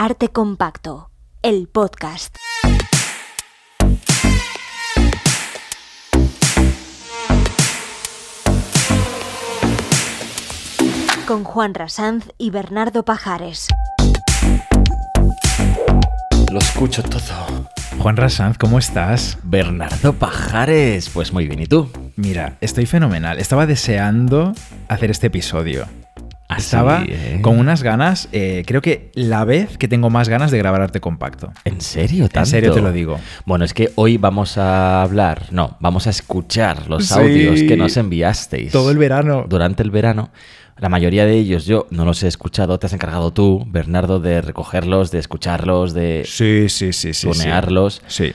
Arte 0.00 0.28
Compacto, 0.28 1.10
el 1.42 1.66
podcast. 1.66 2.36
Con 11.26 11.42
Juan 11.42 11.74
Rasanz 11.74 12.28
y 12.38 12.50
Bernardo 12.50 13.04
Pajares. 13.04 13.66
Lo 16.52 16.60
escucho 16.60 17.02
todo. 17.02 17.68
Juan 17.98 18.16
Rasanz, 18.16 18.56
¿cómo 18.56 18.78
estás? 18.78 19.38
Bernardo 19.42 20.12
Pajares, 20.12 21.10
pues 21.10 21.32
muy 21.32 21.48
bien, 21.48 21.60
¿y 21.60 21.66
tú? 21.66 21.90
Mira, 22.14 22.56
estoy 22.60 22.86
fenomenal. 22.86 23.40
Estaba 23.40 23.66
deseando 23.66 24.52
hacer 24.86 25.10
este 25.10 25.26
episodio. 25.26 25.86
Así, 26.48 26.62
Estaba 26.62 27.04
¿eh? 27.06 27.40
con 27.42 27.58
unas 27.58 27.82
ganas, 27.82 28.28
eh, 28.32 28.62
creo 28.66 28.80
que 28.80 29.10
la 29.14 29.44
vez 29.44 29.76
que 29.76 29.86
tengo 29.86 30.08
más 30.08 30.30
ganas 30.30 30.50
de 30.50 30.56
grabar 30.56 30.80
arte 30.80 30.98
compacto. 30.98 31.52
¿En 31.66 31.82
serio? 31.82 32.24
En 32.24 32.30
¿Tanto? 32.30 32.48
serio 32.48 32.72
te 32.72 32.80
lo 32.80 32.90
digo. 32.90 33.20
Bueno, 33.44 33.66
es 33.66 33.74
que 33.74 33.92
hoy 33.96 34.16
vamos 34.16 34.56
a 34.56 35.02
hablar, 35.02 35.42
no, 35.50 35.76
vamos 35.80 36.06
a 36.06 36.10
escuchar 36.10 36.88
los 36.88 37.06
Sí. 37.08 37.14
audios 37.18 37.60
que 37.64 37.76
nos 37.76 37.98
enviasteis 37.98 38.72
Todo 38.72 38.90
el 38.90 38.96
verano. 38.96 39.44
durante 39.46 39.82
el 39.82 39.90
verano. 39.90 40.30
La 40.78 40.88
mayoría 40.88 41.26
de 41.26 41.34
ellos 41.34 41.66
yo 41.66 41.86
no 41.90 42.06
los 42.06 42.22
he 42.22 42.28
escuchado, 42.28 42.78
te 42.78 42.86
has 42.86 42.92
encargado 42.94 43.30
tú, 43.32 43.64
Bernardo, 43.66 44.18
de 44.18 44.40
recogerlos, 44.40 45.10
de 45.10 45.18
escucharlos, 45.18 45.92
de 45.92 46.22
Sí, 46.26 46.70
sí, 46.70 46.94
sí, 46.94 47.12
sí. 47.12 47.26
tunearlos. 47.28 48.00
Sí. 48.06 48.32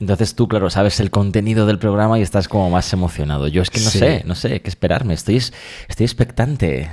Entonces 0.00 0.34
tú, 0.34 0.48
claro, 0.48 0.68
sabes 0.68 0.98
el 0.98 1.10
contenido 1.10 1.64
del 1.66 1.78
programa 1.78 2.18
y 2.18 2.22
estás 2.22 2.48
como 2.48 2.70
más 2.70 2.92
emocionado. 2.92 3.46
Yo 3.46 3.62
es 3.62 3.70
que 3.70 3.78
no 3.78 3.90
Sí. 3.90 3.98
sé, 4.00 4.22
no 4.26 4.34
sé 4.34 4.60
qué 4.62 4.68
esperarme, 4.68 5.14
estoy, 5.14 5.36
estoy 5.36 6.04
expectante. 6.04 6.90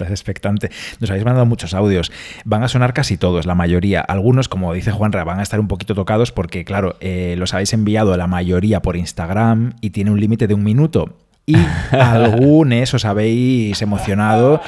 Estás 0.00 0.12
expectante. 0.12 0.70
Nos 0.98 1.10
habéis 1.10 1.26
mandado 1.26 1.44
muchos 1.44 1.74
audios. 1.74 2.10
Van 2.44 2.62
a 2.62 2.68
sonar 2.68 2.94
casi 2.94 3.18
todos, 3.18 3.44
la 3.44 3.54
mayoría. 3.54 4.00
Algunos, 4.00 4.48
como 4.48 4.72
dice 4.72 4.92
Juanra, 4.92 5.24
van 5.24 5.40
a 5.40 5.42
estar 5.42 5.60
un 5.60 5.68
poquito 5.68 5.94
tocados 5.94 6.32
porque, 6.32 6.64
claro, 6.64 6.96
eh, 7.00 7.34
los 7.36 7.52
habéis 7.52 7.74
enviado 7.74 8.16
la 8.16 8.26
mayoría 8.26 8.80
por 8.80 8.96
Instagram 8.96 9.74
y 9.82 9.90
tiene 9.90 10.10
un 10.10 10.18
límite 10.18 10.46
de 10.46 10.54
un 10.54 10.64
minuto. 10.64 11.18
Y 11.44 11.56
algunos 11.90 12.94
os 12.94 13.04
habéis 13.04 13.82
emocionado 13.82 14.62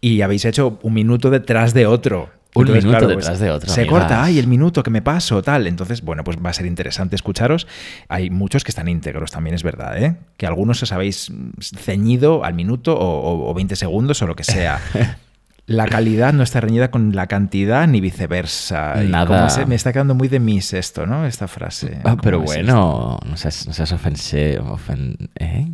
y 0.00 0.20
habéis 0.20 0.44
hecho 0.44 0.78
un 0.82 0.94
minuto 0.94 1.30
detrás 1.30 1.74
de 1.74 1.86
otro. 1.86 2.37
Un 2.54 2.72
minuto 2.72 3.06
detrás 3.06 3.38
de 3.38 3.50
otro, 3.50 3.70
Se 3.70 3.82
amigas. 3.82 3.98
corta, 4.00 4.24
ay, 4.24 4.38
el 4.38 4.46
minuto 4.46 4.82
que 4.82 4.90
me 4.90 5.02
paso, 5.02 5.42
tal. 5.42 5.66
Entonces, 5.66 6.02
bueno, 6.02 6.24
pues 6.24 6.38
va 6.44 6.50
a 6.50 6.52
ser 6.52 6.66
interesante 6.66 7.14
escucharos. 7.14 7.66
Hay 8.08 8.30
muchos 8.30 8.64
que 8.64 8.70
están 8.70 8.88
íntegros, 8.88 9.30
también 9.30 9.54
es 9.54 9.62
verdad, 9.62 10.02
¿eh? 10.02 10.16
Que 10.36 10.46
algunos 10.46 10.82
os 10.82 10.90
habéis 10.92 11.30
ceñido 11.60 12.44
al 12.44 12.54
minuto 12.54 12.96
o, 12.98 13.20
o- 13.20 13.50
o 13.50 13.54
20 13.54 13.76
segundos 13.76 14.20
o 14.22 14.26
lo 14.26 14.34
que 14.34 14.44
sea. 14.44 14.80
La 15.66 15.86
calidad 15.86 16.32
no 16.32 16.42
está 16.42 16.62
reñida 16.62 16.90
con 16.90 17.14
la 17.14 17.26
cantidad 17.26 17.86
ni 17.86 18.00
viceversa. 18.00 18.94
Nada. 19.04 19.50
se- 19.50 19.66
me 19.66 19.74
está 19.74 19.92
quedando 19.92 20.14
muy 20.14 20.26
de 20.28 20.40
mis 20.40 20.72
esto, 20.72 21.04
¿no? 21.06 21.26
Esta 21.26 21.46
frase. 21.46 21.98
Ah, 21.98 22.12
¿Cómo 22.12 22.22
pero 22.22 22.40
bueno, 22.40 23.20
no 23.26 23.36
seas, 23.36 23.66
no 23.66 23.74
seas 23.74 23.92
ofense, 23.92 24.58
ofen- 24.60 25.28
¿eh? 25.38 25.68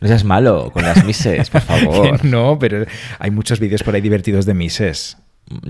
No 0.00 0.08
seas 0.08 0.24
malo 0.24 0.70
con 0.72 0.84
las 0.84 1.04
mises, 1.04 1.50
por 1.50 1.60
favor. 1.60 2.24
No, 2.24 2.58
pero 2.58 2.86
hay 3.18 3.30
muchos 3.30 3.60
vídeos 3.60 3.82
por 3.82 3.94
ahí 3.94 4.00
divertidos 4.00 4.46
de 4.46 4.54
mises. 4.54 5.18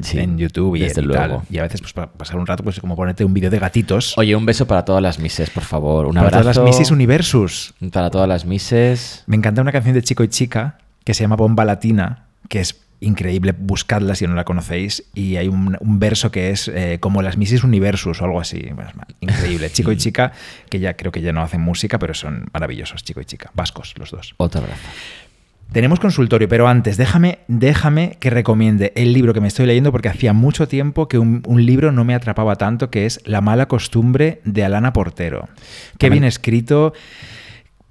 Sí, 0.02 0.18
en 0.18 0.38
YouTube 0.38 0.76
y, 0.76 0.80
desde 0.80 1.00
y 1.00 1.04
luego. 1.04 1.38
tal. 1.38 1.46
Y 1.50 1.58
a 1.58 1.62
veces, 1.62 1.80
pues 1.80 1.92
para 1.92 2.12
pasar 2.12 2.36
un 2.36 2.46
rato, 2.46 2.62
pues 2.62 2.80
como 2.80 2.96
ponerte 2.96 3.24
un 3.24 3.32
vídeo 3.34 3.50
de 3.50 3.58
gatitos. 3.58 4.16
Oye, 4.18 4.36
un 4.36 4.44
beso 4.46 4.66
para 4.66 4.84
todas 4.84 5.02
las 5.02 5.18
mises, 5.18 5.50
por 5.50 5.62
favor. 5.64 6.06
Un 6.06 6.14
para 6.14 6.26
abrazo. 6.28 6.42
todas 6.42 6.56
las 6.56 6.64
Misis 6.64 6.90
Universus. 6.90 7.74
Para 7.92 8.10
todas 8.10 8.28
las 8.28 8.44
mises. 8.44 9.24
Me 9.26 9.36
encanta 9.36 9.62
una 9.62 9.72
canción 9.72 9.94
de 9.94 10.02
Chico 10.02 10.22
y 10.22 10.28
Chica 10.28 10.78
que 11.04 11.14
se 11.14 11.24
llama 11.24 11.36
Bomba 11.36 11.64
Latina, 11.64 12.26
que 12.48 12.60
es 12.60 12.80
increíble, 13.00 13.54
buscadla 13.58 14.14
si 14.14 14.26
no 14.26 14.34
la 14.34 14.44
conocéis, 14.44 15.04
y 15.14 15.36
hay 15.36 15.48
un, 15.48 15.76
un 15.80 15.98
verso 15.98 16.30
que 16.30 16.50
es 16.50 16.68
eh, 16.68 16.98
como 17.00 17.22
las 17.22 17.36
Missis 17.36 17.64
Universus 17.64 18.20
o 18.20 18.24
algo 18.24 18.40
así. 18.40 18.68
Bueno, 18.74 18.90
increíble. 19.20 19.70
Chico 19.72 19.90
y 19.92 19.96
Chica, 19.96 20.32
que 20.68 20.78
ya 20.78 20.94
creo 20.94 21.10
que 21.10 21.22
ya 21.22 21.32
no 21.32 21.42
hacen 21.42 21.62
música, 21.62 21.98
pero 21.98 22.14
son 22.14 22.48
maravillosos, 22.52 23.02
Chico 23.02 23.20
y 23.20 23.24
Chica. 23.24 23.50
Vascos, 23.54 23.94
los 23.96 24.10
dos. 24.10 24.34
Otro 24.36 24.60
abrazo. 24.60 24.82
Tenemos 25.72 26.00
consultorio, 26.00 26.48
pero 26.48 26.66
antes, 26.66 26.96
déjame, 26.96 27.38
déjame 27.46 28.16
que 28.18 28.28
recomiende 28.28 28.92
el 28.96 29.12
libro 29.12 29.32
que 29.32 29.40
me 29.40 29.46
estoy 29.46 29.66
leyendo 29.66 29.92
porque 29.92 30.08
hacía 30.08 30.32
mucho 30.32 30.66
tiempo 30.66 31.06
que 31.06 31.16
un, 31.18 31.42
un 31.46 31.64
libro 31.64 31.92
no 31.92 32.04
me 32.04 32.14
atrapaba 32.14 32.56
tanto, 32.56 32.90
que 32.90 33.06
es 33.06 33.20
La 33.24 33.40
mala 33.40 33.66
costumbre 33.68 34.40
de 34.44 34.64
Alana 34.64 34.92
Portero. 34.92 35.48
Qué 35.92 36.08
También- 36.08 36.22
bien 36.22 36.24
escrito. 36.24 36.92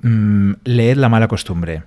Mm, 0.01 0.53
leed 0.66 0.97
La 0.97 1.07
mala 1.09 1.28
costumbre. 1.29 1.84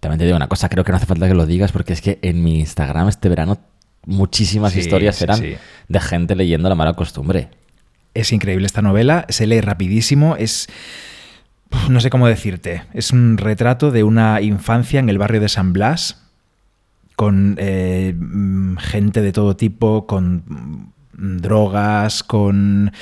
También 0.00 0.18
te 0.18 0.24
digo 0.24 0.36
una 0.36 0.48
cosa, 0.48 0.68
creo 0.68 0.84
que 0.84 0.90
no 0.92 0.96
hace 0.96 1.06
falta 1.06 1.28
que 1.28 1.34
lo 1.34 1.46
digas 1.46 1.70
porque 1.72 1.92
es 1.92 2.00
que 2.00 2.18
en 2.22 2.42
mi 2.42 2.58
Instagram 2.60 3.08
este 3.08 3.28
verano 3.28 3.58
muchísimas 4.06 4.72
Sí, 4.72 4.80
historias 4.80 5.16
sí, 5.16 5.24
eran 5.24 5.38
sí. 5.38 5.54
de 5.88 6.00
gente 6.00 6.34
leyendo 6.34 6.68
la 6.68 6.74
mala 6.74 6.94
costumbre. 6.94 7.48
Es 8.14 8.32
increíble 8.32 8.66
esta 8.66 8.82
novela, 8.82 9.24
se 9.28 9.46
lee 9.46 9.60
rapidísimo, 9.60 10.34
es... 10.36 10.68
No 11.88 12.00
sé 12.00 12.10
cómo 12.10 12.26
decirte, 12.28 12.82
es 12.94 13.12
un 13.12 13.36
retrato 13.38 13.90
de 13.90 14.02
una 14.04 14.40
infancia 14.40 15.00
en 15.00 15.08
el 15.08 15.18
barrio 15.18 15.40
de 15.40 15.48
San 15.48 15.72
Blas, 15.72 16.24
con 17.16 17.56
eh, 17.58 18.14
mm, 18.18 18.76
gente 18.76 19.22
de 19.22 19.32
todo 19.32 19.56
tipo, 19.56 20.06
con 20.06 20.44
mm, 20.46 21.36
drogas, 21.38 22.22
con 22.22 22.92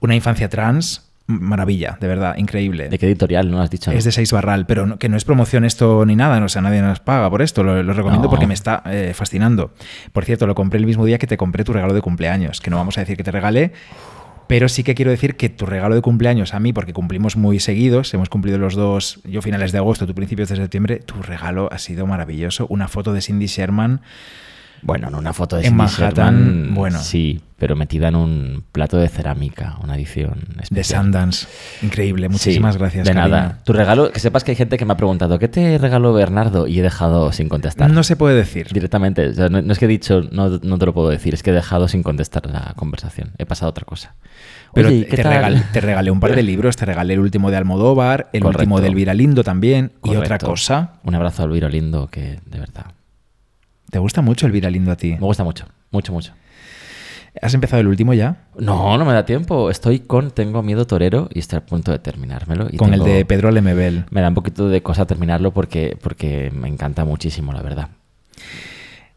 una 0.00 0.14
infancia 0.14 0.48
trans. 0.48 1.10
Maravilla, 1.26 1.96
de 2.02 2.06
verdad, 2.06 2.36
increíble. 2.36 2.90
¿De 2.90 2.98
qué 2.98 3.06
editorial 3.06 3.50
no 3.50 3.62
has 3.62 3.70
dicho? 3.70 3.90
Es 3.90 4.04
de 4.04 4.12
Seis 4.12 4.30
Barral, 4.30 4.66
pero 4.66 4.84
no- 4.84 4.98
que 4.98 5.08
no 5.08 5.16
es 5.16 5.24
promoción 5.24 5.64
esto 5.64 6.04
ni 6.04 6.16
nada, 6.16 6.38
no, 6.38 6.46
o 6.46 6.48
sea, 6.50 6.60
nadie 6.60 6.82
nos 6.82 7.00
paga 7.00 7.30
por 7.30 7.40
esto, 7.40 7.62
lo, 7.64 7.82
lo 7.82 7.94
recomiendo 7.94 8.24
No. 8.26 8.30
porque 8.30 8.46
me 8.46 8.52
está 8.52 8.82
eh, 8.86 9.12
fascinando. 9.14 9.72
Por 10.12 10.26
cierto, 10.26 10.46
lo 10.46 10.54
compré 10.54 10.78
el 10.78 10.84
mismo 10.86 11.06
día 11.06 11.16
que 11.16 11.26
te 11.26 11.38
compré 11.38 11.64
tu 11.64 11.72
regalo 11.72 11.94
de 11.94 12.02
cumpleaños, 12.02 12.60
que 12.60 12.68
no 12.68 12.76
vamos 12.76 12.98
a 12.98 13.00
decir 13.00 13.16
que 13.16 13.24
te 13.24 13.30
regalé, 13.30 13.72
pero 14.46 14.68
sí 14.68 14.82
que 14.84 14.94
quiero 14.94 15.10
decir 15.10 15.36
que 15.36 15.48
tu 15.48 15.66
regalo 15.66 15.94
de 15.94 16.02
cumpleaños 16.02 16.54
a 16.54 16.60
mí, 16.60 16.72
porque 16.72 16.92
cumplimos 16.92 17.36
muy 17.36 17.60
seguidos, 17.60 18.12
hemos 18.14 18.28
cumplido 18.28 18.58
los 18.58 18.74
dos, 18.74 19.20
yo 19.24 19.42
finales 19.42 19.72
de 19.72 19.78
agosto, 19.78 20.06
tú 20.06 20.14
principios 20.14 20.48
de 20.48 20.56
septiembre, 20.56 20.96
tu 20.98 21.22
regalo 21.22 21.68
ha 21.72 21.78
sido 21.78 22.06
maravilloso. 22.06 22.66
Una 22.68 22.88
foto 22.88 23.12
de 23.12 23.22
Cindy 23.22 23.46
Sherman, 23.46 24.02
Bueno, 24.84 25.08
en 25.08 25.14
una 25.14 25.32
foto 25.32 25.56
de 25.56 25.66
En 25.66 25.74
Manhattan, 25.76 26.36
Sherman, 26.36 26.74
bueno. 26.74 26.98
Sí, 27.00 27.40
pero 27.58 27.74
metida 27.74 28.08
en 28.08 28.16
un 28.16 28.64
plato 28.70 28.98
de 28.98 29.08
cerámica, 29.08 29.78
una 29.82 29.96
edición 29.96 30.40
de 30.54 30.62
especial. 30.64 31.04
Sundance. 31.04 31.46
Increíble, 31.80 32.28
muchísimas 32.28 32.74
Sí, 32.74 32.78
gracias. 32.78 33.06
De 33.06 33.14
nada. 33.14 33.60
Tu 33.64 33.72
regalo, 33.72 34.12
que 34.12 34.20
sepas 34.20 34.44
que 34.44 34.50
hay 34.50 34.56
gente 34.56 34.76
que 34.76 34.84
me 34.84 34.92
ha 34.92 34.96
preguntado, 34.96 35.38
¿qué 35.38 35.48
te 35.48 35.78
regaló 35.78 36.12
Bernardo? 36.12 36.66
Y 36.66 36.78
he 36.78 36.82
dejado 36.82 37.32
sin 37.32 37.48
contestar. 37.48 37.90
No 37.90 38.02
se 38.02 38.16
puede 38.16 38.36
decir. 38.36 38.68
Directamente. 38.72 39.28
O 39.28 39.32
sea, 39.32 39.48
no, 39.48 39.62
no 39.62 39.72
es 39.72 39.78
que 39.78 39.86
he 39.86 39.88
dicho, 39.88 40.22
no, 40.30 40.58
no 40.62 40.78
te 40.78 40.84
lo 40.86 40.92
puedo 40.92 41.08
decir, 41.08 41.32
es 41.32 41.42
que 41.42 41.50
he 41.50 41.54
dejado 41.54 41.88
sin 41.88 42.02
contestar 42.02 42.44
la 42.44 42.74
conversación. 42.76 43.32
He 43.38 43.46
pasado 43.46 43.68
a 43.68 43.70
otra 43.70 43.86
cosa. 43.86 44.14
Pero 44.74 44.88
Oye, 44.88 44.96
¿y 44.98 45.04
te, 45.04 45.22
regalé, 45.22 45.62
te 45.72 45.80
regalé 45.80 46.10
un 46.10 46.20
par 46.20 46.34
de 46.34 46.42
libros, 46.42 46.76
te 46.76 46.84
regalé 46.84 47.14
el 47.14 47.20
último 47.20 47.50
de 47.50 47.56
Almodóvar, 47.56 48.28
el 48.32 48.42
Correcto. 48.42 48.58
último 48.62 48.80
de 48.80 48.88
Elvira 48.88 49.14
Lindo 49.14 49.44
también, 49.44 49.92
y 50.02 50.16
otra 50.16 50.38
cosa. 50.38 50.94
Un 51.04 51.14
abrazo 51.14 51.42
a 51.42 51.46
Elvira 51.46 51.68
Lindo, 51.68 52.08
que 52.08 52.40
de 52.44 52.58
verdad. 52.58 52.86
¿Te 53.94 54.00
gusta 54.00 54.22
mucho 54.22 54.46
Elvira 54.46 54.68
Lindo 54.70 54.90
a 54.90 54.96
ti? 54.96 55.12
Me 55.12 55.18
gusta 55.20 55.44
mucho, 55.44 55.66
mucho, 55.92 56.12
mucho. 56.12 56.32
¿Has 57.40 57.54
empezado 57.54 57.80
el 57.80 57.86
último 57.86 58.12
ya? 58.12 58.38
No, 58.58 58.98
no 58.98 59.04
me 59.04 59.12
da 59.12 59.24
tiempo. 59.24 59.70
Estoy 59.70 60.00
con 60.00 60.32
Tengo 60.32 60.64
Miedo 60.64 60.84
Torero 60.84 61.28
y 61.32 61.38
estoy 61.38 61.58
a 61.58 61.64
punto 61.64 61.92
de 61.92 62.00
terminármelo. 62.00 62.66
Y 62.72 62.76
Con 62.76 62.90
tengo- 62.90 63.06
el 63.06 63.12
de 63.12 63.24
Pedro 63.24 63.52
Lemebel. 63.52 64.06
Me 64.10 64.20
da 64.20 64.26
un 64.30 64.34
poquito 64.34 64.68
de 64.68 64.82
cosa 64.82 65.06
terminarlo 65.06 65.52
porque, 65.52 65.96
porque 66.02 66.50
me 66.52 66.66
encanta 66.66 67.04
muchísimo, 67.04 67.52
la 67.52 67.62
verdad. 67.62 67.90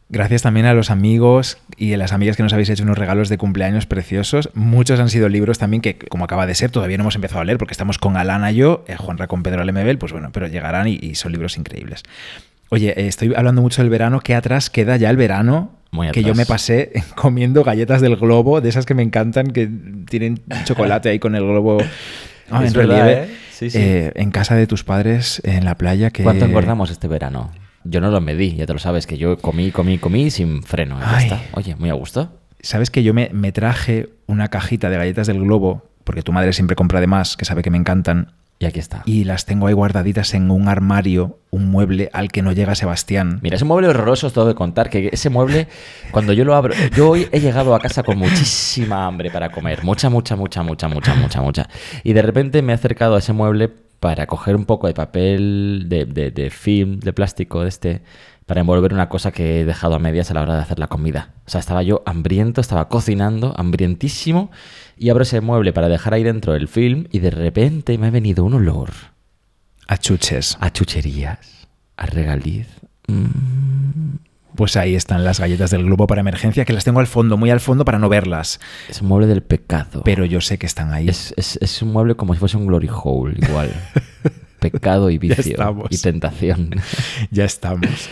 Gracias 0.09 0.43
también 0.43 0.67
a 0.67 0.75
los 0.75 0.91
amigos 0.91 1.57
y 1.75 1.93
a 1.93 1.97
las 1.97 2.13
amigas 2.13 2.37
que 2.37 2.43
nos 2.43 2.53
habéis 2.53 2.69
hecho 2.69 2.83
unos 2.83 2.99
regalos 2.99 3.29
de 3.29 3.39
cumpleaños 3.39 3.87
preciosos. 3.87 4.51
Muchos 4.53 4.99
han 4.99 5.09
sido 5.09 5.27
libros 5.27 5.57
también 5.57 5.81
que, 5.81 5.97
como 5.97 6.23
acaba 6.25 6.45
de 6.45 6.53
ser, 6.53 6.69
todavía 6.69 6.97
no 6.97 7.01
hemos 7.01 7.15
empezado 7.15 7.41
a 7.41 7.45
leer 7.45 7.57
porque 7.57 7.71
estamos 7.73 7.97
con 7.97 8.15
Alana 8.15 8.51
y 8.51 8.57
yo, 8.57 8.85
eh, 8.87 8.95
Juanra 8.95 9.25
con 9.25 9.41
Pedro 9.41 9.63
Lemebel, 9.63 9.97
pues 9.97 10.11
bueno, 10.11 10.29
pero 10.31 10.45
llegarán 10.45 10.87
y, 10.87 10.99
y 11.01 11.15
son 11.15 11.31
libros 11.31 11.57
increíbles. 11.57 12.03
Oye, 12.69 12.89
eh, 12.89 13.07
estoy 13.07 13.33
hablando 13.35 13.61
mucho 13.61 13.81
del 13.81 13.89
verano, 13.89 14.19
que 14.19 14.35
atrás 14.35 14.69
queda 14.69 14.97
ya 14.97 15.09
el 15.09 15.17
verano. 15.17 15.71
Muy 15.91 16.11
que 16.11 16.21
yo 16.21 16.35
me 16.35 16.45
pasé 16.45 16.91
comiendo 17.15 17.63
galletas 17.63 18.01
del 18.01 18.17
globo, 18.17 18.59
de 18.59 18.69
esas 18.69 18.85
que 18.85 18.93
me 18.93 19.03
encantan, 19.03 19.47
que 19.51 19.69
tienen 20.09 20.41
chocolate 20.65 21.09
ahí 21.09 21.19
con 21.19 21.35
el 21.35 21.43
globo 21.43 21.77
ah, 22.51 22.65
en 22.65 22.73
verdad, 22.73 22.97
relieve. 22.97 23.23
¿eh? 23.23 23.37
Sí, 23.51 23.69
sí. 23.69 23.77
Eh, 23.79 24.11
en 24.15 24.31
casa 24.31 24.55
de 24.55 24.67
tus 24.67 24.83
padres, 24.83 25.41
en 25.45 25.65
la 25.65 25.75
playa. 25.75 26.11
Que... 26.11 26.23
¿Cuánto 26.23 26.45
engordamos 26.45 26.91
este 26.91 27.07
verano? 27.07 27.51
Yo 27.83 28.01
no 28.01 28.11
lo 28.11 28.19
medí, 28.19 28.55
ya 28.55 28.65
te 28.65 28.73
lo 28.73 28.79
sabes, 28.79 29.07
que 29.07 29.17
yo 29.17 29.37
comí, 29.37 29.71
comí, 29.71 29.97
comí 29.97 30.29
sin 30.29 30.61
freno. 30.61 30.99
ya 30.99 31.21
está. 31.21 31.41
Oye, 31.53 31.75
muy 31.77 31.89
a 31.89 31.93
gusto. 31.93 32.37
¿Sabes 32.59 32.89
que 32.89 33.01
yo 33.01 33.13
me, 33.13 33.29
me 33.31 33.53
traje 33.53 34.09
una 34.25 34.49
cajita 34.49 34.89
de 34.89 34.97
galletas 34.97 35.27
del 35.27 35.39
globo? 35.39 35.89
Porque 36.03 36.21
tu 36.21 36.33
madre 36.33 36.51
siempre 36.51 36.75
compra 36.75 36.99
de 36.99 37.07
más, 37.07 37.37
que 37.37 37.45
sabe 37.45 37.61
que 37.61 37.69
me 37.69 37.77
encantan. 37.77 38.33
Y 38.59 38.65
aquí 38.65 38.79
está. 38.79 39.03
Y 39.05 39.23
las 39.23 39.45
tengo 39.45 39.67
ahí 39.67 39.73
guardaditas 39.73 40.33
en 40.33 40.49
un 40.49 40.67
armario, 40.67 41.37
un 41.51 41.69
mueble 41.69 42.09
al 42.11 42.31
que 42.31 42.41
no 42.41 42.51
llega 42.51 42.73
Sebastián. 42.73 43.39
Mira, 43.43 43.55
es 43.55 43.61
un 43.61 43.67
mueble 43.67 43.87
horroroso, 43.87 44.27
os 44.27 44.33
tengo 44.33 44.47
que 44.47 44.55
contar, 44.55 44.89
que 44.89 45.09
ese 45.11 45.29
mueble, 45.29 45.67
cuando 46.11 46.33
yo 46.33 46.43
lo 46.43 46.55
abro, 46.55 46.73
yo 46.95 47.09
hoy 47.09 47.27
he 47.31 47.39
llegado 47.39 47.75
a 47.75 47.79
casa 47.79 48.01
con 48.01 48.17
muchísima 48.17 49.05
hambre 49.05 49.29
para 49.29 49.51
comer, 49.51 49.83
mucha, 49.83 50.09
mucha, 50.09 50.35
mucha, 50.35 50.63
mucha, 50.63 50.87
mucha, 50.87 51.13
mucha, 51.13 51.41
mucha. 51.41 51.69
Y 52.03 52.13
de 52.13 52.21
repente 52.23 52.63
me 52.63 52.71
he 52.71 52.75
acercado 52.75 53.15
a 53.15 53.19
ese 53.19 53.31
mueble 53.31 53.69
para 53.99 54.25
coger 54.25 54.55
un 54.55 54.65
poco 54.65 54.87
de 54.87 54.93
papel, 54.93 55.85
de, 55.87 56.05
de, 56.05 56.31
de 56.31 56.49
film, 56.49 56.99
de 56.99 57.13
plástico, 57.13 57.61
de 57.61 57.69
este, 57.69 58.01
para 58.47 58.61
envolver 58.61 58.93
una 58.93 59.07
cosa 59.09 59.31
que 59.31 59.61
he 59.61 59.65
dejado 59.65 59.93
a 59.93 59.99
medias 59.99 60.31
a 60.31 60.33
la 60.33 60.41
hora 60.41 60.55
de 60.55 60.61
hacer 60.61 60.79
la 60.79 60.87
comida. 60.87 61.29
O 61.45 61.49
sea, 61.51 61.59
estaba 61.59 61.83
yo 61.83 62.01
hambriento, 62.07 62.59
estaba 62.61 62.89
cocinando, 62.89 63.53
hambrientísimo, 63.57 64.49
y 64.97 65.09
abro 65.09 65.21
ese 65.23 65.39
mueble 65.41 65.73
para 65.73 65.89
dejar 65.89 66.15
ahí 66.15 66.23
dentro 66.23 66.55
el 66.55 66.67
film 66.67 67.05
y 67.11 67.19
de 67.19 67.29
repente 67.29 67.97
me 67.99 68.07
ha 68.07 68.11
venido 68.11 68.43
un 68.45 68.55
olor 68.55 68.89
A 69.87 69.97
chuches. 69.97 70.57
a 70.59 70.71
chucherías, 70.71 71.67
a 71.97 72.05
regaliz. 72.07 72.67
Mm, 73.07 74.15
Pues 74.55 74.75
ahí 74.75 74.95
están 74.95 75.23
las 75.23 75.39
galletas 75.39 75.69
del 75.69 75.83
globo 75.83 76.07
para 76.07 76.21
emergencia, 76.21 76.65
que 76.65 76.73
las 76.73 76.83
tengo 76.83 76.99
al 76.99 77.05
fondo, 77.07 77.37
muy 77.37 77.51
al 77.51 77.59
fondo 77.59 77.85
para 77.85 77.99
no 77.99 78.09
verlas. 78.09 78.59
es 78.89 79.01
un 79.01 79.07
mueble 79.09 79.27
del 79.27 79.43
pecado. 79.43 80.01
Pero 80.03 80.25
yo 80.25 80.41
sé 80.41 80.57
que 80.57 80.65
están 80.65 80.93
ahí. 80.93 81.07
Es, 81.09 81.33
es- 81.37 81.59
es 81.61 81.81
un 81.83 81.91
mueble 81.93 82.15
como 82.15 82.33
si 82.33 82.39
fuese 82.39 82.57
un 82.57 82.65
glory 82.65 82.89
hole, 82.91 83.35
igual. 83.47 83.69
Pecado 84.59 85.11
y 85.11 85.15
Ya 85.15 85.19
vicio 85.19 85.51
estamos. 85.51 85.87
y 85.91 85.97
tentación. 86.01 86.71
Ya 87.29 87.45
estamos. 87.45 88.09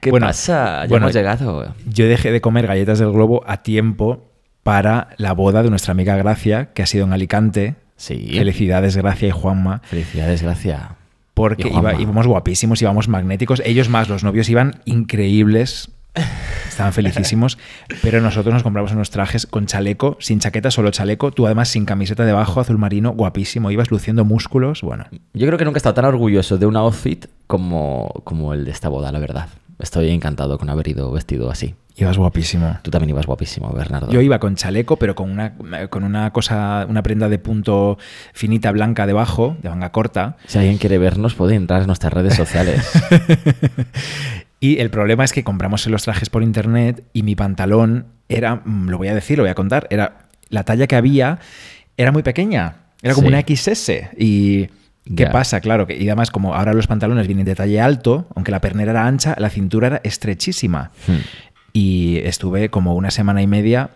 ¿Qué 0.00 0.10
Bueno, 0.10 0.26
pasa? 0.26 0.82
Ya 0.82 0.88
bueno, 0.88 1.06
hemos 1.06 1.14
llegado. 1.14 1.74
Yo 1.86 2.06
dejé 2.06 2.30
de 2.32 2.40
comer 2.40 2.66
galletas 2.66 2.98
del 2.98 3.10
globo 3.12 3.42
a 3.46 3.62
tiempo 3.62 4.24
para 4.62 5.08
la 5.16 5.32
boda 5.32 5.62
de 5.62 5.70
nuestra 5.70 5.92
amiga 5.92 6.16
Gracia, 6.16 6.70
que 6.74 6.82
ha 6.82 6.86
sido 6.86 7.04
en 7.06 7.12
Alicante. 7.12 7.74
Sí. 7.96 8.30
Felicidades, 8.36 8.96
Gracia 8.96 9.28
y 9.28 9.30
Juanma. 9.32 9.80
Felicidades, 9.84 10.42
gracia. 10.42 10.90
Porque 11.34 11.68
iba- 11.68 12.00
íbamos 12.00 12.26
guapísimos, 12.26 12.80
íbamos 12.82 13.08
magnéticos. 13.08 13.60
Ellos 13.64 13.88
más, 13.88 14.08
los 14.08 14.24
novios 14.24 14.48
iban 14.48 14.80
increíbles. 14.84 15.90
Estaban 16.68 16.92
felicísimos. 16.92 17.58
pero 18.02 18.20
nosotros 18.20 18.52
nos 18.52 18.62
compramos 18.62 18.92
unos 18.92 19.10
trajes 19.10 19.46
con 19.46 19.66
chaleco, 19.66 20.16
sin 20.20 20.38
chaqueta, 20.40 20.70
solo 20.70 20.90
chaleco. 20.90 21.30
Tú 21.32 21.46
además 21.46 21.68
sin 21.68 21.84
camiseta 21.84 22.24
debajo, 22.24 22.60
azul 22.60 22.78
marino, 22.78 23.10
guapísimo. 23.12 23.70
Ibas 23.70 23.90
luciendo 23.90 24.24
músculos. 24.24 24.82
Bueno, 24.82 25.06
Yo 25.32 25.46
creo 25.46 25.58
que 25.58 25.64
nunca 25.64 25.76
he 25.76 25.80
estado 25.80 25.94
tan 25.94 26.04
orgulloso 26.06 26.58
de 26.58 26.66
un 26.66 26.76
outfit 26.76 27.26
como, 27.46 28.12
como 28.24 28.52
el 28.54 28.64
de 28.64 28.70
esta 28.72 28.88
boda, 28.88 29.10
la 29.12 29.18
verdad. 29.18 29.48
Estoy 29.78 30.10
encantado 30.10 30.58
con 30.58 30.70
haber 30.70 30.88
ido 30.88 31.10
vestido 31.12 31.50
así. 31.50 31.74
ibas 31.96 32.16
guapísimo. 32.18 32.78
Tú 32.82 32.90
también 32.90 33.10
ibas 33.10 33.26
guapísimo, 33.26 33.72
Bernardo. 33.72 34.10
Yo 34.12 34.20
iba 34.20 34.38
con 34.38 34.54
chaleco, 34.56 34.96
pero 34.96 35.14
con 35.14 35.30
una, 35.30 35.54
con 35.88 36.04
una 36.04 36.32
cosa, 36.32 36.86
una 36.88 37.02
prenda 37.02 37.28
de 37.28 37.38
punto 37.38 37.98
finita 38.32 38.70
blanca 38.72 39.06
debajo, 39.06 39.56
de 39.62 39.68
manga 39.68 39.90
corta. 39.90 40.36
Si 40.46 40.58
alguien 40.58 40.78
quiere 40.78 40.98
vernos, 40.98 41.34
puede 41.34 41.54
entrar 41.54 41.80
en 41.82 41.86
nuestras 41.88 42.12
redes 42.12 42.34
sociales. 42.34 42.88
Y 44.60 44.80
el 44.80 44.90
problema 44.90 45.22
es 45.24 45.32
que 45.32 45.44
compramos 45.44 45.86
los 45.86 46.02
trajes 46.02 46.30
por 46.30 46.42
internet 46.42 47.04
y 47.12 47.22
mi 47.22 47.36
pantalón 47.36 48.06
era, 48.28 48.56
mm, 48.56 48.88
lo 48.88 48.98
voy 48.98 49.06
a 49.06 49.14
decir, 49.14 49.38
lo 49.38 49.44
voy 49.44 49.50
a 49.50 49.54
contar, 49.54 49.86
era 49.90 50.26
la 50.48 50.64
talla 50.64 50.88
que 50.88 50.96
había 50.96 51.38
era 51.96 52.10
muy 52.10 52.24
pequeña, 52.24 52.74
era 53.00 53.14
como 53.14 53.28
Sí. 53.28 53.34
una 53.34 53.40
XS 53.40 54.10
y 54.18 54.68
¿qué 55.16 55.26
pasa? 55.26 55.60
Claro, 55.60 55.86
que 55.86 55.96
y 55.96 56.08
además 56.08 56.30
como 56.30 56.54
ahora 56.54 56.72
los 56.72 56.86
pantalones 56.86 57.26
vienen 57.26 57.44
de 57.44 57.54
talle 57.54 57.80
alto, 57.80 58.26
aunque 58.34 58.50
la 58.50 58.60
pernera 58.60 58.92
era 58.92 59.06
ancha, 59.06 59.34
la 59.38 59.50
cintura 59.50 59.86
era 59.88 60.00
estrechísima. 60.04 60.90
Hmm. 61.06 61.18
Y 61.72 62.18
estuve 62.18 62.70
como 62.70 62.94
una 62.94 63.10
semana 63.10 63.42
y 63.42 63.46
media 63.46 63.90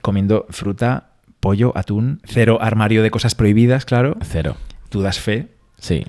comiendo 0.00 0.46
fruta, 0.50 1.10
pollo, 1.40 1.72
atún, 1.76 2.20
cero 2.24 2.58
armario 2.60 3.02
de 3.02 3.10
cosas 3.10 3.34
prohibidas, 3.34 3.84
claro. 3.84 4.16
Cero. 4.22 4.56
Tú 4.88 5.02
das 5.02 5.20
fe, 5.20 5.48
Sí. 5.80 6.04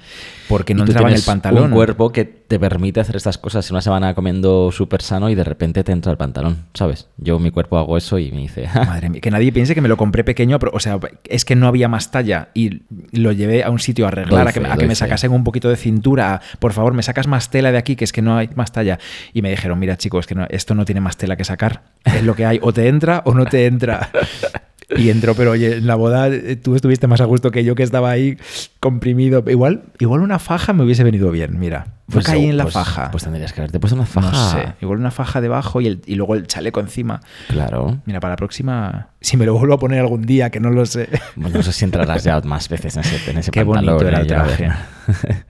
porque 0.47 0.73
no 0.73 0.83
entraba 0.83 1.09
en 1.09 1.15
el 1.15 1.21
pantalón. 1.21 1.65
Un 1.65 1.71
cuerpo 1.71 2.11
que 2.11 2.25
te 2.25 2.57
permite 2.59 2.99
hacer 2.99 3.15
estas 3.15 3.37
cosas 3.37 3.69
una 3.69 3.81
semana 3.81 4.15
comiendo 4.15 4.71
súper 4.71 5.03
sano 5.03 5.29
y 5.29 5.35
de 5.35 5.43
repente 5.43 5.83
te 5.83 5.91
entra 5.91 6.11
el 6.11 6.17
pantalón, 6.17 6.65
¿sabes? 6.73 7.07
Yo 7.17 7.37
mi 7.37 7.51
cuerpo 7.51 7.77
hago 7.77 7.95
eso 7.97 8.17
y 8.17 8.31
me 8.31 8.39
dice, 8.39 8.67
"Ah, 8.73 8.85
Madre 8.85 9.09
mía, 9.09 9.21
que 9.21 9.29
nadie 9.29 9.51
piense 9.51 9.75
que 9.75 9.81
me 9.81 9.87
lo 9.87 9.95
compré 9.95 10.23
pequeño, 10.23 10.57
pero, 10.57 10.71
o 10.73 10.79
sea, 10.79 10.97
es 11.25 11.45
que 11.45 11.55
no 11.55 11.67
había 11.67 11.87
más 11.87 12.09
talla 12.09 12.49
y 12.55 12.81
lo 13.11 13.31
llevé 13.31 13.63
a 13.63 13.69
un 13.69 13.77
sitio 13.77 14.05
a 14.05 14.07
arreglar, 14.07 14.45
Doy 14.45 14.49
a 14.49 14.53
que, 14.53 14.59
fe, 14.61 14.65
a 14.65 14.69
que 14.71 14.75
doy 14.77 14.87
me 14.87 14.95
fe. 14.95 14.99
sacasen 15.01 15.31
un 15.31 15.43
poquito 15.43 15.69
de 15.69 15.75
cintura, 15.75 16.33
a, 16.33 16.41
por 16.57 16.73
favor, 16.73 16.95
me 16.95 17.03
sacas 17.03 17.27
más 17.27 17.51
tela 17.51 17.71
de 17.71 17.77
aquí, 17.77 17.95
que 17.95 18.05
es 18.05 18.11
que 18.11 18.23
no 18.23 18.35
hay 18.35 18.49
más 18.55 18.71
talla. 18.71 18.97
Y 19.33 19.43
me 19.43 19.51
dijeron, 19.51 19.77
mira 19.77 19.97
chicos, 19.97 20.25
que 20.25 20.33
no- 20.33 20.47
esto 20.49 20.73
no 20.73 20.83
tiene 20.85 21.01
más 21.01 21.15
tela 21.17 21.35
que 21.37 21.43
sacar, 21.43 21.83
es 22.05 22.23
lo 22.23 22.35
que 22.35 22.47
hay, 22.47 22.59
o 22.63 22.73
te 22.73 22.87
entra 22.87 23.21
o 23.25 23.35
no 23.35 23.45
te 23.45 23.67
entra. 23.67 24.09
Y 24.97 25.09
entró, 25.11 25.35
pero 25.35 25.51
oye, 25.51 25.77
en 25.77 25.85
la 25.87 25.93
boda 25.95 26.27
eh, 26.29 26.55
tú 26.55 26.75
estuviste 26.75 27.05
más 27.05 27.21
a 27.21 27.25
gusto 27.25 27.51
que 27.51 27.63
yo 27.63 27.75
que 27.75 27.83
estaba 27.83 28.09
ahí 28.09 28.37
comprimido. 28.79 29.43
Igual, 29.47 29.83
igual 29.99 30.21
una 30.21 30.39
faja 30.39 30.73
me 30.73 30.83
hubiese 30.83 31.03
venido 31.03 31.29
bien, 31.29 31.59
mira. 31.59 31.87
Pues, 32.11 32.25
caí 32.25 32.45
en 32.45 32.57
la 32.57 32.63
pues- 32.63 32.73
faja. 32.73 33.11
Pues 33.11 33.23
tendrías 33.23 33.53
que 33.53 33.61
haberte 33.61 33.79
puesto 33.79 33.95
una 33.95 34.07
faja. 34.07 34.31
no 34.31 34.51
sé, 34.51 34.73
igual 34.81 34.97
una 34.99 35.11
faja 35.11 35.41
debajo 35.41 35.79
y, 35.79 35.85
el- 35.87 36.01
y 36.07 36.15
luego 36.15 36.33
el 36.33 36.47
chaleco 36.47 36.79
encima. 36.79 37.19
Claro. 37.49 37.99
Mira, 38.05 38.19
para 38.19 38.33
la 38.33 38.37
próxima, 38.37 39.09
si 39.21 39.37
me 39.37 39.45
lo 39.45 39.53
vuelvo 39.53 39.75
a 39.75 39.79
poner 39.79 39.99
algún 39.99 40.23
día, 40.23 40.49
que 40.49 40.59
no 40.59 40.71
lo 40.71 40.85
sé. 40.87 41.07
Bueno, 41.35 41.57
no 41.57 41.63
sé 41.63 41.71
si 41.71 41.85
entrarás 41.85 42.23
ya 42.23 42.41
más 42.41 42.67
veces 42.67 42.95
en 42.95 43.01
ese, 43.01 43.29
en 43.31 43.37
ese 43.37 43.51
Qué 43.51 43.63
pantalón. 43.63 43.95
bonito 43.97 44.07
era 44.07 44.17
eh, 44.17 44.21
el 44.21 44.27
traje. 44.27 44.69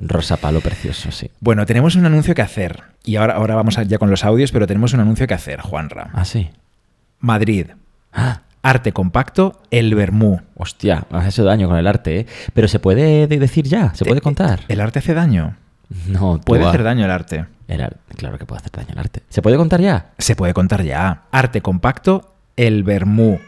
Rosa 0.00 0.36
palo 0.36 0.60
precioso, 0.60 1.10
sí. 1.10 1.30
Bueno, 1.40 1.64
tenemos 1.64 1.94
un 1.96 2.04
anuncio 2.04 2.34
que 2.34 2.42
hacer. 2.42 2.82
Y 3.04 3.16
ahora, 3.16 3.34
ahora 3.36 3.54
vamos 3.54 3.76
ya 3.86 3.96
con 3.98 4.10
los 4.10 4.24
audios, 4.24 4.52
pero 4.52 4.66
tenemos 4.66 4.92
un 4.92 5.00
anuncio 5.00 5.26
que 5.26 5.32
hacer, 5.34 5.60
Juanra. 5.60 6.10
Ah, 6.12 6.24
sí. 6.24 6.50
Madrid, 7.20 7.68
Ah, 8.12 8.40
arte 8.68 8.92
compacto, 8.92 9.60
el 9.70 9.94
Bermú. 9.94 10.40
hostia, 10.56 11.06
has 11.10 11.26
hecho 11.28 11.44
daño 11.44 11.68
con 11.68 11.76
el 11.78 11.86
arte, 11.86 12.20
¿eh? 12.20 12.26
Pero 12.54 12.68
se 12.68 12.78
puede 12.78 13.26
de- 13.26 13.38
decir 13.38 13.66
ya, 13.66 13.94
se 13.94 14.04
puede 14.04 14.18
Eh, 14.18 14.22
contar. 14.22 14.60
¿El 14.68 14.80
arte 14.80 14.98
hace 14.98 15.14
daño? 15.14 15.56
No, 16.08 16.40
Puede 16.44 16.64
hacer 16.64 16.82
daño 16.82 17.04
el 17.04 17.10
arte. 17.10 17.44
el 17.68 17.80
ar- 17.80 17.96
Claro 18.16 18.38
que 18.38 18.46
puede 18.46 18.60
hacer 18.60 18.72
daño 18.72 18.88
el 18.92 18.98
arte. 18.98 19.22
¿Se 19.28 19.42
puede 19.42 19.56
contar 19.56 19.80
ya? 19.80 20.10
Se 20.18 20.34
puede 20.34 20.52
contar 20.54 20.82
ya. 20.82 21.22
Arte 21.30 21.60
compacto, 21.62 22.34
el 22.56 22.82
Bermú. 22.82 23.38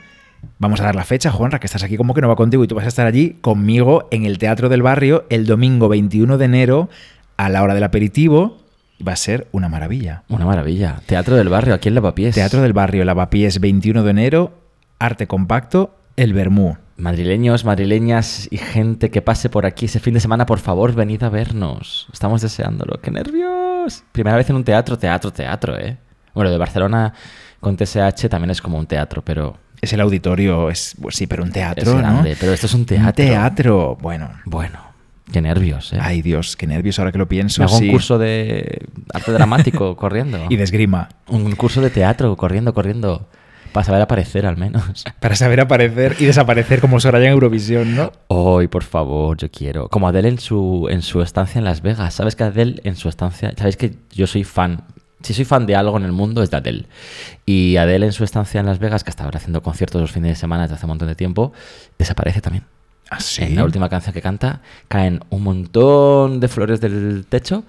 Vamos 0.60 0.80
a 0.80 0.84
dar 0.84 0.94
la 0.94 1.04
fecha, 1.04 1.32
Juanra, 1.32 1.58
que 1.58 1.66
estás 1.66 1.82
aquí 1.82 1.96
como 1.96 2.14
que 2.14 2.20
no 2.20 2.28
va 2.28 2.36
contigo 2.36 2.62
y 2.62 2.68
tú 2.68 2.76
vas 2.76 2.84
a 2.84 2.88
estar 2.88 3.06
allí 3.06 3.38
conmigo 3.40 4.06
en 4.12 4.24
el 4.24 4.38
Teatro 4.38 4.68
del 4.68 4.82
Barrio 4.82 5.24
el 5.30 5.46
domingo 5.46 5.88
21 5.88 6.38
de 6.38 6.44
enero 6.44 6.88
a 7.36 7.48
la 7.48 7.62
hora 7.62 7.74
del 7.74 7.82
aperitivo. 7.84 8.58
Va 9.06 9.12
a 9.12 9.16
ser 9.16 9.46
una 9.52 9.68
maravilla. 9.68 10.22
Una 10.28 10.44
maravilla. 10.44 11.00
Teatro 11.06 11.36
del 11.36 11.48
barrio, 11.48 11.74
aquí 11.74 11.88
en 11.88 11.94
Lavapiés. 11.94 12.34
Teatro 12.34 12.62
del 12.62 12.72
Barrio, 12.72 13.04
Lavapiés, 13.04 13.60
21 13.60 14.02
de 14.02 14.10
enero, 14.10 14.52
arte 14.98 15.26
compacto, 15.26 15.94
el 16.16 16.32
Bermú. 16.32 16.76
Madrileños, 16.96 17.64
madrileñas 17.64 18.48
y 18.50 18.58
gente 18.58 19.10
que 19.10 19.22
pase 19.22 19.48
por 19.48 19.66
aquí 19.66 19.86
ese 19.86 20.00
fin 20.00 20.14
de 20.14 20.20
semana, 20.20 20.46
por 20.46 20.58
favor, 20.58 20.92
venid 20.94 21.22
a 21.22 21.28
vernos. 21.28 22.08
Estamos 22.12 22.42
deseándolo. 22.42 23.00
¡Qué 23.00 23.12
nervios! 23.12 24.02
Primera 24.10 24.36
vez 24.36 24.50
en 24.50 24.56
un 24.56 24.64
teatro, 24.64 24.98
teatro, 24.98 25.32
teatro, 25.32 25.78
¿eh? 25.78 25.96
Bueno, 26.34 26.50
de 26.50 26.58
Barcelona 26.58 27.14
con 27.60 27.76
TSH 27.76 28.28
también 28.28 28.50
es 28.50 28.60
como 28.60 28.78
un 28.78 28.86
teatro, 28.86 29.22
pero 29.24 29.58
Es 29.80 29.92
el 29.92 30.00
auditorio, 30.00 30.70
es 30.70 30.96
pues 31.00 31.14
sí, 31.14 31.28
pero 31.28 31.44
un 31.44 31.52
teatro, 31.52 31.82
es 31.82 31.88
¿no? 31.88 31.98
grande. 31.98 32.36
Pero 32.38 32.52
esto 32.52 32.66
es 32.66 32.74
un 32.74 32.84
teatro. 32.84 33.06
Un 33.06 33.30
teatro. 33.30 33.96
Bueno. 34.00 34.30
Bueno, 34.44 34.80
qué 35.32 35.40
nervios, 35.40 35.92
¿eh? 35.92 35.98
Ay, 36.00 36.20
Dios, 36.20 36.56
qué 36.56 36.66
nervios 36.66 36.98
ahora 36.98 37.12
que 37.12 37.18
lo 37.18 37.28
pienso. 37.28 37.60
Me 37.62 37.66
hago 37.66 37.78
sí. 37.78 37.86
un 37.86 37.92
curso 37.92 38.18
de 38.18 38.88
arte 39.14 39.30
dramático 39.30 39.96
corriendo. 39.96 40.46
Y 40.48 40.56
de 40.56 40.64
esgrima. 40.64 41.10
Un 41.28 41.54
curso 41.54 41.80
de 41.80 41.90
teatro 41.90 42.36
corriendo, 42.36 42.74
corriendo. 42.74 43.28
Para 43.72 43.84
saber 43.84 44.02
aparecer 44.02 44.46
al 44.46 44.56
menos. 44.56 45.04
Para 45.20 45.36
saber 45.36 45.60
aparecer 45.60 46.16
y 46.18 46.24
desaparecer 46.24 46.80
como 46.80 47.00
Soraya 47.00 47.26
en 47.26 47.32
Eurovisión, 47.32 47.94
¿no? 47.94 48.12
Hoy, 48.28 48.68
por 48.68 48.84
favor, 48.84 49.36
yo 49.36 49.50
quiero. 49.50 49.88
Como 49.88 50.08
Adele 50.08 50.28
en 50.28 50.38
su, 50.38 50.88
en 50.90 51.02
su 51.02 51.22
estancia 51.22 51.58
en 51.58 51.64
Las 51.64 51.82
Vegas. 51.82 52.14
¿Sabes 52.14 52.36
que 52.36 52.44
Adele 52.44 52.80
en 52.84 52.96
su 52.96 53.08
estancia... 53.08 53.52
Sabéis 53.56 53.76
que 53.76 53.94
yo 54.12 54.26
soy 54.26 54.44
fan... 54.44 54.84
Si 55.20 55.34
soy 55.34 55.44
fan 55.44 55.66
de 55.66 55.74
algo 55.74 55.96
en 55.96 56.04
el 56.04 56.12
mundo 56.12 56.42
es 56.42 56.50
de 56.50 56.56
Adele. 56.56 56.86
Y 57.44 57.76
Adele 57.76 58.06
en 58.06 58.12
su 58.12 58.24
estancia 58.24 58.60
en 58.60 58.66
Las 58.66 58.78
Vegas, 58.78 59.02
que 59.02 59.10
hasta 59.10 59.24
ahora 59.24 59.38
haciendo 59.38 59.62
conciertos 59.62 60.00
los 60.00 60.12
fines 60.12 60.30
de 60.30 60.36
semana 60.36 60.62
desde 60.62 60.76
hace 60.76 60.86
un 60.86 60.90
montón 60.90 61.08
de 61.08 61.16
tiempo, 61.16 61.52
desaparece 61.98 62.40
también. 62.40 62.64
Así. 63.10 63.42
En 63.42 63.56
la 63.56 63.64
última 63.64 63.88
canción 63.88 64.12
que 64.12 64.20
canta 64.20 64.60
caen 64.86 65.20
un 65.30 65.42
montón 65.42 66.40
de 66.40 66.48
flores 66.48 66.80
del 66.80 67.24
techo 67.28 67.64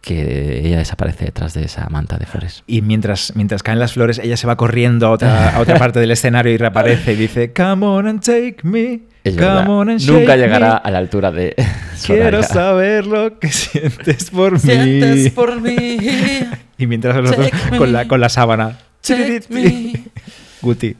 que 0.00 0.66
ella 0.66 0.78
desaparece 0.78 1.26
detrás 1.26 1.54
de 1.54 1.64
esa 1.64 1.88
manta 1.88 2.18
de 2.18 2.26
flores. 2.26 2.62
Y 2.66 2.82
mientras, 2.82 3.32
mientras 3.36 3.62
caen 3.62 3.78
las 3.78 3.92
flores, 3.92 4.18
ella 4.18 4.36
se 4.36 4.46
va 4.46 4.56
corriendo 4.56 5.06
a 5.06 5.10
otra, 5.10 5.56
a 5.56 5.60
otra 5.60 5.78
parte 5.78 6.00
del 6.00 6.10
escenario 6.10 6.52
y 6.52 6.56
reaparece 6.56 7.12
y 7.12 7.16
dice, 7.16 7.52
Come 7.52 7.86
on 7.86 8.06
and 8.08 8.20
take 8.22 8.56
me. 8.62 9.00
Es 9.24 9.34
come 9.36 9.68
on 9.68 9.90
and 9.90 10.00
Nunca 10.02 10.34
shake 10.36 10.38
llegará 10.38 10.74
me. 10.74 10.80
a 10.88 10.90
la 10.92 10.98
altura 10.98 11.32
de 11.32 11.54
Quiero 12.06 12.42
saber 12.44 13.06
lo 13.06 13.38
que 13.40 13.48
sientes 13.48 14.30
por 14.30 14.58
Sientes 14.60 15.24
mí. 15.24 15.30
por 15.30 15.60
mí. 15.60 15.98
Y 16.78 16.86
mientras 16.86 17.16
nosotros 17.16 17.50
Take 17.50 17.70
me. 17.70 17.78
con 17.78 17.92
la, 17.92 18.06
con 18.06 18.20
la 18.20 18.28
sábana. 18.28 18.78
Take 19.00 19.44
me. 19.48 19.94
Guti. 20.62 20.96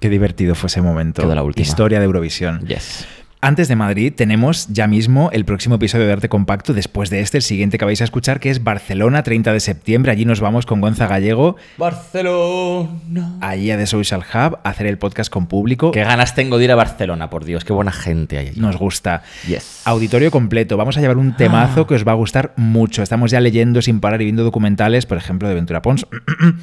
Qué 0.00 0.08
divertido 0.08 0.54
fue 0.54 0.66
ese 0.66 0.82
momento. 0.82 1.22
Quedó 1.22 1.34
la 1.34 1.42
última. 1.44 1.62
Historia 1.66 1.98
de 2.00 2.04
Eurovisión. 2.06 2.66
Yes. 2.66 3.06
Antes 3.44 3.66
de 3.66 3.74
Madrid 3.74 4.12
tenemos 4.14 4.68
ya 4.68 4.86
mismo 4.86 5.28
el 5.32 5.44
próximo 5.44 5.74
episodio 5.74 6.06
de 6.06 6.12
Arte 6.12 6.28
Compacto, 6.28 6.74
después 6.74 7.10
de 7.10 7.18
este, 7.18 7.38
el 7.38 7.42
siguiente 7.42 7.76
que 7.76 7.84
vais 7.84 8.00
a 8.00 8.04
escuchar, 8.04 8.38
que 8.38 8.50
es 8.50 8.62
Barcelona, 8.62 9.24
30 9.24 9.52
de 9.52 9.58
septiembre. 9.58 10.12
Allí 10.12 10.24
nos 10.24 10.38
vamos 10.38 10.64
con 10.64 10.80
Gonza 10.80 11.08
Gallego, 11.08 11.56
Barcelona. 11.76 13.38
allí 13.40 13.72
a 13.72 13.76
The 13.76 13.88
Social 13.88 14.20
Hub, 14.20 14.58
a 14.62 14.70
hacer 14.70 14.86
el 14.86 14.96
podcast 14.96 15.28
con 15.28 15.48
público. 15.48 15.90
Qué 15.90 16.04
ganas 16.04 16.36
tengo 16.36 16.56
de 16.56 16.66
ir 16.66 16.70
a 16.70 16.76
Barcelona, 16.76 17.30
por 17.30 17.44
Dios, 17.44 17.64
qué 17.64 17.72
buena 17.72 17.90
gente 17.90 18.38
hay 18.38 18.46
allí. 18.50 18.60
Nos 18.60 18.76
gusta. 18.76 19.24
Yes. 19.48 19.82
Auditorio 19.86 20.30
completo. 20.30 20.76
Vamos 20.76 20.96
a 20.96 21.00
llevar 21.00 21.16
un 21.16 21.36
temazo 21.36 21.88
que 21.88 21.96
os 21.96 22.06
va 22.06 22.12
a 22.12 22.14
gustar 22.14 22.52
mucho. 22.54 23.02
Estamos 23.02 23.32
ya 23.32 23.40
leyendo 23.40 23.82
sin 23.82 23.98
parar 23.98 24.22
y 24.22 24.26
viendo 24.26 24.44
documentales, 24.44 25.04
por 25.04 25.18
ejemplo, 25.18 25.48
de 25.48 25.56
Ventura 25.56 25.82
Pons. 25.82 26.06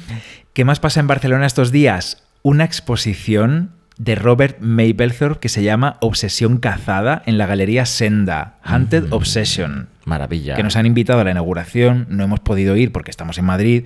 ¿Qué 0.54 0.64
más 0.64 0.80
pasa 0.80 1.00
en 1.00 1.08
Barcelona 1.08 1.44
estos 1.44 1.72
días? 1.72 2.22
Una 2.40 2.64
exposición 2.64 3.72
de 4.00 4.14
Robert 4.14 4.60
Mapplethorpe 4.60 5.40
que 5.40 5.50
se 5.50 5.62
llama 5.62 5.98
Obsesión 6.00 6.56
cazada 6.56 7.22
en 7.26 7.36
la 7.36 7.44
galería 7.44 7.84
Senda, 7.84 8.54
Hunted 8.66 9.12
Obsession. 9.12 9.88
Maravilla. 10.06 10.56
que 10.56 10.62
nos 10.62 10.74
han 10.76 10.86
invitado 10.86 11.20
a 11.20 11.24
la 11.24 11.32
inauguración. 11.32 12.06
No 12.08 12.24
hemos 12.24 12.40
podido 12.40 12.76
ir 12.76 12.92
porque 12.92 13.10
estamos 13.10 13.36
en 13.36 13.44
Madrid, 13.44 13.84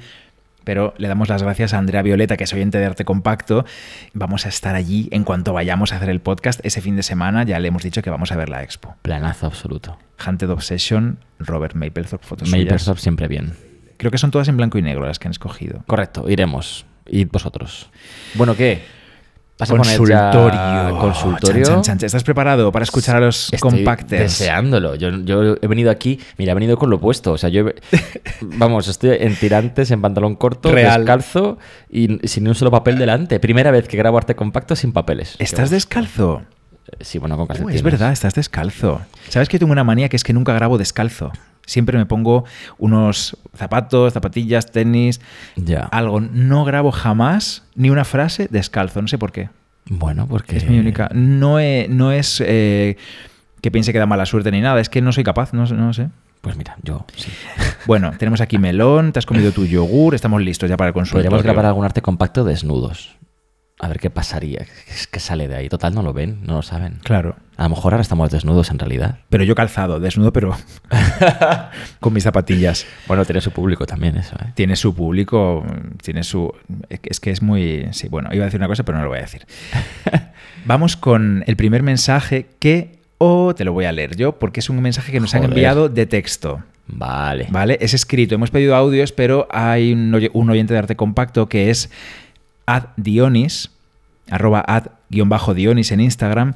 pero 0.62 0.94
le 0.98 1.08
damos 1.08 1.28
las 1.28 1.42
gracias 1.42 1.74
a 1.74 1.78
Andrea 1.78 2.00
Violeta, 2.02 2.36
que 2.36 2.44
es 2.44 2.52
oyente 2.54 2.78
de 2.78 2.84
Arte 2.84 3.04
Compacto. 3.04 3.64
Vamos 4.12 4.46
a 4.46 4.50
estar 4.50 4.76
allí 4.76 5.08
en 5.10 5.24
cuanto 5.24 5.52
vayamos 5.52 5.92
a 5.92 5.96
hacer 5.96 6.10
el 6.10 6.20
podcast 6.20 6.64
ese 6.64 6.80
fin 6.80 6.94
de 6.94 7.02
semana. 7.02 7.42
Ya 7.42 7.58
le 7.58 7.66
hemos 7.66 7.82
dicho 7.82 8.00
que 8.00 8.08
vamos 8.08 8.30
a 8.30 8.36
ver 8.36 8.48
la 8.48 8.62
expo. 8.62 8.94
Planazo 9.02 9.46
absoluto. 9.46 9.98
Haunted 10.24 10.48
Obsession, 10.48 11.18
Robert 11.40 11.74
Mapplethorpe, 11.74 12.24
fotos. 12.24 12.50
Mapplethorpe 12.50 13.00
siempre 13.00 13.26
bien. 13.26 13.54
Creo 13.96 14.12
que 14.12 14.18
son 14.18 14.30
todas 14.30 14.46
en 14.46 14.56
blanco 14.56 14.78
y 14.78 14.82
negro 14.82 15.04
las 15.06 15.18
que 15.18 15.26
han 15.26 15.32
escogido. 15.32 15.82
Correcto, 15.88 16.30
iremos. 16.30 16.86
Id 17.06 17.28
vosotros. 17.32 17.90
Bueno, 18.34 18.54
¿qué? 18.54 19.02
¿Vas 19.56 19.70
a 19.70 19.74
poner 19.76 19.96
Consultorio. 19.96 20.98
consultorio? 20.98 21.64
Chan, 21.64 21.82
chan, 21.82 21.98
chan. 21.98 22.06
¿Estás 22.06 22.24
preparado 22.24 22.72
para 22.72 22.82
escuchar 22.82 23.16
a 23.16 23.20
los 23.20 23.52
Estoy 23.52 23.58
compacters? 23.70 24.20
deseándolo. 24.38 24.96
Yo, 24.96 25.10
yo 25.24 25.54
he 25.62 25.66
venido 25.68 25.92
aquí, 25.92 26.18
mira, 26.38 26.50
he 26.52 26.54
venido 26.54 26.76
con 26.76 26.90
lo 26.90 26.96
opuesto. 26.96 27.32
O 27.32 27.38
sea, 27.38 27.50
yo, 27.50 27.68
he- 27.68 27.74
vamos, 28.40 28.88
estoy 28.88 29.16
en 29.20 29.36
tirantes, 29.36 29.92
en 29.92 30.00
pantalón 30.02 30.34
corto, 30.34 30.72
Real. 30.72 31.02
descalzo 31.02 31.58
y 31.88 32.18
sin 32.26 32.48
un 32.48 32.56
solo 32.56 32.72
papel 32.72 32.98
delante. 32.98 33.38
Primera 33.38 33.70
vez 33.70 33.86
que 33.86 33.96
grabo 33.96 34.18
arte 34.18 34.34
compacto 34.34 34.74
sin 34.74 34.92
papeles. 34.92 35.36
¿Estás 35.38 35.70
descalzo? 35.70 36.42
Sí, 37.00 37.18
bueno, 37.18 37.36
con 37.36 37.46
calcetines. 37.46 37.76
es 37.76 37.82
verdad, 37.82 38.10
estás 38.12 38.34
descalzo. 38.34 39.00
¿Sabes 39.28 39.48
que 39.48 39.58
tengo 39.60 39.70
una 39.72 39.84
manía 39.84 40.08
que 40.08 40.16
es 40.16 40.24
que 40.24 40.32
nunca 40.32 40.52
grabo 40.52 40.78
descalzo? 40.78 41.30
Siempre 41.66 41.96
me 41.98 42.06
pongo 42.06 42.44
unos 42.78 43.36
zapatos, 43.56 44.12
zapatillas, 44.12 44.70
tenis, 44.70 45.20
Ya. 45.56 45.80
algo. 45.84 46.20
No 46.20 46.64
grabo 46.64 46.90
jamás 46.92 47.64
ni 47.74 47.90
una 47.90 48.04
frase 48.04 48.48
descalzo, 48.50 49.00
no 49.02 49.08
sé 49.08 49.18
por 49.18 49.32
qué. 49.32 49.48
Bueno, 49.86 50.26
porque... 50.26 50.56
Es 50.56 50.68
mi 50.68 50.78
única. 50.78 51.08
No, 51.12 51.58
he- 51.60 51.86
no 51.88 52.12
es 52.12 52.42
eh, 52.46 52.96
que 53.60 53.70
piense 53.70 53.92
que 53.92 53.98
da 53.98 54.06
mala 54.06 54.26
suerte 54.26 54.50
ni 54.50 54.60
nada, 54.60 54.80
es 54.80 54.88
que 54.88 55.00
no 55.02 55.12
soy 55.12 55.24
capaz, 55.24 55.52
no, 55.52 55.64
no 55.66 55.92
sé. 55.92 56.08
Pues 56.40 56.56
mira, 56.56 56.76
yo 56.82 57.06
sí. 57.16 57.30
Bueno, 57.86 58.12
tenemos 58.18 58.40
aquí 58.40 58.58
melón, 58.58 59.12
te 59.12 59.18
has 59.18 59.26
comido 59.26 59.52
tu 59.52 59.64
yogur, 59.66 60.14
estamos 60.14 60.40
listos 60.42 60.68
ya 60.70 60.76
para 60.76 60.88
el 60.88 60.94
consultorio. 60.94 61.30
Podríamos 61.30 61.42
grabar 61.44 61.66
algún 61.66 61.84
arte 61.84 62.00
compacto 62.02 62.44
desnudos. 62.44 63.14
A 63.80 63.88
ver 63.88 63.98
qué 63.98 64.08
pasaría. 64.08 64.60
¿Qué, 64.60 64.94
qué 65.10 65.20
sale 65.20 65.48
de 65.48 65.56
ahí? 65.56 65.68
Total, 65.68 65.94
no 65.94 66.02
lo 66.02 66.12
ven, 66.12 66.38
no 66.44 66.54
lo 66.54 66.62
saben. 66.62 67.00
Claro. 67.02 67.36
A 67.56 67.64
lo 67.64 67.70
mejor 67.70 67.92
ahora 67.92 68.02
estamos 68.02 68.30
desnudos 68.30 68.70
en 68.70 68.78
realidad. 68.78 69.18
Pero 69.28 69.44
yo 69.44 69.54
calzado, 69.54 69.98
desnudo, 70.00 70.32
pero 70.32 70.56
con 72.00 72.12
mis 72.12 72.24
zapatillas. 72.24 72.86
Bueno, 73.06 73.24
tiene 73.24 73.40
su 73.40 73.50
público 73.50 73.86
también 73.86 74.16
eso, 74.16 74.36
¿eh? 74.36 74.52
Tiene 74.54 74.76
su 74.76 74.94
público, 74.94 75.64
tiene 76.02 76.22
su... 76.22 76.52
Es 77.02 77.20
que 77.20 77.30
es 77.30 77.42
muy... 77.42 77.88
Sí, 77.92 78.08
bueno, 78.08 78.30
iba 78.32 78.44
a 78.44 78.46
decir 78.46 78.60
una 78.60 78.68
cosa, 78.68 78.84
pero 78.84 78.98
no 78.98 79.04
lo 79.04 79.10
voy 79.10 79.18
a 79.18 79.22
decir. 79.22 79.46
Vamos 80.64 80.96
con 80.96 81.44
el 81.46 81.56
primer 81.56 81.82
mensaje 81.82 82.46
que... 82.58 82.98
O 83.18 83.54
te 83.54 83.64
lo 83.64 83.72
voy 83.72 83.84
a 83.84 83.92
leer 83.92 84.16
yo, 84.16 84.38
porque 84.38 84.60
es 84.60 84.68
un 84.68 84.80
mensaje 84.82 85.12
que 85.12 85.20
nos 85.20 85.34
han 85.34 85.44
enviado 85.44 85.88
de 85.88 86.04
texto. 86.06 86.62
Vale. 86.86 87.46
¿Vale? 87.50 87.78
Es 87.80 87.94
escrito. 87.94 88.34
Hemos 88.34 88.50
pedido 88.50 88.74
audios, 88.76 89.12
pero 89.12 89.46
hay 89.50 89.92
un, 89.92 90.12
oy- 90.12 90.30
un 90.34 90.50
oyente 90.50 90.74
de 90.74 90.78
arte 90.80 90.96
compacto 90.96 91.48
que 91.48 91.70
es 91.70 91.90
addionis, 92.66 93.70
arroba 94.30 94.64
ad-dionis 94.66 95.92
en 95.92 96.00
Instagram, 96.00 96.54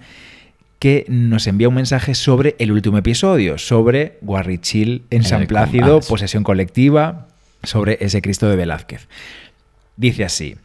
que 0.78 1.04
nos 1.08 1.46
envía 1.46 1.68
un 1.68 1.74
mensaje 1.74 2.14
sobre 2.14 2.54
el 2.58 2.70
último 2.72 2.98
episodio, 2.98 3.58
sobre 3.58 4.18
Guarrichil 4.22 5.02
en 5.10 5.24
San 5.24 5.42
el 5.42 5.48
Plácido, 5.48 6.00
posesión 6.00 6.44
colectiva, 6.44 7.26
sobre 7.64 7.98
ese 8.00 8.22
Cristo 8.22 8.48
de 8.48 8.56
Velázquez. 8.56 9.08
Dice 9.96 10.24
así. 10.24 10.56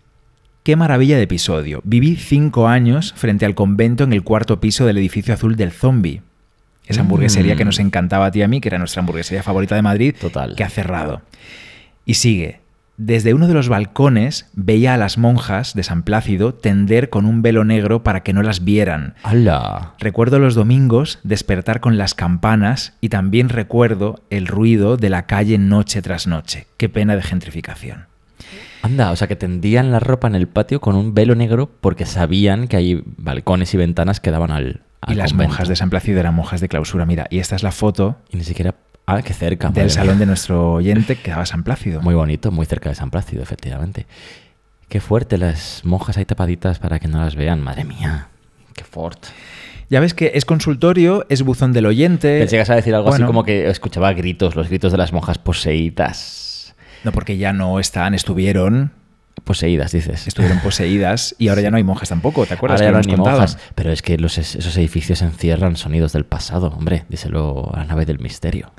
Qué 0.62 0.76
maravilla 0.78 1.18
de 1.18 1.24
episodio. 1.24 1.82
Viví 1.84 2.16
cinco 2.16 2.68
años 2.68 3.14
frente 3.18 3.46
al 3.46 3.56
convento 3.56 4.04
en 4.06 4.14
el 4.14 4.24
cuarto 4.24 4.62
piso 4.62 4.86
del 4.86 4.98
edificio 4.98 5.34
azul 5.34 5.56
del 5.58 5.72
zombie. 5.72 6.22
Esa 6.88 7.02
hamburguesería 7.02 7.56
Mm. 7.56 7.58
que 7.58 7.66
nos 7.66 7.80
encantaba 7.80 8.28
a 8.28 8.32
ti 8.32 8.40
y 8.40 8.42
a 8.44 8.48
mí, 8.48 8.62
que 8.62 8.70
era 8.70 8.78
nuestra 8.78 9.02
hamburguesería 9.02 9.44
favorita 9.44 9.76
de 9.76 9.82
Madrid, 9.82 10.16
Total. 10.20 10.56
que 10.56 10.64
ha 10.64 10.70
cerrado. 10.70 11.22
Y 12.06 12.14
sigue. 12.14 12.60
Desde 12.98 13.34
uno 13.34 13.48
de 13.48 13.56
los 13.56 13.70
balcones 13.70 14.52
veía 14.54 14.94
a 14.94 14.98
las 14.98 15.18
monjas 15.18 15.74
de 15.74 15.82
San 15.82 16.04
Plácido 16.04 16.54
tender 16.54 17.10
con 17.10 17.26
un 17.26 17.42
velo 17.42 17.64
negro 17.64 18.04
para 18.04 18.22
que 18.22 18.34
no 18.34 18.44
las 18.44 18.64
vieran. 18.64 19.16
¡Hala! 19.24 19.94
Recuerdo 19.98 20.38
los 20.38 20.54
domingos 20.54 21.20
despertar 21.24 21.80
con 21.80 21.98
las 21.98 22.14
campanas 22.14 22.94
y 23.02 23.10
también 23.10 23.50
recuerdo 23.50 24.22
el 24.30 24.46
ruido 24.46 24.96
de 24.96 25.10
la 25.10 25.26
calle 25.26 25.58
noche 25.58 26.04
tras 26.04 26.28
noche. 26.28 26.68
Qué 26.78 26.88
pena 26.88 27.16
de 27.16 27.24
gentrificación. 27.24 28.06
Anda, 28.84 29.12
o 29.12 29.16
sea 29.16 29.28
que 29.28 29.36
tendían 29.36 29.92
la 29.92 30.00
ropa 30.00 30.28
en 30.28 30.36
el 30.36 30.48
patio 30.48 30.80
con 30.80 30.96
un 30.96 31.16
velo 31.16 31.34
negro 31.34 31.72
porque 31.82 32.06
sabían 32.06 32.68
que 32.68 32.78
hay 32.78 33.04
balcones 33.06 33.74
y 33.74 33.78
ventanas 33.78 34.20
que 34.20 34.30
daban 34.30 34.52
al. 34.52 34.82
y 35.08 35.16
las 35.16 35.32
convento. 35.32 35.52
monjas 35.52 35.68
de 35.68 35.76
San 35.76 35.90
Plácido 35.90 36.20
eran 36.20 36.36
monjas 36.36 36.62
de 36.62 36.68
clausura. 36.68 37.08
Mira, 37.08 37.26
y 37.32 37.40
esta 37.40 37.56
es 37.56 37.64
la 37.64 37.72
foto 37.72 38.18
Y 38.30 38.38
ni 38.38 38.44
siquiera. 38.44 38.76
Ah, 39.06 39.22
qué 39.22 39.34
cerca. 39.34 39.70
del 39.70 39.90
salón 39.90 40.20
de 40.20 40.26
nuestro 40.26 40.74
oyente 40.74 41.18
que 41.18 41.32
daba 41.32 41.46
San 41.46 41.64
Plácido. 41.64 42.02
Muy 42.02 42.16
bonito, 42.16 42.52
muy 42.52 42.66
cerca 42.66 42.90
de 42.90 42.96
San 42.96 43.12
Plácido, 43.12 43.44
efectivamente. 43.44 44.06
Qué 44.88 45.02
fuerte, 45.02 45.38
las 45.38 45.82
monjas 45.84 46.18
ahí 46.18 46.26
tapaditas 46.26 46.80
para 46.80 47.00
que 47.00 47.08
no 47.08 47.20
las 47.20 47.36
vean. 47.36 47.62
Madre 47.62 47.84
mía, 47.84 48.30
qué 48.76 48.84
fuerte. 48.84 49.30
Ya 49.90 50.00
ves 50.00 50.14
que 50.14 50.32
es 50.36 50.46
consultorio, 50.46 51.26
es 51.30 51.42
buzón 51.44 51.74
del 51.74 51.86
oyente. 51.86 52.46
Que 52.48 52.56
ibas 52.56 52.70
a 52.70 52.76
decir 52.76 52.96
algo 52.96 53.10
Bueno, 53.10 53.26
así 53.26 53.28
como 53.28 53.44
que 53.44 53.70
escuchaba 53.70 54.14
gritos, 54.14 54.56
los 54.56 54.70
gritos 54.70 54.92
de 54.92 54.98
las 54.98 55.12
monjas 55.12 55.38
poseídas. 55.38 56.74
No, 57.04 57.12
porque 57.12 57.38
ya 57.38 57.52
no 57.52 57.80
están, 57.80 58.14
estuvieron, 58.14 58.92
Poseídas, 59.44 59.92
dices. 59.92 60.28
estuvieron 60.28 60.60
poseídas 60.64 61.36
y 61.38 61.50
ahora 61.50 61.62
ya 61.62 61.72
no 61.72 61.78
hay 61.78 61.84
monjas 61.84 62.10
tampoco, 62.10 62.46
¿te 62.46 62.54
acuerdas? 62.54 62.82
Ahora 62.82 63.02
ya 63.02 63.08
no 63.08 63.12
hay 63.12 63.18
monjas. 63.18 63.58
Pero 63.76 63.92
es 63.92 64.02
que 64.02 64.18
los, 64.18 64.38
esos 64.38 64.78
edificios 64.78 65.22
encierran 65.22 65.76
sonidos 65.76 66.14
del 66.14 66.26
pasado, 66.26 66.68
hombre. 66.68 67.06
Díselo 67.10 67.72
a 67.74 67.80
la 67.80 67.86
nave 67.86 68.06
del 68.06 68.20
misterio. 68.20 68.72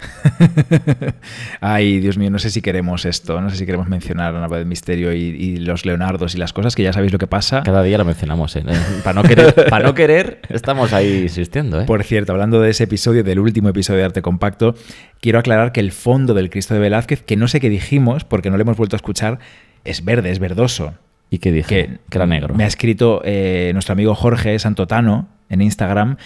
Ay, 1.60 2.00
Dios 2.00 2.16
mío, 2.16 2.30
no 2.30 2.38
sé 2.38 2.50
si 2.50 2.62
queremos 2.62 3.04
esto, 3.04 3.40
no 3.40 3.50
sé 3.50 3.56
si 3.56 3.66
queremos 3.66 3.88
mencionar 3.88 4.32
la 4.32 4.40
nave 4.40 4.58
del 4.58 4.66
misterio 4.66 5.12
y, 5.12 5.20
y 5.20 5.56
los 5.58 5.84
Leonardos 5.84 6.34
y 6.34 6.38
las 6.38 6.52
cosas, 6.52 6.74
que 6.74 6.82
ya 6.82 6.92
sabéis 6.92 7.12
lo 7.12 7.18
que 7.18 7.26
pasa. 7.26 7.62
Cada 7.62 7.82
día 7.82 7.98
lo 7.98 8.04
mencionamos, 8.04 8.56
¿eh? 8.56 8.64
Para 9.04 9.20
no 9.20 9.28
querer, 9.28 9.54
para 9.68 9.84
no 9.84 9.94
querer 9.94 10.40
estamos 10.48 10.92
ahí 10.92 11.22
insistiendo, 11.22 11.80
¿eh? 11.80 11.84
Por 11.84 12.02
cierto, 12.04 12.32
hablando 12.32 12.60
de 12.60 12.70
ese 12.70 12.84
episodio, 12.84 13.24
del 13.24 13.38
último 13.38 13.68
episodio 13.68 13.98
de 14.00 14.04
Arte 14.06 14.22
Compacto, 14.22 14.74
quiero 15.20 15.38
aclarar 15.38 15.72
que 15.72 15.80
el 15.80 15.92
fondo 15.92 16.34
del 16.34 16.50
Cristo 16.50 16.74
de 16.74 16.80
Velázquez, 16.80 17.22
que 17.22 17.36
no 17.36 17.48
sé 17.48 17.60
qué 17.60 17.68
dijimos, 17.68 18.24
porque 18.24 18.50
no 18.50 18.56
lo 18.56 18.62
hemos 18.62 18.76
vuelto 18.76 18.96
a 18.96 18.98
escuchar, 18.98 19.38
es 19.84 20.04
verde, 20.04 20.30
es 20.30 20.38
verdoso. 20.38 20.94
¿Y 21.30 21.38
qué 21.38 21.52
dije? 21.52 21.86
que, 21.86 21.98
Que, 22.10 22.18
era 22.18 22.26
negro. 22.26 22.54
Me 22.54 22.64
ha 22.64 22.66
escrito 22.66 23.20
eh, 23.24 23.70
nuestro 23.72 23.92
amigo 23.92 24.14
Jorge 24.14 24.58
Santotano 24.58 25.28
en 25.48 25.62
Instagram. 25.62 26.16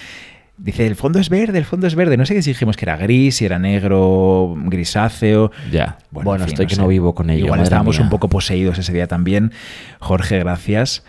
Dice, 0.57 0.87
el 0.87 0.97
fondo 0.97 1.21
es 1.21 1.29
verde, 1.29 1.59
el 1.59 1.65
fondo 1.65 1.87
es 1.87 1.95
verde. 1.95 2.17
No 2.17 2.27
sé 2.27 2.35
qué 2.35 2.43
si 2.43 2.51
dijimos 2.51 2.77
que 2.77 2.85
era 2.85 2.97
gris, 2.97 3.37
si 3.37 3.45
era 3.45 3.61
negro, 3.61 4.57
grisáceo. 4.57 5.53
Ya. 5.71 5.99
Bueno, 6.11 6.35
en 6.35 6.41
fin, 6.41 6.49
estoy 6.49 6.67
que 6.67 6.75
sé. 6.75 6.81
no 6.81 6.89
vivo 6.89 7.15
con 7.15 7.31
ello. 7.31 7.47
Igual 7.47 7.61
estábamos 7.61 7.97
mía. 7.97 8.05
un 8.05 8.11
poco 8.11 8.29
poseídos 8.29 8.77
ese 8.79 8.93
día 8.93 9.07
también. 9.07 9.53
Jorge, 10.01 10.41
gracias. 10.41 11.05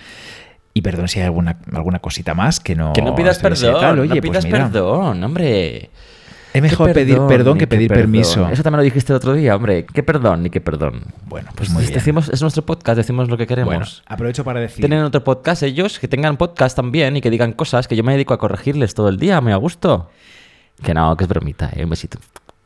Y 0.76 0.82
perdón 0.82 1.08
si 1.08 1.20
hay 1.20 1.26
alguna, 1.26 1.58
alguna 1.74 2.00
cosita 2.00 2.36
más 2.36 2.60
que 2.60 2.76
no... 2.76 2.94
Que 2.94 3.02
no 3.02 3.16
pidas 3.16 3.40
perdón. 3.40 4.00
Oye, 4.00 4.08
no 4.08 4.16
pues 4.16 4.22
pidas 4.22 4.46
mira, 4.46 4.66
perdón, 4.66 5.24
hombre. 5.24 5.90
Es 6.54 6.62
mejor 6.62 6.94
pedir 6.94 7.20
perdón 7.28 7.58
que 7.58 7.68
pedir 7.68 7.90
perdón. 7.90 8.04
permiso. 8.04 8.50
Eso 8.50 8.64
también 8.64 8.78
lo 8.78 8.84
dijiste 8.84 9.14
el 9.14 9.18
otro 9.18 9.34
día, 9.34 9.56
hombre. 9.56 9.86
¿Qué 9.86 10.04
perdón 10.04 10.44
ni 10.44 10.50
qué 10.50 10.62
perdón? 10.62 11.04
Bueno, 11.28 11.52
pues 11.56 11.70
muy 11.70 11.84
bien. 11.84 11.94
decimos, 11.94 12.30
es 12.30 12.42
nuestro 12.42 12.66
podcast, 12.66 12.98
decimos 12.98 13.30
lo 13.30 13.38
que 13.38 13.46
queremos. 13.46 13.74
Bueno, 13.74 13.86
aprovecho 14.06 14.44
para 14.44 14.60
decir... 14.60 14.80
Tienen 14.80 15.04
otro 15.04 15.24
podcast 15.24 15.64
ellos, 15.64 16.00
que 16.00 16.08
tengan 16.08 16.38
podcast 16.38 16.76
también 16.76 17.18
y 17.18 17.22
que 17.22 17.30
digan 17.30 17.54
cosas 17.54 17.88
que 17.88 17.96
yo 17.96 18.04
me 18.04 18.14
dedico 18.14 18.34
a 18.34 18.40
corregirles 18.40 18.96
todo 18.96 19.10
el 19.10 19.18
día, 19.18 19.42
me 19.42 19.54
a 19.54 19.58
gusto. 19.58 20.10
Que 20.84 20.94
no, 20.94 21.16
que 21.16 21.26
es 21.26 21.28
bromita, 21.28 21.70
¿eh? 21.76 21.84
un 21.84 21.90
besito. 21.90 22.20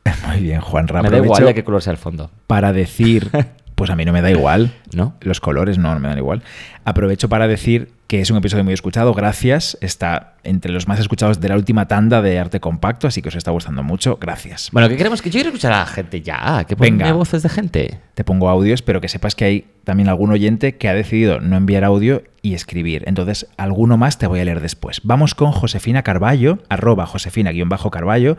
Muy 0.28 0.40
bien, 0.40 0.60
Juan 0.60 0.86
Me 1.02 1.10
da 1.10 1.18
igual 1.18 1.44
de 1.44 1.54
qué 1.54 1.64
color 1.64 1.82
sea 1.82 1.92
el 1.92 1.98
fondo, 1.98 2.30
para 2.46 2.72
decir... 2.72 3.30
Pues 3.74 3.90
a 3.90 3.96
mí 3.96 4.04
no 4.04 4.12
me 4.12 4.22
da 4.22 4.30
igual. 4.30 4.72
¿no? 4.94 5.14
Los 5.20 5.40
colores 5.40 5.78
no, 5.78 5.92
no 5.94 6.00
me 6.00 6.08
dan 6.08 6.18
igual. 6.18 6.42
Aprovecho 6.84 7.28
para 7.28 7.48
decir 7.48 7.92
que 8.06 8.20
es 8.20 8.30
un 8.30 8.36
episodio 8.36 8.64
muy 8.64 8.74
escuchado, 8.74 9.14
gracias. 9.14 9.78
Está 9.80 10.34
entre 10.44 10.72
los 10.72 10.86
más 10.86 11.00
escuchados 11.00 11.40
de 11.40 11.48
la 11.48 11.56
última 11.56 11.88
tanda 11.88 12.22
de 12.22 12.38
Arte 12.38 12.60
Compacto, 12.60 13.06
así 13.06 13.22
que 13.22 13.28
os 13.28 13.34
está 13.34 13.50
gustando 13.50 13.82
mucho. 13.82 14.18
Gracias. 14.20 14.68
Bueno, 14.72 14.88
¿qué 14.88 14.96
queremos? 14.96 15.22
Que 15.22 15.30
yo 15.30 15.34
quiero 15.34 15.48
escuchar 15.48 15.72
a 15.72 15.80
la 15.80 15.86
gente 15.86 16.20
ya, 16.20 16.64
que 16.64 16.76
ponga 16.76 17.12
voces 17.12 17.42
de 17.42 17.48
gente. 17.48 18.00
Te 18.14 18.24
pongo 18.24 18.48
audios, 18.48 18.82
pero 18.82 19.00
que 19.00 19.08
sepas 19.08 19.34
que 19.34 19.44
hay 19.44 19.66
también 19.84 20.08
algún 20.08 20.30
oyente 20.30 20.76
que 20.76 20.88
ha 20.88 20.94
decidido 20.94 21.40
no 21.40 21.56
enviar 21.56 21.84
audio 21.84 22.22
y 22.42 22.54
escribir. 22.54 23.04
Entonces, 23.06 23.46
alguno 23.56 23.96
más 23.96 24.18
te 24.18 24.26
voy 24.26 24.40
a 24.40 24.44
leer 24.44 24.60
después. 24.60 25.00
Vamos 25.02 25.34
con 25.34 25.50
Josefina 25.50 26.02
Carballo, 26.02 26.58
arroba 26.68 27.06
Josefina-Carballo, 27.06 28.36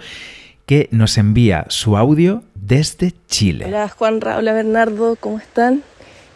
que 0.66 0.88
nos 0.92 1.18
envía 1.18 1.66
su 1.70 1.96
audio 1.98 2.44
desde 2.56 3.14
Chile. 3.28 3.66
Hola 3.68 3.88
Juan, 3.90 4.20
hola 4.24 4.54
Bernardo, 4.54 5.16
¿cómo 5.20 5.38
están? 5.38 5.84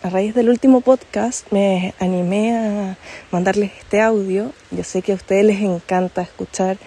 A 0.04 0.10
raíz 0.10 0.34
del 0.36 0.50
último 0.50 0.82
podcast 0.82 1.52
me 1.52 1.94
animé 2.00 2.56
a 2.56 2.98
mandarles 3.32 3.72
este 3.80 4.02
audio. 4.02 4.54
Yo 4.72 4.84
sé 4.84 5.02
que 5.02 5.12
a 5.12 5.16
ustedes 5.16 5.44
les 5.46 5.62
encanta 5.62 6.22
escuchar 6.22 6.78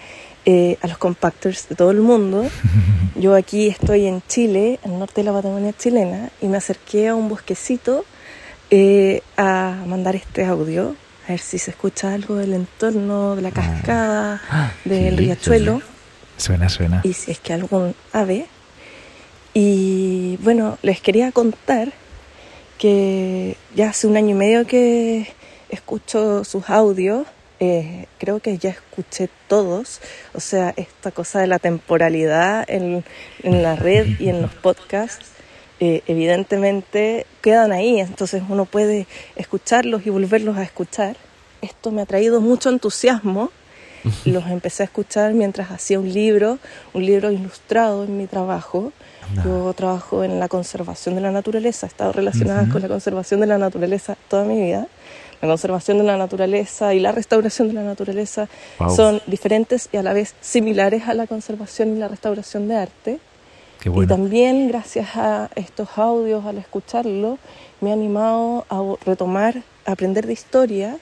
eh, 0.45 0.77
a 0.81 0.87
los 0.87 0.97
compactors 0.97 1.67
de 1.69 1.75
todo 1.75 1.91
el 1.91 1.99
mundo. 1.99 2.47
Yo 3.15 3.35
aquí 3.35 3.67
estoy 3.67 4.07
en 4.07 4.23
Chile, 4.27 4.79
al 4.83 4.97
norte 4.97 5.21
de 5.21 5.25
la 5.25 5.33
Patagonia 5.33 5.73
chilena, 5.77 6.29
y 6.41 6.47
me 6.47 6.57
acerqué 6.57 7.09
a 7.09 7.15
un 7.15 7.29
bosquecito 7.29 8.05
eh, 8.71 9.21
a 9.37 9.83
mandar 9.85 10.15
este 10.15 10.45
audio. 10.45 10.95
A 11.27 11.31
ver 11.31 11.39
si 11.39 11.59
se 11.59 11.71
escucha 11.71 12.13
algo 12.13 12.35
del 12.35 12.53
entorno, 12.53 13.35
de 13.35 13.41
la 13.43 13.51
cascada, 13.51 14.41
Ah, 14.49 14.71
del 14.85 15.17
riachuelo. 15.17 15.81
Suena, 16.37 16.69
suena. 16.69 17.01
y 17.03 17.13
si 17.13 17.31
es 17.31 17.39
que 17.39 17.53
algún 17.53 17.95
ave. 18.11 18.47
Y 19.53 20.37
bueno, 20.41 20.77
les 20.81 20.99
quería 20.99 21.31
contar 21.31 21.91
que 22.77 23.55
ya 23.75 23.89
hace 23.89 24.07
un 24.07 24.17
año 24.17 24.31
y 24.31 24.33
medio 24.33 24.65
que 24.65 25.27
escucho 25.69 26.43
sus 26.43 26.69
audios, 26.69 27.27
eh, 27.59 28.07
creo 28.17 28.39
que 28.39 28.57
ya 28.57 28.71
escuché 28.71 29.29
todos, 29.47 30.01
o 30.33 30.39
sea, 30.39 30.73
esta 30.75 31.11
cosa 31.11 31.39
de 31.39 31.47
la 31.47 31.59
temporalidad 31.59 32.65
en, 32.67 33.05
en 33.43 33.63
la 33.63 33.75
red 33.75 34.19
y 34.19 34.29
en 34.29 34.41
los 34.41 34.53
podcasts, 34.53 35.27
eh, 35.79 36.01
evidentemente 36.07 37.25
quedan 37.41 37.71
ahí, 37.71 37.99
entonces 37.99 38.43
uno 38.49 38.65
puede 38.65 39.07
escucharlos 39.35 40.05
y 40.05 40.09
volverlos 40.09 40.57
a 40.57 40.63
escuchar. 40.63 41.15
Esto 41.61 41.91
me 41.91 42.01
ha 42.01 42.05
traído 42.05 42.41
mucho 42.41 42.69
entusiasmo 42.69 43.51
los 44.25 44.45
empecé 44.47 44.83
a 44.83 44.85
escuchar 44.85 45.33
mientras 45.33 45.71
hacía 45.71 45.99
un 45.99 46.11
libro, 46.11 46.59
un 46.93 47.05
libro 47.05 47.31
ilustrado 47.31 48.03
en 48.03 48.17
mi 48.17 48.27
trabajo. 48.27 48.91
Yo 49.45 49.73
trabajo 49.73 50.23
en 50.23 50.37
la 50.39 50.47
conservación 50.49 51.15
de 51.15 51.21
la 51.21 51.31
naturaleza, 51.31 51.85
he 51.87 51.89
estado 51.89 52.11
relacionada 52.11 52.67
con 52.69 52.81
la 52.81 52.87
conservación 52.89 53.39
de 53.39 53.47
la 53.47 53.57
naturaleza 53.57 54.17
toda 54.27 54.43
mi 54.43 54.61
vida. 54.61 54.87
La 55.41 55.47
conservación 55.47 55.97
de 55.97 56.03
la 56.03 56.17
naturaleza 56.17 56.93
y 56.93 56.99
la 56.99 57.11
restauración 57.11 57.67
de 57.69 57.73
la 57.73 57.83
naturaleza 57.83 58.47
Wow. 58.79 58.95
son 58.95 59.21
diferentes 59.27 59.89
y 59.91 59.97
a 59.97 60.03
la 60.03 60.13
vez 60.13 60.35
similares 60.41 61.07
a 61.07 61.13
la 61.13 61.25
conservación 61.27 61.95
y 61.95 61.99
la 61.99 62.07
restauración 62.09 62.67
de 62.67 62.75
arte. 62.75 63.19
Qué 63.79 63.89
Y 63.89 63.91
bueno. 63.91 64.07
también 64.07 64.67
gracias 64.67 65.15
a 65.15 65.49
estos 65.55 65.89
audios, 65.97 66.45
al 66.45 66.57
escucharlo, 66.57 67.37
me 67.81 67.89
ha 67.89 67.93
animado 67.93 68.65
a 68.69 68.81
retomar, 69.05 69.63
a 69.85 69.91
aprender 69.93 70.27
de 70.27 70.33
historia, 70.33 70.97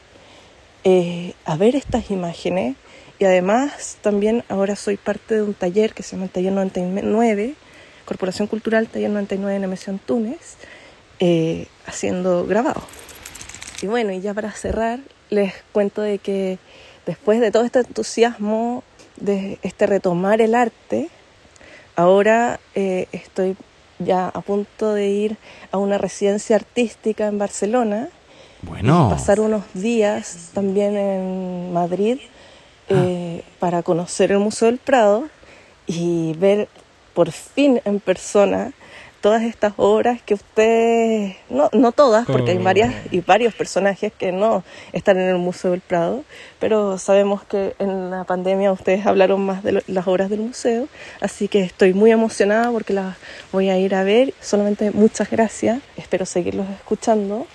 eh, 0.83 1.33
a 1.45 1.55
ver 1.57 1.75
estas 1.75 2.09
imágenes 2.09 2.75
y 3.21 3.25
además 3.25 3.97
también 4.01 4.43
ahora 4.49 4.75
soy 4.75 4.97
parte 4.97 5.35
de 5.35 5.43
un 5.43 5.53
taller 5.53 5.93
que 5.93 6.01
se 6.01 6.13
llama 6.13 6.23
el 6.23 6.31
Taller 6.31 6.53
99, 6.53 7.53
Corporación 8.03 8.47
Cultural 8.47 8.87
Taller 8.87 9.11
99 9.11 9.57
en 9.57 9.63
Emisión 9.63 9.99
Túnez, 9.99 10.55
eh, 11.19 11.67
haciendo 11.85 12.47
grabado. 12.47 12.81
Y 13.83 13.85
bueno, 13.85 14.11
y 14.11 14.21
ya 14.21 14.33
para 14.33 14.51
cerrar, 14.53 15.01
les 15.29 15.53
cuento 15.71 16.01
de 16.01 16.17
que 16.17 16.57
después 17.05 17.39
de 17.39 17.51
todo 17.51 17.63
este 17.63 17.81
entusiasmo, 17.81 18.83
de 19.17 19.59
este 19.61 19.85
retomar 19.85 20.41
el 20.41 20.55
arte, 20.55 21.09
ahora 21.95 22.59
eh, 22.73 23.05
estoy 23.11 23.55
ya 23.99 24.29
a 24.29 24.41
punto 24.41 24.95
de 24.95 25.09
ir 25.09 25.37
a 25.71 25.77
una 25.77 25.99
residencia 25.99 26.55
artística 26.55 27.27
en 27.27 27.37
Barcelona 27.37 28.09
Bueno. 28.63 29.09
y 29.09 29.13
pasar 29.13 29.39
unos 29.39 29.61
días 29.75 30.49
también 30.55 30.97
en 30.97 31.71
Madrid 31.71 32.17
eh, 32.95 33.43
para 33.59 33.83
conocer 33.83 34.31
el 34.31 34.39
Museo 34.39 34.67
del 34.67 34.77
Prado 34.77 35.27
y 35.87 36.33
ver 36.37 36.67
por 37.13 37.31
fin 37.31 37.81
en 37.85 37.99
persona 37.99 38.71
todas 39.19 39.43
estas 39.43 39.73
obras 39.77 40.19
que 40.23 40.33
ustedes, 40.33 41.35
no, 41.47 41.69
no 41.73 41.91
todas, 41.91 42.25
porque 42.25 42.51
hay 42.51 42.57
varias 42.57 42.91
y 43.11 43.19
varios 43.19 43.53
personajes 43.53 44.11
que 44.17 44.31
no 44.31 44.63
están 44.93 45.19
en 45.19 45.29
el 45.29 45.37
Museo 45.37 45.71
del 45.71 45.81
Prado, 45.81 46.23
pero 46.59 46.97
sabemos 46.97 47.43
que 47.43 47.75
en 47.77 48.09
la 48.09 48.23
pandemia 48.23 48.71
ustedes 48.71 49.05
hablaron 49.05 49.41
más 49.45 49.61
de 49.63 49.73
lo- 49.73 49.81
las 49.85 50.07
obras 50.07 50.31
del 50.31 50.39
museo, 50.39 50.87
así 51.19 51.47
que 51.47 51.61
estoy 51.61 51.93
muy 51.93 52.09
emocionada 52.09 52.71
porque 52.71 52.93
las 52.93 53.15
voy 53.51 53.69
a 53.69 53.77
ir 53.77 53.93
a 53.93 54.03
ver. 54.03 54.33
Solamente 54.41 54.89
muchas 54.89 55.29
gracias, 55.29 55.81
espero 55.97 56.25
seguirlos 56.25 56.67
escuchando 56.69 57.45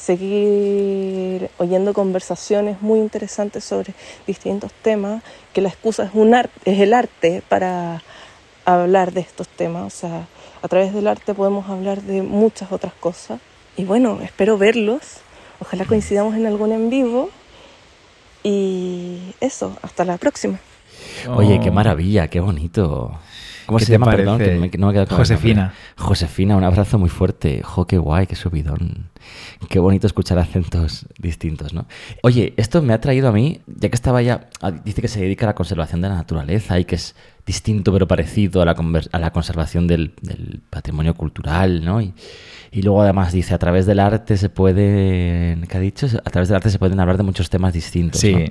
seguir 0.00 1.50
oyendo 1.58 1.92
conversaciones 1.92 2.80
muy 2.80 3.00
interesantes 3.00 3.64
sobre 3.64 3.94
distintos 4.26 4.72
temas, 4.82 5.22
que 5.52 5.60
la 5.60 5.68
excusa 5.68 6.04
es, 6.04 6.10
un 6.14 6.34
arte, 6.34 6.52
es 6.64 6.80
el 6.80 6.94
arte 6.94 7.42
para 7.48 8.02
hablar 8.64 9.12
de 9.12 9.20
estos 9.20 9.48
temas, 9.48 9.94
o 9.94 9.96
sea, 9.96 10.26
a 10.62 10.68
través 10.68 10.94
del 10.94 11.06
arte 11.06 11.34
podemos 11.34 11.68
hablar 11.68 12.02
de 12.02 12.22
muchas 12.22 12.72
otras 12.72 12.92
cosas. 12.94 13.40
Y 13.76 13.84
bueno, 13.84 14.18
espero 14.22 14.58
verlos, 14.58 15.18
ojalá 15.60 15.84
coincidamos 15.84 16.34
en 16.34 16.46
algún 16.46 16.72
en 16.72 16.90
vivo 16.90 17.30
y 18.42 19.34
eso, 19.40 19.76
hasta 19.82 20.04
la 20.04 20.16
próxima. 20.18 20.58
Oye, 21.34 21.60
qué 21.60 21.70
Oh. 21.70 21.72
maravilla, 21.72 22.28
qué 22.28 22.40
bonito. 22.40 23.12
¿Cómo 23.70 23.78
¿Qué 23.78 23.84
se 23.84 23.92
llama? 23.92 24.10
Perdón, 24.10 24.38
que 24.38 24.56
me- 24.56 24.68
no 24.78 24.90
me 24.92 24.98
el 24.98 25.06
Josefina. 25.06 25.72
Josefina, 25.96 26.56
un 26.56 26.64
abrazo 26.64 26.98
muy 26.98 27.08
fuerte. 27.08 27.62
Jo, 27.62 27.86
qué 27.86 27.98
guay, 27.98 28.26
qué 28.26 28.34
subidón. 28.34 29.06
Qué 29.68 29.78
bonito 29.78 30.08
escuchar 30.08 30.40
acentos 30.40 31.06
distintos, 31.18 31.72
¿no? 31.72 31.86
Oye, 32.24 32.52
esto 32.56 32.82
me 32.82 32.92
ha 32.94 33.00
traído 33.00 33.28
a 33.28 33.32
mí, 33.32 33.60
ya 33.68 33.88
que 33.88 33.94
estaba 33.94 34.22
ya, 34.22 34.48
a- 34.60 34.72
dice 34.72 35.00
que 35.02 35.06
se 35.06 35.20
dedica 35.20 35.46
a 35.46 35.50
la 35.50 35.54
conservación 35.54 36.00
de 36.00 36.08
la 36.08 36.16
naturaleza 36.16 36.80
y 36.80 36.84
que 36.84 36.96
es 36.96 37.14
distinto 37.46 37.92
pero 37.92 38.08
parecido 38.08 38.60
a 38.60 38.64
la, 38.64 38.74
conver- 38.74 39.08
a 39.12 39.18
la 39.20 39.30
conservación 39.32 39.86
del, 39.86 40.14
del 40.20 40.60
patrimonio 40.68 41.14
cultural, 41.14 41.84
¿no? 41.84 42.00
Y, 42.00 42.12
y 42.72 42.82
luego 42.82 43.02
además 43.02 43.32
dice, 43.32 43.54
a 43.54 43.58
través 43.58 43.86
del 43.86 44.00
arte 44.00 44.36
se 44.36 44.48
puede, 44.48 45.58
¿qué 45.68 45.76
ha 45.76 45.80
dicho? 45.80 46.08
A 46.24 46.30
través 46.30 46.48
del 46.48 46.56
arte 46.56 46.70
se 46.70 46.78
pueden 46.80 46.98
hablar 46.98 47.18
de 47.18 47.22
muchos 47.22 47.48
temas 47.50 47.72
distintos. 47.72 48.20
Sí. 48.20 48.34
¿no? 48.34 48.44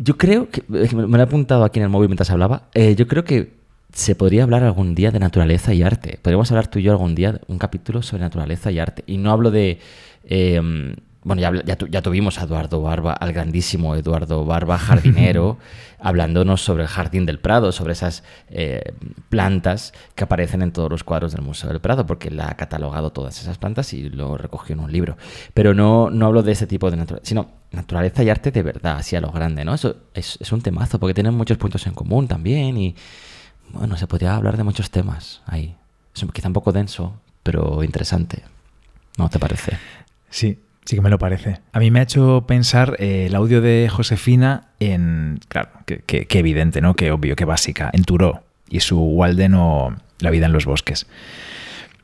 Yo 0.00 0.16
creo 0.16 0.48
que, 0.48 0.62
me 0.68 1.06
lo 1.08 1.18
he 1.18 1.22
apuntado 1.22 1.64
aquí 1.64 1.80
en 1.80 1.84
el 1.84 1.88
móvil 1.90 2.08
mientras 2.08 2.30
hablaba, 2.30 2.68
eh, 2.74 2.94
yo 2.94 3.08
creo 3.08 3.24
que 3.24 3.57
se 3.92 4.14
podría 4.14 4.42
hablar 4.42 4.64
algún 4.64 4.94
día 4.94 5.10
de 5.10 5.18
naturaleza 5.18 5.74
y 5.74 5.82
arte. 5.82 6.18
Podríamos 6.22 6.50
hablar 6.50 6.68
tú 6.68 6.78
y 6.78 6.82
yo 6.82 6.92
algún 6.92 7.14
día 7.14 7.40
un 7.48 7.58
capítulo 7.58 8.02
sobre 8.02 8.22
naturaleza 8.22 8.70
y 8.70 8.78
arte. 8.78 9.04
Y 9.06 9.18
no 9.18 9.30
hablo 9.30 9.50
de... 9.50 9.80
eh, 10.24 10.94
bueno, 11.24 11.42
ya, 11.42 11.76
ya 11.90 12.00
tuvimos 12.00 12.38
a 12.38 12.44
Eduardo 12.44 12.80
Barba, 12.80 13.12
al 13.12 13.32
grandísimo 13.32 13.94
Eduardo 13.94 14.46
Barba, 14.46 14.78
jardinero, 14.78 15.58
hablándonos 15.98 16.62
sobre 16.62 16.84
el 16.84 16.88
jardín 16.88 17.26
del 17.26 17.38
Prado, 17.38 17.72
sobre 17.72 17.92
esas 17.92 18.22
eh, 18.48 18.94
plantas 19.28 19.92
que 20.14 20.24
aparecen 20.24 20.62
en 20.62 20.72
todos 20.72 20.90
los 20.90 21.04
cuadros 21.04 21.32
del 21.32 21.42
Museo 21.42 21.68
del 21.68 21.80
Prado, 21.80 22.06
porque 22.06 22.28
él 22.28 22.40
ha 22.40 22.54
catalogado 22.56 23.10
todas 23.10 23.40
esas 23.42 23.58
plantas 23.58 23.92
y 23.92 24.08
lo 24.08 24.38
recogió 24.38 24.74
en 24.74 24.80
un 24.80 24.90
libro. 24.90 25.18
Pero 25.52 25.74
no, 25.74 26.08
no 26.08 26.26
hablo 26.26 26.42
de 26.42 26.52
ese 26.52 26.66
tipo 26.66 26.90
de 26.90 26.96
naturaleza, 26.96 27.28
sino 27.28 27.50
naturaleza 27.72 28.22
y 28.22 28.30
arte 28.30 28.50
de 28.50 28.62
verdad, 28.62 28.96
así 28.98 29.14
a 29.16 29.20
lo 29.20 29.30
grande, 29.30 29.64
¿no? 29.64 29.74
Eso 29.74 29.96
es, 30.14 30.38
es 30.40 30.52
un 30.52 30.62
temazo, 30.62 30.98
porque 30.98 31.14
tienen 31.14 31.34
muchos 31.34 31.58
puntos 31.58 31.86
en 31.86 31.94
común 31.94 32.28
también 32.28 32.78
y, 32.78 32.94
bueno, 33.72 33.96
se 33.96 34.06
podría 34.06 34.34
hablar 34.36 34.56
de 34.56 34.64
muchos 34.64 34.90
temas 34.90 35.42
ahí. 35.46 35.74
Es 36.14 36.24
quizá 36.32 36.48
un 36.48 36.54
poco 36.54 36.72
denso, 36.72 37.14
pero 37.42 37.82
interesante. 37.84 38.42
¿No 39.16 39.28
te 39.28 39.38
parece? 39.38 39.78
Sí, 40.30 40.58
sí 40.84 40.96
que 40.96 41.02
me 41.02 41.10
lo 41.10 41.18
parece. 41.18 41.60
A 41.72 41.78
mí 41.78 41.90
me 41.90 42.00
ha 42.00 42.02
hecho 42.02 42.44
pensar 42.46 42.96
eh, 42.98 43.26
el 43.26 43.34
audio 43.34 43.60
de 43.60 43.88
Josefina 43.90 44.68
en, 44.80 45.40
claro, 45.48 45.70
que, 45.86 45.98
que- 45.98 46.26
que 46.26 46.38
evidente, 46.38 46.80
¿no? 46.80 46.94
Que 46.94 47.10
obvio, 47.12 47.36
que 47.36 47.44
básica, 47.44 47.90
en 47.92 48.04
Turó 48.04 48.42
y 48.68 48.80
su 48.80 48.98
Walden 49.00 49.54
o 49.54 49.94
La 50.20 50.30
vida 50.30 50.46
en 50.46 50.52
los 50.52 50.66
bosques. 50.66 51.06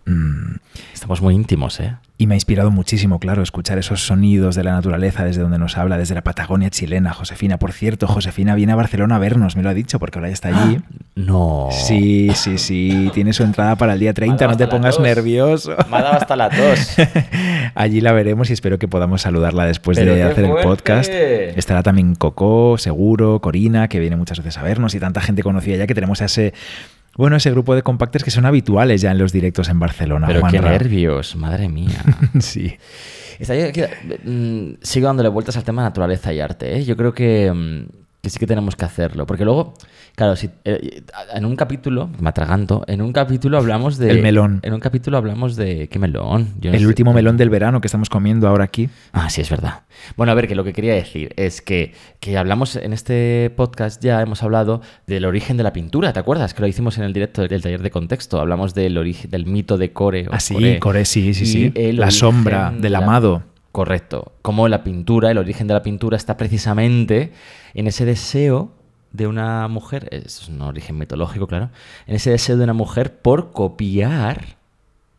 Mm, 0.06 0.56
Estamos 0.92 1.20
muy 1.20 1.34
íntimos, 1.34 1.80
¿eh? 1.80 1.96
Y 2.16 2.28
me 2.28 2.34
ha 2.34 2.36
inspirado 2.36 2.70
muchísimo, 2.70 3.18
claro, 3.18 3.42
escuchar 3.42 3.76
esos 3.78 4.06
sonidos 4.06 4.54
de 4.54 4.62
la 4.62 4.70
naturaleza 4.70 5.24
desde 5.24 5.42
donde 5.42 5.58
nos 5.58 5.76
habla, 5.76 5.98
desde 5.98 6.14
la 6.14 6.22
Patagonia 6.22 6.70
chilena. 6.70 7.12
Josefina, 7.12 7.58
por 7.58 7.72
cierto, 7.72 8.06
Josefina 8.06 8.54
viene 8.54 8.72
a 8.72 8.76
Barcelona 8.76 9.16
a 9.16 9.18
vernos, 9.18 9.56
me 9.56 9.64
lo 9.64 9.68
ha 9.68 9.74
dicho, 9.74 9.98
porque 9.98 10.18
ahora 10.18 10.28
ya 10.28 10.34
está 10.34 10.48
allí. 10.48 10.78
No. 11.16 11.68
Sí, 11.70 12.32
sí, 12.34 12.58
sí, 12.58 13.08
tiene 13.14 13.32
su 13.32 13.44
entrada 13.44 13.76
para 13.76 13.92
el 13.92 14.00
día 14.00 14.12
30, 14.12 14.48
no 14.48 14.56
te 14.56 14.66
pongas 14.66 14.98
nervioso. 14.98 15.76
Me 15.88 15.98
ha 15.98 16.02
dado 16.02 16.16
hasta 16.16 16.34
la 16.34 16.50
tos. 16.50 16.96
Allí 17.76 18.00
la 18.00 18.10
veremos 18.10 18.50
y 18.50 18.52
espero 18.52 18.80
que 18.80 18.88
podamos 18.88 19.22
saludarla 19.22 19.64
después 19.64 19.96
Pero 19.96 20.12
de 20.12 20.24
hacer 20.24 20.44
el 20.44 20.56
podcast. 20.64 21.08
Estará 21.12 21.84
también 21.84 22.16
Coco, 22.16 22.78
seguro, 22.78 23.40
Corina, 23.40 23.86
que 23.86 24.00
viene 24.00 24.16
muchas 24.16 24.38
veces 24.38 24.58
a 24.58 24.64
vernos 24.64 24.96
y 24.96 24.98
tanta 24.98 25.20
gente 25.20 25.44
conocida 25.44 25.76
ya 25.76 25.86
que 25.86 25.94
tenemos 25.94 26.20
a 26.20 26.24
ese, 26.24 26.52
bueno, 27.16 27.36
ese 27.36 27.50
grupo 27.50 27.74
de 27.74 27.82
compacters 27.82 28.24
que 28.24 28.30
son 28.30 28.46
habituales 28.46 29.00
ya 29.00 29.10
en 29.10 29.18
los 29.18 29.32
directos 29.32 29.68
en 29.68 29.78
Barcelona. 29.78 30.26
Pero 30.26 30.42
qué 30.50 30.60
nervios, 30.60 31.36
madre 31.36 31.68
mía. 31.68 32.04
sí. 32.40 32.76
Está 33.38 33.54
yo 33.56 33.86
mm, 34.24 34.74
sigo 34.80 35.06
dándole 35.06 35.28
vueltas 35.28 35.56
al 35.56 35.64
tema 35.64 35.82
naturaleza 35.82 36.32
y 36.32 36.40
arte. 36.40 36.76
¿eh? 36.76 36.84
Yo 36.84 36.96
creo 36.96 37.12
que, 37.12 37.52
mm, 37.52 38.03
que 38.24 38.30
sí 38.30 38.38
que 38.40 38.46
tenemos 38.48 38.74
que 38.74 38.84
hacerlo. 38.84 39.26
Porque 39.26 39.44
luego, 39.44 39.74
claro, 40.16 40.34
si, 40.34 40.50
eh, 40.64 41.02
en 41.32 41.44
un 41.44 41.54
capítulo, 41.54 42.10
me 42.18 42.30
atraganto, 42.30 42.82
en 42.88 43.00
un 43.02 43.12
capítulo 43.12 43.58
hablamos 43.58 43.98
de. 43.98 44.10
El 44.10 44.22
melón. 44.22 44.58
En 44.62 44.72
un 44.74 44.80
capítulo 44.80 45.16
hablamos 45.16 45.54
de. 45.54 45.88
¿Qué 45.88 45.98
melón? 46.00 46.54
Yo 46.58 46.70
no 46.70 46.76
El 46.76 46.82
sé. 46.82 46.86
último 46.88 47.12
melón 47.12 47.36
del 47.36 47.50
verano 47.50 47.80
que 47.80 47.86
estamos 47.86 48.10
comiendo 48.10 48.48
ahora 48.48 48.64
aquí. 48.64 48.88
Ah, 49.12 49.30
sí, 49.30 49.40
es 49.40 49.50
verdad. 49.50 49.82
Bueno, 50.16 50.32
a 50.32 50.34
ver, 50.34 50.48
que 50.48 50.56
lo 50.56 50.64
que 50.64 50.72
quería 50.72 50.94
decir 50.94 51.32
es 51.36 51.62
que, 51.62 51.92
que 52.18 52.36
hablamos 52.36 52.74
en 52.76 52.92
este 52.92 53.52
podcast 53.56 54.02
ya, 54.02 54.20
hemos 54.22 54.42
hablado 54.42 54.80
del 55.06 55.24
origen 55.24 55.56
de 55.56 55.62
la 55.62 55.72
pintura, 55.72 56.12
¿te 56.12 56.18
acuerdas? 56.18 56.54
Que 56.54 56.62
lo 56.62 56.66
hicimos 56.66 56.98
en 56.98 57.04
el 57.04 57.12
directo 57.12 57.46
del 57.46 57.62
taller 57.62 57.82
de 57.82 57.90
contexto. 57.90 58.40
Hablamos 58.40 58.74
del 58.74 58.98
origen, 58.98 59.30
del 59.30 59.46
mito 59.46 59.76
de 59.78 59.92
Core. 59.92 60.26
o 60.28 60.32
Ah, 60.34 60.40
sí. 60.40 60.78
Core, 60.80 61.04
sí, 61.04 61.34
sí, 61.34 61.44
Y 61.44 61.46
sí. 61.46 61.72
La 61.92 62.06
origen 62.06 62.10
sombra 62.10 62.70
de 62.74 62.80
del 62.80 62.94
amado. 62.96 63.42
Correcto. 63.74 64.30
Como 64.40 64.68
la 64.68 64.84
pintura, 64.84 65.32
el 65.32 65.38
origen 65.38 65.66
de 65.66 65.74
la 65.74 65.82
pintura 65.82 66.16
está 66.16 66.36
precisamente 66.36 67.32
en 67.74 67.88
ese 67.88 68.04
deseo 68.04 68.70
de 69.10 69.26
una 69.26 69.66
mujer, 69.66 70.06
es 70.12 70.48
un 70.48 70.62
origen 70.62 70.96
mitológico, 70.96 71.48
claro, 71.48 71.70
en 72.06 72.14
ese 72.14 72.30
deseo 72.30 72.56
de 72.56 72.62
una 72.62 72.72
mujer 72.72 73.18
por 73.18 73.50
copiar, 73.50 74.58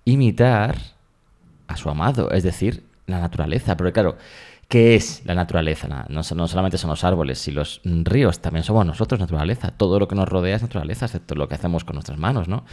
imitar 0.05 0.77
a 1.67 1.75
su 1.75 1.89
amado, 1.89 2.31
es 2.31 2.43
decir, 2.43 2.85
la 3.07 3.19
naturaleza. 3.19 3.75
Pero 3.75 3.91
claro, 3.91 4.15
¿Qué 4.69 4.95
es 4.95 5.21
la 5.25 5.35
naturaleza? 5.35 5.87
Na- 5.89 6.05
No, 6.09 6.21
no 6.35 6.47
solamente 6.47 6.77
son 6.79 6.89
los 6.89 7.03
árboles 7.03 7.45
y 7.49 7.51
los 7.51 7.81
ríos, 7.83 8.39
también 8.39 8.63
somos 8.63 8.83
nosotros 8.85 9.19
naturaleza. 9.19 9.71
Todo 9.71 9.99
lo 9.99 10.07
que 10.07 10.15
nos 10.15 10.27
rodea 10.29 10.55
es 10.55 10.61
naturaleza, 10.63 11.05
excepto 11.05 11.35
lo 11.35 11.47
que 11.49 11.53
hacemos 11.55 11.83
con 11.83 11.95
nuestras 11.95 12.17
manos, 12.17 12.47
¿no? 12.47 12.63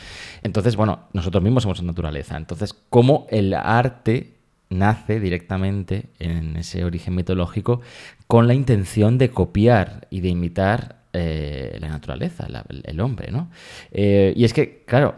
Entonces, 0.43 0.75
bueno, 0.77 1.01
nosotros 1.13 1.43
mismos 1.43 1.65
somos 1.65 1.83
naturaleza. 1.83 2.37
Entonces, 2.39 2.73
¿cómo 2.89 3.27
el 3.31 3.53
arte 3.53 4.39
nace 4.79 5.21
directamente 5.21 6.07
en 6.19 6.57
ese 6.57 6.85
origen 6.85 7.15
mitológico 7.15 7.81
con 8.27 8.47
la 8.47 8.55
intención 8.55 9.19
de 9.19 9.31
copiar 9.31 10.07
y 10.11 10.21
de 10.21 10.29
imitar 10.29 11.03
eh, 11.13 11.77
la 11.81 11.89
naturaleza, 11.89 12.47
el, 12.69 13.01
hombre, 13.01 13.31
¿no? 13.31 13.51
Eh, 13.91 14.33
y 14.37 14.45
es 14.45 14.53
que, 14.53 14.83
claro, 14.87 15.17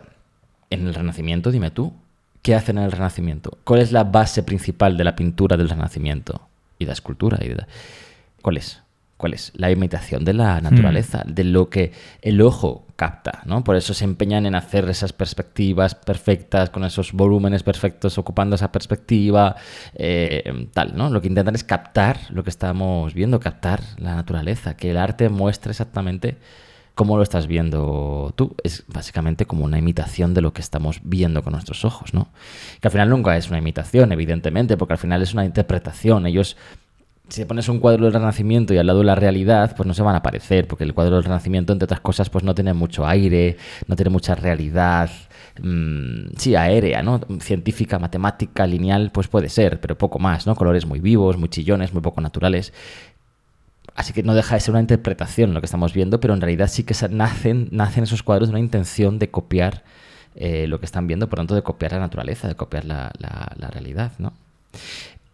en 0.71 0.87
el 0.87 0.95
Renacimiento, 0.95 1.51
dime 1.51 1.71
tú, 1.71 1.95
¿qué 2.43 2.55
hacen 2.55 2.79
en 2.79 2.85
el 2.85 2.93
Renacimiento? 2.93 3.59
¿Cuál 3.64 3.81
es 3.81 3.93
la 3.93 4.05
base 4.05 4.43
principal 4.43 4.97
de 4.97 5.05
la 5.05 5.14
pintura 5.17 5.57
del 5.57 5.69
Renacimiento? 5.69 6.49
Y 6.79 6.87
la 6.87 6.93
escultura. 6.93 7.38
Y 7.40 7.49
de 7.49 7.64
¿Cuál 8.43 8.57
es? 8.57 8.84
¿Cuál 9.24 9.32
es? 9.32 9.52
La 9.54 9.70
imitación 9.70 10.22
de 10.26 10.34
la 10.34 10.60
naturaleza, 10.60 11.22
de 11.26 11.44
lo 11.44 11.70
que 11.70 11.92
el 12.20 12.42
ojo 12.42 12.84
capta, 12.94 13.40
¿no? 13.46 13.64
Por 13.64 13.74
eso 13.74 13.94
se 13.94 14.04
empeñan 14.04 14.44
en 14.44 14.54
hacer 14.54 14.87
esas 14.90 15.14
perspectivas 15.14 15.94
perfectas, 15.94 16.68
con 16.68 16.84
esos 16.84 17.14
volúmenes 17.14 17.62
perfectos, 17.62 18.18
ocupando 18.18 18.56
esa 18.56 18.70
perspectiva, 18.70 19.56
eh, 19.94 20.68
tal, 20.74 20.94
¿no? 20.94 21.08
Lo 21.08 21.22
que 21.22 21.28
intentan 21.28 21.54
es 21.54 21.64
captar 21.64 22.18
lo 22.28 22.44
que 22.44 22.50
estamos 22.50 23.14
viendo, 23.14 23.40
captar 23.40 23.80
la 23.96 24.14
naturaleza, 24.14 24.76
que 24.76 24.90
el 24.90 24.98
arte 24.98 25.30
muestre 25.30 25.70
exactamente 25.70 26.37
cómo 26.94 27.16
lo 27.16 27.22
estás 27.22 27.46
viendo 27.46 28.34
tú. 28.37 28.54
Es 28.62 28.84
básicamente 28.88 29.46
como 29.46 29.64
una 29.64 29.78
imitación 29.78 30.34
de 30.34 30.42
lo 30.42 30.52
que 30.52 30.60
estamos 30.60 31.00
viendo 31.02 31.42
con 31.42 31.54
nuestros 31.54 31.87
ojos, 31.87 32.12
¿no? 32.12 32.28
Que 32.82 32.88
al 32.88 32.92
final 32.92 33.08
nunca 33.08 33.38
es 33.38 33.48
una 33.48 33.56
imitación, 33.56 34.12
evidentemente, 34.12 34.76
porque 34.76 34.92
al 34.92 34.98
final 34.98 35.22
es 35.22 35.32
una 35.32 35.46
interpretación. 35.46 36.26
Ellos, 36.26 36.58
si 37.35 37.44
pones 37.44 37.68
un 37.68 37.81
cuadro 37.81 38.05
del 38.05 38.12
Renacimiento 38.14 38.75
y 38.75 38.79
al 38.79 38.87
lado 38.87 39.03
la 39.03 39.14
realidad, 39.14 39.75
pues 39.77 39.87
no 39.87 39.94
se 39.94 40.03
van 40.03 40.16
a 40.16 40.23
parecer, 40.23 40.66
porque 40.68 40.85
el 40.85 40.94
cuadro 40.94 41.16
del 41.16 41.25
Renacimiento, 41.25 41.73
entre 41.73 41.85
otras 41.85 42.01
cosas, 42.01 42.31
pues 42.31 42.44
no 42.44 42.55
tiene 42.55 42.73
mucho 42.75 43.07
aire, 43.07 43.57
no 43.88 43.97
tiene 43.97 44.11
mucha 44.11 44.35
realidad. 44.35 45.11
mm, 45.62 46.37
sí, 46.37 46.55
aérea, 46.57 47.03
¿no? 47.03 47.20
Científica, 47.40 47.99
matemática, 48.01 48.66
lineal, 48.66 49.11
pues 49.12 49.29
puede 49.29 49.49
ser, 49.49 49.81
pero 49.81 49.97
poco 49.97 50.18
más, 50.18 50.47
¿no? 50.47 50.55
Colores 50.57 50.85
muy 50.87 50.99
vivos, 51.01 51.37
muy 51.37 51.49
chillones, 51.49 51.92
muy 51.92 52.03
poco 52.03 52.20
naturales. 52.20 52.73
Así 53.94 54.12
que 54.12 54.23
no 54.25 54.35
deja 54.35 54.55
de 54.57 54.61
ser 54.61 54.73
una 54.73 54.81
interpretación 54.81 55.55
lo 55.55 55.61
que 55.61 55.66
estamos 55.66 55.92
viendo, 55.94 56.18
pero 56.20 56.35
en 56.35 56.40
realidad 56.40 56.68
sí 56.68 56.83
que 56.85 56.94
nacen, 57.11 57.68
nacen 57.70 58.05
esos 58.05 58.23
cuadros 58.23 58.49
de 58.49 58.53
una 58.53 58.61
intención 58.61 59.18
de 59.18 59.31
copiar 59.31 59.85
eh, 60.37 60.66
lo 60.66 60.81
que 60.81 60.87
están 60.87 61.07
viendo, 61.07 61.29
por 61.29 61.38
tanto, 61.38 61.55
de 61.55 61.62
copiar 61.62 61.92
la 61.92 62.01
naturaleza, 62.01 62.49
de 62.49 62.57
copiar 62.57 62.85
la- 62.85 63.12
la 63.20 63.68
realidad, 63.70 64.12
¿no? 64.18 64.33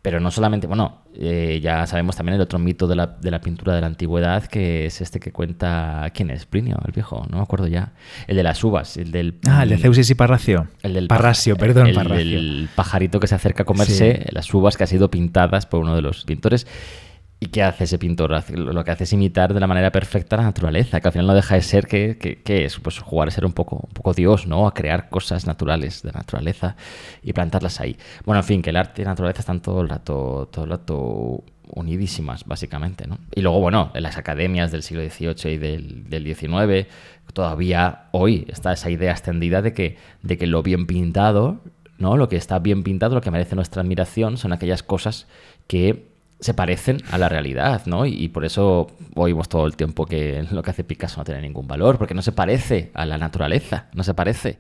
Pero 0.03 0.19
no 0.19 0.31
solamente, 0.31 0.67
bueno, 0.67 1.03
eh, 1.15 1.61
ya 1.63 1.87
sabemos 1.87 2.17
también 2.17 2.37
el 2.37 2.41
otro 2.41 2.59
mito 2.59 2.87
de 2.87 2.97
la, 2.97 3.07
de 3.07 3.31
la 3.31 3.41
pintura 3.43 3.75
de 3.75 3.83
la 3.83 3.87
antigüedad, 3.87 4.45
que 4.47 4.87
es 4.87 5.03
este 5.03 5.21
que 5.21 5.31
cuenta, 5.31 6.11
¿quién 6.15 6.31
es? 6.31 6.47
Plinio, 6.47 6.79
el 6.87 6.93
viejo, 6.93 7.27
no 7.29 7.37
me 7.37 7.43
acuerdo 7.43 7.67
ya. 7.67 7.93
El 8.27 8.37
de 8.37 8.43
las 8.43 8.65
uvas, 8.65 8.97
el 8.97 9.13
del... 9.13 9.35
Ah, 9.47 9.63
el 9.65 9.69
de 9.69 9.77
Zeusis 9.77 10.09
y 10.09 10.15
Parracio. 10.15 10.69
El 10.83 10.95
del 10.95 11.07
Parrasio, 11.07 11.55
paj- 11.57 11.59
perdón, 11.61 11.87
el, 11.89 11.95
Parracio. 11.95 12.39
el 12.39 12.69
pajarito 12.75 13.21
que 13.21 13.27
se 13.27 13.35
acerca 13.35 13.65
a 13.65 13.67
comerse 13.67 14.23
Sí. 14.27 14.29
las 14.33 14.53
uvas 14.55 14.79
que 14.79 14.85
han 14.85 14.89
sido 14.89 15.11
pintadas 15.11 15.67
por 15.67 15.81
uno 15.81 15.95
de 15.95 16.01
los 16.01 16.25
pintores. 16.25 16.67
¿Y 17.43 17.47
qué 17.47 17.63
hace 17.63 17.85
ese 17.85 17.99
pintor? 17.99 18.31
Lo 18.51 18.85
que 18.85 18.91
hace 18.91 19.05
es 19.05 19.13
imitar 19.15 19.55
de 19.55 19.61
la 19.61 19.67
manera 19.67 19.91
perfecta 19.91 20.37
la 20.37 20.43
naturaleza, 20.43 21.01
que 21.01 21.09
al 21.09 21.13
final 21.13 21.27
no 21.27 21.35
deja 21.35 21.55
de 21.55 21.63
ser 21.63 21.87
que, 21.87 22.43
es 22.45 22.79
pues 22.81 22.99
jugar 22.99 23.29
a 23.29 23.31
ser 23.31 23.47
un 23.47 23.55
poco, 23.55 23.89
poco 23.95 24.13
Dios, 24.13 24.47
¿no? 24.47 24.67
A 24.67 24.75
crear 24.75 25.09
cosas 25.09 25.47
naturales 25.47 26.03
de 26.03 26.13
la 26.13 26.19
naturaleza 26.19 26.77
y 27.23 27.33
plantarlas 27.33 27.81
ahí. 27.81 27.97
Bueno, 28.27 28.41
en 28.41 28.45
fin, 28.45 28.61
que 28.61 28.69
el 28.69 28.77
arte 28.77 29.01
y 29.01 29.05
la 29.07 29.13
naturaleza 29.13 29.41
están 29.41 29.63
todo 29.63 29.81
el 29.81 29.89
rato, 29.89 30.51
todo 30.53 30.67
el 30.67 30.71
rato 30.71 31.43
unidísimas, 31.73 32.45
básicamente, 32.45 33.07
¿no? 33.07 33.17
Y 33.35 33.41
luego, 33.41 33.59
bueno, 33.61 33.91
en 33.95 34.03
las 34.03 34.19
academias 34.19 34.71
del 34.71 34.83
siglo 34.83 35.03
XVIII 35.03 35.55
y 35.55 35.57
del, 35.57 36.11
del 36.11 36.35
XIX, 36.35 36.93
todavía 37.33 38.09
hoy 38.13 38.45
está 38.49 38.75
esa 38.75 38.91
idea 38.91 39.13
extendida 39.13 39.63
de 39.63 39.73
que, 39.73 39.97
de 40.21 40.37
que 40.37 40.47
lo 40.47 40.63
bien 40.63 40.87
pintado, 40.87 41.63
¿no? 41.97 42.19
Lo 42.19 42.29
que 42.29 42.37
está 42.37 42.59
bien 42.59 42.83
pintado, 42.83 43.15
lo 43.15 43.23
que 43.23 43.31
merece 43.31 43.57
nuestra 43.57 43.81
admiración, 43.81 44.37
son 44.37 44.53
aquellas 44.53 44.83
cosas 44.83 45.27
que 45.69 46.10
se 46.41 46.55
parecen 46.55 46.99
a 47.11 47.19
la 47.19 47.29
realidad, 47.29 47.83
¿no? 47.87 48.07
Y, 48.07 48.13
y 48.15 48.29
por 48.29 48.45
eso 48.45 48.89
oímos 49.15 49.49
todo 49.49 49.67
el 49.67 49.77
tiempo 49.77 50.07
que 50.07 50.45
lo 50.51 50.63
que 50.63 50.71
hace 50.71 50.85
Picasso 50.85 51.21
no 51.21 51.25
tiene 51.25 51.43
ningún 51.43 51.67
valor, 51.67 51.99
porque 51.99 52.15
no 52.15 52.23
se 52.23 52.33
parece 52.33 52.91
a 52.95 53.05
la 53.07 53.19
naturaleza, 53.19 53.87
no 53.95 54.03
se 54.03 54.15
parece 54.15 54.59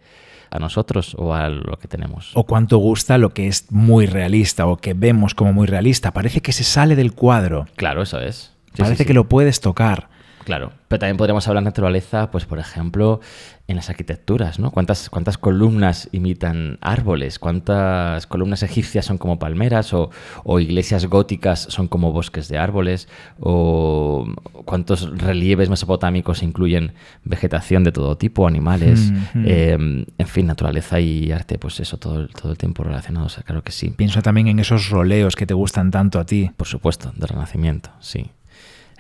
a 0.51 0.59
nosotros 0.59 1.15
o 1.17 1.35
a 1.35 1.49
lo 1.49 1.79
que 1.79 1.89
tenemos. 1.89 2.33
O 2.35 2.45
cuánto 2.45 2.79
gusta 2.79 3.19
lo 3.19 3.31
que 3.31 3.47
es 3.47 3.71
muy 3.71 4.07
realista 4.07 4.67
o 4.67 4.77
que 4.77 4.95
vemos 4.95 5.35
como 5.35 5.53
muy 5.53 5.67
realista. 5.67 6.13
Parece 6.13 6.41
que 6.41 6.53
se 6.53 6.65
sale 6.65 6.97
del 6.97 7.13
cuadro. 7.13 7.67
Claro, 7.77 8.03
eso 8.03 8.21
es. 8.21 8.53
Sí, 8.75 8.83
Parece 8.83 8.97
sí, 8.97 9.03
sí. 9.05 9.07
que 9.07 9.15
lo 9.15 9.29
puedes 9.29 9.61
tocar. 9.61 10.09
Claro, 10.45 10.73
pero 10.89 10.99
también 11.01 11.17
podríamos 11.19 11.47
hablar 11.49 11.63
de 11.63 11.67
naturaleza, 11.69 12.31
pues 12.31 12.47
por 12.47 12.59
ejemplo, 12.59 13.21
en 13.69 13.77
las 13.77 13.91
arquitecturas, 13.91 14.59
¿no? 14.59 14.71
¿Cuántas, 14.71 15.11
cuántas 15.11 15.39
columnas 15.39 16.09
imitan 16.13 16.79
árboles? 16.81 17.39
¿Cuántas 17.39 18.27
columnas 18.27 18.63
egipcias 18.63 19.05
son 19.05 19.19
como 19.19 19.39
palmeras? 19.39 19.93
¿O, 19.93 20.11
o 20.43 20.59
iglesias 20.59 21.07
góticas 21.07 21.61
son 21.69 21.87
como 21.89 22.11
bosques 22.13 22.49
de 22.49 22.59
árboles? 22.59 23.07
¿O 23.39 24.27
cuántos 24.65 25.17
relieves 25.19 25.69
mesopotámicos 25.69 26.43
incluyen 26.43 26.95
vegetación 27.25 27.85
de 27.85 27.93
todo 27.93 28.17
tipo, 28.17 28.47
animales? 28.49 29.13
Mm, 29.13 29.39
mm. 29.41 29.45
Eh, 29.47 30.07
en 30.19 30.27
fin, 30.27 30.47
naturaleza 30.47 30.99
y 31.01 31.31
arte, 31.33 31.59
pues 31.59 31.79
eso, 31.81 31.99
todo, 31.99 32.21
el- 32.21 32.29
todo 32.31 32.53
el 32.53 32.59
tiempo 32.59 32.83
relacionados, 32.83 33.39
claro 33.45 33.63
que 33.63 33.73
sí. 33.73 33.91
Pienso 33.91 34.23
también 34.23 34.49
en 34.49 34.59
esos 34.59 34.89
roleos 34.91 35.37
que 35.37 35.47
te 35.47 35.55
gustan 35.55 35.91
tanto 35.91 36.19
a 36.19 36.25
ti. 36.27 36.51
Por 36.57 36.67
supuesto, 36.67 37.13
del 37.15 37.29
Renacimiento, 37.29 37.91
sí. 38.01 38.31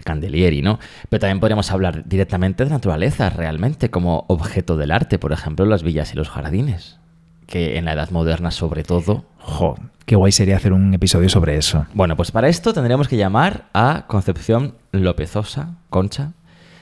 El 0.00 0.04
Candelieri, 0.04 0.62
¿no? 0.62 0.78
Pero 1.10 1.20
también 1.20 1.40
podríamos 1.40 1.70
hablar 1.70 2.08
directamente 2.08 2.64
de 2.64 2.70
naturaleza, 2.70 3.28
realmente, 3.28 3.90
como 3.90 4.24
objeto 4.28 4.76
del 4.78 4.90
arte, 4.90 5.18
por 5.18 5.32
ejemplo, 5.32 5.66
las 5.66 5.82
villas 5.82 6.14
y 6.14 6.16
los 6.16 6.30
jardines. 6.30 6.98
Que 7.46 7.76
en 7.76 7.84
la 7.84 7.92
Edad 7.92 8.10
Moderna, 8.10 8.50
sobre 8.50 8.82
todo. 8.82 9.26
Jo, 9.38 9.76
qué 10.06 10.16
guay 10.16 10.32
sería 10.32 10.56
hacer 10.56 10.72
un 10.72 10.94
episodio 10.94 11.28
sobre 11.28 11.56
eso. 11.56 11.86
Bueno, 11.92 12.16
pues 12.16 12.30
para 12.30 12.48
esto 12.48 12.72
tendríamos 12.72 13.08
que 13.08 13.18
llamar 13.18 13.66
a 13.74 14.06
Concepción 14.06 14.74
Lópezosa, 14.92 15.76
Concha, 15.90 16.32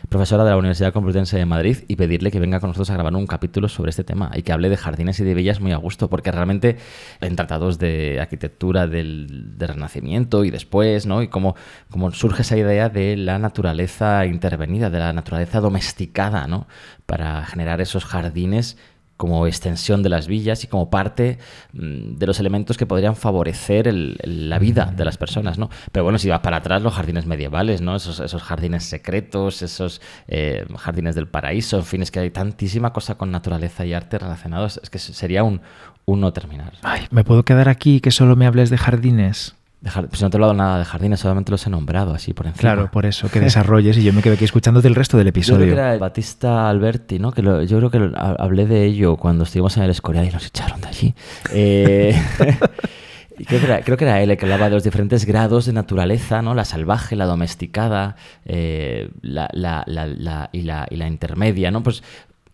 profesora 0.09 0.44
de 0.44 0.51
la 0.51 0.57
Universidad 0.57 0.92
Complutense 0.92 1.37
de 1.37 1.44
Madrid, 1.44 1.79
y 1.87 1.97
pedirle 1.97 2.31
que 2.31 2.40
venga 2.40 2.61
con 2.61 2.71
nosotros 2.71 2.90
a 2.90 2.94
grabar 2.94 3.14
un 3.14 3.27
capítulo 3.27 3.68
sobre 3.68 3.90
este 3.90 4.05
tema 4.05 4.31
y 4.35 4.42
que 4.42 4.53
hable 4.53 4.68
de 4.68 4.77
jardines 4.77 5.21
y 5.21 5.25
de 5.25 5.35
villas 5.35 5.61
muy 5.61 5.73
a 5.73 5.77
gusto, 5.77 6.09
porque 6.09 6.33
realmente 6.33 6.77
en 7.21 7.37
tratados 7.37 7.79
de 7.79 8.18
arquitectura 8.21 8.87
del, 8.87 9.55
Renacimiento 9.59 10.44
y 10.44 10.51
después, 10.51 11.05
¿no? 11.05 11.21
Y 11.21 11.29
cómo, 11.29 11.55
cómo 11.90 12.11
surge 12.12 12.40
esa 12.40 12.57
idea 12.57 12.88
de 12.88 13.16
la 13.16 13.38
naturaleza 13.38 14.25
intervenida, 14.25 14.88
de 14.88 14.99
la 14.99 15.12
naturaleza 15.12 15.61
domesticada, 15.61 16.47
¿no? 16.47 16.66
Para 17.05 17.44
generar 17.44 17.83
esos 17.83 18.07
jardines 18.07 18.79
como 19.18 19.46
extensión 19.46 20.02
de 20.02 20.09
las 20.09 20.26
villas 20.26 20.64
y 20.64 20.68
como 20.68 20.88
parte 20.88 21.37
mm, 21.74 22.14
de 22.16 22.26
los 22.26 22.40
elementos 22.40 22.78
que 22.78 22.87
podrían 22.87 23.14
favorecer 23.16 23.87
el- 23.88 24.16
la 24.24 24.59
vida 24.59 24.87
de 24.96 25.04
las 25.04 25.18
personas, 25.18 25.59
¿no? 25.59 25.68
Pero 25.92 26.04
bueno, 26.04 26.18
si 26.18 26.31
vas 26.31 26.40
para 26.40 26.57
atrás, 26.59 26.81
los 26.81 26.94
jardines 26.94 27.26
medievales, 27.26 27.83
¿no? 27.83 27.96
Esos, 27.96 28.20
esos 28.20 28.42
jardines 28.42 28.85
secretos, 28.85 29.61
esos 29.61 30.00
eh, 30.28 30.64
jardines 30.78 31.14
del 31.14 31.28
paraíso, 31.28 31.76
en 31.76 31.85
fin, 31.85 32.00
es 32.00 32.11
que 32.11 32.20
hay 32.20 32.31
tantísima 32.31 32.94
cosa 32.94 33.16
con 33.16 33.31
naturaleza 33.31 33.85
y 33.85 33.92
arte 33.92 34.18
relacionados, 34.18 34.81
es 34.83 34.88
que 34.88 34.98
sería 34.98 35.42
un, 35.44 35.61
un 36.07 36.20
no 36.20 36.33
terminar. 36.33 36.72
Ay, 36.83 37.02
¿me 37.11 37.24
puedo 37.24 37.44
quedar 37.44 37.68
aquí 37.68 38.00
que 38.00 38.11
solo 38.12 38.37
me 38.37 38.46
hables 38.46 38.70
de 38.70 38.78
jardines? 38.78 39.54
Pues 39.81 40.21
no 40.23 40.29
te 40.29 40.37
he 40.37 40.38
hablado 40.38 40.55
nada 40.55 40.79
de 40.81 40.85
jardines, 40.85 41.21
solamente 41.21 41.53
los 41.53 41.64
he 41.67 41.71
nombrado 41.71 42.12
así 42.12 42.35
por 42.35 42.47
encima. 42.47 42.61
Claro, 42.61 42.91
por 42.91 43.07
eso, 43.07 43.31
que 43.31 43.38
desarrolles 43.41 43.97
y 43.97 44.03
yo 44.03 44.12
me 44.12 44.23
quedo 44.23 44.35
aquí 44.35 44.45
escuchándote 44.45 44.88
el 44.88 44.97
resto 44.97 45.17
del 45.17 45.27
Yo 45.29 45.33
creo 45.33 45.41
episodio. 45.41 45.67
que 45.67 45.73
era 45.73 45.97
Batista 45.99 46.69
Alberti, 46.69 47.19
¿no? 47.21 47.31
Que 47.31 47.43
lo- 47.43 47.62
yo 47.62 47.79
creo 47.79 47.91
que 47.91 47.99
lo- 48.01 48.19
hablé 48.19 48.67
de 48.67 48.85
ello 48.85 49.17
cuando 49.17 49.45
estuvimos 49.45 49.77
en 49.77 49.85
el 49.85 49.91
Escorial 49.91 50.27
y 50.27 50.31
nos 50.31 50.47
echaron 50.47 50.81
de 50.81 50.88
allí. 50.88 51.14
Eh, 51.53 52.21
creo, 53.47 53.61
que 53.61 53.67
era, 53.67 53.81
creo 53.83 53.97
que 53.97 54.05
era 54.05 54.21
él 54.21 54.33
el 54.33 54.37
que 54.37 54.47
hablaba 54.47 54.64
de 54.64 54.73
los 54.73 54.83
diferentes 54.83 55.25
grados 55.25 55.67
de 55.67 55.73
naturaleza, 55.73 56.43
¿no? 56.43 56.55
La 56.55 56.64
salvaje, 56.64 57.14
la 57.14 57.27
domesticada, 57.27 58.17
eh, 58.47 59.11
la, 59.23 59.49
la- 59.53 59.85
la- 59.87 60.07
la- 60.07 60.51
y, 60.53 60.62
la, 60.62 60.88
y 60.91 60.97
la 60.97 61.07
intermedia, 61.07 61.71
¿no? 61.71 61.85
Pues, 61.85 62.03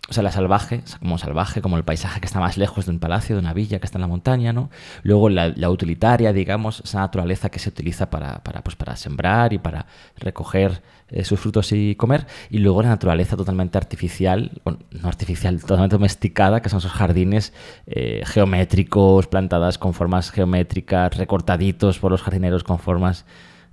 o 0.08 0.12
sea, 0.12 0.22
la 0.22 0.32
salvaje, 0.32 0.82
como 0.98 1.16
salvaje, 1.16 1.62
como 1.62 1.78
el 1.78 1.84
paisaje 1.84 2.20
que 2.20 2.26
está 2.26 2.38
más 2.38 2.58
lejos 2.58 2.84
de 2.84 2.92
un 2.92 2.98
palacio, 2.98 3.36
de 3.36 3.40
una 3.40 3.54
villa 3.54 3.78
que 3.78 3.86
está 3.86 3.96
en 3.96 4.02
la 4.02 4.06
montaña, 4.06 4.52
¿no? 4.52 4.68
Luego 5.02 5.30
la, 5.30 5.70
utilitaria, 5.70 6.34
digamos, 6.34 6.80
esa 6.84 7.00
naturaleza 7.00 7.48
que 7.48 7.58
se 7.58 7.70
utiliza 7.70 8.10
para, 8.10 8.44
para, 8.44 8.62
pues, 8.62 8.76
para 8.76 8.96
sembrar 8.96 9.54
y 9.54 9.58
para 9.58 9.86
recoger 10.16 10.82
eh, 11.08 11.24
sus 11.24 11.40
frutos 11.40 11.72
y 11.72 11.94
comer. 11.94 12.26
Y 12.50 12.58
luego 12.58 12.82
la 12.82 12.90
naturaleza 12.90 13.34
totalmente 13.36 13.78
artificial, 13.78 14.50
o 14.64 14.72
no 14.72 15.08
artificial, 15.08 15.58
totalmente 15.60 15.96
domesticada, 15.96 16.60
que 16.60 16.68
son 16.68 16.80
esos 16.80 16.92
jardines 16.92 17.54
eh, 17.86 18.22
geométricos, 18.26 19.26
plantadas 19.26 19.78
con 19.78 19.94
formas 19.94 20.30
geométricas, 20.30 21.16
recortaditos 21.16 21.98
por 21.98 22.10
los 22.10 22.22
jardineros 22.22 22.62
con 22.62 22.78
formas 22.78 23.24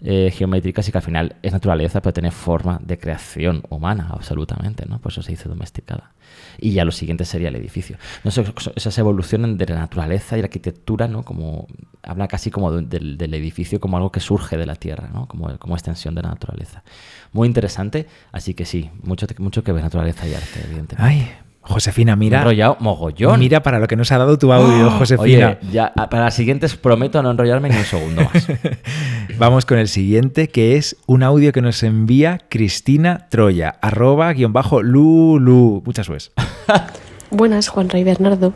eh, 0.04 0.32
geométricas 0.32 0.88
y 0.88 0.92
que 0.92 0.98
al 0.98 1.04
final 1.04 1.36
es 1.44 1.54
naturaleza, 1.54 2.02
pero 2.02 2.14
tiene 2.14 2.32
forma 2.32 2.80
de 2.84 2.98
creación 2.98 3.64
humana, 3.70 4.08
absolutamente, 4.12 4.86
¿no? 4.88 5.00
Por 5.00 5.12
eso 5.12 5.22
se 5.22 5.32
dice 5.32 5.48
domesticada. 5.48 6.14
Y 6.58 6.72
ya 6.72 6.86
lo 6.86 6.92
siguiente 6.92 7.24
sería 7.24 7.50
el 7.50 7.56
edificio. 7.56 7.98
No 8.24 8.32
sé, 8.32 8.44
esas 8.76 8.98
evoluciones 8.98 9.58
de 9.58 9.66
la 9.68 9.76
naturaleza 9.76 10.38
y 10.38 10.42
la 10.42 10.46
arquitectura, 10.46 11.08
¿no? 11.08 11.24
Como 11.24 11.68
habla 12.02 12.28
casi 12.28 12.50
como 12.50 12.72
del, 12.72 13.34
edificio 13.34 13.80
como 13.80 13.98
algo 13.98 14.12
que 14.12 14.20
surge 14.20 14.58
de 14.58 14.66
la 14.66 14.76
tierra, 14.76 15.10
¿no? 15.14 15.28
Como, 15.28 15.56
como 15.60 15.76
extensión 15.76 16.16
de 16.16 16.24
la 16.24 16.30
naturaleza. 16.30 16.84
Muy 17.32 17.48
interesante, 17.48 18.08
así 18.32 18.54
que 18.56 18.66
sí, 18.66 18.90
mucho, 19.04 19.28
mucho 19.38 19.64
que 19.64 19.72
ver 19.72 19.84
naturaleza 19.84 20.28
y 20.28 20.34
arte, 20.34 20.62
evidentemente. 20.64 20.96
Ay, 20.98 21.32
Josefina, 21.62 22.15
mira. 22.15 22.39
Enrollado 22.39 22.78
mogollón. 22.80 23.39
Mira 23.39 23.63
para 23.63 23.80
lo 23.80 23.88
que 23.88 23.95
nos 23.95 24.12
ha 24.12 24.17
dado 24.17 24.38
tu 24.38 24.52
audio, 24.52 24.89
Josefina. 24.97 25.58
Oye, 25.62 25.71
ya, 25.71 25.93
para 25.93 26.26
las 26.26 26.34
siguientes 26.34 26.76
prometo 26.76 27.21
no 27.21 27.32
enrollarme 27.32 27.69
ni 27.69 27.78
un 27.78 27.86
segundo 27.86 28.24
más. 28.24 28.47
Vamos 29.38 29.65
con 29.65 29.78
el 29.78 29.88
siguiente, 29.88 30.50
que 30.50 30.76
es 30.78 30.97
un 31.06 31.24
audio 31.24 31.52
que 31.52 31.62
nos 31.62 31.84
envía 31.84 32.39
Cristina 32.50 33.28
Troya, 33.30 33.76
arroba 33.82 34.34
guion 34.34 34.54
bajo 34.54 34.82
Lulu. 34.82 35.84
Muchas 35.86 36.08
sues. 36.08 36.32
Buenas, 37.34 37.70
Juan 37.70 37.88
Rey 37.88 38.04
Bernardo. 38.04 38.54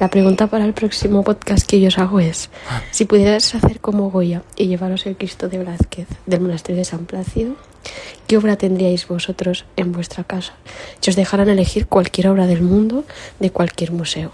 La 0.00 0.08
pregunta 0.08 0.48
para 0.48 0.64
el 0.64 0.72
próximo 0.72 1.22
podcast 1.22 1.64
que 1.64 1.80
yo 1.80 1.86
os 1.86 1.98
hago 1.98 2.18
es: 2.18 2.50
si 2.90 3.04
pudieras 3.04 3.54
hacer 3.54 3.78
como 3.78 4.10
Goya 4.10 4.42
y 4.56 4.66
llevaros 4.66 5.06
el 5.06 5.16
Cristo 5.16 5.48
de 5.48 5.58
Velázquez 5.58 6.08
del 6.26 6.40
monasterio 6.40 6.80
de 6.80 6.84
San 6.84 7.06
Plácido, 7.06 7.54
¿qué 8.26 8.36
obra 8.36 8.56
tendríais 8.56 9.06
vosotros 9.06 9.64
en 9.76 9.92
vuestra 9.92 10.24
casa? 10.24 10.54
Si 11.00 11.10
os 11.10 11.16
dejaran 11.16 11.48
elegir 11.48 11.86
cualquier 11.86 12.26
obra 12.26 12.48
del 12.48 12.62
mundo 12.62 13.04
de 13.38 13.50
cualquier 13.50 13.92
museo. 13.92 14.32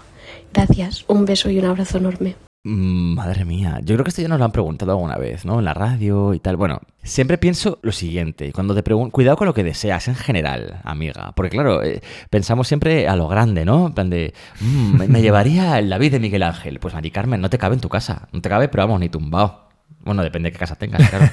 Gracias, 0.51 1.05
un 1.07 1.25
beso 1.25 1.51
y 1.51 1.59
un 1.59 1.65
abrazo 1.65 1.99
enorme. 1.99 2.35
Mm, 2.65 3.15
madre 3.15 3.43
mía, 3.43 3.79
yo 3.83 3.95
creo 3.95 4.05
que 4.05 4.09
esto 4.09 4.21
ya 4.21 4.29
nos 4.29 4.39
lo 4.39 4.45
han 4.45 4.53
preguntado 4.53 4.93
alguna 4.93 5.17
vez, 5.17 5.43
¿no? 5.43 5.59
En 5.59 5.65
la 5.65 5.73
radio 5.73 6.33
y 6.33 6.39
tal. 6.39 6.55
Bueno, 6.55 6.79
siempre 7.03 7.37
pienso 7.37 7.77
lo 7.81 7.91
siguiente, 7.91 8.53
cuando 8.53 8.73
te 8.73 8.83
pregunto, 8.83 9.11
cuidado 9.11 9.35
con 9.35 9.47
lo 9.47 9.53
que 9.53 9.65
deseas 9.65 10.07
en 10.07 10.15
general, 10.15 10.79
amiga, 10.85 11.33
porque 11.35 11.49
claro, 11.49 11.83
eh, 11.83 12.01
pensamos 12.29 12.69
siempre 12.69 13.09
a 13.09 13.17
lo 13.17 13.27
grande, 13.27 13.65
¿no? 13.65 13.87
En 13.87 13.93
plan 13.93 14.09
de, 14.09 14.33
mm, 14.61 15.09
me 15.09 15.21
llevaría 15.21 15.77
el 15.77 15.89
David 15.89 16.13
de 16.13 16.19
Miguel 16.21 16.43
Ángel. 16.43 16.79
Pues 16.79 16.93
Mari 16.93 17.11
Carmen, 17.11 17.41
no 17.41 17.49
te 17.49 17.57
cabe 17.57 17.75
en 17.75 17.81
tu 17.81 17.89
casa, 17.89 18.29
no 18.31 18.39
te 18.41 18.47
cabe, 18.47 18.69
pero 18.69 18.83
vamos, 18.83 19.01
ni 19.01 19.09
tumbado. 19.09 19.72
Bueno, 20.03 20.23
depende 20.23 20.47
de 20.47 20.53
qué 20.53 20.59
casa 20.59 20.75
tengas, 20.75 21.09
claro. 21.09 21.29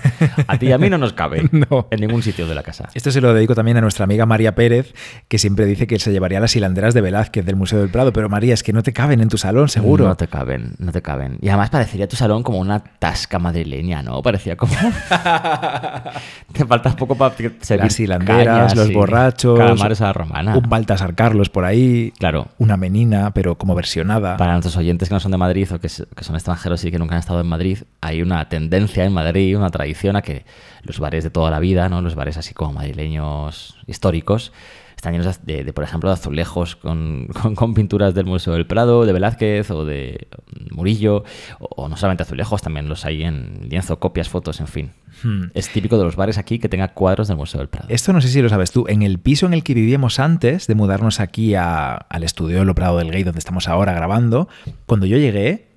A 0.46 0.58
ti 0.58 0.66
y 0.66 0.72
a 0.72 0.78
mí 0.78 0.88
no 0.88 0.98
nos 0.98 1.12
cabe 1.12 1.40
en 1.90 2.00
ningún 2.00 2.22
sitio 2.22 2.46
de 2.46 2.54
la 2.54 2.62
casa. 2.62 2.88
Esto 2.94 3.10
se 3.10 3.20
lo 3.20 3.34
dedico 3.34 3.54
también 3.54 3.76
a 3.76 3.80
nuestra 3.80 4.04
amiga 4.04 4.26
María 4.26 4.54
Pérez, 4.54 4.94
que 5.28 5.38
siempre 5.38 5.66
dice 5.66 5.86
que 5.86 5.98
se 5.98 6.12
llevaría 6.12 6.40
las 6.40 6.54
hilanderas 6.54 6.94
de 6.94 7.00
Velázquez 7.00 7.44
del 7.44 7.56
Museo 7.56 7.80
del 7.80 7.90
Prado. 7.90 8.12
Pero 8.12 8.28
María, 8.28 8.54
es 8.54 8.62
que 8.62 8.72
no 8.72 8.82
te 8.82 8.92
caben 8.92 9.20
en 9.20 9.28
tu 9.28 9.38
salón, 9.38 9.68
seguro. 9.68 10.06
No 10.06 10.16
te 10.16 10.28
caben, 10.28 10.74
no 10.78 10.92
te 10.92 11.02
caben. 11.02 11.38
Y 11.40 11.48
además 11.48 11.70
parecería 11.70 12.08
tu 12.08 12.16
salón 12.16 12.42
como 12.42 12.58
una 12.58 12.80
tasca 12.80 13.38
madrileña, 13.38 14.02
¿no? 14.02 14.22
Parecía 14.22 14.56
como... 14.56 14.72
te 16.52 16.64
faltas 16.64 16.94
poco 16.94 17.16
para 17.16 17.34
ser 17.60 17.80
Las 17.80 17.98
hilanderas, 17.98 18.76
los 18.76 18.92
borrachos... 18.92 19.58
Calamares 19.58 20.00
a 20.00 20.06
la 20.06 20.12
romana. 20.12 20.56
Un 20.56 20.68
Baltasar 20.68 21.14
Carlos 21.14 21.48
por 21.48 21.64
ahí. 21.64 22.12
Claro. 22.18 22.48
Una 22.58 22.76
menina, 22.76 23.32
pero 23.32 23.56
como 23.56 23.74
versionada. 23.74 24.36
Para 24.36 24.52
nuestros 24.52 24.76
oyentes 24.76 25.08
que 25.08 25.14
no 25.14 25.20
son 25.20 25.32
de 25.32 25.38
Madrid 25.38 25.68
o 25.72 25.80
que, 25.80 25.88
son 25.88 26.34
extranjeros 26.34 26.84
y 26.84 26.90
que 26.90 26.98
nunca 26.98 27.14
han 27.14 27.20
estado 27.20 27.40
en 27.40 27.46
Madrid, 27.46 27.78
hay 28.00 28.22
una 28.22 28.48
tendencia 28.60 29.04
en 29.04 29.12
Madrid, 29.12 29.56
una 29.56 29.70
tradición 29.70 30.16
a 30.16 30.22
que 30.22 30.44
los 30.82 30.98
bares 30.98 31.24
de 31.24 31.30
toda 31.30 31.50
la 31.50 31.58
vida, 31.60 31.88
¿no? 31.88 32.02
los 32.02 32.14
bares 32.14 32.36
así 32.36 32.54
como 32.54 32.74
madrileños 32.74 33.76
históricos, 33.86 34.52
están 34.96 35.14
llenos 35.14 35.46
de, 35.46 35.72
por 35.72 35.82
ejemplo, 35.82 36.10
de 36.10 36.14
azulejos 36.14 36.76
con, 36.76 37.28
con, 37.54 37.72
pinturas 37.72 38.14
del 38.14 38.26
Museo 38.26 38.52
del 38.52 38.66
Prado, 38.66 39.06
de 39.06 39.12
Velázquez 39.14 39.70
o 39.70 39.86
de 39.86 40.28
Murillo, 40.72 41.24
o, 41.58 41.88
no 41.88 41.96
solamente 41.96 42.24
azulejos, 42.24 42.60
también 42.60 42.88
los 42.88 43.06
hay 43.06 43.22
en 43.22 43.68
lienzo, 43.70 43.98
copias, 43.98 44.28
fotos, 44.28 44.60
en 44.60 44.66
fin. 44.66 44.90
Hmm. 45.22 45.44
Es 45.54 45.70
típico 45.70 45.96
de 45.96 46.04
los 46.04 46.16
bares 46.16 46.36
aquí 46.36 46.58
que 46.58 46.68
tenga 46.68 46.88
cuadros 46.88 47.28
del 47.28 47.38
Museo 47.38 47.60
del 47.60 47.68
Prado. 47.68 47.88
Esto 47.88 48.12
no 48.12 48.20
sé 48.20 48.28
si 48.28 48.42
lo 48.42 48.50
sabes 48.50 48.72
tú. 48.72 48.84
En 48.88 49.02
el 49.02 49.18
piso 49.18 49.46
en 49.46 49.54
el 49.54 49.64
que 49.64 49.72
vivíamos 49.72 50.20
antes 50.20 50.66
de 50.66 50.74
mudarnos 50.74 51.18
aquí 51.18 51.54
al 51.54 52.22
estudio 52.22 52.58
del 52.58 52.74
Prado 52.74 52.98
del 52.98 53.10
Gay, 53.10 53.22
donde 53.22 53.38
estamos 53.38 53.68
ahora 53.68 53.94
grabando, 53.94 54.48
cuando 54.84 55.06
yo 55.06 55.16
llegué, 55.16 55.69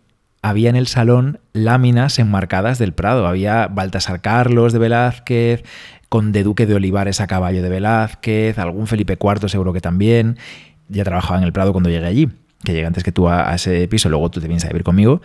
había 0.43 0.69
en 0.69 0.75
el 0.75 0.88
salón 0.88 1.39
láminas 1.53 2.19
enmarcadas 2.19 2.77
del 2.77 2.91
Prado. 2.91 3.25
Había 3.25 3.67
Baltasar 3.67 4.21
Carlos 4.21 4.73
de 4.73 4.79
Velázquez, 4.79 5.63
Conde 6.10 6.43
Duque 6.43 6.67
de 6.67 6.75
Olivares 6.75 7.21
a 7.21 7.27
caballo 7.27 7.63
de 7.63 7.69
Velázquez, 7.69 8.60
algún 8.60 8.86
Felipe 8.86 9.17
IV 9.19 9.49
seguro 9.49 9.71
que 9.71 9.79
también. 9.79 10.38
Ya 10.89 11.06
trabajaba 11.06 11.38
en 11.39 11.45
el 11.45 11.53
Prado 11.53 11.71
cuando 11.71 11.89
llegué 11.89 12.06
allí, 12.06 12.29
que 12.63 12.73
llegué 12.73 12.86
antes 12.86 13.06
que 13.06 13.13
tú 13.13 13.29
a, 13.29 13.56
ese 13.56 13.88
piso, 13.88 14.10
luego 14.10 14.29
tú 14.29 14.41
te 14.41 14.47
vienes 14.47 14.65
a 14.65 14.67
vivir 14.67 14.84
conmigo. 14.84 15.21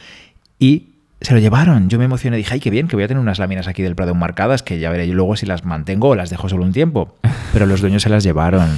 Y 0.61 0.91
se 1.21 1.35
lo 1.35 1.41
llevaron. 1.41 1.89
Yo 1.89 1.99
me 1.99 2.05
emocioné, 2.05 2.37
dije, 2.37 2.55
ay, 2.55 2.61
qué 2.61 2.71
bien, 2.71 2.87
que 2.87 2.95
voy 2.95 3.03
a 3.03 3.09
tener 3.09 3.21
unas 3.21 3.41
láminas 3.41 3.67
aquí 3.67 3.83
del 3.83 3.97
Prado 3.97 4.13
enmarcadas, 4.13 4.63
que 4.63 4.79
ya 4.79 4.89
veré 4.89 5.09
luego 5.09 5.35
si 5.35 5.47
las 5.47 5.65
mantengo 5.65 6.11
o 6.11 6.15
las 6.15 6.31
dejo 6.31 6.49
solo 6.49 6.63
un 6.63 6.73
tiempo. 6.73 7.17
Pero 7.53 7.67
los 7.67 7.81
dueños 7.81 8.05
se 8.05 8.09
las 8.09 8.23
llevaron. 8.23 8.69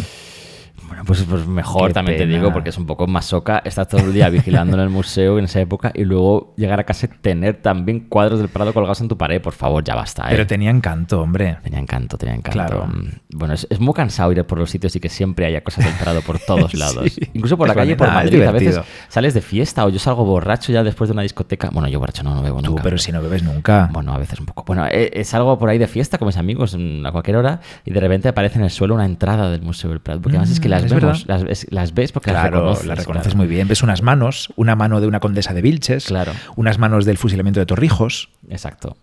Bueno, 1.00 1.04
pues, 1.06 1.22
pues 1.22 1.46
mejor 1.46 1.92
también 1.92 2.18
te 2.18 2.26
digo, 2.26 2.52
porque 2.52 2.70
es 2.70 2.78
un 2.78 2.86
poco 2.86 3.06
masoca 3.06 3.62
estar 3.64 3.86
todo 3.86 4.00
el 4.02 4.12
día 4.12 4.28
vigilando 4.28 4.76
en 4.76 4.82
el 4.82 4.90
museo 4.90 5.38
en 5.38 5.46
esa 5.46 5.60
época 5.60 5.92
y 5.94 6.04
luego 6.04 6.52
llegar 6.56 6.80
a 6.80 6.84
casa 6.84 7.06
y 7.06 7.08
tener 7.08 7.62
también 7.62 8.00
cuadros 8.00 8.38
del 8.38 8.48
Prado 8.48 8.74
colgados 8.74 9.00
en 9.00 9.08
tu 9.08 9.16
pared. 9.16 9.40
Por 9.40 9.52
favor, 9.52 9.82
ya 9.82 9.94
basta. 9.94 10.24
¿eh? 10.24 10.30
Pero 10.30 10.46
tenía 10.46 10.70
encanto, 10.70 11.22
hombre. 11.22 11.58
Tenía 11.62 11.78
encanto, 11.78 12.18
tenía 12.18 12.34
encanto. 12.34 12.52
Claro. 12.52 12.88
Bueno, 13.32 13.54
es, 13.54 13.80
muy 13.80 13.94
cansado 13.94 14.32
ir 14.32 14.44
por 14.44 14.58
los 14.58 14.70
sitios 14.70 14.94
y 14.96 15.00
que 15.00 15.08
siempre 15.08 15.46
haya 15.46 15.62
cosas 15.62 15.84
del 15.84 15.94
Prado 15.94 16.20
por 16.20 16.38
todos 16.38 16.74
lados. 16.74 17.18
Incluso 17.32 17.56
por 17.56 17.68
la 17.68 17.74
calle, 17.74 17.96
por 17.96 18.08
Madrid. 18.08 18.42
A 18.42 18.52
veces 18.52 18.80
sales 19.08 19.34
de 19.34 19.40
fiesta 19.40 19.86
o 19.86 19.88
yo 19.88 19.98
salgo 19.98 20.24
borracho 20.24 20.72
ya 20.72 20.82
después 20.82 21.08
de 21.08 21.12
una 21.12 21.22
discoteca. 21.22 21.70
Bueno, 21.72 21.88
yo 21.88 21.98
borracho 21.98 22.22
no, 22.22 22.34
no 22.34 22.42
bebo 22.42 22.60
Tú, 22.60 22.70
nunca. 22.70 22.82
pero 22.82 22.98
si 22.98 23.10
no 23.12 23.22
bebes 23.22 23.42
nunca. 23.42 23.88
Bueno, 23.92 24.12
a 24.12 24.18
veces 24.18 24.38
un 24.38 24.46
poco. 24.46 24.64
Bueno, 24.66 24.86
eh, 24.90 25.22
salgo 25.24 25.58
por 25.58 25.70
ahí 25.70 25.78
de 25.78 25.86
fiesta 25.86 26.18
con 26.18 26.26
mis 26.26 26.36
amigos 26.36 26.76
a 27.04 27.12
cualquier 27.12 27.36
hora 27.36 27.60
y 27.84 27.90
de 27.90 28.00
repente 28.00 28.28
aparece 28.28 28.58
en 28.58 28.64
el 28.64 28.70
suelo 28.70 28.94
una 28.94 29.06
entrada 29.06 29.50
del 29.50 29.62
Museo 29.62 29.90
del 29.90 30.00
Prado. 30.00 30.20
Porque 30.20 30.36
además 30.36 30.50
es 30.50 30.60
que 30.60 30.68
mm, 30.68 30.89
las 30.90 31.00
vemos, 31.00 31.26
las, 31.26 31.66
las 31.70 31.94
ves 31.94 32.12
porque 32.12 32.32
las 32.32 32.44
reconoces. 32.44 32.86
Las 32.86 32.98
reconoces 32.98 33.34
muy 33.34 33.46
bien. 33.46 33.68
Ves 33.68 33.82
unas 33.82 34.02
manos, 34.02 34.52
una 34.56 34.76
mano 34.76 35.00
de 35.00 35.06
una 35.06 35.20
condesa 35.20 35.54
de 35.54 35.62
Vilches, 35.62 36.06
claro. 36.06 36.32
unas 36.56 36.78
manos 36.78 37.04
del 37.04 37.18
fusilamiento 37.18 37.60
de 37.60 37.66
Torrijos. 37.66 38.30
Exacto. 38.48 38.96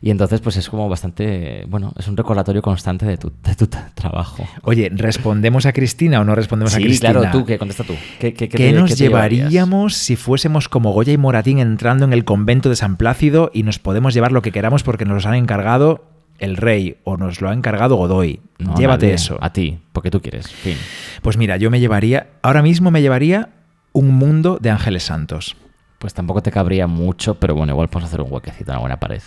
Y 0.00 0.10
entonces, 0.10 0.40
pues 0.40 0.56
es 0.56 0.68
como 0.68 0.88
bastante, 0.88 1.64
bueno, 1.68 1.92
es 1.98 2.06
un 2.06 2.16
recordatorio 2.16 2.62
constante 2.62 3.04
de 3.04 3.16
tu, 3.16 3.32
de 3.42 3.54
tu 3.54 3.66
trabajo. 3.66 4.46
Oye, 4.62 4.90
¿respondemos 4.92 5.66
a 5.66 5.72
Cristina 5.72 6.20
o 6.20 6.24
no 6.24 6.34
respondemos 6.34 6.74
a 6.74 6.78
Cristina? 6.78 7.12
claro, 7.12 7.38
tú, 7.38 7.44
¿qué? 7.44 7.58
Contesta 7.58 7.84
tú. 7.84 7.94
¿Qué, 8.20 8.32
qué, 8.32 8.72
nos 8.72 8.96
llevaríamos 8.96 9.94
si 9.94 10.16
fuésemos 10.16 10.68
como 10.68 10.92
Goya 10.92 11.12
y 11.12 11.18
Moratín 11.18 11.58
entrando 11.58 12.04
en 12.04 12.12
el 12.12 12.24
convento 12.24 12.68
de 12.68 12.76
San 12.76 12.96
Plácido 12.96 13.50
y 13.52 13.64
nos 13.64 13.78
podemos 13.78 14.14
llevar 14.14 14.30
lo 14.30 14.42
que 14.42 14.52
queramos 14.52 14.82
porque 14.82 15.04
nos 15.04 15.14
los 15.14 15.26
han 15.26 15.34
encargado 15.34 16.04
el 16.38 16.56
rey 16.56 16.98
o 17.04 17.16
nos 17.16 17.40
lo 17.40 17.50
ha 17.50 17.52
encargado 17.52 17.96
Godoy. 17.96 18.40
Llévate 18.76 19.12
eso. 19.12 19.38
A 19.40 19.52
ti, 19.52 19.78
porque 19.92 20.10
tú 20.10 20.22
quieres. 20.22 20.48
Fin. 20.48 20.76
Pues 21.22 21.36
mira, 21.36 21.56
yo 21.56 21.70
me 21.70 21.80
llevaría, 21.80 22.28
ahora 22.42 22.62
mismo 22.62 22.90
me 22.90 23.02
llevaría 23.02 23.50
un 23.92 24.14
mundo 24.14 24.58
de 24.60 24.70
ángeles 24.70 25.04
santos. 25.04 25.56
Pues 25.98 26.14
tampoco 26.14 26.42
te 26.42 26.52
cabría 26.52 26.86
mucho, 26.86 27.34
pero 27.34 27.54
bueno, 27.54 27.72
igual 27.72 27.88
podemos 27.88 28.08
hacer 28.08 28.20
un 28.20 28.32
huequecito 28.32 28.70
en 28.70 28.76
la 28.76 28.80
buena 28.80 29.00
pared. 29.00 29.22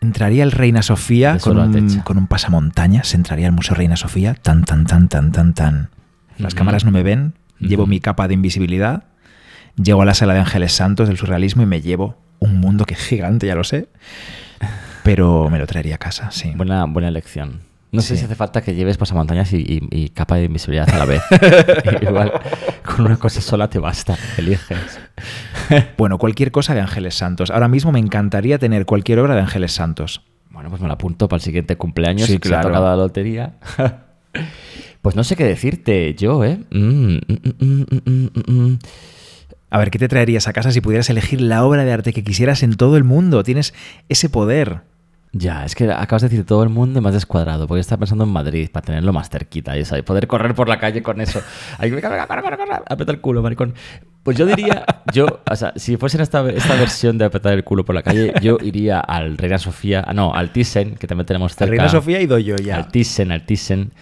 Entraría 0.00 0.42
el 0.42 0.52
Reina 0.52 0.82
Sofía 0.82 1.38
con 1.38 1.58
un, 1.58 2.00
con 2.00 2.18
un, 2.18 2.26
pasamontañas, 2.26 3.14
entraría 3.14 3.46
al 3.46 3.52
Museo 3.52 3.76
Reina 3.76 3.96
Sofía, 3.96 4.34
tan, 4.34 4.64
tan, 4.64 4.84
tan, 4.86 5.08
tan, 5.08 5.32
tan, 5.32 5.54
tan. 5.54 5.90
Las 6.36 6.54
cámaras 6.54 6.84
no 6.84 6.90
me 6.90 7.02
ven, 7.02 7.34
llevo 7.60 7.86
mi 7.86 8.00
capa 8.00 8.28
de 8.28 8.34
invisibilidad, 8.34 9.04
llego 9.82 10.02
a 10.02 10.04
la 10.04 10.12
sala 10.12 10.34
de 10.34 10.40
ángeles 10.40 10.72
santos 10.72 11.08
del 11.08 11.16
surrealismo 11.16 11.62
y 11.62 11.66
me 11.66 11.80
llevo 11.80 12.18
un 12.40 12.58
mundo 12.58 12.84
que 12.84 12.94
es 12.94 13.00
gigante, 13.00 13.46
ya 13.46 13.54
lo 13.54 13.64
sé 13.64 13.88
pero 15.06 15.48
me 15.50 15.60
lo 15.60 15.66
traería 15.68 15.94
a 15.94 15.98
casa, 15.98 16.32
sí. 16.32 16.52
Buena, 16.56 16.84
buena 16.84 17.06
elección. 17.06 17.60
No 17.92 18.02
sé 18.02 18.16
si 18.16 18.24
hace 18.24 18.34
falta 18.34 18.60
que 18.60 18.74
lleves 18.74 18.98
pasamontañas 18.98 19.52
y, 19.52 19.64
y, 19.90 20.08
capa 20.08 20.34
de 20.34 20.44
invisibilidad 20.44 20.90
a 20.90 20.98
la 20.98 21.04
vez. 21.04 21.22
Igual 22.02 22.32
con 22.84 23.06
una 23.06 23.16
cosa 23.16 23.40
sola 23.40 23.70
te 23.70 23.78
basta, 23.78 24.18
eliges. 24.36 25.00
bueno, 25.96 26.18
cualquier 26.18 26.50
cosa 26.50 26.74
de 26.74 26.80
Ángeles 26.80 27.14
Santos. 27.14 27.52
Ahora 27.52 27.68
mismo 27.68 27.92
me 27.92 28.00
encantaría 28.00 28.58
tener 28.58 28.84
cualquier 28.84 29.20
obra 29.20 29.36
de 29.36 29.42
Ángeles 29.42 29.72
Santos. 29.72 30.22
Bueno, 30.50 30.70
pues 30.70 30.82
me 30.82 30.88
la 30.88 30.94
apunto 30.94 31.28
para 31.28 31.38
el 31.38 31.42
siguiente 31.42 31.76
cumpleaños. 31.76 32.26
Sí, 32.26 32.38
claro. 32.38 32.64
Se 32.64 32.68
ha 32.68 32.72
tocado 32.72 32.86
la 32.88 32.96
lotería. 32.96 33.54
pues 35.02 35.14
no 35.14 35.22
sé 35.22 35.36
qué 35.36 35.44
decirte 35.44 36.14
yo, 36.14 36.44
¿eh? 36.44 36.58
Mm, 36.72 37.18
mm, 37.60 37.84
mm, 38.46 38.78
a 39.70 39.78
ver, 39.78 39.90
¿qué 39.90 39.98
te 39.98 40.08
traerías 40.08 40.48
a 40.48 40.52
casa 40.52 40.72
si 40.72 40.80
pudieras 40.80 41.10
elegir 41.10 41.40
la 41.40 41.64
obra 41.64 41.84
de 41.84 41.92
arte 41.92 42.12
que 42.12 42.24
quisieras 42.24 42.62
en 42.62 42.76
todo 42.76 42.96
el 42.96 43.04
mundo? 43.04 43.42
Tienes 43.42 43.74
ese 44.08 44.28
poder. 44.28 44.82
Ya, 45.32 45.64
es 45.64 45.74
que 45.74 45.90
acabas 45.92 46.22
de 46.22 46.28
decir 46.28 46.46
todo 46.46 46.62
el 46.62 46.70
mundo 46.70 47.00
más 47.02 47.12
descuadrado, 47.12 47.66
porque 47.66 47.80
estaba 47.80 48.00
pensando 48.00 48.24
en 48.24 48.30
Madrid 48.30 48.70
para 48.72 48.86
tenerlo 48.86 49.12
más 49.12 49.28
cerquita 49.28 49.76
y 49.76 49.84
poder 50.02 50.26
correr 50.26 50.54
por 50.54 50.68
la 50.68 50.78
calle 50.78 51.02
con 51.02 51.20
eso. 51.20 51.42
Ahí, 51.78 51.90
corre, 51.90 52.26
corre, 52.26 52.56
corre, 52.56 52.74
aprieta 52.88 53.12
el 53.12 53.20
culo, 53.20 53.42
maricón. 53.42 53.74
Pues 54.22 54.36
yo 54.38 54.46
diría, 54.46 54.84
yo, 55.12 55.40
o 55.48 55.56
sea, 55.56 55.72
si 55.76 55.96
fuese 55.96 56.20
esta, 56.22 56.48
esta 56.50 56.74
versión 56.76 57.18
de 57.18 57.26
apretar 57.26 57.52
el 57.52 57.64
culo 57.64 57.84
por 57.84 57.94
la 57.94 58.02
calle, 58.02 58.32
yo 58.40 58.56
iría 58.62 58.98
al 59.00 59.36
Reina 59.36 59.58
Sofía, 59.58 60.02
ah, 60.06 60.14
no, 60.14 60.34
al 60.34 60.52
Thyssen, 60.52 60.94
que 60.94 61.06
también 61.06 61.26
tenemos 61.26 61.54
cerca. 61.54 61.70
Reina 61.70 61.88
Sofía 61.88 62.20
y 62.20 62.26
doy 62.26 62.44
yo 62.44 62.56
ya. 62.56 62.76
Al 62.76 62.88
Thyssen, 62.88 63.30
al 63.30 63.44
Thyssen. 63.44 63.92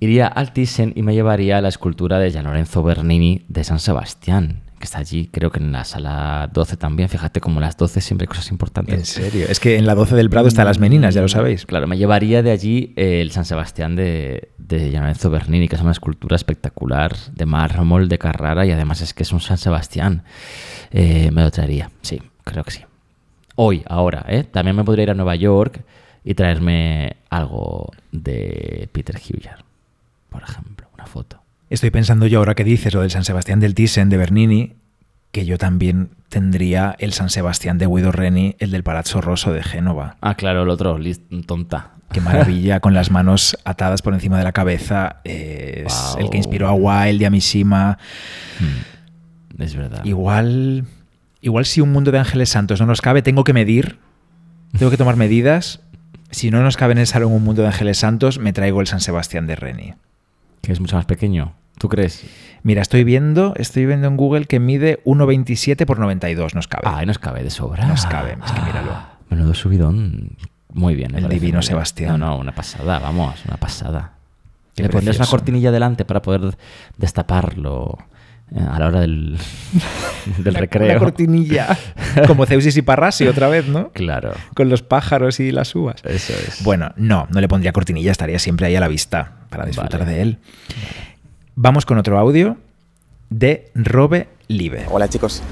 Iría 0.00 0.26
al 0.26 0.52
Thyssen 0.52 0.92
y 0.96 1.02
me 1.02 1.14
llevaría 1.14 1.60
la 1.60 1.68
escultura 1.68 2.18
de 2.18 2.30
Gian 2.32 2.44
Lorenzo 2.44 2.82
Bernini 2.82 3.44
de 3.48 3.62
San 3.62 3.78
Sebastián 3.78 4.61
que 4.82 4.86
está 4.86 4.98
allí, 4.98 5.28
creo 5.30 5.52
que 5.52 5.60
en 5.60 5.70
la 5.70 5.84
sala 5.84 6.50
12 6.52 6.76
también. 6.76 7.08
Fíjate, 7.08 7.40
como 7.40 7.60
las 7.60 7.76
12 7.76 8.00
siempre 8.00 8.24
hay 8.24 8.26
cosas 8.26 8.50
importantes. 8.50 9.16
En 9.16 9.30
serio. 9.30 9.46
Es 9.48 9.60
que 9.60 9.76
en 9.76 9.86
la 9.86 9.94
12 9.94 10.16
del 10.16 10.28
Prado 10.28 10.48
están 10.48 10.64
las 10.66 10.80
meninas, 10.80 11.14
ya 11.14 11.22
lo 11.22 11.28
sabéis. 11.28 11.66
Claro, 11.66 11.86
me 11.86 11.96
llevaría 11.96 12.42
de 12.42 12.50
allí 12.50 12.92
el 12.96 13.30
San 13.30 13.44
Sebastián 13.44 13.94
de, 13.94 14.50
de 14.58 14.90
Bernini, 15.30 15.68
que 15.68 15.76
es 15.76 15.82
una 15.82 15.92
escultura 15.92 16.34
espectacular 16.34 17.16
de 17.32 17.46
mármol 17.46 18.08
de 18.08 18.18
Carrara 18.18 18.66
y 18.66 18.72
además 18.72 19.02
es 19.02 19.14
que 19.14 19.22
es 19.22 19.32
un 19.32 19.40
San 19.40 19.56
Sebastián. 19.56 20.24
Eh, 20.90 21.30
me 21.30 21.42
lo 21.42 21.52
traería, 21.52 21.92
sí, 22.02 22.20
creo 22.42 22.64
que 22.64 22.72
sí. 22.72 22.80
Hoy, 23.54 23.84
ahora, 23.86 24.24
¿eh? 24.28 24.42
También 24.42 24.74
me 24.74 24.82
podría 24.82 25.04
ir 25.04 25.10
a 25.10 25.14
Nueva 25.14 25.36
York 25.36 25.84
y 26.24 26.34
traerme 26.34 27.18
algo 27.30 27.92
de 28.10 28.88
Peter 28.90 29.14
Hughes, 29.14 29.48
por 30.28 30.42
ejemplo, 30.42 30.88
una 30.92 31.06
foto. 31.06 31.41
Estoy 31.72 31.88
pensando 31.90 32.26
yo 32.26 32.40
ahora 32.40 32.54
que 32.54 32.64
dices 32.64 32.92
lo 32.92 33.00
del 33.00 33.10
San 33.10 33.24
Sebastián 33.24 33.58
del 33.58 33.74
Thyssen 33.74 34.10
de 34.10 34.18
Bernini, 34.18 34.74
que 35.30 35.46
yo 35.46 35.56
también 35.56 36.10
tendría 36.28 36.94
el 36.98 37.14
San 37.14 37.30
Sebastián 37.30 37.78
de 37.78 37.86
Guido 37.86 38.12
Reni, 38.12 38.56
el 38.58 38.70
del 38.70 38.82
Palazzo 38.82 39.22
Rosso 39.22 39.54
de 39.54 39.62
Génova. 39.62 40.18
Ah, 40.20 40.34
claro, 40.34 40.64
el 40.64 40.68
otro, 40.68 40.98
tonta. 41.46 41.92
Qué 42.12 42.20
maravilla, 42.20 42.80
con 42.80 42.92
las 42.92 43.10
manos 43.10 43.56
atadas 43.64 44.02
por 44.02 44.12
encima 44.12 44.36
de 44.36 44.44
la 44.44 44.52
cabeza. 44.52 45.22
Es 45.24 45.84
Guau. 45.84 46.18
el 46.18 46.28
que 46.28 46.36
inspiró 46.36 46.68
a 46.68 46.74
Wilde 46.74 47.22
y 47.22 47.24
a 47.24 47.30
Mishima. 47.30 47.96
Es 49.58 49.74
verdad. 49.74 50.04
Igual, 50.04 50.84
igual 51.40 51.64
si 51.64 51.80
un 51.80 51.90
mundo 51.90 52.12
de 52.12 52.18
ángeles 52.18 52.50
santos 52.50 52.80
no 52.80 52.86
nos 52.86 53.00
cabe, 53.00 53.22
tengo 53.22 53.44
que 53.44 53.54
medir, 53.54 53.98
tengo 54.76 54.90
que 54.90 54.98
tomar 54.98 55.16
medidas. 55.16 55.80
Si 56.30 56.50
no 56.50 56.62
nos 56.62 56.76
cabe 56.76 56.92
en 56.92 56.98
el 56.98 57.06
salón 57.06 57.32
un 57.32 57.42
mundo 57.42 57.62
de 57.62 57.68
ángeles 57.68 57.96
santos, 57.96 58.38
me 58.38 58.52
traigo 58.52 58.82
el 58.82 58.88
San 58.88 59.00
Sebastián 59.00 59.46
de 59.46 59.56
Reni. 59.56 59.94
Que 60.60 60.72
es 60.72 60.78
mucho 60.78 60.96
más 60.96 61.06
pequeño. 61.06 61.54
¿Tú 61.78 61.88
crees? 61.88 62.24
Mira, 62.62 62.82
estoy 62.82 63.02
viendo, 63.04 63.54
estoy 63.56 63.86
viendo 63.86 64.06
en 64.06 64.16
Google 64.16 64.44
que 64.44 64.60
mide 64.60 65.02
1,27 65.04 65.84
por 65.84 65.98
92, 65.98 66.54
nos 66.54 66.68
cabe. 66.68 66.82
Ay, 66.86 67.06
nos 67.06 67.18
cabe 67.18 67.42
de 67.42 67.50
sobra. 67.50 67.86
Nos 67.86 68.06
cabe, 68.06 68.36
es 68.44 68.52
que 68.52 68.60
míralo. 68.60 68.92
Ah, 68.92 69.18
Menudo 69.30 69.54
subidón. 69.54 70.36
Muy 70.72 70.94
bien. 70.94 71.14
El 71.14 71.28
divino 71.28 71.58
bien. 71.58 71.62
Sebastián. 71.62 72.18
No, 72.20 72.26
no, 72.26 72.38
una 72.38 72.52
pasada, 72.54 72.98
vamos, 72.98 73.44
una 73.46 73.56
pasada. 73.56 74.12
Qué 74.76 74.84
Le 74.84 74.88
pondrías 74.88 75.16
una 75.16 75.22
precioso. 75.24 75.30
cortinilla 75.36 75.70
delante 75.70 76.04
para 76.04 76.22
poder 76.22 76.56
destaparlo 76.96 77.98
eh, 78.54 78.60
a 78.60 78.78
la 78.78 78.86
hora 78.86 79.00
del, 79.00 79.36
del 80.38 80.54
recreo. 80.54 80.90
Una 80.90 80.98
cortinilla. 80.98 81.76
Como 82.26 82.46
Zeus 82.46 82.74
y 82.76 82.82
Parrasi 82.82 83.26
otra 83.26 83.48
vez, 83.48 83.66
¿no? 83.68 83.90
Claro, 83.90 84.32
Con 84.54 84.68
los 84.68 84.82
pájaros 84.82 85.40
y 85.40 85.50
las 85.52 85.74
uvas. 85.74 85.96
eso 86.04 86.32
es. 86.32 86.62
Bueno, 86.62 86.92
no, 86.96 87.26
no 87.30 87.40
le 87.40 87.48
pondría 87.48 87.72
cortinilla, 87.72 88.12
estaría 88.12 88.38
siempre 88.38 88.66
ahí 88.66 88.76
a 88.76 88.80
la 88.80 88.88
vista 88.88 89.32
para 89.50 89.66
disfrutar 89.66 90.00
Vale. 90.00 90.12
de 90.12 90.22
él. 90.22 90.38
Vamos 91.54 91.84
con 91.86 91.98
otro 91.98 92.18
audio 92.18 92.56
de 93.30 93.70
Robe 93.74 94.28
Live. 94.48 94.86
Hola 94.90 95.08
chicos, 95.08 95.42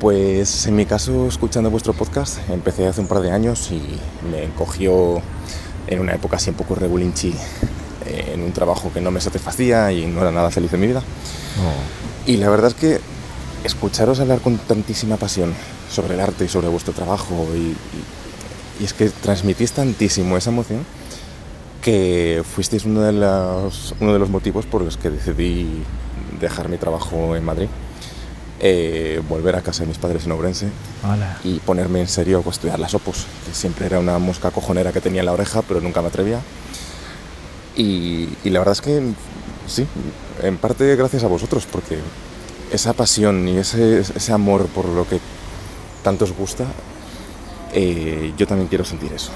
pues 0.00 0.66
en 0.66 0.76
mi 0.76 0.86
caso 0.86 1.26
escuchando 1.26 1.70
vuestro 1.70 1.92
podcast 1.92 2.38
empecé 2.50 2.86
hace 2.86 3.00
un 3.00 3.06
par 3.08 3.20
de 3.20 3.30
años 3.30 3.70
y 3.70 3.80
me 4.30 4.44
encogió 4.44 5.20
en 5.88 6.00
una 6.00 6.14
época 6.14 6.36
así 6.36 6.50
un 6.50 6.56
poco 6.56 6.74
regulinchi 6.74 7.34
eh, 8.06 8.32
en 8.34 8.42
un 8.42 8.52
trabajo 8.52 8.90
que 8.92 9.00
no 9.00 9.10
me 9.10 9.20
satisfacía 9.20 9.92
y 9.92 10.06
no 10.06 10.20
era 10.20 10.32
nada 10.32 10.50
feliz 10.50 10.72
en 10.72 10.80
mi 10.80 10.86
vida. 10.88 11.00
Oh, 11.00 12.30
Y 12.30 12.36
la 12.36 12.48
verdad 12.50 12.68
es 12.68 12.74
que 12.74 13.00
escucharos 13.64 14.20
hablar 14.20 14.40
con 14.40 14.58
tantísima 14.58 15.16
pasión 15.16 15.52
sobre 15.90 16.14
el 16.14 16.20
arte 16.20 16.44
y 16.44 16.48
sobre 16.48 16.68
vuestro 16.68 16.92
trabajo 16.92 17.46
y, 17.54 17.58
y- 17.58 17.76
y 18.78 18.84
es 18.84 18.92
que 18.92 19.08
transmitís 19.08 19.72
tantísimo 19.72 20.36
esa 20.36 20.50
emoción 20.50 20.80
que 21.86 22.42
fuisteis 22.44 22.84
uno 22.84 23.02
de, 23.02 23.12
los, 23.12 23.94
uno 24.00 24.12
de 24.12 24.18
los 24.18 24.28
motivos 24.28 24.66
por 24.66 24.82
los 24.82 24.96
que 24.96 25.08
decidí 25.08 25.84
dejar 26.40 26.68
mi 26.68 26.78
trabajo 26.78 27.36
en 27.36 27.44
Madrid, 27.44 27.68
eh, 28.58 29.22
volver 29.28 29.54
a 29.54 29.62
casa 29.62 29.84
de 29.84 29.86
mis 29.86 29.98
padres 29.98 30.26
en 30.26 30.32
Ourense 30.32 30.68
Hola. 31.04 31.38
y 31.44 31.60
ponerme 31.60 32.00
en 32.00 32.08
serio 32.08 32.42
a 32.44 32.50
estudiar 32.50 32.80
las 32.80 32.94
opus, 32.94 33.26
que 33.46 33.54
siempre 33.54 33.86
era 33.86 34.00
una 34.00 34.18
mosca 34.18 34.50
cojonera 34.50 34.92
que 34.92 35.00
tenía 35.00 35.20
en 35.20 35.26
la 35.26 35.32
oreja, 35.32 35.62
pero 35.62 35.80
nunca 35.80 36.02
me 36.02 36.08
atrevía. 36.08 36.40
Y, 37.76 38.30
y 38.42 38.50
la 38.50 38.58
verdad 38.58 38.72
es 38.72 38.80
que 38.80 39.12
sí, 39.68 39.86
en 40.42 40.56
parte 40.56 40.96
gracias 40.96 41.22
a 41.22 41.28
vosotros, 41.28 41.68
porque 41.70 42.00
esa 42.72 42.94
pasión 42.94 43.46
y 43.46 43.58
ese, 43.58 44.00
ese 44.00 44.32
amor 44.32 44.66
por 44.66 44.86
lo 44.86 45.06
que 45.08 45.20
tanto 46.02 46.24
os 46.24 46.32
gusta, 46.32 46.64
eh, 47.72 48.32
yo 48.36 48.44
también 48.48 48.66
quiero 48.66 48.84
sentir 48.84 49.12
eso. 49.12 49.30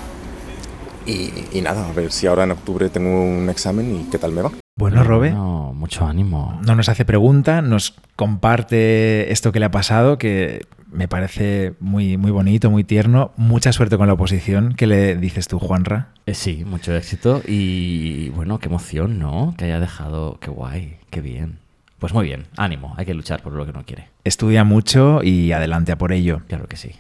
Y, 1.07 1.31
y 1.53 1.61
nada, 1.63 1.89
a 1.89 1.93
ver 1.93 2.13
si 2.13 2.27
ahora 2.27 2.45
en 2.45 2.51
octubre 2.53 2.89
tengo 2.89 3.23
un 3.25 3.49
examen 3.49 3.95
y 4.01 4.11
qué 4.11 4.19
tal 4.19 4.33
me 4.33 4.43
va. 4.43 4.53
Bueno, 4.77 5.05
Robe, 5.05 5.31
No, 5.33 5.73
mucho 5.75 6.07
ánimo. 6.07 6.59
no 6.67 6.75
nos 6.75 6.89
hace 6.89 7.05
pregunta, 7.05 7.61
nos 7.61 7.95
comparte 8.17 9.31
esto 9.33 9.53
que 9.53 9.61
le 9.61 9.67
ha 9.67 9.71
pasado, 9.71 10.17
que 10.19 10.65
me 10.91 11.07
parece 11.07 11.75
muy, 11.81 12.17
muy 12.17 12.31
bonito, 12.31 12.71
muy 12.71 12.83
tierno. 12.85 13.33
Mucha 13.37 13.73
suerte 13.73 13.97
con 13.97 14.07
la 14.07 14.15
oposición. 14.15 14.75
¿Qué 14.77 14.87
le 14.87 15.17
dices 15.17 15.49
tú, 15.49 15.59
Juanra? 15.59 16.09
Eh, 16.27 16.35
sí, 16.35 16.65
mucho 16.65 16.95
éxito 16.97 17.43
y 17.47 18.31
bueno, 18.31 18.59
qué 18.59 18.69
emoción, 18.69 19.19
¿no? 19.19 19.55
Que 19.57 19.67
haya 19.67 19.81
dejado, 19.81 20.39
qué 20.41 20.51
guay, 20.51 20.97
qué 21.11 21.21
bien. 21.21 21.59
Pues 21.99 22.15
muy 22.15 22.25
bien, 22.27 22.47
ánimo, 22.57 22.95
hay 22.97 23.05
que 23.05 23.13
luchar 23.15 23.43
por 23.43 23.53
lo 23.53 23.65
que 23.65 23.71
uno 23.73 23.85
quiere. 23.85 24.09
Estudia 24.25 24.65
mucho 24.65 25.23
y 25.23 25.53
adelante 25.53 25.93
a 25.93 25.99
por 25.99 26.13
ello. 26.13 26.41
Claro 26.49 26.67
que 26.67 26.77
sí. 26.79 26.93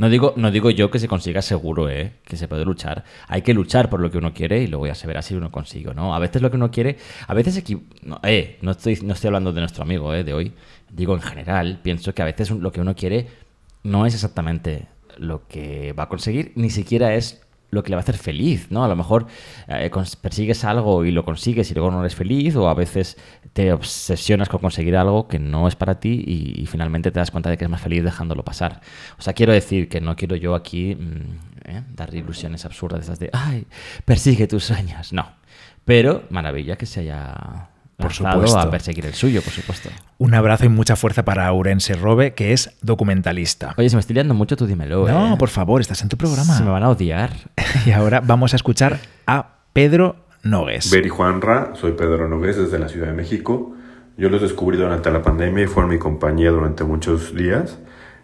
No 0.00 0.08
digo, 0.08 0.32
no 0.34 0.50
digo 0.50 0.70
yo 0.70 0.90
que 0.90 0.98
se 0.98 1.08
consiga 1.08 1.42
seguro, 1.42 1.90
¿eh? 1.90 2.14
que 2.24 2.38
se 2.38 2.48
puede 2.48 2.64
luchar. 2.64 3.04
Hay 3.28 3.42
que 3.42 3.52
luchar 3.52 3.90
por 3.90 4.00
lo 4.00 4.10
que 4.10 4.16
uno 4.16 4.32
quiere 4.32 4.62
y 4.62 4.66
luego 4.66 4.86
ya 4.86 4.94
se 4.94 5.06
verá 5.06 5.20
si 5.20 5.34
uno 5.34 5.52
consigue 5.52 5.92
no. 5.92 6.14
A 6.14 6.18
veces 6.18 6.40
lo 6.40 6.50
que 6.50 6.56
uno 6.56 6.70
quiere, 6.70 6.96
a 7.26 7.34
veces 7.34 7.62
no, 8.04 8.18
eh, 8.22 8.58
estoy, 8.62 8.98
no 9.02 9.12
estoy 9.12 9.28
hablando 9.28 9.52
de 9.52 9.60
nuestro 9.60 9.82
amigo 9.82 10.14
eh, 10.14 10.24
de 10.24 10.32
hoy. 10.32 10.54
Digo 10.88 11.14
en 11.14 11.20
general, 11.20 11.80
pienso 11.82 12.14
que 12.14 12.22
a 12.22 12.24
veces 12.24 12.50
lo 12.50 12.72
que 12.72 12.80
uno 12.80 12.96
quiere 12.96 13.26
no 13.82 14.06
es 14.06 14.14
exactamente 14.14 14.86
lo 15.18 15.46
que 15.46 15.92
va 15.92 16.04
a 16.04 16.08
conseguir, 16.08 16.52
ni 16.54 16.70
siquiera 16.70 17.14
es 17.14 17.42
lo 17.70 17.82
que 17.82 17.90
le 17.90 17.96
va 17.96 18.00
a 18.00 18.02
hacer 18.02 18.18
feliz, 18.18 18.70
¿no? 18.70 18.84
A 18.84 18.88
lo 18.88 18.96
mejor 18.96 19.26
eh, 19.68 19.90
persigues 20.20 20.64
algo 20.64 21.04
y 21.04 21.10
lo 21.10 21.24
consigues 21.24 21.70
y 21.70 21.74
luego 21.74 21.90
no 21.90 22.00
eres 22.00 22.14
feliz, 22.14 22.56
o 22.56 22.68
a 22.68 22.74
veces 22.74 23.16
te 23.52 23.72
obsesionas 23.72 24.48
con 24.48 24.60
conseguir 24.60 24.96
algo 24.96 25.28
que 25.28 25.38
no 25.38 25.68
es 25.68 25.76
para 25.76 26.00
ti 26.00 26.24
y, 26.26 26.60
y 26.60 26.66
finalmente 26.66 27.10
te 27.10 27.18
das 27.18 27.30
cuenta 27.30 27.50
de 27.50 27.56
que 27.56 27.64
es 27.64 27.70
más 27.70 27.80
feliz 27.80 28.04
dejándolo 28.04 28.44
pasar. 28.44 28.80
O 29.18 29.22
sea, 29.22 29.32
quiero 29.32 29.52
decir 29.52 29.88
que 29.88 30.00
no 30.00 30.16
quiero 30.16 30.36
yo 30.36 30.54
aquí 30.54 30.94
mm, 30.94 31.68
¿eh? 31.70 31.82
dar 31.94 32.14
ilusiones 32.14 32.64
absurdas 32.64 33.04
esas 33.04 33.18
de, 33.18 33.30
ay, 33.32 33.66
persigue 34.04 34.46
tus 34.46 34.64
sueños. 34.64 35.12
No. 35.12 35.26
Pero 35.84 36.24
maravilla 36.30 36.76
que 36.76 36.86
se 36.86 37.00
haya 37.00 37.69
Por 38.00 38.12
supuesto. 38.12 38.58
a 38.58 38.70
perseguir 38.70 39.06
el 39.06 39.14
suyo, 39.14 39.42
por 39.42 39.52
supuesto. 39.52 39.88
Un 40.18 40.34
abrazo 40.34 40.64
y 40.64 40.68
mucha 40.68 40.96
fuerza 40.96 41.24
para 41.24 41.52
Urense 41.52 41.94
Robe, 41.94 42.34
que 42.34 42.52
es 42.52 42.70
documentalista. 42.82 43.74
Oye, 43.76 43.88
se 43.88 43.96
me 43.96 44.00
estoy 44.00 44.14
liando 44.14 44.34
mucho, 44.34 44.56
tú 44.56 44.66
dímelo. 44.66 45.06
No, 45.08 45.34
¿eh? 45.34 45.36
por 45.38 45.48
favor, 45.48 45.80
estás 45.80 46.02
en 46.02 46.08
tu 46.08 46.16
programa. 46.16 46.56
Se 46.56 46.62
me 46.62 46.70
van 46.70 46.82
a 46.82 46.88
odiar. 46.90 47.30
Y 47.86 47.92
ahora 47.92 48.20
vamos 48.20 48.52
a 48.52 48.56
escuchar 48.56 48.98
a 49.26 49.58
Pedro 49.72 50.16
Nogues. 50.42 50.90
Beri 50.90 51.08
Juanra, 51.08 51.72
soy 51.74 51.92
Pedro 51.92 52.28
Nogués 52.28 52.56
desde 52.56 52.78
la 52.78 52.88
Ciudad 52.88 53.06
de 53.06 53.12
México. 53.12 53.74
Yo 54.16 54.28
los 54.28 54.42
descubrí 54.42 54.76
durante 54.76 55.10
la 55.10 55.22
pandemia 55.22 55.64
y 55.64 55.66
fueron 55.66 55.90
mi 55.90 55.98
compañía 55.98 56.50
durante 56.50 56.84
muchos 56.84 57.34
días. 57.34 57.78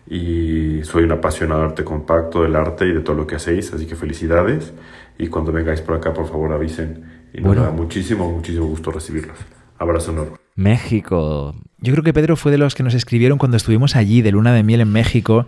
Y 0.08 0.84
soy 0.84 1.04
un 1.04 1.12
apasionado 1.12 1.62
del 1.62 1.70
arte 1.70 1.84
compacto, 1.84 2.42
del 2.42 2.54
arte 2.54 2.86
y 2.86 2.92
de 2.92 3.00
todo 3.00 3.16
lo 3.16 3.26
que 3.26 3.36
hacéis, 3.36 3.72
así 3.72 3.86
que 3.86 3.96
felicidades. 3.96 4.72
Y 5.18 5.28
cuando 5.28 5.52
vengáis 5.52 5.80
por 5.80 5.96
acá, 5.96 6.12
por 6.12 6.28
favor 6.28 6.52
avisen. 6.52 7.04
Y 7.32 7.38
nos 7.38 7.46
Bueno. 7.48 7.62
da 7.62 7.70
muchísimo, 7.70 8.30
muchísimo 8.30 8.66
gusto 8.66 8.90
recibirlos. 8.90 9.36
Abrazo 9.78 10.12
enorme. 10.12 10.36
México. 10.54 11.54
Yo 11.78 11.92
creo 11.92 12.02
que 12.04 12.12
Pedro 12.14 12.36
fue 12.36 12.50
de 12.52 12.58
los 12.58 12.74
que 12.74 12.82
nos 12.82 12.94
escribieron 12.94 13.38
cuando 13.38 13.56
estuvimos 13.56 13.96
allí 13.96 14.22
de 14.22 14.32
luna 14.32 14.52
de 14.54 14.62
miel 14.62 14.80
en 14.80 14.90
México, 14.90 15.46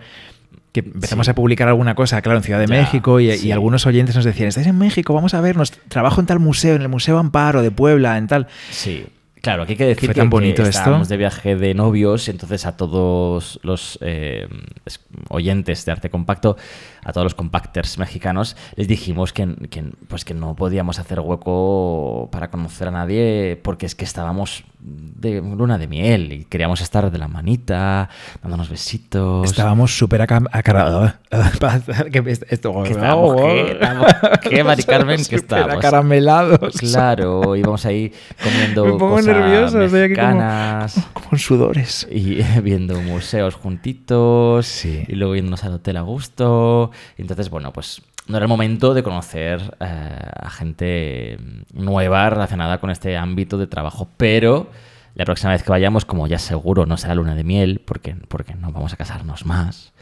que 0.72 0.80
empezamos 0.80 1.26
Sí. 1.26 1.30
a 1.30 1.34
publicar 1.34 1.66
alguna 1.68 1.94
cosa, 1.94 2.20
claro, 2.20 2.38
en 2.38 2.44
Ciudad 2.44 2.60
de 2.60 2.66
Ya, 2.66 2.74
México, 2.74 3.20
y, 3.20 3.30
y 3.30 3.52
algunos 3.52 3.86
oyentes 3.86 4.14
nos 4.14 4.24
decían, 4.24 4.48
estáis 4.48 4.66
en 4.66 4.76
México, 4.78 5.14
vamos 5.14 5.32
a 5.34 5.40
vernos, 5.40 5.72
trabajo 5.88 6.20
en 6.20 6.26
tal 6.26 6.38
museo, 6.40 6.74
en 6.76 6.82
el 6.82 6.88
Museo 6.88 7.16
Amparo 7.18 7.62
de 7.62 7.70
Puebla, 7.70 8.18
en 8.18 8.26
tal. 8.26 8.48
Sí. 8.70 9.06
Claro, 9.42 9.62
aquí 9.62 9.72
hay 9.72 9.76
que 9.78 9.86
decir 9.86 10.06
Fue 10.08 10.14
que, 10.14 10.20
tan 10.20 10.30
bonito 10.30 10.62
que 10.62 10.68
esto. 10.68 10.78
estábamos 10.80 11.08
de 11.08 11.16
viaje 11.16 11.56
de 11.56 11.74
novios, 11.74 12.28
entonces 12.28 12.66
a 12.66 12.76
todos 12.76 13.60
los 13.62 13.98
eh, 14.02 14.48
es- 14.84 15.00
oyentes 15.28 15.84
de 15.84 15.92
arte 15.92 16.10
compacto, 16.10 16.56
a 17.04 17.12
todos 17.12 17.24
los 17.24 17.34
compacters 17.34 17.98
mexicanos, 17.98 18.56
les 18.76 18.88
dijimos 18.88 19.32
que, 19.32 19.54
que, 19.70 19.84
pues 20.08 20.24
que 20.24 20.34
no 20.34 20.54
podíamos 20.56 20.98
hacer 20.98 21.20
hueco 21.20 22.28
para 22.32 22.50
conocer 22.50 22.88
a 22.88 22.90
nadie 22.90 23.58
porque 23.62 23.86
es 23.86 23.94
que 23.94 24.04
estábamos 24.04 24.64
de 24.80 25.40
luna 25.40 25.76
de 25.76 25.88
miel 25.88 26.32
y 26.32 26.44
queríamos 26.44 26.80
estar 26.80 27.10
de 27.10 27.18
la 27.18 27.26
manita, 27.28 28.08
dándonos 28.42 28.68
besitos. 28.68 29.50
Estábamos 29.50 29.96
súper 29.96 30.22
acarados. 30.22 31.12
que 32.12 32.36
esto, 32.48 32.82
Que 32.84 32.90
estábamos, 32.92 33.36
¿qué? 33.40 33.72
Estábamos- 33.72 34.12
¿qué, 34.42 34.64
Mari 34.64 34.82
Carmen? 34.84 35.24
Que 35.24 35.36
estábamos. 35.36 35.76
acaramelados. 35.76 36.74
Claro, 36.78 37.56
íbamos 37.56 37.84
ahí 37.86 38.12
comiendo 38.42 38.96
nervioso, 39.32 39.82
estoy 39.82 40.00
aquí 40.02 40.14
como- 40.14 40.26
mexicanas. 40.28 41.08
Con 41.28 41.38
sudores. 41.38 42.06
y 42.10 42.42
viendo 42.62 43.00
museos 43.00 43.54
juntitos 43.54 44.66
Sí. 44.66 45.04
y 45.06 45.14
luego 45.14 45.34
irnos 45.36 45.64
al 45.64 45.74
hotel 45.74 45.96
a 45.98 46.02
gusto. 46.02 46.90
Entonces, 47.16 47.50
bueno, 47.50 47.72
pues 47.72 48.02
no 48.26 48.36
era 48.36 48.44
el 48.44 48.48
momento 48.48 48.94
de 48.94 49.02
conocer 49.02 49.76
eh, 49.80 50.30
a 50.42 50.50
gente 50.50 51.38
nueva 51.72 52.28
relacionada 52.30 52.78
con 52.78 52.90
este 52.90 53.16
ámbito 53.16 53.58
de 53.58 53.66
trabajo, 53.66 54.08
pero 54.16 54.70
La 55.14 55.24
próxima 55.24 55.50
vez 55.50 55.64
que 55.64 55.70
vayamos, 55.70 56.04
como 56.04 56.28
ya 56.28 56.38
seguro 56.38 56.86
no 56.86 56.96
será 56.96 57.14
luna 57.16 57.34
de 57.34 57.42
miel, 57.42 57.80
porque, 57.84 58.14
porque 58.28 58.54
no 58.54 58.70
vamos 58.70 58.92
a 58.92 58.96
casarnos 58.96 59.46
más, 59.46 59.92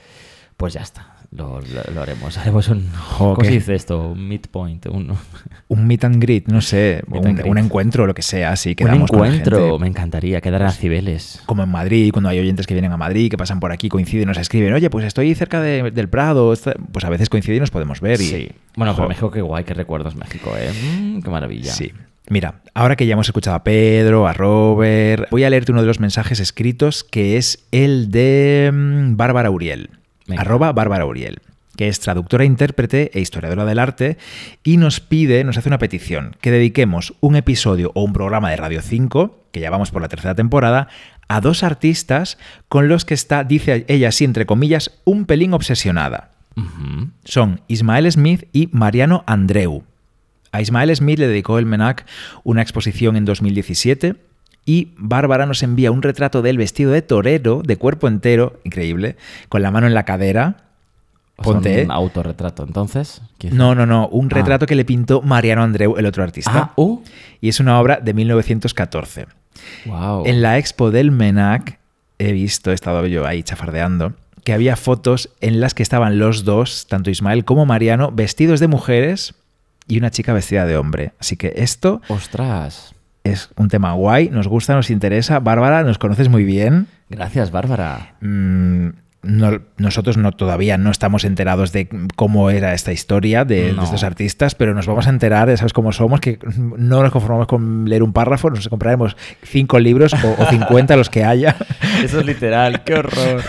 pues 0.59 0.75
ya 0.75 0.83
está. 0.83 1.16
Lo, 1.37 1.61
lo- 1.61 1.95
lo 1.95 2.03
haremos. 2.03 2.39
Haremos 2.39 2.67
un. 2.69 2.89
¿Cómo 3.19 3.33
Ok. 3.33 3.45
se 3.45 3.51
dice 3.51 3.75
esto? 3.75 4.09
Un 4.13 4.27
midpoint. 4.27 4.87
Un, 4.87 5.13
Un 5.69 5.87
meet 5.87 6.05
and 6.05 6.23
greet, 6.23 6.47
no 6.49 6.61
sé, 6.61 7.03
un, 7.11 7.41
un 7.45 7.59
encuentro, 7.59 8.07
lo 8.07 8.15
que 8.15 8.23
sea, 8.23 8.53
así 8.53 8.71
un 8.71 8.75
quedamos 8.77 9.11
con 9.11 9.21
la 9.21 9.27
encuentro. 9.27 9.59
gente. 9.71 9.79
Me 9.81 9.87
encantaría 9.89 10.41
quedar 10.41 10.63
a 10.63 10.71
Cibeles. 10.71 11.43
Como 11.45 11.65
en 11.65 11.69
Madrid, 11.71 12.11
cuando 12.13 12.29
hay 12.29 12.39
oyentes 12.39 12.67
que 12.69 12.75
vienen 12.75 12.93
a 12.93 12.97
Madrid, 12.97 13.29
que 13.31 13.37
pasan 13.37 13.59
por 13.61 13.73
aquí, 13.73 13.89
coinciden, 13.89 14.29
nos 14.29 14.39
escriben, 14.39 14.73
oye, 14.73 14.89
pues 14.91 15.05
estoy 15.05 15.35
cerca 15.35 15.61
de- 15.61 15.91
del 15.91 16.09
Prado, 16.09 16.53
está-". 16.53 16.75
pues 16.93 17.05
a 17.05 17.11
veces 17.11 17.29
coinciden 17.29 17.57
y 17.57 17.61
nos 17.61 17.71
podemos 17.73 18.01
ver. 18.01 18.21
Y, 18.21 18.25
Sí. 18.25 18.49
Bueno, 18.77 18.95
pero. 18.95 19.09
México, 19.09 19.31
qué 19.31 19.41
guay, 19.43 19.65
qué 19.65 19.75
recuerdos 19.75 20.15
México, 20.15 20.53
¿eh? 20.57 20.71
Mm, 20.73 21.21
qué 21.23 21.31
maravilla. 21.31 21.73
Sí. 21.73 21.93
Mira, 22.29 22.61
ahora 22.75 22.97
que 22.97 23.07
ya 23.07 23.13
hemos 23.15 23.27
escuchado 23.29 23.57
a 23.57 23.63
Pedro, 23.65 24.27
a 24.27 24.33
Robert, 24.33 25.29
voy 25.31 25.45
a 25.45 25.51
leerte 25.51 25.73
uno 25.73 25.81
de 25.81 25.87
los 25.87 26.01
mensajes 26.01 26.41
escritos 26.41 27.05
que 27.05 27.37
es 27.37 27.67
el 27.73 28.11
de 28.11 28.71
mm, 28.73 29.17
Bárbara 29.17 29.51
Uriel. 29.51 29.91
Venga. 30.27 30.43
Arroba 30.43 30.73
Bárbara 30.73 31.07
Uriel, 31.07 31.41
que 31.77 31.89
es 31.89 32.01
traductora, 32.01 32.45
intérprete 32.45 33.11
e 33.15 33.21
historiadora 33.21 33.65
del 33.65 33.79
arte 33.79 34.19
y 34.65 34.77
nos 34.77 35.01
pide, 35.01 35.45
nos 35.45 35.59
hace 35.59 35.69
una 35.69 35.79
petición, 35.79 36.37
que 36.41 36.51
dediquemos 36.51 37.15
un 37.21 37.37
episodio 37.37 37.93
o 37.95 38.03
un 38.03 38.13
programa 38.13 38.51
de 38.51 38.57
Radio 38.57 38.83
5, 38.83 39.49
que 39.53 39.61
ya 39.61 39.71
vamos 39.71 39.91
por 39.91 40.03
la 40.03 40.09
tercera 40.09 40.35
temporada, 40.35 40.89
a 41.29 41.41
dos 41.41 41.63
artistas 41.63 42.39
con 42.69 42.89
los 42.89 43.05
que 43.05 43.15
está, 43.15 43.45
dice 43.45 43.85
ella 43.89 44.09
así 44.09 44.25
entre 44.25 44.47
comillas, 44.47 45.01
un 45.05 45.27
pelín 45.27 45.55
obsesionada 45.55 46.37
son 47.25 47.61
Ismael 47.69 48.11
Smith 48.11 48.49
y 48.53 48.69
Mariano 48.73 49.25
Andreu. 49.27 49.85
A 50.53 50.63
Ismael 50.63 50.95
Smith 50.95 51.19
le 51.19 51.29
dedicó 51.29 51.59
el 51.59 51.67
MENAC 51.67 52.07
una 52.45 52.63
exposición 52.63 53.17
en 53.17 53.25
2017 53.25 54.17
y 54.67 54.93
Bárbara 54.99 55.47
nos 55.47 55.63
envía 55.63 55.91
un 55.93 56.03
retrato 56.03 56.43
del 56.43 56.59
vestido 56.59 56.91
de 56.91 57.01
torero, 57.01 57.63
de 57.65 57.77
cuerpo 57.79 58.09
entero, 58.09 58.61
increíble, 58.65 59.17
con 59.49 59.63
la 59.63 59.71
mano 59.71 59.87
en 59.87 59.95
la 59.95 60.05
cadera. 60.05 60.65
Ponte. 61.37 61.85
un 61.85 61.91
autorretrato, 61.91 62.65
entonces. 62.65 63.21
No, 63.53 63.75
no, 63.75 63.85
no, 63.87 64.09
un 64.09 64.27
Ah. 64.33 64.35
retrato 64.37 64.67
que 64.67 64.75
le 64.75 64.85
pintó 64.87 65.21
Mariano 65.23 65.63
Andreu, 65.63 65.97
el 65.99 66.07
otro 66.07 66.23
artista. 66.23 66.51
Ah, 66.55 66.73
uh. 66.77 67.03
Y 67.43 67.49
es 67.51 67.61
una 67.61 67.79
obra 67.79 68.01
de 68.03 68.15
1914. 68.15 69.27
Wow. 69.85 70.25
En 70.27 70.41
la 70.43 70.57
expo 70.59 70.91
del 70.91 71.11
MENAC 71.11 71.79
he 72.19 72.33
visto, 72.33 72.71
he 72.71 72.75
estado 72.75 73.07
yo 73.07 73.27
ahí 73.27 73.43
chafardeando, 73.43 74.15
que 74.45 74.55
había 74.55 74.77
fotos 74.77 75.29
en 75.43 75.61
las 75.61 75.75
que 75.75 75.83
estaban 75.83 76.19
los 76.19 76.45
dos, 76.45 76.87
tanto 76.89 77.11
Ismael 77.11 77.45
como 77.45 77.67
Mariano, 77.67 78.11
vestidos 78.13 78.59
de 78.59 78.69
mujeres 78.69 79.35
y 79.87 79.99
una 79.99 80.11
chica 80.11 80.33
vestida 80.33 80.65
de 80.65 80.79
hombre. 80.79 81.13
Así 81.21 81.37
que 81.37 81.53
esto 81.57 82.01
Ostras. 82.09 82.95
Es 83.31 83.51
un 83.57 83.69
tema 83.69 83.93
guay, 83.93 84.29
nos 84.31 84.49
gusta, 84.49 84.75
nos 84.75 84.91
interesa. 84.91 85.41
Bárbara, 85.41 85.83
nos 85.83 85.99
conoces 85.99 86.29
muy 86.29 86.45
bien. 86.45 86.87
Gracias, 87.09 87.51
Bárbara. 87.51 88.15
Mm, 88.21 88.89
no- 89.27 89.61
nosotros 89.77 90.17
no, 90.17 90.33
todavía 90.33 90.79
no 90.79 90.91
estamos 90.91 91.25
enterados 91.25 91.73
de 91.73 91.89
cómo 92.17 92.51
era 92.51 92.75
esta 92.75 92.93
historia 92.93 93.45
de, 93.45 93.71
estos 93.71 94.05
artistas, 94.05 94.55
pero 94.55 94.75
nos 94.75 94.87
vamos 94.87 95.07
a 95.07 95.11
enterar, 95.11 95.55
sabes 95.57 95.73
cómo 95.73 95.93
somos, 95.93 96.21
que 96.21 96.39
no 96.57 97.03
nos 97.03 97.13
conformamos 97.13 97.47
con 97.47 97.89
leer 97.89 98.03
un 98.03 98.13
párrafo, 98.13 98.51
nos 98.51 98.69
compraremos 98.69 99.17
cinco 99.43 99.79
libros 99.79 100.15
o, 100.15 100.43
o 100.43 100.47
50 100.47 100.97
los 100.97 101.11
que 101.11 101.25
haya. 101.25 101.57
Eso 102.05 102.21
es 102.21 102.27
literal, 102.27 102.85
qué 102.85 102.95
horror. 102.95 103.43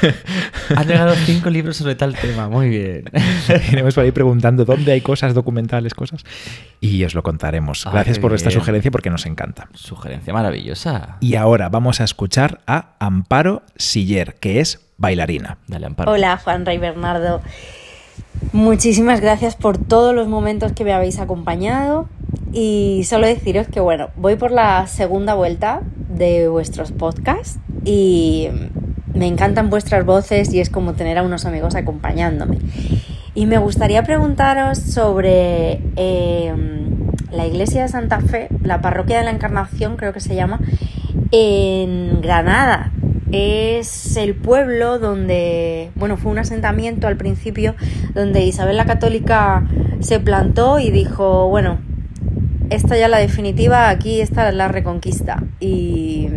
Han 0.75 0.87
llegado 0.87 1.15
cinco 1.15 1.49
libros 1.49 1.77
sobre 1.77 1.95
tal 1.95 2.15
tema, 2.15 2.49
muy 2.49 2.69
bien. 2.69 3.03
Iremos 3.71 3.95
por 3.95 4.03
ahí 4.03 4.11
preguntando 4.11 4.65
dónde 4.65 4.91
hay 4.91 5.01
cosas 5.01 5.33
documentales, 5.33 5.93
cosas. 5.93 6.23
Y 6.81 7.03
os 7.03 7.13
lo 7.15 7.23
contaremos. 7.23 7.87
Gracias 7.91 8.19
por 8.19 8.33
esta 8.33 8.51
sugerencia 8.51 8.91
porque 8.91 9.09
nos 9.09 9.25
encanta. 9.25 9.67
Sugerencia 9.73 10.33
maravillosa. 10.33 11.17
Y 11.19 11.35
ahora 11.35 11.69
vamos 11.69 12.01
a 12.01 12.03
escuchar 12.03 12.61
a 12.67 12.95
Amparo 12.99 13.63
Siller, 13.75 14.35
que 14.39 14.59
es 14.59 14.86
bailarina. 14.97 15.57
Dale, 15.67 15.85
Amparo. 15.85 16.11
Hola, 16.11 16.37
Juanra 16.37 16.73
y 16.73 16.77
Bernardo. 16.77 17.41
Muchísimas 18.51 19.21
gracias 19.21 19.55
por 19.55 19.77
todos 19.77 20.13
los 20.13 20.27
momentos 20.27 20.73
que 20.73 20.83
me 20.83 20.93
habéis 20.93 21.19
acompañado 21.19 22.07
y 22.53 23.03
solo 23.05 23.27
deciros 23.27 23.67
que 23.67 23.79
bueno, 23.79 24.09
voy 24.15 24.35
por 24.35 24.51
la 24.51 24.87
segunda 24.87 25.33
vuelta 25.33 25.81
de 26.09 26.47
vuestros 26.47 26.91
podcasts 26.91 27.59
y 27.85 28.49
me 29.13 29.27
encantan 29.27 29.69
vuestras 29.69 30.05
voces 30.05 30.53
y 30.53 30.59
es 30.59 30.69
como 30.69 30.93
tener 30.93 31.17
a 31.17 31.23
unos 31.23 31.45
amigos 31.45 31.75
acompañándome. 31.75 32.59
Y 33.33 33.45
me 33.45 33.57
gustaría 33.57 34.03
preguntaros 34.03 34.77
sobre 34.77 35.81
eh, 35.95 36.53
la 37.31 37.45
iglesia 37.45 37.83
de 37.83 37.87
Santa 37.87 38.19
Fe, 38.19 38.47
la 38.63 38.81
parroquia 38.81 39.19
de 39.19 39.25
la 39.25 39.31
Encarnación 39.31 39.97
creo 39.97 40.13
que 40.13 40.19
se 40.19 40.35
llama, 40.35 40.59
en 41.31 42.21
Granada. 42.21 42.91
Es 43.31 44.15
el 44.15 44.35
pueblo 44.35 44.99
donde, 44.99 45.91
bueno, 45.95 46.17
fue 46.17 46.31
un 46.31 46.39
asentamiento 46.39 47.07
al 47.07 47.17
principio 47.17 47.75
donde 48.13 48.41
Isabel 48.41 48.77
la 48.77 48.85
Católica 48.85 49.67
se 49.99 50.19
plantó 50.19 50.79
y 50.79 50.91
dijo, 50.91 51.49
bueno, 51.49 51.79
esta 52.69 52.97
ya 52.97 53.07
la 53.07 53.19
definitiva, 53.19 53.89
aquí 53.89 54.21
está 54.21 54.51
la 54.51 54.67
reconquista. 54.67 55.43
Y, 55.59 56.27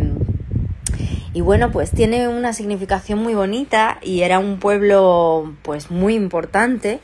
y 1.33 1.41
bueno, 1.41 1.71
pues 1.71 1.91
tiene 1.91 2.27
una 2.27 2.53
significación 2.53 3.19
muy 3.19 3.33
bonita 3.33 3.97
y 4.01 4.21
era 4.21 4.39
un 4.39 4.57
pueblo 4.57 5.53
pues 5.61 5.91
muy 5.91 6.15
importante 6.15 6.99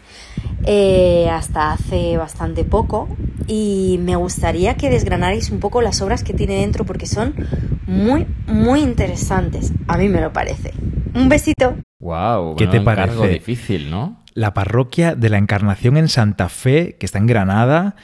eh, 0.66 1.30
hasta 1.32 1.72
hace 1.72 2.18
bastante 2.18 2.66
poco 2.66 3.08
y 3.48 4.00
me 4.02 4.16
gustaría 4.16 4.76
que 4.76 4.90
desgranarais 4.90 5.50
un 5.50 5.60
poco 5.60 5.82
las 5.82 6.02
obras 6.02 6.24
que 6.24 6.34
tiene 6.34 6.56
dentro 6.56 6.84
porque 6.86 7.06
son 7.06 7.34
muy, 7.86 8.28
muy 8.48 8.82
interesantes. 8.82 9.72
A 9.88 9.98
mí 9.98 10.10
me 10.10 10.20
lo 10.20 10.34
parece. 10.34 10.74
Un 11.14 11.30
besito. 11.30 11.78
Wow, 12.00 12.56
¿Qué 12.58 12.68
te 12.68 12.82
parece? 12.82 13.28
difícil, 13.30 13.90
¿no? 13.90 14.24
La 14.34 14.54
parroquia 14.54 15.16
de 15.16 15.30
la 15.30 15.38
Encarnación 15.38 15.98
en 15.98 16.10
Santa 16.10 16.50
Fe, 16.50 16.96
que 17.00 17.06
está 17.06 17.18
en 17.18 17.28
Granada. 17.28 17.96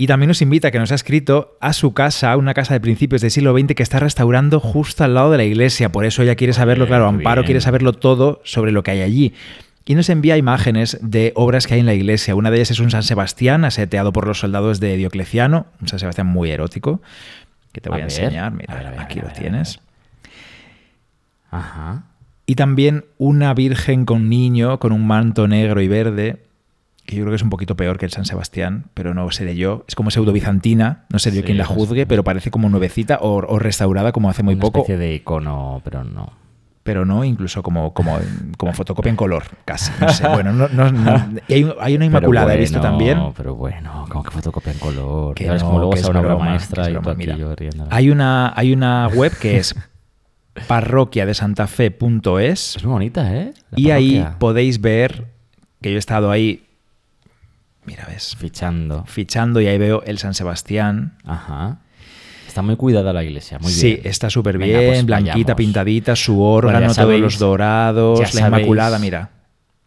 Y 0.00 0.06
también 0.06 0.28
nos 0.28 0.40
invita, 0.40 0.70
que 0.70 0.78
nos 0.78 0.92
ha 0.92 0.94
escrito, 0.94 1.58
a 1.60 1.74
su 1.74 1.92
casa, 1.92 2.34
una 2.38 2.54
casa 2.54 2.72
de 2.72 2.80
principios 2.80 3.20
del 3.20 3.30
siglo 3.30 3.52
XX 3.52 3.74
que 3.74 3.82
está 3.82 4.00
restaurando 4.00 4.58
justo 4.58 5.04
al 5.04 5.12
lado 5.12 5.30
de 5.30 5.36
la 5.36 5.44
iglesia. 5.44 5.92
Por 5.92 6.06
eso 6.06 6.22
ella 6.22 6.36
quiere 6.36 6.54
saberlo, 6.54 6.86
claro, 6.86 7.06
Amparo 7.06 7.42
bien. 7.42 7.48
quiere 7.48 7.60
saberlo 7.60 7.92
todo 7.92 8.40
sobre 8.42 8.72
lo 8.72 8.82
que 8.82 8.92
hay 8.92 9.02
allí. 9.02 9.34
Y 9.84 9.96
nos 9.96 10.08
envía 10.08 10.38
imágenes 10.38 10.98
de 11.02 11.34
obras 11.36 11.66
que 11.66 11.74
hay 11.74 11.80
en 11.80 11.86
la 11.86 11.92
iglesia. 11.92 12.34
Una 12.34 12.50
de 12.50 12.56
ellas 12.56 12.70
es 12.70 12.80
un 12.80 12.90
San 12.90 13.02
Sebastián 13.02 13.66
aseteado 13.66 14.10
por 14.10 14.26
los 14.26 14.38
soldados 14.38 14.80
de 14.80 14.96
Diocleciano, 14.96 15.66
un 15.82 15.88
San 15.88 15.98
Sebastián 15.98 16.28
muy 16.28 16.50
erótico, 16.50 17.02
que 17.72 17.82
te 17.82 17.90
voy 17.90 18.00
a, 18.00 18.04
enseñar. 18.04 18.52
Mira, 18.54 18.72
a 18.72 18.76
ver, 18.78 18.86
a 18.86 18.90
ver, 18.92 19.00
aquí 19.00 19.20
lo 19.20 19.28
tienes. 19.28 19.80
Ajá. 21.50 22.04
Y 22.46 22.54
también 22.54 23.04
una 23.18 23.52
virgen 23.52 24.06
con 24.06 24.30
niño, 24.30 24.78
con 24.78 24.92
un 24.92 25.06
manto 25.06 25.46
negro 25.46 25.82
y 25.82 25.88
verde, 25.88 26.38
que 27.10 27.16
yo 27.16 27.22
creo 27.24 27.32
que 27.32 27.36
es 27.36 27.42
un 27.42 27.50
poquito 27.50 27.76
peor 27.76 27.98
que 27.98 28.06
el 28.06 28.12
San 28.12 28.24
Sebastián, 28.24 28.86
pero 28.94 29.12
no 29.12 29.30
sé 29.30 29.44
de 29.44 29.56
yo. 29.56 29.84
Es 29.88 29.94
como 29.94 30.10
pseudo 30.10 30.32
bizantina, 30.32 31.04
no 31.10 31.18
sé 31.18 31.30
yo 31.30 31.38
Sí, 31.38 31.42
quién 31.42 31.58
la 31.58 31.64
es- 31.64 31.68
juzgue, 31.68 32.06
pero 32.06 32.24
parece 32.24 32.50
como 32.50 32.70
nuevecita 32.70 33.18
o, 33.20 33.44
o 33.46 33.58
restaurada 33.58 34.12
como 34.12 34.30
hace 34.30 34.42
muy 34.42 34.54
Una 34.54 34.62
poco. 34.62 34.78
especie 34.80 34.96
de 34.96 35.14
icono, 35.14 35.82
pero 35.84 36.02
no. 36.04 36.32
Pero 36.82 37.04
no, 37.04 37.24
incluso 37.24 37.62
como, 37.62 37.92
como, 37.92 38.18
como 38.56 38.72
fotocopia 38.72 39.10
en 39.10 39.16
color, 39.16 39.44
casi. 39.66 39.92
No 40.00 40.08
sé. 40.08 40.26
Bueno, 40.28 40.52
no, 40.54 40.66
no- 40.68 40.90
no- 40.90 41.28
y 41.46 41.52
hay, 41.52 41.64
un- 41.64 41.74
hay 41.78 41.94
una 41.94 42.06
inmaculada, 42.06 42.54
he 42.54 42.58
visto 42.58 42.80
también. 42.80 43.18
Pero 43.36 43.54
bueno, 43.54 44.06
como 44.08 44.24
que 44.24 44.30
fotocopia 44.30 44.72
en 44.72 44.78
color. 44.78 45.34
Que 45.34 45.46
no, 45.46 45.58
como 45.58 45.78
luego 45.78 45.92
que 45.92 46.00
es 46.00 46.08
una 46.08 46.20
obra 46.20 46.28
broma, 46.30 46.44
maestra 46.46 46.84
que 46.84 46.88
es 46.90 46.94
y 46.94 46.98
broma. 46.98 47.14
Mira, 47.14 47.36
yo. 47.36 47.54
Hay 47.90 48.10
una, 48.10 48.54
hay 48.56 48.72
una 48.72 49.08
web 49.08 49.30
que 49.38 49.58
es 49.58 49.74
parroquiadesantafe.es 50.66 52.76
Es 52.76 52.84
muy 52.84 52.92
bonita, 52.92 53.34
¿eh? 53.36 53.52
La 53.70 53.78
y 53.80 53.90
ahí 53.90 54.26
podéis 54.38 54.80
ver 54.80 55.26
que 55.82 55.90
yo 55.90 55.96
he 55.96 55.98
estado 55.98 56.30
ahí, 56.30 56.64
mira, 57.84 58.06
ves, 58.08 58.36
Fichando. 58.38 59.04
fichando 59.06 59.60
y 59.60 59.66
ahí 59.66 59.78
veo 59.78 60.02
el 60.04 60.18
San 60.18 60.34
Sebastián. 60.34 61.16
Ajá. 61.24 61.78
Está 62.46 62.62
muy 62.62 62.76
cuidada 62.76 63.12
la 63.12 63.22
iglesia, 63.22 63.58
muy 63.60 63.70
sí, 63.70 63.94
bien. 63.94 64.00
está 64.04 64.28
súper 64.28 64.58
bien, 64.58 64.86
pues 64.86 65.06
blanquita, 65.06 65.32
vayamos. 65.36 65.54
pintadita, 65.56 66.16
su 66.16 66.42
órgano, 66.42 66.78
Bueno, 66.80 66.94
todos 66.94 67.20
los 67.20 67.38
dorados, 67.38 68.18
la 68.20 68.26
sabéis- 68.26 68.46
Inmaculada, 68.62 68.98
mira. 68.98 69.30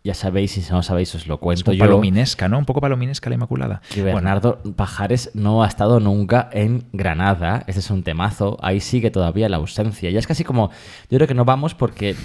Ya 0.05 0.13
sabéis, 0.13 0.57
y 0.57 0.61
si 0.61 0.69
no 0.71 0.83
sabéis, 0.83 1.15
os 1.15 1.27
lo 1.27 1.35
Es 1.35 1.39
cuento 1.39 1.71
un 1.71 1.77
yo. 1.77 1.85
palominesca, 1.85 2.49
¿no? 2.49 2.57
Un 2.57 2.65
poco 2.65 2.81
palominesca 2.81 3.29
la 3.29 3.35
Inmaculada. 3.35 3.81
Que 3.89 4.01
Bernardo 4.03 4.61
Pajares 4.75 5.31
no 5.33 5.63
ha 5.63 5.67
estado 5.67 6.01
nunca 6.01 6.49
en 6.51 6.85
Granada. 6.91 7.63
Este 7.67 7.79
es 7.79 7.89
un 7.89 8.03
temazo. 8.03 8.57
Ahí 8.61 8.81
sigue 8.81 9.11
todavía 9.11 9.47
la 9.47 9.57
ausencia. 9.57 10.09
Ya 10.09 10.19
es 10.19 10.27
casi 10.27 10.43
como. 10.43 10.71
Yo 11.09 11.17
creo 11.17 11.27
que 11.27 11.33
no 11.33 11.45
vamos 11.45 11.73
porque. 11.73 12.17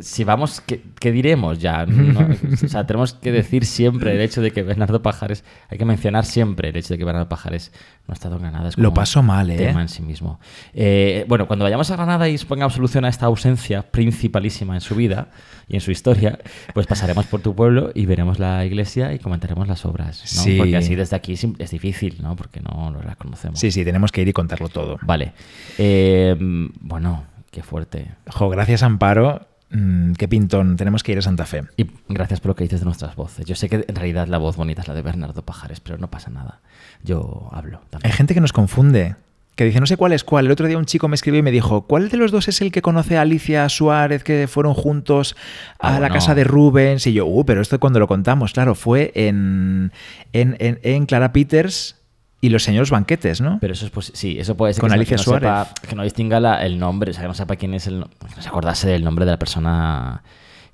Si 0.00 0.24
vamos, 0.24 0.60
¿qué, 0.60 0.82
qué 0.98 1.12
diremos 1.12 1.58
ya? 1.58 1.86
No, 2.12 2.28
o 2.52 2.68
sea, 2.68 2.86
tenemos 2.86 3.14
que 3.14 3.32
decir 3.32 3.64
siempre 3.64 4.12
el 4.12 4.20
hecho 4.20 4.42
de 4.42 4.50
que 4.50 4.62
Bernardo 4.62 5.02
Pajares. 5.02 5.44
Hay 5.68 5.78
que 5.78 5.84
mencionar 5.84 6.24
siempre 6.24 6.70
el 6.70 6.76
hecho 6.76 6.94
de 6.94 6.98
que 6.98 7.04
Bernardo 7.04 7.28
Pajares 7.28 7.72
no 8.06 8.12
ha 8.12 8.14
estado 8.14 8.36
en 8.36 8.42
Granada. 8.42 8.68
Es 8.68 8.78
Lo 8.78 8.92
pasó 8.92 9.22
mal, 9.22 9.50
¿eh? 9.50 9.56
tema 9.56 9.82
en 9.82 9.88
sí 9.88 10.02
mismo. 10.02 10.40
Eh, 10.74 11.24
bueno, 11.28 11.46
cuando 11.46 11.64
vayamos 11.64 11.90
a 11.90 11.96
Granada 11.96 12.28
y 12.28 12.36
pongamos 12.38 12.74
solución 12.74 13.04
a 13.04 13.08
esta 13.08 13.26
ausencia 13.26 13.82
principalísima 13.82 14.74
en 14.74 14.80
su 14.80 14.94
vida 14.94 15.28
y 15.68 15.76
en 15.76 15.80
su 15.80 15.90
historia, 15.90 16.38
pues 16.74 16.86
pasaremos 16.86 17.26
por 17.26 17.40
tu 17.40 17.54
pueblo 17.54 17.92
y 17.94 18.06
veremos 18.06 18.38
la 18.38 18.64
iglesia 18.64 19.12
y 19.12 19.18
comentaremos 19.18 19.68
las 19.68 19.84
obras, 19.84 20.22
¿no? 20.36 20.42
Sí. 20.42 20.56
Porque 20.58 20.76
así 20.76 20.94
desde 20.94 21.16
aquí 21.16 21.34
es 21.34 21.46
es 21.58 21.70
difícil, 21.70 22.18
¿no? 22.22 22.36
Porque 22.36 22.60
no 22.60 22.94
las 23.04 23.16
conocemos. 23.16 23.58
Sí, 23.58 23.70
sí, 23.70 23.84
tenemos 23.84 24.12
que 24.12 24.22
ir 24.22 24.28
y 24.28 24.32
contarlo 24.32 24.68
todo. 24.68 24.98
Vale. 25.02 25.32
Eh, 25.78 26.36
bueno, 26.80 27.24
qué 27.50 27.62
fuerte. 27.62 28.12
Jo, 28.26 28.48
gracias 28.48 28.82
Amparo. 28.82 29.51
Mm, 29.72 30.12
qué 30.14 30.28
pintón. 30.28 30.76
Tenemos 30.76 31.02
que 31.02 31.12
ir 31.12 31.18
a 31.18 31.22
Santa 31.22 31.46
Fe. 31.46 31.62
Y 31.76 31.86
gracias 32.08 32.40
por 32.40 32.50
lo 32.50 32.54
que 32.54 32.64
dices 32.64 32.80
de 32.80 32.84
nuestras 32.86 33.16
voces. 33.16 33.46
Yo 33.46 33.54
sé 33.54 33.68
que 33.68 33.84
en 33.88 33.94
realidad 33.96 34.28
la 34.28 34.38
voz 34.38 34.56
bonita 34.56 34.82
es 34.82 34.88
la 34.88 34.94
de 34.94 35.02
Bernardo 35.02 35.42
Pajares, 35.42 35.80
pero 35.80 35.98
no 35.98 36.08
pasa 36.10 36.30
nada. 36.30 36.60
Yo 37.02 37.48
hablo 37.52 37.80
Hay 38.02 38.12
gente 38.12 38.34
que 38.34 38.40
nos 38.40 38.52
confunde. 38.52 39.16
Que 39.54 39.64
dice, 39.64 39.80
no 39.80 39.86
sé 39.86 39.98
cuál 39.98 40.12
es 40.14 40.24
cuál. 40.24 40.46
El 40.46 40.52
otro 40.52 40.66
día 40.66 40.78
un 40.78 40.86
chico 40.86 41.08
me 41.08 41.14
escribió 41.14 41.40
y 41.40 41.42
me 41.42 41.50
dijo, 41.50 41.82
¿cuál 41.82 42.08
de 42.08 42.16
los 42.16 42.30
dos 42.32 42.48
es 42.48 42.60
el 42.62 42.72
que 42.72 42.80
conoce 42.80 43.18
a 43.18 43.20
Alicia 43.20 43.68
Suárez 43.68 44.24
que 44.24 44.46
fueron 44.48 44.72
juntos 44.72 45.36
a 45.78 45.96
Ah, 45.96 46.00
la 46.00 46.08
no. 46.08 46.14
casa 46.14 46.34
de 46.34 46.44
Rubens? 46.44 47.06
Y 47.06 47.12
yo, 47.12 47.26
uh, 47.26 47.44
pero 47.44 47.60
esto 47.60 47.78
cuando 47.78 47.98
lo 48.00 48.08
contamos, 48.08 48.52
claro, 48.54 48.74
fue 48.74 49.12
en, 49.14 49.92
en, 50.32 50.56
en- 50.58 50.78
en 50.82 51.04
Clara 51.04 51.32
Peters 51.34 51.96
y 52.42 52.50
los 52.50 52.62
señores 52.62 52.90
banquetes, 52.90 53.40
¿no? 53.40 53.56
Pero 53.60 53.72
eso 53.72 53.86
es 53.86 53.92
posi- 53.94 54.10
sí, 54.14 54.36
eso 54.38 54.54
puede 54.56 54.74
ser 54.74 54.82
Con 54.82 54.88
que, 54.90 54.96
no- 54.96 55.00
Alicia 55.00 55.16
que 55.16 55.20
no, 55.20 55.24
Suárez. 55.24 55.48
sepa- 55.50 55.74
que 55.88 55.96
no 55.96 56.02
distinga 56.02 56.40
la- 56.40 56.62
el 56.66 56.78
nombre, 56.78 57.12
o 57.12 57.14
sea, 57.14 57.22
que 57.22 57.28
no 57.28 57.34
sepa 57.34 57.56
quién 57.56 57.72
es 57.72 57.86
el, 57.86 58.04
que 58.28 58.36
no 58.36 58.42
se 58.42 58.48
acordase 58.48 58.88
del 58.88 59.02
nombre 59.04 59.24
de 59.24 59.30
la 59.30 59.38
persona 59.38 60.22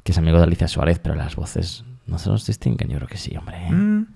que 0.02 0.10
es 0.12 0.18
amigo 0.18 0.38
de 0.38 0.44
Alicia 0.44 0.66
Suárez, 0.66 0.98
pero 0.98 1.14
las 1.14 1.36
voces 1.36 1.84
no 2.06 2.18
se 2.18 2.30
nos 2.30 2.44
distinguen. 2.46 2.88
Yo 2.88 2.96
creo 2.96 3.08
que 3.08 3.18
sí, 3.18 3.36
hombre. 3.36 3.58
Mm, 3.70 4.06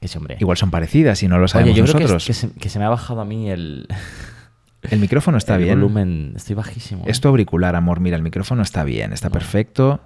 Que 0.00 0.06
sí, 0.08 0.16
hombre. 0.18 0.36
igual 0.38 0.56
son 0.56 0.70
parecidas 0.70 1.20
y 1.22 1.28
no 1.28 1.38
lo 1.38 1.48
sabemos 1.48 1.72
Oye, 1.72 1.78
yo 1.78 1.84
creo 1.84 1.96
que, 1.98 2.04
es- 2.04 2.10
nosotros. 2.12 2.26
que 2.26 2.32
se, 2.34 2.50
que 2.60 2.68
se 2.68 2.78
me 2.78 2.84
ha 2.84 2.88
bajado 2.90 3.20
a 3.20 3.24
mí 3.24 3.50
el, 3.50 3.88
El 4.90 5.00
micrófono 5.00 5.38
está 5.38 5.56
el 5.56 5.64
bien. 5.64 5.80
volumen. 5.80 6.34
Estoy 6.36 6.54
bajísimo. 6.54 7.02
¿eh? 7.06 7.10
Es 7.10 7.20
tu 7.20 7.28
auricular, 7.28 7.74
amor. 7.74 8.00
Mira, 8.00 8.16
el 8.16 8.22
micrófono 8.22 8.62
está 8.62 8.84
bien, 8.84 9.12
está 9.14 9.30
perfecto. 9.30 10.00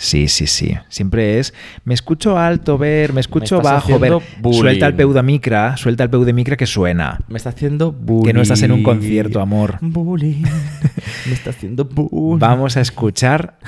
Sí, 0.00 0.28
sí, 0.28 0.46
sí. 0.46 0.74
Siempre 0.88 1.40
es. 1.40 1.52
Me 1.84 1.92
escucho 1.92 2.38
alto, 2.38 2.78
ver, 2.78 3.12
me 3.12 3.20
escucho 3.20 3.56
estás 3.56 3.72
bajo, 3.72 3.98
ver. 3.98 4.12
haciendo 4.14 4.22
bullying. 4.40 4.60
Suelta 4.60 4.86
el 4.86 4.94
peu 4.94 5.12
de 5.12 5.22
micra, 5.24 5.76
suelta 5.76 6.04
el 6.04 6.10
peu 6.10 6.24
de 6.24 6.32
micra 6.32 6.56
que 6.56 6.66
suena. 6.66 7.18
Me 7.26 7.36
está 7.36 7.48
haciendo 7.50 7.90
bullying. 7.90 8.24
Que 8.26 8.32
no 8.32 8.40
estás 8.40 8.62
en 8.62 8.70
un 8.70 8.84
concierto, 8.84 9.40
amor. 9.40 9.78
Bullying. 9.80 10.42
Me 11.26 11.32
está 11.32 11.50
haciendo 11.50 11.84
bullying. 11.84 12.38
Vamos 12.38 12.76
a 12.76 12.80
escuchar. 12.80 13.58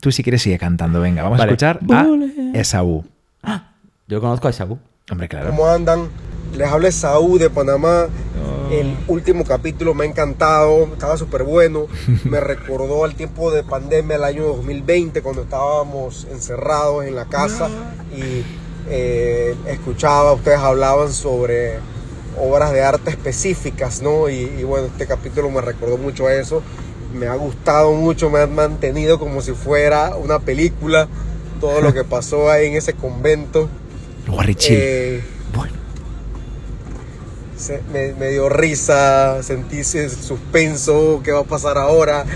Tú, 0.00 0.12
si 0.12 0.22
quieres, 0.22 0.42
sigue 0.42 0.56
cantando. 0.56 1.00
Venga, 1.00 1.24
vamos 1.24 1.38
Vale. 1.38 1.50
a 1.50 1.52
escuchar 1.52 1.78
Bullying. 1.82 2.54
a 2.54 2.58
Esaú. 2.60 3.04
Yo 4.06 4.20
conozco 4.20 4.46
a 4.46 4.50
Isaú. 4.50 4.78
Hombre, 5.10 5.28
claro. 5.28 5.50
¿Cómo 5.50 5.66
andan? 5.66 6.08
Les 6.56 6.68
habla 6.68 6.92
Saúl 6.92 7.40
de 7.40 7.50
Panamá. 7.50 8.06
El 8.72 8.96
último 9.06 9.44
capítulo 9.44 9.92
me 9.92 10.04
ha 10.04 10.08
encantado, 10.08 10.84
estaba 10.84 11.18
súper 11.18 11.42
bueno. 11.42 11.88
Me 12.24 12.40
recordó 12.40 13.04
al 13.04 13.14
tiempo 13.14 13.50
de 13.50 13.62
pandemia, 13.62 14.16
el 14.16 14.24
año 14.24 14.44
2020, 14.44 15.20
cuando 15.20 15.42
estábamos 15.42 16.26
encerrados 16.30 17.04
en 17.04 17.14
la 17.14 17.26
casa 17.26 17.68
y 18.16 18.42
eh, 18.88 19.54
escuchaba, 19.66 20.32
ustedes 20.32 20.58
hablaban 20.58 21.12
sobre 21.12 21.80
obras 22.40 22.72
de 22.72 22.82
arte 22.82 23.10
específicas, 23.10 24.00
¿no? 24.00 24.30
Y, 24.30 24.50
y 24.58 24.64
bueno, 24.64 24.86
este 24.86 25.06
capítulo 25.06 25.50
me 25.50 25.60
recordó 25.60 25.98
mucho 25.98 26.26
a 26.26 26.34
eso. 26.34 26.62
Me 27.12 27.26
ha 27.26 27.34
gustado 27.34 27.92
mucho, 27.92 28.30
me 28.30 28.40
ha 28.40 28.46
mantenido 28.46 29.18
como 29.18 29.42
si 29.42 29.52
fuera 29.52 30.16
una 30.16 30.38
película, 30.38 31.08
todo 31.60 31.82
lo 31.82 31.92
que 31.92 32.04
pasó 32.04 32.50
ahí 32.50 32.68
en 32.68 32.76
ese 32.76 32.94
convento. 32.94 33.68
Guarrichil. 34.26 34.76
Eh, 34.80 35.20
se- 37.62 37.82
me, 37.92 38.12
me 38.14 38.28
dio 38.28 38.48
risa, 38.48 39.42
sentí 39.42 39.78
ese 39.78 40.08
suspenso, 40.10 41.20
qué 41.24 41.32
va 41.32 41.40
a 41.40 41.44
pasar 41.44 41.78
ahora. 41.78 42.24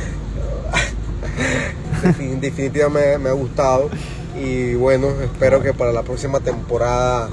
Defin- 2.03 2.41
Definitivamente 2.41 3.19
me, 3.19 3.25
me 3.25 3.31
ha 3.31 3.33
gustado 3.33 3.91
y 4.41 4.75
bueno, 4.75 5.09
espero 5.23 5.63
que 5.63 5.73
para 5.73 5.93
la 5.93 6.03
próxima 6.03 6.41
temporada 6.41 7.29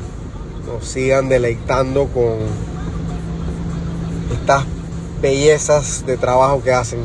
nos 0.66 0.86
sigan 0.86 1.30
deleitando 1.30 2.08
con 2.08 2.38
estas 4.34 4.64
bellezas 5.22 6.06
de 6.06 6.18
trabajo 6.18 6.62
que 6.64 6.72
hacen. 6.72 7.00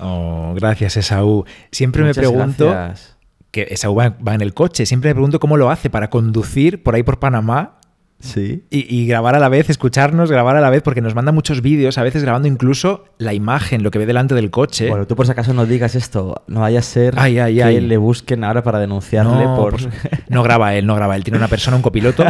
Oh, 0.00 0.52
gracias, 0.54 0.96
Esaú. 0.96 1.44
Siempre 1.70 2.02
Muchas 2.02 2.16
me 2.16 2.22
pregunto. 2.28 2.70
gracias. 2.70 3.16
Que 3.50 3.68
Esaú 3.70 3.94
va, 3.94 4.16
va 4.26 4.34
en 4.34 4.40
el 4.40 4.54
coche. 4.54 4.86
Siempre 4.86 5.10
me 5.10 5.14
pregunto 5.14 5.38
cómo 5.38 5.56
lo 5.58 5.70
hace 5.70 5.90
para 5.90 6.08
conducir 6.10 6.82
por 6.82 6.94
ahí 6.94 7.02
por 7.02 7.18
Panamá 7.18 7.78
Sí. 8.22 8.64
Y, 8.70 8.94
y 8.94 9.06
grabar 9.06 9.34
a 9.34 9.38
la 9.38 9.48
vez, 9.48 9.68
escucharnos, 9.68 10.30
grabar 10.30 10.56
a 10.56 10.60
la 10.60 10.70
vez, 10.70 10.82
porque 10.82 11.00
nos 11.00 11.14
manda 11.14 11.32
muchos 11.32 11.60
vídeos, 11.60 11.98
a 11.98 12.02
veces 12.02 12.22
grabando 12.22 12.48
incluso 12.48 13.04
la 13.18 13.34
imagen, 13.34 13.82
lo 13.82 13.90
que 13.90 13.98
ve 13.98 14.06
delante 14.06 14.34
del 14.34 14.50
coche. 14.50 14.88
Bueno, 14.88 15.06
tú 15.06 15.16
por 15.16 15.26
si 15.26 15.32
acaso 15.32 15.52
no 15.52 15.66
digas 15.66 15.94
esto, 15.94 16.42
no 16.46 16.60
vaya 16.60 16.78
a 16.78 16.82
ser 16.82 17.14
Ay, 17.18 17.38
ay, 17.38 17.56
que 17.56 17.62
ay. 17.62 17.80
le 17.80 17.96
busquen 17.96 18.44
ahora 18.44 18.62
para 18.62 18.78
denunciarle 18.78 19.44
no, 19.44 19.56
por... 19.56 19.76
no 20.28 20.42
graba 20.42 20.74
él, 20.74 20.86
no 20.86 20.94
graba 20.94 21.16
él. 21.16 21.24
Tiene 21.24 21.38
una 21.38 21.48
persona, 21.48 21.76
un 21.76 21.82
copiloto, 21.82 22.24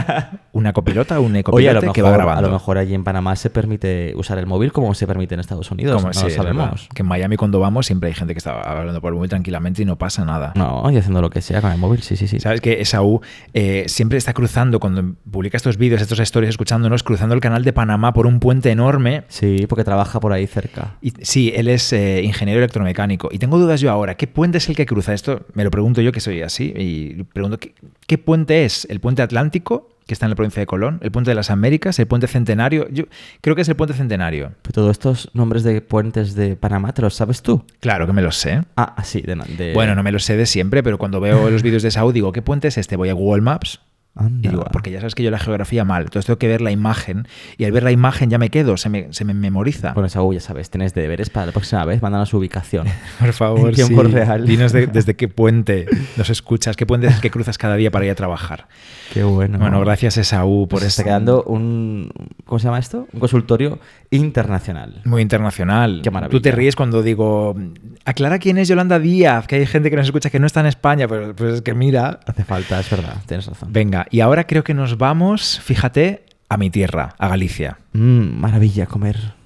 una 0.53 0.73
copilota, 0.73 1.21
un 1.21 1.33
mejor, 1.33 1.93
que 1.93 2.03
va 2.03 2.11
grabando. 2.11 2.39
a 2.39 2.43
lo 2.49 2.53
mejor 2.53 2.79
allí 2.79 2.95
en 2.95 3.05
Panamá 3.05 3.37
se 3.37 3.51
permite 3.51 4.15
usar 4.17 4.39
el 4.39 4.47
móvil 4.47 4.73
como 4.73 4.95
se 4.95 5.07
permite 5.07 5.35
en 5.35 5.41
Estados 5.41 5.71
Unidos. 5.71 5.97
Como- 5.97 6.09
no 6.09 6.15
sí, 6.15 6.25
lo 6.25 6.31
sabemos. 6.31 6.89
Que 6.95 7.03
en 7.03 7.09
Miami 7.09 7.37
cuando 7.37 7.61
vamos 7.61 7.87
siempre 7.87 8.09
hay 8.09 8.15
gente 8.15 8.35
que 8.35 8.39
está 8.39 8.61
hablando 8.61 9.01
por 9.01 9.11
el 9.13 9.17
móvil 9.17 9.31
tranquilamente 9.31 9.83
y 9.83 9.85
no 9.85 9.97
pasa 9.97 10.25
nada. 10.25 10.53
No, 10.55 10.91
y 10.91 10.97
haciendo 10.97 11.21
lo 11.21 11.31
que 11.31 11.41
sea 11.41 11.61
con 11.61 11.73
el 11.73 11.79
móvil, 11.79 12.03
sí, 12.03 12.17
sí, 12.17 12.27
sí. 12.27 12.41
¿Sabes 12.41 12.61
que 12.61 12.81
Esaú 12.81 13.21
eh, 13.55 13.85
siempre 13.89 14.19
está 14.19 14.33
cruzando, 14.33 14.81
cuando 14.81 15.15
publica 15.31 15.57
estos 15.57 15.77
vídeos, 15.77 15.82
estas 15.91 16.19
historias, 16.21 16.51
escuchándonos, 16.51 17.03
cruzando 17.03 17.35
el 17.35 17.41
canal 17.41 17.65
de 17.65 17.73
Panamá 17.73 18.13
por 18.13 18.27
un 18.27 18.39
puente 18.41 18.71
enorme? 18.71 19.25
Sí, 19.29 19.67
porque 19.69 19.85
trabaja 19.85 20.21
por 20.21 20.33
ahí 20.33 20.47
cerca. 20.47 20.97
Y, 21.03 21.13
sí, 21.23 21.53
él 21.55 21.69
es 21.69 21.93
eh, 21.93 22.23
ingeniero 22.23 22.61
electromecánico. 22.61 23.29
Y 23.33 23.39
tengo 23.39 23.59
dudas 23.59 23.81
yo 23.81 23.91
ahora. 23.91 24.17
¿Qué 24.17 24.27
puente 24.27 24.59
es 24.59 24.69
el 24.69 24.77
que 24.77 24.87
cruza? 24.87 25.13
Esto 25.15 25.45
me 25.55 25.65
lo 25.65 25.71
pregunto 25.71 26.01
yo, 26.01 26.13
que 26.13 26.21
soy 26.21 26.43
así. 26.43 26.73
Y 26.77 27.25
pregunto, 27.25 27.59
¿qué, 27.59 27.75
qué 28.07 28.19
puente 28.19 28.65
es? 28.65 28.87
¿El 28.91 29.01
puente 29.01 29.23
Atlántico, 29.23 29.89
que 30.07 30.15
está 30.15 30.27
en 30.27 30.31
la 30.31 30.37
provincia 30.37 30.61
de 30.61 30.67
Colón? 30.67 30.99
¿El 31.03 31.11
puente 31.13 31.31
de 31.31 31.35
las 31.35 31.51
Américas? 31.51 31.99
¿El 31.99 32.07
puente 32.07 32.27
Centenario? 32.27 32.89
Yo 32.91 33.05
creo 33.41 33.55
que 33.57 33.63
es 33.63 33.69
el 33.69 33.77
puente 33.77 33.95
Centenario. 33.95 34.53
Pero 34.63 34.73
todos 34.73 34.91
estos 34.91 35.31
nombres 35.35 35.63
de 35.63 35.81
puentes 35.81 36.35
de 36.35 36.57
Panamá, 36.57 36.93
¿te 36.93 37.03
los 37.03 37.15
sabes 37.15 37.43
tú? 37.43 37.65
Claro 37.81 38.07
que 38.07 38.13
me 38.13 38.23
los 38.23 38.37
sé. 38.37 38.63
Ah, 38.77 38.95
ah, 38.97 39.05
sí, 39.05 39.21
de, 39.23 39.37
de- 39.57 39.73
Bueno, 39.75 39.95
no 39.95 40.03
me 40.03 40.13
los 40.13 40.25
sé 40.25 40.37
de 40.37 40.47
siempre, 40.47 40.83
pero 40.83 40.99
cuando 40.99 41.21
veo 41.21 41.49
los 41.51 41.63
vídeos 41.63 41.83
de 41.83 41.91
Saúl 41.91 42.13
digo, 42.13 42.33
¿qué 42.33 42.43
puente 42.43 42.69
es 42.69 42.79
este? 42.79 42.97
Voy 42.97 43.09
a 43.09 43.13
Google 43.15 43.43
Maps. 43.43 43.81
Anda. 44.15 44.47
Y 44.47 44.51
digo, 44.51 44.65
porque 44.73 44.91
ya 44.91 45.01
sabes 45.01 45.15
que 45.15 45.23
yo 45.23 45.31
la 45.31 45.39
geografía 45.39 45.85
mal, 45.85 46.03
entonces 46.03 46.27
tengo 46.27 46.39
que 46.39 46.47
ver 46.47 46.61
la 46.61 46.71
imagen 46.71 47.27
y 47.57 47.65
al 47.65 47.73
ver 47.73 47.83
la 47.83 47.93
imagen 47.93 48.29
ya 48.29 48.37
me 48.37 48.51
quedo, 48.51 48.77
se 48.77 48.91
me, 48.91 49.11
se 49.13 49.25
me 49.25 49.33
memoriza. 49.33 49.95
Bueno, 49.95 50.09
Saúl, 50.11 50.35
ya 50.35 50.41
sabes, 50.41 50.69
tienes 50.69 50.93
deberes 50.93 51.31
para 51.31 51.47
la 51.47 51.53
próxima 51.53 51.85
vez, 51.87 52.03
mándanos 52.03 52.29
su 52.29 52.37
ubicación. 52.37 52.87
Por 53.19 53.33
favor, 53.33 53.71
en 53.71 53.75
tiempo 53.75 54.05
sí. 54.05 54.11
real. 54.13 54.47
Dinos 54.47 54.73
de- 54.73 54.87
desde 54.93 55.17
qué 55.17 55.29
puente 55.29 55.87
nos 56.19 56.29
escuchas, 56.29 56.77
qué 56.77 56.85
puente 56.85 57.07
es 57.07 57.15
el 57.15 57.21
que 57.23 57.31
cruzas 57.31 57.57
cada 57.57 57.77
día 57.77 57.91
para 57.91 58.05
ir 58.05 58.11
a 58.11 58.15
trabajar. 58.15 58.69
Qué 59.15 59.23
bueno. 59.25 59.59
Bueno, 59.59 59.81
gracias 59.81 60.19
Esaú 60.19 60.69
por 60.69 60.81
Pues 60.81 60.85
está 60.85 61.03
este 61.03 61.05
quedando 61.11 61.43
un... 61.45 62.11
¿Cómo 62.45 62.59
se 62.59 62.65
llama 62.67 62.79
esto? 62.79 63.07
Un 63.13 63.21
consultorio 63.21 63.79
internacional. 64.13 65.01
Muy 65.05 65.23
internacional. 65.23 66.01
Qué 66.05 66.11
maravilla. 66.11 66.39
Tú 66.39 66.41
te 66.41 66.53
ríes 66.53 66.77
cuando 66.77 67.03
digo, 67.03 67.57
aclara 68.05 68.39
quién 68.39 68.59
es 68.59 68.69
Yolanda 68.69 69.01
Díaz, 69.01 69.47
que 69.49 69.57
hay 69.57 69.67
gente 69.67 69.91
que 69.91 69.97
nos 69.97 70.07
escucha 70.07 70.31
que 70.31 70.39
no 70.39 70.47
está 70.47 70.61
en 70.61 70.67
España, 70.67 71.09
pero 71.09 71.35
pues 71.35 71.55
es 71.55 71.63
que 71.63 71.75
mira. 71.75 72.21
Hace 72.27 72.45
falta, 72.45 72.79
es 72.79 72.89
verdad, 72.89 73.17
tienes 73.27 73.47
razón. 73.47 73.73
Venga, 73.73 74.07
y 74.11 74.21
ahora 74.21 74.47
creo 74.47 74.63
que 74.63 74.75
nos 74.75 74.99
vamos, 74.99 75.61
fíjate, 75.65 76.25
a 76.49 76.57
mi 76.57 76.71
tierra, 76.71 77.15
a 77.19 77.29
Galicia. 77.29 77.79
Mm, 77.93 78.39
maravilla 78.39 78.87
comer 78.87 79.43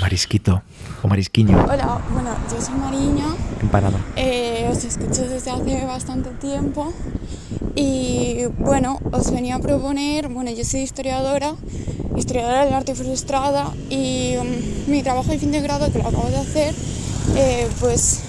Marisquito 0.00 0.62
o 1.02 1.08
marisquiño. 1.08 1.62
Hola, 1.64 2.00
bueno, 2.10 2.30
yo 2.50 2.60
soy 2.60 2.74
Mariña, 2.74 3.26
empanada. 3.60 3.98
eh, 4.16 4.66
os 4.70 4.84
escucho 4.84 5.28
desde 5.28 5.50
hace 5.50 5.84
bastante 5.84 6.30
tiempo 6.30 6.92
y 7.74 8.44
bueno, 8.58 8.98
os 9.12 9.30
venía 9.30 9.56
a 9.56 9.58
proponer, 9.58 10.28
bueno, 10.28 10.50
yo 10.50 10.64
soy 10.64 10.80
historiadora, 10.80 11.54
historiadora 12.16 12.64
del 12.64 12.74
arte 12.74 12.94
frustrada 12.94 13.72
y 13.90 14.34
mm, 14.36 14.90
mi 14.90 15.02
trabajo 15.02 15.30
de 15.30 15.38
fin 15.38 15.52
de 15.52 15.60
grado, 15.60 15.92
que 15.92 15.98
lo 15.98 16.08
acabo 16.08 16.28
de 16.28 16.36
hacer, 16.36 16.74
eh, 17.36 17.68
pues 17.80 18.20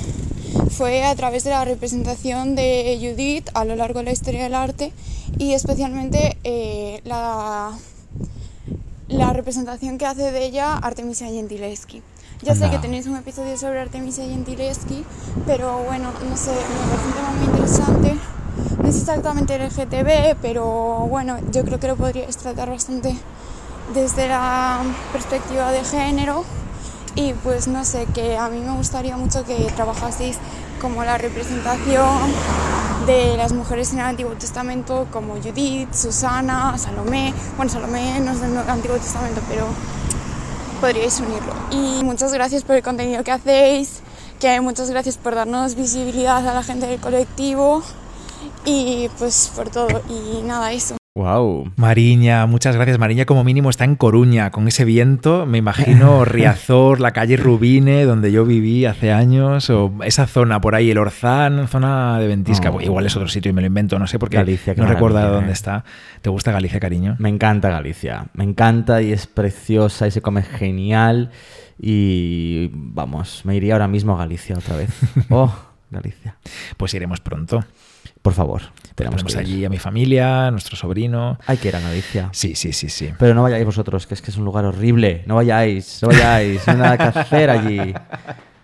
fue 0.72 1.04
a 1.04 1.16
través 1.16 1.44
de 1.44 1.52
la 1.52 1.66
representación 1.66 2.56
de 2.56 2.98
Judith 3.00 3.50
a 3.54 3.66
lo 3.66 3.76
largo 3.76 4.00
de 4.00 4.06
la 4.06 4.12
historia 4.12 4.44
del 4.44 4.56
arte 4.56 4.92
y 5.38 5.54
especialmente 5.54 6.38
eh, 6.44 7.02
la 7.04 7.72
la 9.08 9.34
representación 9.34 9.98
que 9.98 10.06
hace 10.06 10.32
de 10.32 10.46
ella 10.46 10.78
Artemisia 10.78 11.28
Gentileschi. 11.28 12.02
Ya 12.42 12.56
sé 12.56 12.66
Anda. 12.66 12.78
que 12.78 12.88
tenéis 12.88 13.08
un 13.08 13.16
episodio 13.16 13.58
sobre 13.58 13.80
Artemisia 13.80 14.26
Gentileschi, 14.26 15.04
pero 15.46 15.84
bueno, 15.84 16.12
no 16.28 16.38
sé, 16.38 16.52
me 16.52 16.90
parece 16.90 17.08
un 17.08 17.14
tema 17.14 17.32
muy 17.32 17.46
interesante. 17.46 18.16
No 18.82 18.90
es 18.90 18.98
exactamente 18.98 19.58
LGTB, 19.58 20.38
pero 20.42 21.08
bueno, 21.10 21.38
yo 21.52 21.64
creo 21.64 21.80
que 21.80 21.88
lo 21.88 21.96
podríais 21.96 22.36
tratar 22.38 22.70
bastante 22.70 23.16
desde 23.94 24.28
la 24.28 24.82
perspectiva 25.12 25.72
de 25.72 25.84
género 25.84 26.44
y 27.16 27.34
pues 27.34 27.68
no 27.68 27.86
sé, 27.86 28.08
que 28.14 28.38
a 28.38 28.50
mí 28.50 28.60
me 28.60 28.76
gustaría 28.76 29.16
mucho 29.16 29.46
que 29.46 29.56
trabajaseis 29.76 30.38
como 30.82 31.04
la 31.06 31.18
representación 31.18 32.34
de 33.06 33.38
las 33.38 33.54
mujeres 33.54 33.94
en 33.94 34.00
el 34.00 34.06
Antiguo 34.06 34.34
Testamento 34.34 35.08
como 35.12 35.36
Judith, 35.36 35.94
Susana, 35.94 36.78
Salomé. 36.78 37.34
Bueno, 37.56 37.72
Salomé 37.72 38.20
no 38.20 38.32
es 38.32 38.42
del 38.42 38.58
Antiguo 38.58 38.98
Testamento, 38.98 39.42
pero 39.48 39.66
podríais 40.82 41.20
unirlo. 41.20 41.54
Y 41.72 42.04
muchas 42.04 42.34
gracias 42.34 42.64
por 42.64 42.76
el 42.76 42.84
contenido 42.84 43.24
que 43.24 43.32
hacéis, 43.32 44.02
que 44.40 44.60
muchas 44.60 44.90
gracias 44.90 45.18
por 45.18 45.36
darnos 45.36 45.76
visibilidad 45.76 46.46
a 46.46 46.54
la 46.54 46.64
gente 46.64 46.88
del 46.88 47.00
colectivo 47.00 47.82
y 48.66 49.10
pues 49.18 49.52
por 49.56 49.70
todo. 49.70 50.02
Y 50.10 50.42
nada, 50.44 50.74
eso. 50.74 50.98
Wow. 51.18 51.72
Mariña, 51.78 52.46
muchas 52.46 52.76
gracias. 52.76 53.00
Mariña 53.00 53.24
como 53.24 53.46
mínimo 53.46 53.70
está 53.70 53.86
en 53.86 53.96
Coruña, 53.96 54.52
con 54.52 54.68
ese 54.68 54.84
viento. 54.84 55.46
Me 55.46 55.60
imagino 55.60 56.26
Riazor, 56.26 57.00
la 57.00 57.12
calle 57.12 57.38
Rubine, 57.38 58.04
donde 58.04 58.34
yo 58.34 58.44
viví 58.44 58.84
hace 58.84 59.14
años, 59.14 59.70
o 59.70 59.94
esa 60.04 60.28
zona 60.28 60.60
por 60.60 60.76
ahí, 60.76 60.92
el 60.92 60.98
Orzán, 60.98 61.70
zona 61.70 62.20
de 62.20 62.28
Ventisca. 62.28 62.70
Oh. 62.70 62.82
Igual 62.82 63.06
es 63.06 63.16
otro 63.16 63.30
sitio 63.30 63.50
y 63.50 63.54
me 63.54 63.62
lo 63.62 63.68
invento, 63.68 63.98
no 63.98 64.08
sé, 64.08 64.20
porque 64.20 64.36
Galicia, 64.36 64.74
no 64.76 64.88
recuerdo 64.88 65.22
dónde 65.32 65.52
eh. 65.52 65.54
está. 65.54 65.86
¿Te 66.22 66.30
gusta 66.30 66.52
Galicia, 66.52 66.82
cariño? 66.82 67.16
Me 67.18 67.30
encanta 67.30 67.70
Galicia. 67.70 68.28
Me 68.34 68.44
encanta 68.44 69.02
y 69.02 69.14
es 69.14 69.26
preciosa 69.26 70.08
y 70.08 70.12
se 70.12 70.22
come 70.22 70.44
genial. 70.44 71.32
Y 71.80 72.72
vamos, 72.74 73.46
me 73.46 73.56
iría 73.56 73.76
ahora 73.76 73.88
mismo 73.88 74.16
a 74.16 74.18
Galicia 74.18 74.58
otra 74.58 74.76
vez. 74.76 74.90
Oh, 75.30 75.56
Galicia. 75.92 76.36
Pues 76.76 76.94
iremos 76.94 77.22
pronto. 77.22 77.64
Por 78.22 78.34
favor, 78.34 78.62
tenemos 78.96 79.22
Tenemos 79.22 79.24
que 79.24 79.32
ir. 79.34 79.38
allí 79.40 79.66
a 79.66 79.70
mi 79.70 79.78
familia, 79.78 80.48
a 80.48 80.52
nuestro 80.52 80.76
sobrino. 80.76 81.38
Hay 81.48 81.58
que 81.58 81.68
ir 81.70 81.76
a 81.76 81.80
Galicia. 81.80 82.30
Sí, 82.32 82.56
sí, 82.56 82.74
sí, 82.74 82.90
sí. 82.90 83.10
Pero 83.20 83.34
no 83.34 83.44
vayáis 83.44 83.66
vosotros, 83.66 84.08
que 84.08 84.14
es 84.14 84.22
que 84.22 84.32
es 84.32 84.38
un 84.38 84.46
lugar 84.46 84.66
horrible. 84.66 85.24
No 85.28 85.36
vayáis, 85.36 86.00
no 86.02 86.08
vayáis. 86.10 86.66
No 86.68 86.74
hay 86.74 86.80
nada 86.80 86.98
que 86.98 87.20
hacer 87.20 87.50
allí. 87.50 87.94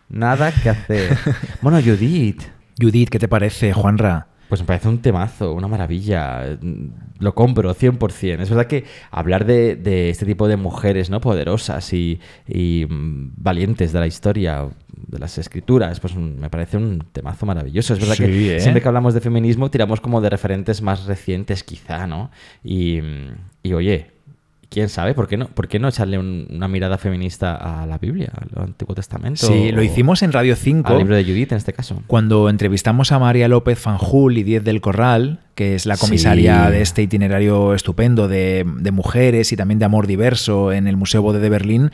Nada 0.10 0.52
que 0.52 0.70
hacer. 0.70 1.18
Bueno, 1.62 1.80
Judith. 1.82 2.44
Judith, 2.80 3.10
¿qué 3.10 3.20
te 3.20 3.28
parece, 3.28 3.74
Juanra? 3.74 4.28
Pues 4.50 4.60
me 4.60 4.68
parece 4.68 4.89
un 4.89 5.02
temazo, 5.02 5.54
una 5.54 5.70
maravilla. 5.70 6.58
Lo 7.20 7.34
compro 7.36 7.74
100%. 7.74 8.42
Es 8.42 8.50
verdad 8.50 8.68
que 8.68 8.84
hablar 9.10 9.46
de, 9.46 9.78
de 9.78 10.10
este 10.10 10.26
tipo 10.26 10.50
de 10.50 10.58
mujeres 10.58 11.10
¿no? 11.10 11.22
poderosas 11.22 11.94
y, 11.94 12.20
y, 12.48 12.86
mm, 12.89 13.34
valientes 13.38 13.94
de 13.94 14.00
la 14.02 14.08
historia, 14.08 14.68
de 15.08 15.20
las 15.20 15.38
escrituras, 15.38 16.00
pues 16.00 16.16
me 16.16 16.50
parece 16.50 16.78
un 16.78 17.04
temazo 17.12 17.46
maravilloso. 17.46 17.94
Es 17.94 18.00
verdad 18.00 18.16
Sí, 18.16 18.24
que 18.24 18.56
¿eh? 18.58 18.60
siempre 18.60 18.82
que 18.82 18.88
hablamos 18.88 19.14
de 19.14 19.22
feminismo 19.22 19.70
tiramos 19.72 20.02
como 20.02 20.22
de 20.22 20.30
referentes 20.30 20.82
más 20.82 21.06
recientes 21.06 21.64
quizá, 21.64 22.08
¿no? 22.08 22.32
Y, 22.64 23.00
y, 23.64 23.74
oye, 23.74 24.12
quién 24.70 24.88
sabe, 24.88 25.14
¿por 25.14 25.28
qué 25.28 25.36
no, 25.36 25.48
¿por 25.48 25.68
qué 25.68 25.80
no 25.80 25.89
echarle 25.89 26.18
un- 26.18 26.48
una 26.50 26.70
mirada 26.70 26.98
feminista 26.98 27.56
a 27.56 27.86
la 27.86 27.98
Biblia, 27.98 28.32
al 28.56 28.64
Antiguo 28.64 28.96
Testamento? 28.96 29.46
Sí, 29.46 29.72
lo 29.74 29.84
hicimos 29.84 30.22
en 30.24 30.32
Radio 30.32 30.56
5. 30.56 30.88
Al 30.94 31.00
libro 31.00 31.16
de 31.18 31.24
Judith 31.26 31.52
en 31.52 31.58
este 31.58 31.74
caso. 31.74 32.02
Cuando 32.08 32.50
entrevistamos 32.50 33.12
a 33.12 33.20
María 33.20 33.50
López 33.50 33.78
Fanjul 33.80 34.38
y 34.38 34.44
Diez 34.44 34.64
del 34.64 34.80
Corral, 34.80 35.42
que 35.56 35.76
es 35.76 35.86
la 35.86 35.98
comisaria 35.98 36.68
Sí. 36.68 36.72
de 36.72 36.82
este 36.82 37.02
itinerario 37.02 37.74
estupendo 37.74 38.30
de, 38.30 38.66
de 38.80 38.92
mujeres 38.92 39.52
y 39.52 39.58
también 39.58 39.78
de 39.80 39.86
amor 39.86 40.08
diverso 40.08 40.72
en 40.72 40.88
el 40.88 40.96
Museo 40.96 41.22
Bode 41.22 41.39
de 41.39 41.50
Berlín, 41.50 41.92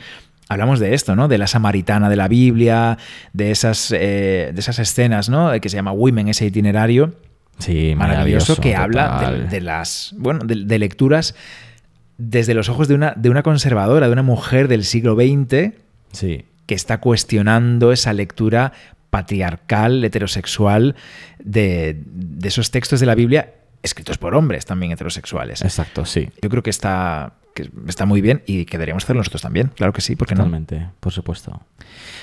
hablamos 0.48 0.80
de 0.80 0.94
esto, 0.94 1.14
¿no? 1.16 1.28
De 1.28 1.38
la 1.38 1.46
samaritana 1.46 2.08
de 2.08 2.16
la 2.16 2.28
Biblia, 2.28 2.98
de 3.32 3.50
esas, 3.50 3.92
eh, 3.92 4.50
de 4.52 4.60
esas 4.60 4.78
escenas, 4.78 5.28
¿no? 5.28 5.52
Que 5.60 5.68
se 5.68 5.76
llama 5.76 5.92
Women, 5.92 6.28
ese 6.28 6.46
itinerario 6.46 7.14
Sí, 7.58 7.94
maravilloso 7.96 8.56
que 8.56 8.76
habla 8.76 9.32
de 9.50 9.60
las, 9.60 10.14
bueno, 10.16 10.40
de, 10.44 10.64
de 10.64 10.78
lecturas 10.78 11.34
desde 12.16 12.54
los 12.54 12.68
ojos 12.68 12.86
de 12.88 12.94
una, 12.94 13.14
de 13.16 13.30
una 13.30 13.42
conservadora, 13.42 14.06
de 14.06 14.12
una 14.12 14.22
mujer 14.22 14.68
del 14.68 14.84
siglo 14.84 15.14
XX 15.16 15.72
Sí. 16.12 16.44
que 16.66 16.74
está 16.74 16.98
cuestionando 16.98 17.90
esa 17.92 18.12
lectura 18.12 18.72
patriarcal, 19.10 20.04
heterosexual 20.04 20.94
de, 21.42 21.96
de 22.06 22.48
esos 22.48 22.70
textos 22.70 23.00
de 23.00 23.06
la 23.06 23.14
Biblia 23.14 23.54
escritos 23.82 24.18
por 24.18 24.34
hombres 24.34 24.66
también 24.66 24.92
heterosexuales. 24.92 25.62
Exacto, 25.62 26.04
sí. 26.04 26.30
Yo 26.42 26.48
creo 26.48 26.62
que 26.62 26.70
está, 26.70 27.34
que 27.54 27.70
está 27.86 28.06
muy 28.06 28.20
bien 28.20 28.42
y 28.46 28.64
que 28.64 28.78
deberíamos 28.78 29.04
hacerlo 29.04 29.20
nosotros 29.20 29.42
también. 29.42 29.68
Claro 29.74 29.92
que 29.92 30.00
sí, 30.00 30.16
porque 30.16 30.34
no? 30.34 30.40
Totalmente, 30.40 30.88
por 31.00 31.12
supuesto. 31.12 31.62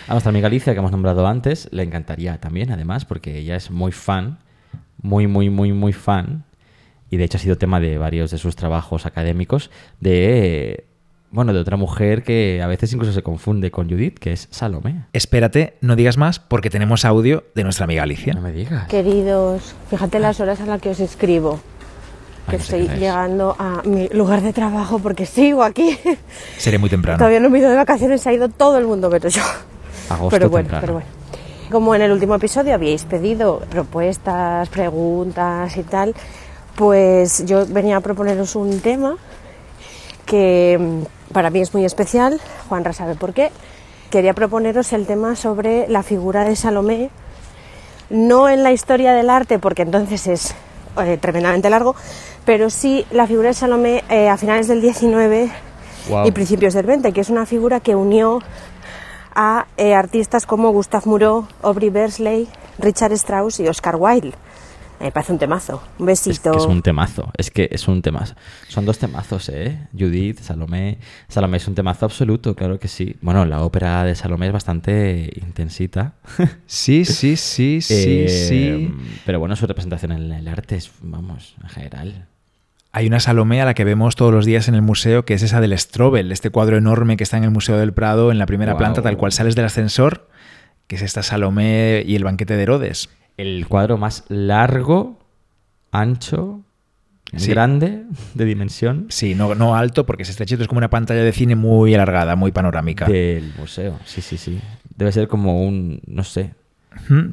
A 0.07 0.11
nuestra 0.11 0.29
amiga 0.29 0.47
Alicia, 0.47 0.73
que 0.73 0.79
hemos 0.79 0.91
nombrado 0.91 1.27
antes, 1.27 1.67
le 1.71 1.83
encantaría 1.83 2.39
también, 2.39 2.71
además, 2.71 3.05
porque 3.05 3.37
ella 3.37 3.55
es 3.55 3.71
muy 3.71 3.91
fan, 3.91 4.39
muy, 5.01 5.27
muy, 5.27 5.49
muy, 5.49 5.73
muy 5.73 5.93
fan, 5.93 6.45
y 7.09 7.17
de 7.17 7.23
hecho 7.23 7.37
ha 7.37 7.41
sido 7.41 7.57
tema 7.57 7.79
de 7.79 7.97
varios 7.97 8.31
de 8.31 8.37
sus 8.37 8.55
trabajos 8.55 9.05
académicos, 9.05 9.71
de, 9.99 10.85
bueno, 11.31 11.53
de 11.53 11.59
otra 11.59 11.75
mujer 11.77 12.23
que 12.23 12.61
a 12.63 12.67
veces 12.67 12.93
incluso 12.93 13.11
se 13.13 13.21
confunde 13.23 13.71
con 13.71 13.89
Judith, 13.89 14.17
que 14.19 14.31
es 14.33 14.47
Salomé. 14.51 15.05
Espérate, 15.13 15.75
no 15.81 15.95
digas 15.95 16.17
más 16.17 16.39
porque 16.39 16.69
tenemos 16.69 17.03
audio 17.05 17.43
de 17.55 17.63
nuestra 17.63 17.83
amiga 17.85 18.03
Alicia. 18.03 18.33
No 18.33 18.41
me 18.41 18.51
digas. 18.53 18.87
Queridos, 18.87 19.75
fíjate 19.89 20.19
las 20.19 20.39
horas 20.39 20.61
a 20.61 20.65
las 20.65 20.81
que 20.81 20.89
os 20.89 20.99
escribo. 20.99 21.59
Que 22.49 22.53
Ay, 22.53 22.57
no 22.59 22.63
sé 22.63 22.75
estoy 22.77 22.87
qué 22.87 22.93
es. 22.93 22.99
llegando 22.99 23.55
a 23.57 23.81
mi 23.85 24.07
lugar 24.09 24.41
de 24.41 24.53
trabajo 24.53 24.99
porque 24.99 25.25
sigo 25.25 25.63
aquí. 25.63 25.97
Seré 26.57 26.77
muy 26.77 26.89
temprano. 26.89 27.17
Todavía 27.17 27.39
no 27.39 27.49
me 27.49 27.57
he 27.57 27.61
ido 27.61 27.71
de 27.71 27.75
vacaciones, 27.75 28.21
se 28.21 28.29
ha 28.29 28.33
ido 28.33 28.49
todo 28.49 28.77
el 28.77 28.85
mundo 28.85 29.09
menos 29.09 29.33
yo. 29.33 29.41
Agosto 30.09 30.29
pero 30.29 30.49
bueno, 30.49 30.69
temprano. 30.69 30.81
pero 30.81 30.93
bueno. 30.93 31.07
Como 31.71 31.95
en 31.95 32.03
el 32.03 32.11
último 32.11 32.35
episodio 32.35 32.75
habíais 32.75 33.03
pedido 33.05 33.61
propuestas, 33.71 34.69
preguntas 34.69 35.75
y 35.75 35.81
tal, 35.81 36.13
pues 36.75 37.43
yo 37.47 37.65
venía 37.65 37.97
a 37.97 38.01
proponeros 38.01 38.55
un 38.55 38.79
tema 38.81 39.15
que 40.25 40.77
mm, 40.79 41.33
para 41.33 41.49
mí 41.49 41.61
es 41.61 41.73
muy 41.73 41.85
especial, 41.85 42.39
Juanra 42.69 42.93
sabe 42.93 43.15
por 43.15 43.33
qué. 43.33 43.51
Quería 44.09 44.33
proponeros 44.33 44.93
el 44.93 45.05
tema 45.05 45.35
sobre 45.35 45.87
la 45.87 46.03
figura 46.03 46.43
de 46.43 46.55
Salomé, 46.55 47.09
no 48.09 48.49
en 48.49 48.63
la 48.63 48.71
historia 48.71 49.13
del 49.13 49.29
arte, 49.29 49.59
porque 49.59 49.81
entonces 49.81 50.27
es 50.27 50.55
eh, 51.03 51.17
tremendamente 51.17 51.69
largo, 51.69 51.95
pero 52.45 52.69
sí 52.69 53.05
la 53.11 53.27
figura 53.27 53.49
de 53.49 53.53
Salomé 53.53 54.03
eh, 54.09 54.29
a 54.29 54.37
finales 54.37 54.67
del 54.67 54.81
19 54.81 55.51
Guau. 56.07 56.27
y 56.27 56.31
principios 56.31 56.73
del 56.73 56.85
20, 56.85 57.11
que 57.11 57.21
es 57.21 57.29
una 57.29 57.45
figura 57.45 57.79
que 57.79 57.95
unió 57.95 58.41
a 59.33 59.65
eh, 59.75 59.93
artistas 59.93 60.45
como 60.45 60.71
Gustav 60.71 61.05
Moreau, 61.05 61.47
Aubrey 61.61 61.89
Bersley, 61.89 62.47
Richard 62.79 63.11
Strauss 63.13 63.59
y 63.59 63.67
Oscar 63.67 63.97
Wilde. 63.97 64.33
Me 64.99 65.11
parece 65.11 65.33
un 65.33 65.39
temazo. 65.39 65.83
Un 65.99 66.09
Es 66.09 66.25
besito. 66.25 66.51
que 66.51 66.57
es 66.57 66.65
un 66.65 66.81
temazo, 66.81 67.31
es 67.37 67.51
que 67.51 67.67
es 67.71 67.87
un 67.87 68.01
temazo. 68.01 68.33
Son 68.69 68.85
dos 68.85 68.97
temazos, 68.97 69.49
¿eh? 69.49 69.77
Judith, 69.97 70.39
Salomé. 70.39 70.97
Salomé 71.27 71.57
es 71.57 71.67
un 71.67 71.75
temazo 71.75 72.05
absoluto, 72.05 72.55
claro 72.55 72.79
que 72.79 72.87
sí. 72.87 73.15
Bueno, 73.21 73.45
la 73.45 73.61
ópera 73.63 74.03
de 74.03 74.15
Salomé 74.15 74.47
es 74.47 74.53
bastante 74.53 75.31
intensita. 75.35 76.13
Sí, 76.65 77.05
sí, 77.05 77.35
sí, 77.37 77.81
sí, 77.81 77.93
Eh, 77.93 78.29
sí. 78.29 78.93
Pero 79.25 79.39
bueno, 79.39 79.55
su 79.55 79.67
representación 79.67 80.11
en 80.11 80.31
el 80.31 80.47
arte 80.47 80.75
es, 80.75 80.91
vamos, 81.01 81.55
en 81.61 81.69
general. 81.69 82.25
Hay 82.91 83.07
una 83.07 83.19
Salomé 83.19 83.61
a 83.61 83.65
la 83.65 83.73
que 83.73 83.83
vemos 83.83 84.15
todos 84.15 84.33
los 84.33 84.45
días 84.45 84.67
en 84.69 84.75
el 84.75 84.81
museo, 84.81 85.25
que 85.25 85.33
es 85.33 85.43
esa 85.43 85.59
del 85.59 85.77
Strobel, 85.77 86.31
este 86.31 86.49
cuadro 86.49 86.77
enorme 86.77 87.17
que 87.17 87.23
está 87.25 87.35
en 87.37 87.43
el 87.43 87.51
Museo 87.51 87.77
del 87.77 87.93
Prado, 87.93 88.31
en 88.31 88.39
la 88.39 88.45
primera 88.45 88.77
planta, 88.77 89.01
tal 89.01 89.17
cual 89.17 89.33
sales 89.33 89.55
del 89.55 89.65
ascensor, 89.65 90.29
que 90.87 90.95
es 90.95 91.01
esta 91.01 91.21
Salomé 91.21 92.03
y 92.05 92.15
el 92.15 92.23
banquete 92.23 92.55
de 92.55 92.63
Herodes. 92.63 93.09
El 93.37 93.67
cuadro 93.67 93.97
más 93.97 94.23
largo, 94.29 95.19
ancho, 95.91 96.61
Sí. 97.35 97.49
grande, 97.49 98.03
de 98.35 98.45
dimensión 98.45 99.07
Sí, 99.09 99.35
no, 99.35 99.55
no 99.55 99.75
alto, 99.75 100.05
porque 100.05 100.23
es 100.23 100.29
estrechito, 100.29 100.61
es 100.61 100.67
como 100.69 100.77
una 100.77 100.89
pantalla 100.91 101.21
de 101.23 101.31
cine 101.33 101.55
muy 101.55 101.93
alargada, 101.93 102.35
muy 102.35 102.51
panorámica. 102.51 103.05
del 103.07 103.51
museo. 103.57 103.99
Sí, 104.05 104.21
sí, 104.21 104.37
sí. 104.37 104.59
Debe 104.95 105.11
ser 105.11 105.27
como 105.27 105.63
un, 105.65 105.99
no 106.07 106.23
sé, 106.23 106.51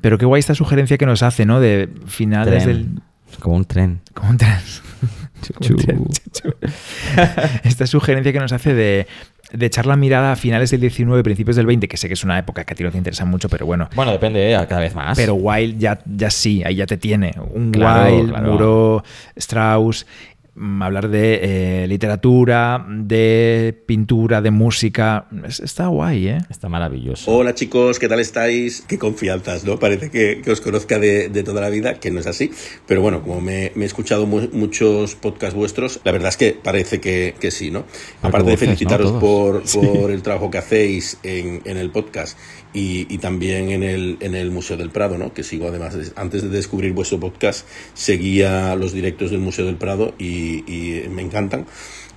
Pero 0.01 0.19
qué 0.19 0.25
guay 0.25 0.41
esta 0.41 0.57
sugerencia 0.57 0.99
que 0.99 1.07
nos 1.07 1.23
hace, 1.23 1.47
¿no? 1.47 1.61
De 1.61 1.89
finales 2.07 2.65
tren. 2.65 2.77
del... 2.95 3.03
Como 3.39 3.55
un 3.57 3.65
tren. 3.65 4.01
Como 4.13 4.31
un 4.31 4.39
tren. 4.39 4.59
Chu. 5.61 5.77
Esta 7.65 7.87
sugerencia 7.87 8.33
que 8.33 8.41
nos 8.41 8.53
hace 8.53 8.75
de, 8.75 9.07
de 9.53 9.67
echar 9.67 9.87
la 9.87 9.97
mirada 9.97 10.33
a 10.33 10.37
finales 10.37 10.71
del 10.71 10.81
19, 10.81 11.23
principios 11.23 11.57
del 11.57 11.67
20, 11.67 11.89
que 11.89 11.97
sé 11.97 12.09
que 12.09 12.15
es 12.15 12.25
una 12.25 12.39
época 12.39 12.65
que 12.65 12.73
a 12.73 12.77
ti 12.77 12.83
no 12.83 12.91
te 12.91 12.99
interesa 12.99 13.25
mucho, 13.25 13.49
pero 13.49 13.67
bueno. 13.67 13.89
Bueno, 13.95 14.13
depende, 14.13 14.53
¿eh? 14.53 14.67
cada 14.69 14.81
vez 14.81 14.95
más. 14.95 15.17
Pero 15.17 15.35
Wilde 15.35 15.79
ya, 15.79 15.99
ya 16.05 16.31
sí, 16.31 16.63
ahí 16.65 16.77
ya 16.77 16.87
te 16.87 16.97
tiene. 16.97 17.33
Un 17.55 17.71
Claro, 17.73 18.27
claro. 18.29 18.53
Muro, 18.53 19.05
Strauss, 19.37 20.07
hablar 20.55 21.09
de 21.09 21.41
eh, 21.85 21.87
literatura, 21.89 22.85
de 22.89 23.75
pintura, 23.87 24.43
de 24.43 24.51
música. 24.51 25.27
Es- 25.47 25.61
está 25.61 25.87
guay, 25.87 26.29
¿eh? 26.29 26.39
Está 26.51 26.69
maravilloso. 26.69 27.31
Hola 27.31 27.55
chicos, 27.55 27.99
¿qué 27.99 28.09
tal 28.09 28.21
estáis? 28.21 28.83
Qué 28.87 28.99
confianzas, 28.99 29.65
¿no? 29.65 29.79
Parece 29.79 30.11
que, 30.11 30.43
que 30.45 30.51
os 30.51 30.61
conozca 30.61 30.99
de, 30.99 31.29
de 31.31 31.43
toda 31.43 31.61
la 31.63 31.71
vida, 31.71 31.95
que 32.01 32.11
no 32.11 32.21
es 32.21 32.27
así. 32.27 32.51
Pero 32.87 33.01
bueno, 33.01 33.23
como 33.23 33.41
me, 33.41 33.73
me 33.75 33.85
he 33.85 33.87
escuchado 33.87 34.27
mu- 34.27 34.49
muchos 34.53 35.15
podcasts 35.15 35.55
vuestros, 35.57 36.01
la 36.05 36.13
verdad 36.13 36.29
es 36.29 36.37
que 36.37 36.53
parece 36.63 37.01
que, 37.01 37.35
que 37.41 37.51
sí, 37.51 37.71
¿no? 37.71 37.85
Aparte 38.21 38.51
de 38.51 38.57
felicitaros 38.59 39.13
¿no? 39.15 39.21
por, 39.21 39.59
Todos. 39.63 39.71
Sí. 39.71 39.79
por 39.79 40.11
el 40.11 40.23
trabajo 40.23 40.51
que 40.51 40.59
hacéis 40.59 41.19
en, 41.23 41.63
en 41.65 41.77
el 41.79 41.91
podcast 41.91 42.39
y, 42.75 43.07
y 43.13 43.19
también 43.19 43.71
en 43.71 43.83
el, 43.83 44.17
en 44.21 44.35
el 44.35 44.51
Museo 44.51 44.77
del 44.77 44.91
Prado, 44.91 45.17
¿no? 45.17 45.33
Que 45.33 45.43
sigo 45.43 45.69
además, 45.69 45.95
de- 45.95 46.13
antes 46.17 46.43
de 46.43 46.49
descubrir 46.51 46.93
vuestro 46.93 47.19
podcast, 47.21 47.67
seguía 47.95 48.75
los 48.77 48.93
directos 48.93 49.31
del 49.31 49.41
Museo 49.41 49.65
del 49.67 49.77
Prado 49.77 50.15
y, 50.19 50.42
y 50.45 51.09
me 51.11 51.23
encantan 51.23 51.67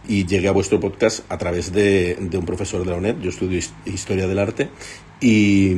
y 0.08 0.26
llegué 0.26 0.48
a 0.48 0.52
vuestro 0.52 0.80
podcast 0.80 1.22
a 1.32 1.38
través 1.38 1.72
de, 1.72 2.16
de 2.20 2.38
un 2.38 2.46
profesor 2.46 2.84
de 2.84 2.92
la 2.92 2.98
UNED. 2.98 3.16
Yo 3.22 3.30
estudio 3.30 3.58
his- 3.58 3.74
Historia 3.86 4.28
del 4.28 4.38
Arte 4.40 4.70
y, 5.20 5.74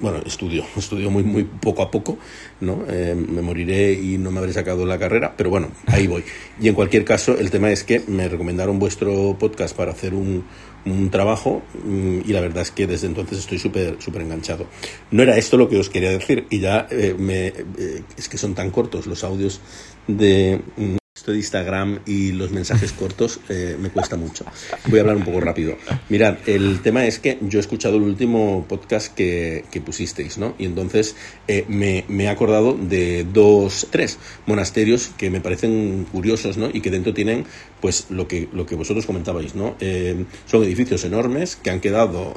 bueno, 0.00 0.18
estudio, 0.24 0.64
estudio 0.76 1.10
muy, 1.10 1.24
muy 1.24 1.42
poco 1.44 1.82
a 1.82 1.90
poco, 1.90 2.18
¿no? 2.60 2.84
Eh, 2.88 3.14
me 3.16 3.42
moriré 3.42 3.92
y 3.94 4.16
no 4.18 4.30
me 4.30 4.38
habré 4.38 4.52
sacado 4.52 4.86
la 4.86 4.98
carrera, 4.98 5.34
pero 5.36 5.50
bueno, 5.50 5.70
ahí 5.86 6.06
voy. 6.06 6.22
Y 6.60 6.68
en 6.68 6.74
cualquier 6.74 7.04
caso, 7.04 7.36
el 7.36 7.50
tema 7.50 7.70
es 7.72 7.82
que 7.84 8.00
me 8.06 8.28
recomendaron 8.28 8.78
vuestro 8.78 9.36
podcast 9.38 9.76
para 9.76 9.90
hacer 9.90 10.14
un, 10.14 10.44
un 10.86 11.10
trabajo 11.10 11.62
mm, 11.84 12.20
y 12.26 12.32
la 12.32 12.40
verdad 12.40 12.62
es 12.62 12.70
que 12.70 12.86
desde 12.86 13.08
entonces 13.08 13.38
estoy 13.38 13.58
súper 13.58 13.96
súper 13.98 14.22
enganchado. 14.22 14.66
No 15.10 15.22
era 15.24 15.36
esto 15.36 15.56
lo 15.56 15.68
que 15.68 15.78
os 15.78 15.90
quería 15.90 16.10
decir 16.10 16.46
y 16.50 16.60
ya 16.60 16.86
eh, 16.90 17.16
me, 17.18 17.48
eh, 17.48 18.02
es 18.16 18.28
que 18.28 18.38
son 18.38 18.54
tan 18.54 18.70
cortos 18.70 19.06
los 19.08 19.24
audios 19.24 19.60
de 20.06 20.60
mm, 20.76 20.96
esto 21.18 21.32
de 21.32 21.38
Instagram 21.38 21.98
y 22.06 22.30
los 22.30 22.52
mensajes 22.52 22.92
cortos 22.92 23.40
eh, 23.48 23.76
me 23.80 23.90
cuesta 23.90 24.16
mucho. 24.16 24.44
Voy 24.86 24.98
a 24.98 25.02
hablar 25.02 25.16
un 25.16 25.24
poco 25.24 25.40
rápido. 25.40 25.76
Mirad, 26.08 26.38
el 26.46 26.80
tema 26.80 27.06
es 27.06 27.18
que 27.18 27.38
yo 27.42 27.58
he 27.58 27.60
escuchado 27.60 27.96
el 27.96 28.04
último 28.04 28.64
podcast 28.68 29.12
que, 29.12 29.64
que 29.72 29.80
pusisteis, 29.80 30.38
¿no? 30.38 30.54
Y 30.58 30.64
entonces 30.64 31.16
eh, 31.48 31.64
me, 31.66 32.04
me, 32.06 32.24
he 32.24 32.28
acordado 32.28 32.74
de 32.74 33.26
dos, 33.32 33.88
tres 33.90 34.18
monasterios 34.46 35.10
que 35.18 35.28
me 35.28 35.40
parecen 35.40 36.06
curiosos, 36.12 36.56
¿no? 36.56 36.70
Y 36.72 36.82
que 36.82 36.90
dentro 36.90 37.12
tienen, 37.12 37.46
pues, 37.80 38.06
lo 38.10 38.28
que, 38.28 38.48
lo 38.52 38.64
que 38.64 38.76
vosotros 38.76 39.04
comentabais, 39.04 39.56
¿no? 39.56 39.74
Eh, 39.80 40.24
son 40.46 40.62
edificios 40.62 41.04
enormes 41.04 41.56
que 41.56 41.70
han 41.70 41.80
quedado 41.80 42.34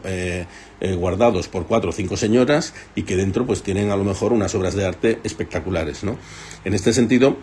guardados 0.97 1.47
por 1.47 1.67
cuatro 1.67 1.91
o 1.91 1.93
cinco 1.93 2.17
señoras 2.17 2.73
y 2.95 3.03
que 3.03 3.15
dentro, 3.15 3.45
pues, 3.45 3.61
tienen 3.61 3.91
a 3.91 3.95
lo 3.95 4.03
mejor 4.03 4.34
unas 4.34 4.55
obras 4.55 4.73
de 4.73 4.84
arte 4.84 5.19
espectaculares, 5.23 6.03
¿no? 6.03 6.17
En 6.65 6.73
este 6.73 6.91
sentido, 6.91 7.38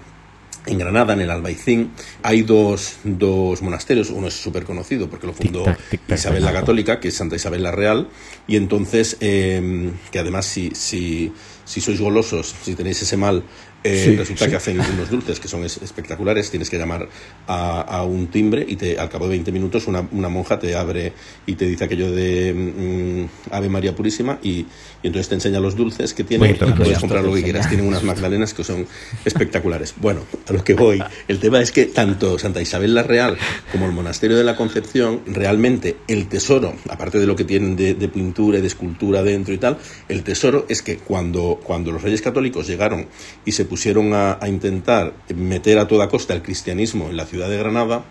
en 0.68 0.78
Granada, 0.78 1.14
en 1.14 1.20
el 1.20 1.30
Albaicín, 1.30 1.90
hay 2.22 2.42
dos, 2.42 2.98
dos 3.04 3.62
monasterios. 3.62 4.10
Uno 4.10 4.28
es 4.28 4.34
súper 4.34 4.64
conocido 4.64 5.08
porque 5.08 5.26
lo 5.26 5.32
fundó 5.32 5.64
Isabel 6.08 6.44
la 6.44 6.52
Católica, 6.52 7.00
que 7.00 7.08
es 7.08 7.14
Santa 7.14 7.36
Isabel 7.36 7.62
la 7.62 7.72
Real. 7.72 8.08
Y 8.46 8.56
entonces, 8.56 9.16
eh, 9.20 9.90
que 10.10 10.18
además, 10.18 10.46
si, 10.46 10.70
si, 10.74 11.32
si 11.64 11.80
sois 11.80 12.00
golosos, 12.00 12.54
si 12.62 12.74
tenéis 12.74 13.02
ese 13.02 13.16
mal, 13.16 13.42
eh, 13.84 14.02
sí, 14.04 14.16
resulta 14.16 14.44
sí. 14.44 14.50
que 14.50 14.56
hacen 14.56 14.80
unos 14.80 15.08
dulces 15.08 15.38
que 15.38 15.48
son 15.48 15.64
espectaculares. 15.64 16.50
Tienes 16.50 16.68
que 16.68 16.78
llamar 16.78 17.08
a, 17.46 17.80
a 17.80 18.04
un 18.04 18.26
timbre 18.26 18.64
y 18.66 18.76
te, 18.76 18.98
al 18.98 19.08
cabo 19.08 19.26
de 19.26 19.30
20 19.30 19.52
minutos 19.52 19.86
una, 19.86 20.06
una, 20.12 20.28
monja 20.28 20.58
te 20.58 20.74
abre 20.74 21.12
y 21.46 21.54
te 21.54 21.66
dice 21.66 21.84
aquello 21.84 22.10
de 22.10 22.52
mm, 22.52 23.54
Ave 23.54 23.68
María 23.68 23.94
Purísima 23.94 24.38
y, 24.42 24.66
y, 25.02 25.06
entonces 25.06 25.28
te 25.28 25.34
enseña 25.34 25.60
los 25.60 25.76
dulces 25.76 26.14
que 26.14 26.24
tiene 26.24 26.48
bueno, 26.48 26.74
y 26.74 26.78
puedes 26.78 26.98
comprar 26.98 27.24
lo 27.24 27.34
que 27.34 27.42
quieras. 27.42 27.68
Tienen 27.68 27.86
unas 27.86 28.02
magdalenas 28.04 28.54
que 28.54 28.64
son 28.64 28.86
espectaculares. 29.24 29.94
Bueno, 29.96 30.22
a 30.48 30.52
lo 30.52 30.64
que 30.64 30.74
voy. 30.74 31.02
El 31.28 31.38
tema 31.38 31.60
es 31.60 31.72
que 31.72 31.86
tanto 31.86 32.38
Santa 32.38 32.60
Isabel 32.60 32.94
la 32.94 33.02
Real 33.02 33.36
como 33.72 33.86
el 33.86 33.92
Monasterio 33.92 34.36
de 34.36 34.44
la 34.44 34.56
Concepción, 34.56 35.20
realmente 35.26 35.96
el 36.08 36.28
tesoro, 36.28 36.74
aparte 36.88 37.18
de 37.18 37.26
lo 37.26 37.36
que 37.36 37.44
tienen 37.44 37.76
de, 37.76 37.94
de 37.94 38.08
pintura 38.08 38.58
y 38.58 38.60
de 38.60 38.66
escultura 38.66 39.22
dentro 39.22 39.54
y 39.54 39.58
tal, 39.58 39.78
el 40.08 40.22
tesoro 40.22 40.66
es 40.68 40.82
que 40.82 40.98
cuando, 40.98 41.60
cuando 41.62 41.92
los 41.92 42.02
reyes 42.02 42.22
católicos 42.22 42.66
llegaron 42.66 43.06
y 43.44 43.52
se 43.52 43.64
pusieron 43.64 44.12
a, 44.14 44.38
a, 44.40 44.48
intentar 44.48 45.14
meter 45.34 45.78
a 45.78 45.86
toda 45.88 46.08
costa 46.08 46.34
el 46.34 46.42
cristianismo 46.42 47.08
en 47.10 47.16
la 47.16 47.26
ciudad 47.26 47.48
de 47.48 47.58
Granada, 47.58 48.04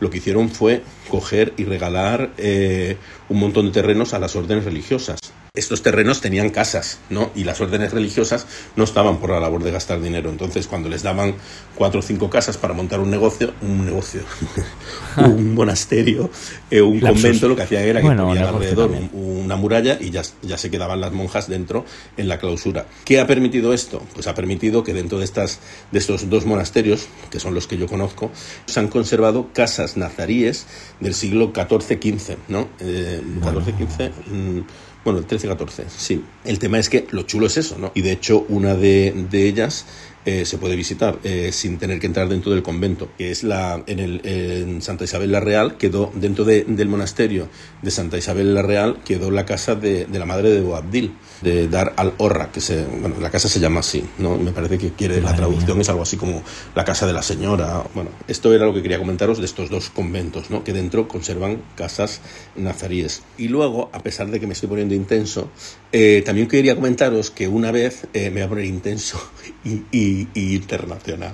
lo 0.00 0.10
que 0.10 0.18
hicieron 0.18 0.50
fue 0.50 0.82
coger 1.08 1.52
y 1.56 1.64
regalar 1.64 2.32
eh, 2.38 2.96
un 3.28 3.38
montón 3.38 3.66
de 3.66 3.72
terrenos 3.72 4.14
a 4.14 4.18
las 4.18 4.34
órdenes 4.36 4.64
religiosas. 4.64 5.20
Estos 5.54 5.82
terrenos 5.82 6.22
tenían 6.22 6.48
casas, 6.48 6.98
¿no? 7.10 7.30
Y 7.34 7.44
las 7.44 7.60
órdenes 7.60 7.92
religiosas 7.92 8.46
no 8.74 8.84
estaban 8.84 9.18
por 9.18 9.28
la 9.28 9.38
labor 9.38 9.62
de 9.62 9.70
gastar 9.70 10.00
dinero. 10.00 10.30
Entonces, 10.30 10.66
cuando 10.66 10.88
les 10.88 11.02
daban 11.02 11.34
cuatro 11.74 12.00
o 12.00 12.02
cinco 12.02 12.30
casas 12.30 12.56
para 12.56 12.72
montar 12.72 13.00
un 13.00 13.10
negocio, 13.10 13.52
un 13.60 13.84
negocio, 13.84 14.22
un 15.18 15.52
monasterio, 15.52 16.30
eh, 16.70 16.80
un 16.80 17.02
Lapsus. 17.02 17.22
convento, 17.22 17.48
lo 17.48 17.56
que 17.56 17.62
hacían 17.64 17.82
era 17.82 18.00
que 18.00 18.06
bueno, 18.06 18.28
ponían 18.28 18.46
alrededor 18.46 18.92
un, 18.92 19.42
una 19.44 19.56
muralla 19.56 19.98
y 20.00 20.08
ya, 20.08 20.22
ya 20.40 20.56
se 20.56 20.70
quedaban 20.70 21.02
las 21.02 21.12
monjas 21.12 21.50
dentro 21.50 21.84
en 22.16 22.28
la 22.28 22.38
clausura. 22.38 22.86
¿Qué 23.04 23.20
ha 23.20 23.26
permitido 23.26 23.74
esto? 23.74 24.02
Pues 24.14 24.28
ha 24.28 24.34
permitido 24.34 24.82
que 24.82 24.94
dentro 24.94 25.18
de, 25.18 25.26
estas, 25.26 25.60
de 25.90 25.98
estos 25.98 26.30
dos 26.30 26.46
monasterios, 26.46 27.08
que 27.30 27.40
son 27.40 27.52
los 27.52 27.66
que 27.66 27.76
yo 27.76 27.88
conozco, 27.88 28.30
se 28.64 28.80
han 28.80 28.88
conservado 28.88 29.50
casas 29.52 29.98
nazaríes 29.98 30.66
del 31.00 31.12
siglo 31.12 31.52
XIV-XV, 31.52 32.36
¿no? 32.48 32.68
Eh, 32.80 33.20
bueno. 33.22 33.60
XIV-XV... 33.60 34.12
Mmm, 34.28 34.60
bueno, 35.04 35.18
el 35.18 35.26
13-14, 35.26 35.84
sí. 35.88 36.24
El 36.44 36.58
tema 36.58 36.78
es 36.78 36.88
que 36.88 37.06
lo 37.10 37.22
chulo 37.22 37.46
es 37.46 37.56
eso, 37.56 37.78
¿no? 37.78 37.90
Y 37.94 38.02
de 38.02 38.12
hecho, 38.12 38.44
una 38.48 38.74
de, 38.74 39.26
de 39.30 39.48
ellas 39.48 39.86
eh, 40.24 40.44
se 40.44 40.58
puede 40.58 40.76
visitar 40.76 41.18
eh, 41.24 41.50
sin 41.52 41.78
tener 41.78 41.98
que 41.98 42.06
entrar 42.06 42.28
dentro 42.28 42.52
del 42.52 42.62
convento, 42.62 43.10
que 43.18 43.30
es 43.30 43.42
la 43.42 43.82
en, 43.86 43.98
el, 43.98 44.20
en 44.24 44.82
Santa 44.82 45.04
Isabel 45.04 45.32
la 45.32 45.40
Real, 45.40 45.76
quedó 45.76 46.12
dentro 46.14 46.44
de, 46.44 46.64
del 46.64 46.88
monasterio 46.88 47.48
de 47.82 47.90
Santa 47.90 48.18
Isabel 48.18 48.54
la 48.54 48.62
Real, 48.62 48.98
quedó 49.04 49.30
la 49.30 49.44
casa 49.44 49.74
de, 49.74 50.06
de 50.06 50.18
la 50.18 50.26
madre 50.26 50.50
de 50.50 50.60
Boabdil, 50.60 51.12
de 51.42 51.68
Dar 51.68 51.92
al-Horra, 51.96 52.52
que 52.52 52.60
se, 52.60 52.84
bueno, 52.84 53.16
la 53.20 53.30
casa 53.30 53.48
se 53.48 53.60
llama 53.60 53.80
así, 53.80 54.04
¿no? 54.18 54.36
Me 54.36 54.52
parece 54.52 54.78
que 54.78 54.92
quiere, 54.92 55.20
la 55.20 55.34
traducción 55.34 55.80
es 55.80 55.88
algo 55.88 56.02
así 56.02 56.16
como 56.16 56.42
la 56.74 56.84
casa 56.84 57.06
de 57.06 57.12
la 57.12 57.22
señora. 57.22 57.82
Bueno, 57.94 58.10
esto 58.28 58.54
era 58.54 58.66
lo 58.66 58.74
que 58.74 58.82
quería 58.82 58.98
comentaros 58.98 59.38
de 59.38 59.44
estos 59.44 59.70
dos 59.70 59.90
conventos, 59.90 60.50
¿no? 60.50 60.62
Que 60.62 60.72
dentro 60.72 61.08
conservan 61.08 61.62
casas 61.74 62.20
nazaríes. 62.54 63.22
Y 63.38 63.48
luego, 63.48 63.90
a 63.92 64.00
pesar 64.00 64.30
de 64.30 64.38
que 64.38 64.46
me 64.46 64.52
estoy 64.52 64.68
poniendo 64.68 64.94
intenso, 64.94 65.50
eh, 65.90 66.22
también 66.24 66.48
quería 66.48 66.74
comentaros 66.74 67.30
que 67.30 67.48
una 67.48 67.70
vez 67.70 68.06
eh, 68.14 68.30
me 68.30 68.40
voy 68.40 68.42
a 68.42 68.48
poner 68.48 68.64
intenso 68.64 69.20
y, 69.64 69.82
y, 69.90 70.11
y 70.34 70.54
internacional. 70.54 71.32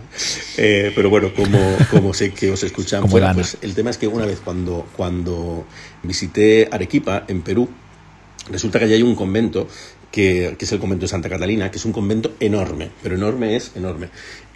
Eh, 0.56 0.92
pero 0.94 1.10
bueno, 1.10 1.32
como, 1.34 1.58
como 1.90 2.14
sé 2.14 2.32
que 2.32 2.50
os 2.50 2.62
escuchan, 2.62 3.04
bueno, 3.08 3.30
pues 3.34 3.56
el 3.62 3.74
tema 3.74 3.90
es 3.90 3.98
que 3.98 4.06
una 4.08 4.26
vez 4.26 4.40
cuando, 4.44 4.86
cuando 4.96 5.66
visité 6.02 6.68
Arequipa, 6.70 7.24
en 7.28 7.42
Perú, 7.42 7.68
resulta 8.50 8.78
que 8.78 8.86
allí 8.86 8.94
hay 8.94 9.02
un 9.02 9.14
convento 9.14 9.68
que, 10.10 10.56
que, 10.58 10.64
es 10.64 10.72
el 10.72 10.78
convento 10.78 11.04
de 11.04 11.08
Santa 11.08 11.28
Catalina, 11.28 11.70
que 11.70 11.78
es 11.78 11.84
un 11.84 11.92
convento 11.92 12.32
enorme, 12.40 12.90
pero 13.02 13.14
enorme 13.14 13.56
es 13.56 13.72
enorme. 13.76 14.08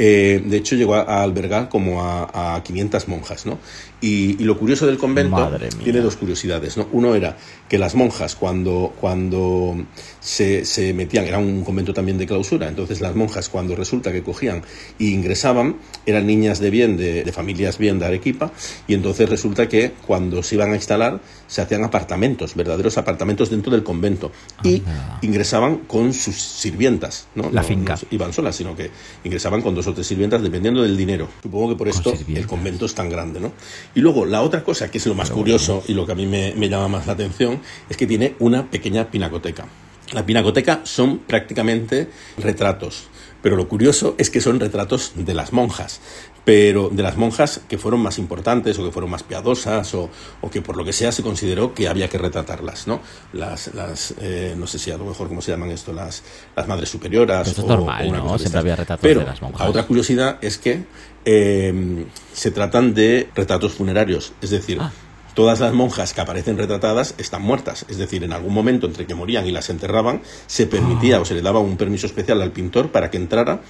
Eh, 0.04 0.42
de 0.44 0.56
hecho, 0.56 0.74
llegó 0.74 0.96
a, 0.96 1.02
a 1.02 1.22
albergar 1.22 1.68
como 1.68 2.02
a, 2.02 2.56
a, 2.56 2.62
500 2.64 3.06
monjas, 3.06 3.46
¿no? 3.46 3.60
Y, 4.00 4.42
y, 4.42 4.44
lo 4.44 4.58
curioso 4.58 4.84
del 4.84 4.98
convento 4.98 5.48
tiene 5.84 6.00
dos 6.00 6.16
curiosidades, 6.16 6.76
¿no? 6.76 6.88
Uno 6.90 7.14
era 7.14 7.36
que 7.68 7.78
las 7.78 7.94
monjas, 7.94 8.34
cuando, 8.34 8.92
cuando 9.00 9.76
se, 10.18 10.64
se, 10.64 10.92
metían, 10.92 11.24
era 11.26 11.38
un 11.38 11.62
convento 11.62 11.94
también 11.94 12.18
de 12.18 12.26
clausura, 12.26 12.66
entonces 12.66 13.00
las 13.00 13.14
monjas, 13.14 13.48
cuando 13.48 13.76
resulta 13.76 14.10
que 14.10 14.24
cogían 14.24 14.62
e 14.98 15.04
ingresaban, 15.04 15.76
eran 16.04 16.26
niñas 16.26 16.58
de 16.58 16.70
bien, 16.70 16.96
de, 16.96 17.22
de 17.22 17.32
familias 17.32 17.78
bien 17.78 18.00
de 18.00 18.06
Arequipa, 18.06 18.50
y 18.88 18.94
entonces 18.94 19.28
resulta 19.28 19.68
que 19.68 19.92
cuando 20.04 20.42
se 20.42 20.56
iban 20.56 20.72
a 20.72 20.74
instalar, 20.74 21.20
se 21.46 21.62
hacían 21.62 21.84
apartamentos, 21.84 22.56
verdaderos 22.56 22.98
apartamentos 22.98 23.50
dentro 23.50 23.70
del 23.70 23.84
convento, 23.84 24.32
y 24.64 24.82
ingresaban 25.20 25.76
con 25.86 26.12
sus 26.12 26.42
sirvientas, 26.42 27.28
¿no? 27.36 27.50
La 27.52 27.62
no, 27.62 27.68
finca. 27.68 27.94
No 27.94 28.08
iban 28.10 28.32
solas, 28.32 28.56
sino 28.56 28.74
que 28.74 28.90
ingresaban 29.22 29.62
con 29.62 29.76
dos 29.76 29.86
o 29.98 30.04
sirvientas 30.04 30.42
dependiendo 30.42 30.82
del 30.82 30.96
dinero. 30.96 31.28
Supongo 31.42 31.70
que 31.70 31.76
por 31.76 31.88
esto 31.88 32.12
el 32.28 32.46
convento 32.46 32.86
es 32.86 32.94
tan 32.94 33.08
grande, 33.08 33.40
¿no? 33.40 33.52
Y 33.94 34.00
luego 34.00 34.24
la 34.24 34.42
otra 34.42 34.64
cosa 34.64 34.90
que 34.90 34.98
es 34.98 35.06
lo 35.06 35.14
más 35.14 35.28
Pero 35.28 35.38
curioso 35.38 35.74
bueno. 35.74 35.86
y 35.88 35.94
lo 35.94 36.06
que 36.06 36.12
a 36.12 36.14
mí 36.14 36.26
me, 36.26 36.54
me, 36.56 36.68
llama 36.68 36.88
más 36.88 37.06
la 37.06 37.12
atención 37.14 37.60
es 37.88 37.96
que 37.96 38.06
tiene 38.06 38.34
una 38.38 38.70
pequeña 38.70 39.10
pinacoteca. 39.10 39.66
La 40.12 40.26
pinacoteca 40.26 40.80
son 40.84 41.18
prácticamente 41.18 42.08
retratos, 42.36 43.04
pero 43.42 43.56
lo 43.56 43.68
curioso 43.68 44.14
es 44.18 44.30
que 44.30 44.40
son 44.40 44.60
retratos 44.60 45.12
de 45.16 45.34
las 45.34 45.52
monjas 45.52 46.00
pero 46.44 46.88
de 46.90 47.02
las 47.02 47.16
monjas 47.16 47.60
que 47.68 47.78
fueron 47.78 48.00
más 48.00 48.18
importantes 48.18 48.78
o 48.78 48.84
que 48.84 48.90
fueron 48.90 49.10
más 49.10 49.22
piadosas 49.22 49.94
o, 49.94 50.10
o 50.40 50.50
que 50.50 50.60
por 50.60 50.76
lo 50.76 50.84
que 50.84 50.92
sea 50.92 51.12
se 51.12 51.22
consideró 51.22 51.74
que 51.74 51.88
había 51.88 52.08
que 52.08 52.18
retratarlas, 52.18 52.86
¿no? 52.86 53.00
Las, 53.32 53.74
las 53.74 54.14
eh, 54.20 54.54
no 54.56 54.66
sé 54.66 54.78
si 54.78 54.90
a 54.90 54.98
lo 54.98 55.04
mejor 55.04 55.28
cómo 55.28 55.40
se 55.40 55.52
llaman 55.52 55.70
esto, 55.70 55.92
las, 55.92 56.22
las 56.56 56.66
madres 56.66 56.88
superioras. 56.88 57.48
Esto 57.48 57.62
es 57.62 57.66
o, 57.66 57.68
normal, 57.68 58.08
o 58.08 58.12
¿no? 58.12 58.38
Siempre 58.38 58.60
había 58.60 58.76
retratos 58.76 59.02
pero, 59.02 59.20
de 59.20 59.26
las 59.26 59.40
monjas. 59.40 59.60
La 59.60 59.70
otra 59.70 59.84
curiosidad 59.84 60.38
es 60.40 60.58
que 60.58 60.84
eh, 61.24 62.06
se 62.32 62.50
tratan 62.50 62.94
de 62.94 63.28
retratos 63.34 63.72
funerarios, 63.72 64.32
es 64.40 64.50
decir, 64.50 64.78
ah 64.80 64.90
todas 65.34 65.60
las 65.60 65.72
monjas 65.72 66.12
que 66.12 66.20
aparecen 66.20 66.58
retratadas 66.58 67.14
están 67.18 67.42
muertas. 67.42 67.86
Es 67.88 67.98
decir, 67.98 68.24
en 68.24 68.32
algún 68.32 68.52
momento 68.52 68.86
entre 68.86 69.06
que 69.06 69.14
morían 69.14 69.46
y 69.46 69.50
las 69.50 69.70
enterraban, 69.70 70.20
se 70.46 70.66
permitía 70.66 71.20
o 71.20 71.24
se 71.24 71.34
le 71.34 71.42
daba 71.42 71.60
un 71.60 71.76
permiso 71.76 72.06
especial 72.06 72.42
al 72.42 72.52
pintor 72.52 72.90
para 72.90 73.10
que 73.10 73.16
entrara 73.16 73.60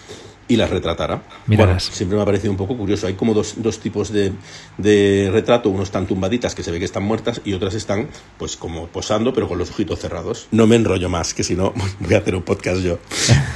y 0.52 0.56
las 0.56 0.68
retratara. 0.68 1.22
Bueno, 1.46 1.80
siempre 1.80 2.16
me 2.16 2.22
ha 2.22 2.26
parecido 2.26 2.50
un 2.50 2.58
poco 2.58 2.76
curioso. 2.76 3.06
Hay 3.06 3.14
como 3.14 3.32
dos, 3.32 3.54
dos 3.56 3.78
tipos 3.78 4.12
de, 4.12 4.32
de, 4.76 5.30
retrato. 5.32 5.70
Unos 5.70 5.84
están 5.84 6.06
tumbaditas, 6.06 6.54
que 6.54 6.62
se 6.62 6.70
ve 6.70 6.78
que 6.78 6.84
están 6.84 7.04
muertas, 7.04 7.40
y 7.42 7.54
otras 7.54 7.72
están, 7.74 8.08
pues, 8.36 8.58
como 8.58 8.86
posando, 8.88 9.32
pero 9.32 9.48
con 9.48 9.56
los 9.56 9.70
ojitos 9.70 9.98
cerrados. 9.98 10.48
No 10.50 10.66
me 10.66 10.76
enrollo 10.76 11.08
más, 11.08 11.32
que 11.32 11.42
si 11.42 11.54
no, 11.54 11.72
voy 12.00 12.14
a 12.14 12.18
hacer 12.18 12.36
un 12.36 12.42
podcast 12.42 12.82
yo. 12.82 12.98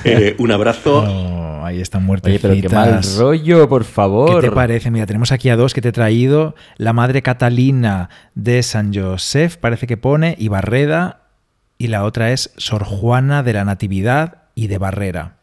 Eh, 0.05 0.37
un 0.39 0.53
abrazo. 0.53 0.99
Oh, 0.99 1.65
ahí 1.65 1.81
están 1.81 2.05
muertas. 2.05 2.31
Oye, 2.31 2.39
pero 2.39 2.55
qué 2.55 2.69
mal 2.69 3.03
rollo, 3.19 3.69
por 3.69 3.83
favor. 3.83 4.41
¿Qué 4.41 4.49
te 4.49 4.55
parece? 4.55 4.91
Mira, 4.93 5.05
tenemos 5.05 5.33
aquí 5.33 5.49
a 5.49 5.57
dos 5.57 5.75
que 5.75 5.81
te 5.81 5.89
he 5.89 5.93
traído. 5.93 6.55
La 6.77 6.93
madre 6.93 7.23
Catalina 7.23 8.09
de 8.37 8.63
San 8.63 8.95
Josef, 8.95 9.57
parece 9.57 9.89
que 9.89 9.97
pone, 9.97 10.37
y 10.39 10.47
Barreda. 10.47 11.23
Y 11.77 11.89
la 11.89 12.05
otra 12.05 12.31
es 12.31 12.53
Sor 12.57 12.85
Juana 12.85 13.43
de 13.43 13.53
la 13.55 13.65
Natividad 13.65 14.45
y 14.55 14.69
de 14.69 14.79
Barrera. 14.79 15.36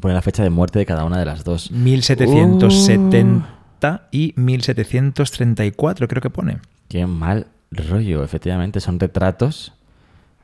Pone 0.00 0.14
la 0.14 0.22
fecha 0.22 0.42
de 0.42 0.50
muerte 0.50 0.78
de 0.78 0.86
cada 0.86 1.04
una 1.04 1.18
de 1.18 1.24
las 1.24 1.44
dos. 1.44 1.70
1770 1.70 3.44
uh. 3.82 3.98
y 4.10 4.34
1734, 4.36 6.08
creo 6.08 6.22
que 6.22 6.30
pone. 6.30 6.58
Qué 6.88 7.06
mal 7.06 7.46
rollo, 7.70 8.24
efectivamente. 8.24 8.80
Son 8.80 8.98
retratos 8.98 9.74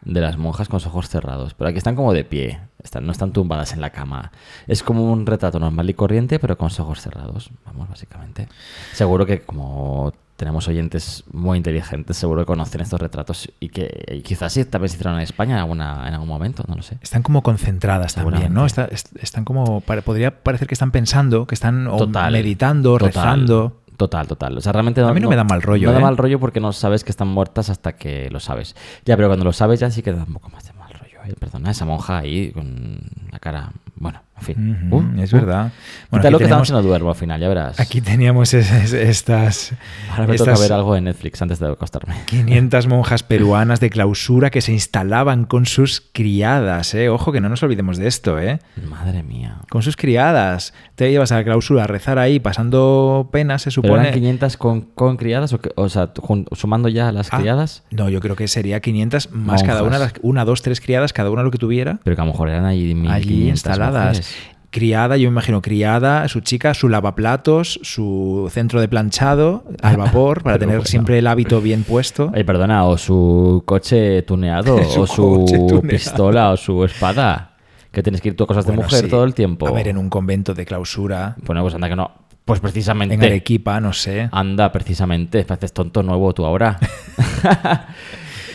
de 0.03 0.21
las 0.21 0.37
monjas 0.39 0.69
con 0.69 0.77
los 0.77 0.87
ojos 0.87 1.09
cerrados. 1.09 1.55
Pero 1.55 1.69
aquí 1.69 1.79
están 1.79 1.97
como 1.97 2.13
de 2.13 2.25
pie. 2.25 2.61
Están, 2.83 3.07
no 3.07 3.13
están 3.13 3.33
tumbadas 3.33 3.73
en 3.73 3.81
la 3.81 3.91
cama. 3.91 4.31
Es 4.67 4.83
como 4.83 5.13
un 5.13 5.27
retrato 5.27 5.59
normal 5.59 5.91
y 5.91 5.95
corriente, 5.95 6.39
pero 6.39 6.57
con 6.57 6.67
los 6.67 6.79
ojos 6.79 7.01
cerrados. 7.01 7.51
Vamos, 7.65 7.89
básicamente. 7.89 8.49
Seguro 8.93 9.27
que 9.27 9.41
como 9.41 10.13
tenemos 10.37 10.69
oyentes 10.69 11.25
muy 11.33 11.57
inteligentes, 11.57 12.17
seguro 12.17 12.43
que 12.43 12.47
conocen 12.47 12.81
estos 12.83 13.01
retratos 13.01 13.51
y 13.59 13.69
que 13.71 14.05
y 14.15 14.21
quizás 14.21 14.53
sí 14.53 14.65
también 14.65 14.91
se 14.91 14.97
hicieron 14.97 15.15
en 15.15 15.21
España 15.23 15.55
en, 15.55 15.61
alguna, 15.61 16.07
en 16.07 16.15
algún 16.15 16.29
momento, 16.29 16.63
no 16.69 16.75
lo 16.77 16.83
sé. 16.83 16.99
Están 17.03 17.23
como 17.23 17.43
concentradas 17.43 18.15
también, 18.15 18.53
¿no? 18.53 18.67
Está- 18.67 18.85
est- 18.87 19.17
están 19.23 19.45
como. 19.45 19.81
Podría 19.81 20.43
parecer 20.43 20.69
que 20.69 20.75
están 20.75 20.91
pensando, 20.91 21.47
que 21.47 21.55
están 21.55 21.87
o 21.87 21.97
Total. 21.97 22.33
meditando, 22.33 22.93
Total. 22.99 23.07
rezando. 23.13 23.81
Total, 23.97 24.27
total. 24.29 24.59
O 24.59 24.61
sea, 24.61 24.73
realmente 24.73 25.01
A 25.01 25.11
mí 25.15 25.21
no 25.21 25.31
me 25.31 25.37
da 25.37 25.45
mal 25.45 25.63
rollo, 25.63 25.87
No 25.87 25.93
da 25.95 26.01
¿eh? 26.01 26.03
mal 26.03 26.19
rollo 26.19 26.39
porque 26.39 26.61
no 26.61 26.75
sabes 26.75 27.03
que 27.03 27.11
están 27.11 27.29
muertas 27.29 27.71
hasta 27.71 27.95
que 27.97 28.29
lo 28.31 28.41
sabes. 28.41 28.77
Ya, 29.07 29.17
pero 29.17 29.29
cuando 29.29 29.47
lo 29.47 29.55
sabes 29.55 29.81
ya 29.81 29.91
sí 29.91 30.03
que 30.03 30.13
da 30.13 30.23
un 30.25 30.35
poco 30.35 30.51
más 30.51 30.65
de 30.67 30.75
mal 30.75 30.93
rollo. 30.93 31.21
¿eh? 31.25 31.35
Perdona, 31.41 31.71
esa 31.71 31.87
monja 31.87 32.19
ahí 32.19 32.51
con 32.53 33.01
la 33.33 33.39
cara... 33.39 33.73
Bueno, 33.95 34.21
en 34.39 34.43
fin. 34.45 34.89
Ujú, 34.91 35.21
es 35.23 35.33
verdad. 35.33 35.73
Bueno, 36.11 36.23
Quítalo 36.23 36.37
aquí 36.37 36.45
que 36.45 36.49
tenemos- 36.49 36.69
estamos 36.69 36.71
no 36.85 36.89
duermo 36.89 37.11
al 37.11 37.17
final, 37.17 37.41
ya 37.41 37.49
verás. 37.49 37.81
Aquí 37.81 38.01
teníamos 38.01 38.53
es- 38.55 38.71
es- 38.71 38.93
estas. 38.93 39.73
Ahora 40.11 40.27
me 40.27 40.35
estas 40.35 40.49
toca 40.55 40.61
ver 40.61 40.73
algo 40.73 40.95
de 40.95 41.01
Netflix 41.01 41.41
antes 41.43 41.59
de 41.59 41.69
acostarme. 41.69 42.15
500 42.27 42.87
monjas 42.89 43.23
peruanas 43.23 43.81
de 43.81 43.91
clausura 43.91 44.51
que 44.51 44.61
se 44.61 44.73
instalaban 44.73 45.45
con 45.45 45.67
sus 45.67 46.03
criadas, 46.13 46.95
¿eh? 46.95 47.09
Ojo 47.09 47.33
que 47.33 47.41
no 47.41 47.49
nos 47.49 47.63
olvidemos 47.63 47.97
de 47.99 48.07
esto, 48.09 48.39
¿eh? 48.39 48.59
Madre 48.89 49.23
mía. 49.23 49.59
Con 49.71 49.83
sus 49.83 49.97
criadas. 49.97 50.75
Te 50.97 51.11
llevas 51.11 51.33
a 51.33 51.37
la 51.37 51.45
clausura 51.45 51.85
a 51.85 51.87
rezar 51.87 52.19
ahí 52.19 52.41
pasando 52.41 53.29
penas, 53.33 53.63
se 53.63 53.71
¿Pero 53.71 53.95
eran 53.95 54.07
supone. 54.07 54.15
500 54.21 54.57
con, 54.57 54.81
con 54.83 55.17
criadas 55.17 55.53
o, 55.53 55.61
que- 55.61 55.71
o 55.77 55.89
sea, 55.89 56.11
sumando 56.53 56.89
ya 56.89 57.13
las 57.13 57.33
Ah, 57.33 57.39
criadas? 57.39 57.83
No, 57.91 58.09
yo 58.09 58.21
creo 58.21 58.37
que 58.37 58.49
sería 58.49 58.81
500 58.81 59.31
más 59.33 59.63
cada 59.63 59.83
una, 59.83 59.99
una, 60.23 60.45
dos, 60.45 60.63
tres 60.63 60.81
criadas, 60.81 61.13
cada 61.13 61.31
una 61.31 61.43
lo 61.43 61.51
que 61.51 61.59
tuviera. 61.59 61.99
Pero 62.05 62.17
que 62.17 62.23
a 62.23 62.25
lo 62.25 62.33
mejor 62.33 62.49
eran 62.49 62.65
allí 62.65 62.95
1500 62.95 63.15
allí 63.27 63.49
instaladas. 63.49 64.07
mujeres. 64.09 64.26
Criada, 64.77 65.17
yo 65.17 65.31
me 65.31 65.33
imagino 65.33 65.63
criada, 65.63 66.29
su 66.29 66.41
chica, 66.41 66.75
su 66.75 66.91
lavaplatos, 66.91 67.81
su 67.83 68.47
centro 68.53 68.79
de 68.79 68.89
planchado 68.89 69.65
al 69.81 69.97
vapor 70.05 70.43
para 70.43 70.59
tener 70.59 70.77
bueno. 70.77 70.87
siempre 70.87 71.19
el 71.19 71.27
hábito 71.29 71.63
bien 71.63 71.83
puesto. 71.83 72.31
Ay, 72.35 72.45
perdona, 72.45 72.85
o 72.85 72.99
su 72.99 73.63
coche 73.65 74.21
tuneado, 74.21 74.85
Su 74.85 75.01
o 75.01 75.07
su 75.07 75.47
tuneado. 75.49 75.81
pistola, 75.81 76.51
o 76.51 76.59
su 76.59 76.85
espada. 76.85 77.53
Que 77.91 78.03
tienes 78.03 78.21
que 78.21 78.29
ir 78.29 78.37
tú 78.37 78.45
a 78.45 78.47
cosas 78.49 78.67
Bueno, 78.67 78.83
de 78.83 78.85
mujer 78.87 79.05
sí. 79.05 79.09
todo 79.11 79.25
el 79.25 79.33
tiempo. 79.33 79.67
A 79.67 79.73
ver, 79.73 79.89
en 79.89 79.97
un 79.97 80.11
convento 80.11 80.53
de 80.53 80.67
clausura, 80.67 81.37
Bueno, 81.43 81.63
pues 81.63 81.75
anda 81.75 81.89
que 81.89 81.97
no. 81.97 82.11
Pues 82.45 82.61
precisamente. 82.61 83.15
en 83.15 83.23
Arequipa, 83.25 83.81
no 83.81 83.95
sé. 83.95 84.29
Anda, 84.31 84.71
precisamente. 84.73 85.43
Pareces 85.45 85.73
tonto 85.73 86.03
nuevo 86.03 86.35
tú 86.35 86.45
ahora. 86.45 86.79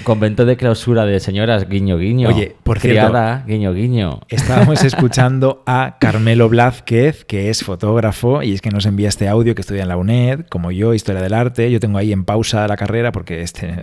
Convento 0.03 0.45
de 0.45 0.57
clausura 0.57 1.05
de 1.05 1.19
señoras, 1.19 1.67
guiño, 1.69 1.97
guiño. 1.97 2.29
Oye, 2.29 2.55
por 2.63 2.79
cierto- 2.79 3.09
Criada, 3.09 3.43
guiño, 3.47 3.73
guiño. 3.73 4.21
Estábamos 4.29 4.83
escuchando 4.83 5.63
a 5.65 5.97
Carmelo 5.99 6.49
Blázquez, 6.49 7.23
que 7.25 7.49
es 7.49 7.63
fotógrafo, 7.63 8.43
y 8.43 8.53
es 8.53 8.61
que 8.61 8.69
nos 8.71 8.85
envía 8.85 9.09
este 9.09 9.27
audio 9.27 9.55
que 9.55 9.61
estudia 9.61 9.83
en 9.83 9.89
la 9.89 9.97
UNED, 9.97 10.45
como 10.49 10.71
yo, 10.71 10.93
Historia 10.93 11.21
del 11.21 11.33
Arte. 11.33 11.71
Yo 11.71 11.79
tengo 11.79 11.97
ahí 11.97 12.11
en 12.13 12.25
pausa 12.25 12.67
la 12.67 12.77
carrera 12.77 13.11
porque 13.11 13.41
este, 13.41 13.73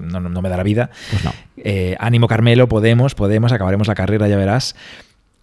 no, 0.00 0.20
no 0.20 0.42
me 0.42 0.48
da 0.48 0.56
la 0.56 0.62
vida. 0.62 0.90
Pues 1.10 1.24
no. 1.24 1.32
Eh, 1.56 1.96
ánimo 1.98 2.28
Carmelo, 2.28 2.68
podemos, 2.68 3.14
podemos, 3.14 3.52
acabaremos 3.52 3.88
la 3.88 3.94
carrera, 3.94 4.28
ya 4.28 4.36
verás. 4.36 4.76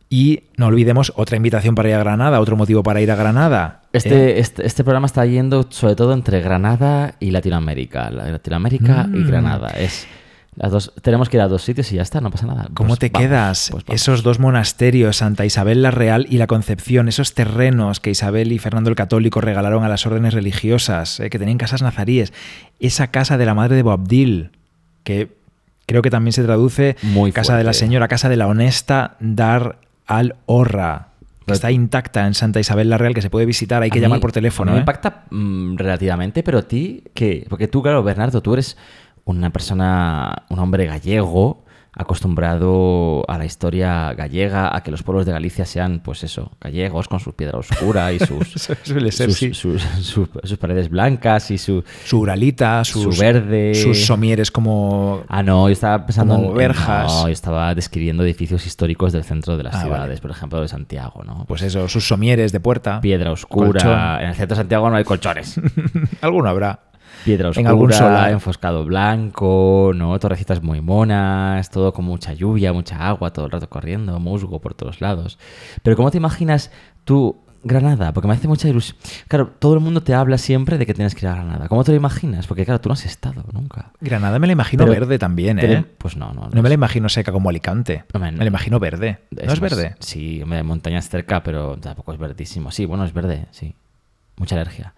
Y 0.09 0.43
no 0.57 0.67
olvidemos 0.67 1.11
otra 1.15 1.35
invitación 1.37 1.73
para 1.75 1.89
ir 1.89 1.95
a 1.95 1.99
Granada, 1.99 2.39
otro 2.39 2.55
motivo 2.55 2.83
para 2.83 3.01
ir 3.01 3.09
a 3.11 3.15
Granada. 3.15 3.81
Este, 3.91 4.31
¿eh? 4.37 4.39
este, 4.39 4.65
este 4.65 4.83
programa 4.83 5.07
está 5.07 5.25
yendo 5.25 5.65
sobre 5.69 5.95
todo 5.95 6.13
entre 6.13 6.41
Granada 6.41 7.15
y 7.19 7.31
Latinoamérica. 7.31 8.11
La- 8.11 8.29
Latinoamérica 8.31 9.07
y 9.11 9.17
Mm. 9.17 9.27
Granada. 9.27 9.69
Es 9.69 10.05
las 10.57 10.71
dos, 10.71 10.93
tenemos 11.01 11.27
que 11.27 11.35
ir 11.35 11.41
a 11.41 11.49
dos 11.49 11.63
sitios 11.63 11.91
y 11.91 11.95
ya 11.95 12.01
está, 12.01 12.21
no 12.21 12.29
pasa 12.31 12.45
nada. 12.45 12.69
¿Cómo 12.75 12.89
Pues 12.89 12.99
te 12.99 13.09
vamos, 13.09 13.27
quedas? 13.27 13.69
pues 13.71 13.83
esos 13.89 14.23
dos 14.23 14.39
monasterios, 14.39 15.17
Santa 15.17 15.43
Isabel 15.43 15.81
la 15.81 15.91
Real 15.91 16.27
y 16.29 16.37
la 16.37 16.47
Concepción, 16.47 17.09
esos 17.09 17.33
terrenos 17.33 17.99
que 17.99 18.11
Isabel 18.11 18.51
y 18.53 18.59
Fernando 18.59 18.89
el 18.89 18.95
Católico 18.95 19.41
regalaron 19.41 19.83
a 19.83 19.89
las 19.89 20.05
órdenes 20.05 20.33
religiosas, 20.33 21.19
eh, 21.19 21.29
que 21.29 21.39
tenían 21.39 21.57
casas 21.57 21.81
nazaríes, 21.81 22.31
esa 22.79 23.07
casa 23.07 23.37
de 23.37 23.45
la 23.45 23.53
madre 23.53 23.75
de 23.75 23.83
Boabdil, 23.83 24.51
que 25.03 25.35
creo 25.87 26.01
que 26.01 26.09
también 26.09 26.31
se 26.31 26.43
traduce 26.43 26.95
Muy 27.01 27.33
casa 27.33 27.57
de 27.57 27.63
la 27.65 27.73
señora, 27.73 28.07
casa 28.07 28.29
de 28.29 28.37
la 28.37 28.47
honesta 28.47 29.17
Dar 29.19 29.79
al 30.07 30.35
Horra, 30.45 31.09
que 31.45 31.53
está 31.53 31.71
intacta 31.71 32.25
en 32.27 32.33
Santa 32.33 32.59
Isabel 32.59 32.89
la 32.89 32.97
Real, 32.97 33.13
que 33.13 33.21
se 33.21 33.29
puede 33.29 33.45
visitar, 33.45 33.81
hay 33.83 33.89
que 33.89 33.97
A 33.99 34.01
mí- 34.01 34.03
llamar 34.03 34.19
por 34.19 34.31
teléfono. 34.31 34.71
a 34.71 34.73
mí 34.73 34.75
me 34.75 34.79
¿eh? 34.79 34.83
impacta 34.83 35.25
mm, 35.29 35.75
relativamente, 35.77 36.43
pero 36.43 36.59
a 36.59 36.61
ti, 36.63 37.03
¿qué? 37.13 37.45
Porque 37.49 37.67
tú, 37.67 37.81
claro, 37.81 38.01
Bernardo, 38.03 38.41
tú 38.41 38.53
eres 38.53 38.77
una 39.25 39.49
persona, 39.51 40.43
un 40.49 40.59
hombre 40.59 40.85
gallego, 40.85 41.64
acostumbrado 41.95 43.23
a 43.29 43.37
la 43.37 43.45
historia 43.45 44.13
gallega, 44.13 44.75
a 44.75 44.83
que 44.83 44.91
los 44.91 45.03
pueblos 45.03 45.25
de 45.25 45.31
Galicia 45.31 45.65
sean, 45.65 46.01
pues 46.03 46.23
eso, 46.23 46.51
gallegos, 46.61 47.07
con 47.07 47.19
su 47.19 47.33
piedra 47.33 47.57
oscura 47.59 48.11
y 48.11 48.19
sus, 48.25 48.47
ser, 48.51 48.77
sus, 48.83 49.35
sí. 49.37 49.53
sus- 49.53 49.81
sus- 50.01 50.29
sus 50.43 50.57
paredes 50.57 50.89
blancas 50.89 51.51
y 51.51 51.57
su... 51.57 51.83
Su 52.03 52.19
uralita, 52.19 52.83
Su 52.83 53.09
verde. 53.17 53.73
sus 53.75 54.05
somieres 54.05 54.51
como 54.51 55.23
Ah, 55.27 55.43
no, 55.43 55.67
yo 55.67 55.73
estaba 55.73 56.05
pensando 56.05 56.35
Como 56.35 56.45
en- 56.47 56.51
en- 56.51 56.57
verjas. 56.57 57.11
No, 57.11 57.27
yo 57.27 57.33
estaba 57.33 57.73
describiendo 57.75 58.23
edificios 58.23 58.65
históricos 58.65 59.13
del 59.13 59.23
centro 59.23 59.57
de 59.57 59.63
las 59.63 59.75
Ah, 59.75 59.81
ciudades, 59.83 60.07
vale. 60.07 60.21
por 60.21 60.31
ejemplo, 60.31 60.61
de 60.61 60.67
Santiago, 60.67 61.23
¿no? 61.23 61.45
pues 61.47 61.61
eso, 61.61 61.87
sus 61.87 62.07
somieres 62.07 62.51
de 62.51 62.59
puerta. 62.59 63.01
Piedra 63.01 63.31
oscura. 63.31 63.71
Colchón. 63.81 64.21
En 64.23 64.29
el 64.29 64.35
centro 64.35 64.55
de 64.55 64.61
Santiago 64.61 64.89
no 64.89 64.95
hay 64.97 65.03
colchones. 65.03 65.59
Alguno 66.21 66.49
habrá. 66.49 66.79
Piedra 67.23 67.49
oscura, 67.49 67.61
En 67.61 67.67
algún 67.67 67.91
solar. 67.93 68.31
enfoscado 68.31 68.85
blanco, 68.85 69.91
¿no? 69.95 70.17
Torrecitas 70.19 70.61
muy 70.61 70.81
monas, 70.81 71.69
todo 71.69 71.93
con 71.93 72.05
mucha 72.05 72.33
lluvia, 72.33 72.71
mucha 72.73 73.07
agua, 73.07 73.31
todo 73.31 73.45
el 73.45 73.51
rato 73.51 73.69
corriendo, 73.69 74.19
musgo 74.19 74.59
por 74.59 74.73
todos 74.73 75.01
lados. 75.01 75.37
Pero 75.83 75.95
¿cómo 75.95 76.11
te 76.11 76.17
imaginas 76.17 76.71
tú 77.03 77.37
Granada? 77.63 78.13
Porque 78.13 78.27
me 78.27 78.35
hace 78.35 78.47
mucha 78.47 78.67
ilusión. 78.69 78.95
Claro, 79.27 79.51
todo 79.57 79.73
el 79.73 79.79
mundo 79.79 80.03
te 80.03 80.13
habla 80.13 80.37
siempre 80.37 80.77
de 80.77 80.85
que 80.85 80.93
tienes 80.93 81.15
que 81.15 81.25
ir 81.25 81.29
a 81.31 81.33
Granada. 81.33 81.67
¿Cómo 81.67 81.83
te 81.83 81.89
lo 81.91 81.97
imaginas? 81.97 82.45
Porque 82.45 82.63
claro, 82.63 82.79
tú 82.79 82.89
no 82.89 82.93
has 82.93 83.05
estado 83.07 83.43
nunca. 83.53 83.91
Granada 84.01 84.37
me 84.37 84.45
la 84.45 84.53
imagino 84.53 84.85
Pero- 84.85 84.99
verde 84.99 85.17
también, 85.17 85.57
¿eh? 85.57 85.83
pues 85.97 86.15
no, 86.15 86.31
no. 86.31 86.49
No 86.53 86.61
me 86.61 86.69
la 86.69 86.75
imagino 86.75 87.09
seca 87.09 87.31
como 87.31 87.49
Alicante. 87.49 88.03
No, 88.13 88.19
me- 88.19 88.31
me 88.31 88.37
la 88.37 88.45
imagino 88.45 88.79
verde. 88.79 89.17
¿No 89.31 89.41
es 89.41 89.47
más- 89.49 89.59
verde? 89.61 89.95
Sí, 89.99 90.43
montañas 90.63 91.09
cerca, 91.09 91.41
pero 91.41 91.75
tampoco 91.77 92.13
es 92.13 92.19
verdísimo. 92.19 92.69
Sí, 92.71 92.85
bueno, 92.85 93.03
es 93.03 93.13
verde, 93.13 93.47
sí. 93.49 93.73
Mucha 94.37 94.53
alergia. 94.55 94.93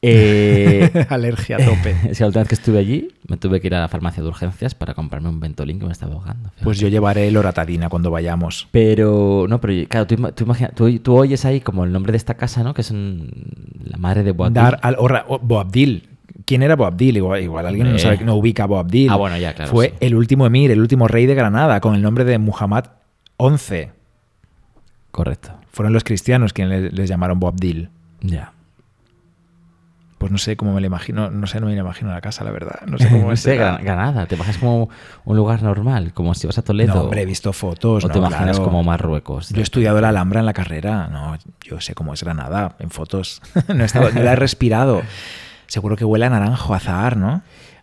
Eh, 0.00 1.06
Alergia 1.08 1.56
a 1.56 1.64
tope. 1.64 1.90
es 2.10 2.18
que 2.18 2.22
la 2.24 2.26
última 2.28 2.42
vez 2.42 2.48
que 2.48 2.54
estuve 2.54 2.78
allí, 2.78 3.08
me 3.26 3.36
tuve 3.36 3.60
que 3.60 3.66
ir 3.66 3.74
a 3.74 3.80
la 3.80 3.88
farmacia 3.88 4.22
de 4.22 4.28
urgencias 4.28 4.74
para 4.74 4.94
comprarme 4.94 5.28
un 5.28 5.40
ventolín 5.40 5.78
que 5.80 5.86
me 5.86 5.92
estaba 5.92 6.14
ahogando. 6.14 6.50
fíjate. 6.50 6.64
Pues 6.64 6.78
yo 6.78 6.88
llevaré 6.88 7.30
loratadina 7.30 7.88
cuando 7.88 8.10
vayamos. 8.10 8.68
Pero, 8.70 9.46
no, 9.48 9.60
pero 9.60 9.88
claro, 9.88 10.06
tú, 10.06 10.16
tú, 10.32 10.44
imagina- 10.44 10.70
tú, 10.70 10.98
tú 11.00 11.16
oyes 11.16 11.44
ahí 11.44 11.60
como 11.60 11.84
el 11.84 11.92
nombre 11.92 12.12
de 12.12 12.18
esta 12.18 12.34
casa, 12.34 12.62
¿no? 12.62 12.74
Que 12.74 12.82
es 12.82 12.92
la 12.92 13.96
madre 13.98 14.22
de 14.22 14.32
Boabdil. 14.32 14.54
Dar 14.54 14.78
al 14.82 14.96
Boabdil. 15.42 16.08
¿Quién 16.44 16.62
era 16.62 16.76
Boabdil? 16.76 17.16
Igual, 17.16 17.42
igual 17.42 17.66
alguien 17.66 17.92
no, 17.92 17.98
sabe, 17.98 18.24
no 18.24 18.34
ubica 18.36 18.62
a 18.62 18.66
Boabdil. 18.66 19.10
Ah, 19.10 19.16
bueno, 19.16 19.36
ya, 19.36 19.52
claro, 19.54 19.70
Fue 19.70 19.88
sí. 19.88 19.94
el 20.00 20.14
último 20.14 20.46
emir, 20.46 20.70
el 20.70 20.80
último 20.80 21.06
rey 21.08 21.26
de 21.26 21.34
Granada, 21.34 21.80
con 21.80 21.94
el 21.94 22.00
nombre 22.02 22.24
de 22.24 22.38
Muhammad 22.38 22.84
XI. 23.38 23.88
Correcto. 25.10 25.50
Fueron 25.72 25.92
los 25.92 26.04
cristianos 26.04 26.52
quienes 26.52 26.82
les, 26.84 26.92
les 26.92 27.08
llamaron 27.08 27.38
Boabdil. 27.40 27.90
Ya. 28.20 28.52
Pues 30.18 30.32
no 30.32 30.38
sé 30.38 30.56
cómo 30.56 30.72
me 30.74 30.80
lo 30.80 30.86
imagino, 30.88 31.30
no 31.30 31.46
sé, 31.46 31.60
no 31.60 31.66
me 31.66 31.74
lo 31.76 31.80
imagino 31.80 32.10
la 32.10 32.20
casa, 32.20 32.42
la 32.44 32.50
verdad. 32.50 32.80
No 32.86 32.98
sé 32.98 33.08
cómo 33.10 33.26
No 33.28 33.32
es. 33.32 33.40
sé, 33.40 33.56
Gran- 33.56 33.82
Granada. 33.84 34.26
Te 34.26 34.34
imaginas 34.34 34.58
como 34.58 34.88
un 35.24 35.36
lugar 35.36 35.62
normal, 35.62 36.12
como 36.12 36.34
si 36.34 36.46
vas 36.48 36.58
a 36.58 36.62
Toledo. 36.62 36.94
No, 36.94 37.00
hombre, 37.02 37.22
he 37.22 37.26
visto 37.26 37.52
fotos. 37.52 38.04
O 38.04 38.08
te 38.08 38.14
no, 38.20 38.26
imaginas 38.26 38.56
claro. 38.56 38.64
como 38.64 38.82
Marruecos. 38.82 39.50
Yo 39.50 39.60
he 39.60 39.62
estudiado 39.62 40.00
la 40.00 40.08
Alhambra 40.08 40.40
en 40.40 40.46
la 40.46 40.52
carrera. 40.54 41.06
No, 41.06 41.36
yo 41.62 41.80
sé 41.80 41.94
cómo 41.94 42.14
es 42.14 42.22
Granada 42.24 42.74
en 42.80 42.90
fotos. 42.90 43.40
no, 43.68 43.82
he 43.82 43.86
estado, 43.86 44.10
no 44.10 44.22
la 44.22 44.32
he 44.32 44.36
respirado. 44.36 45.02
Seguro 45.68 45.96
que 45.96 46.04
huele 46.04 46.26
a 46.26 46.30
naranjo, 46.30 46.74
a 46.74 46.78
azahar, 46.78 47.16
¿no? 47.16 47.42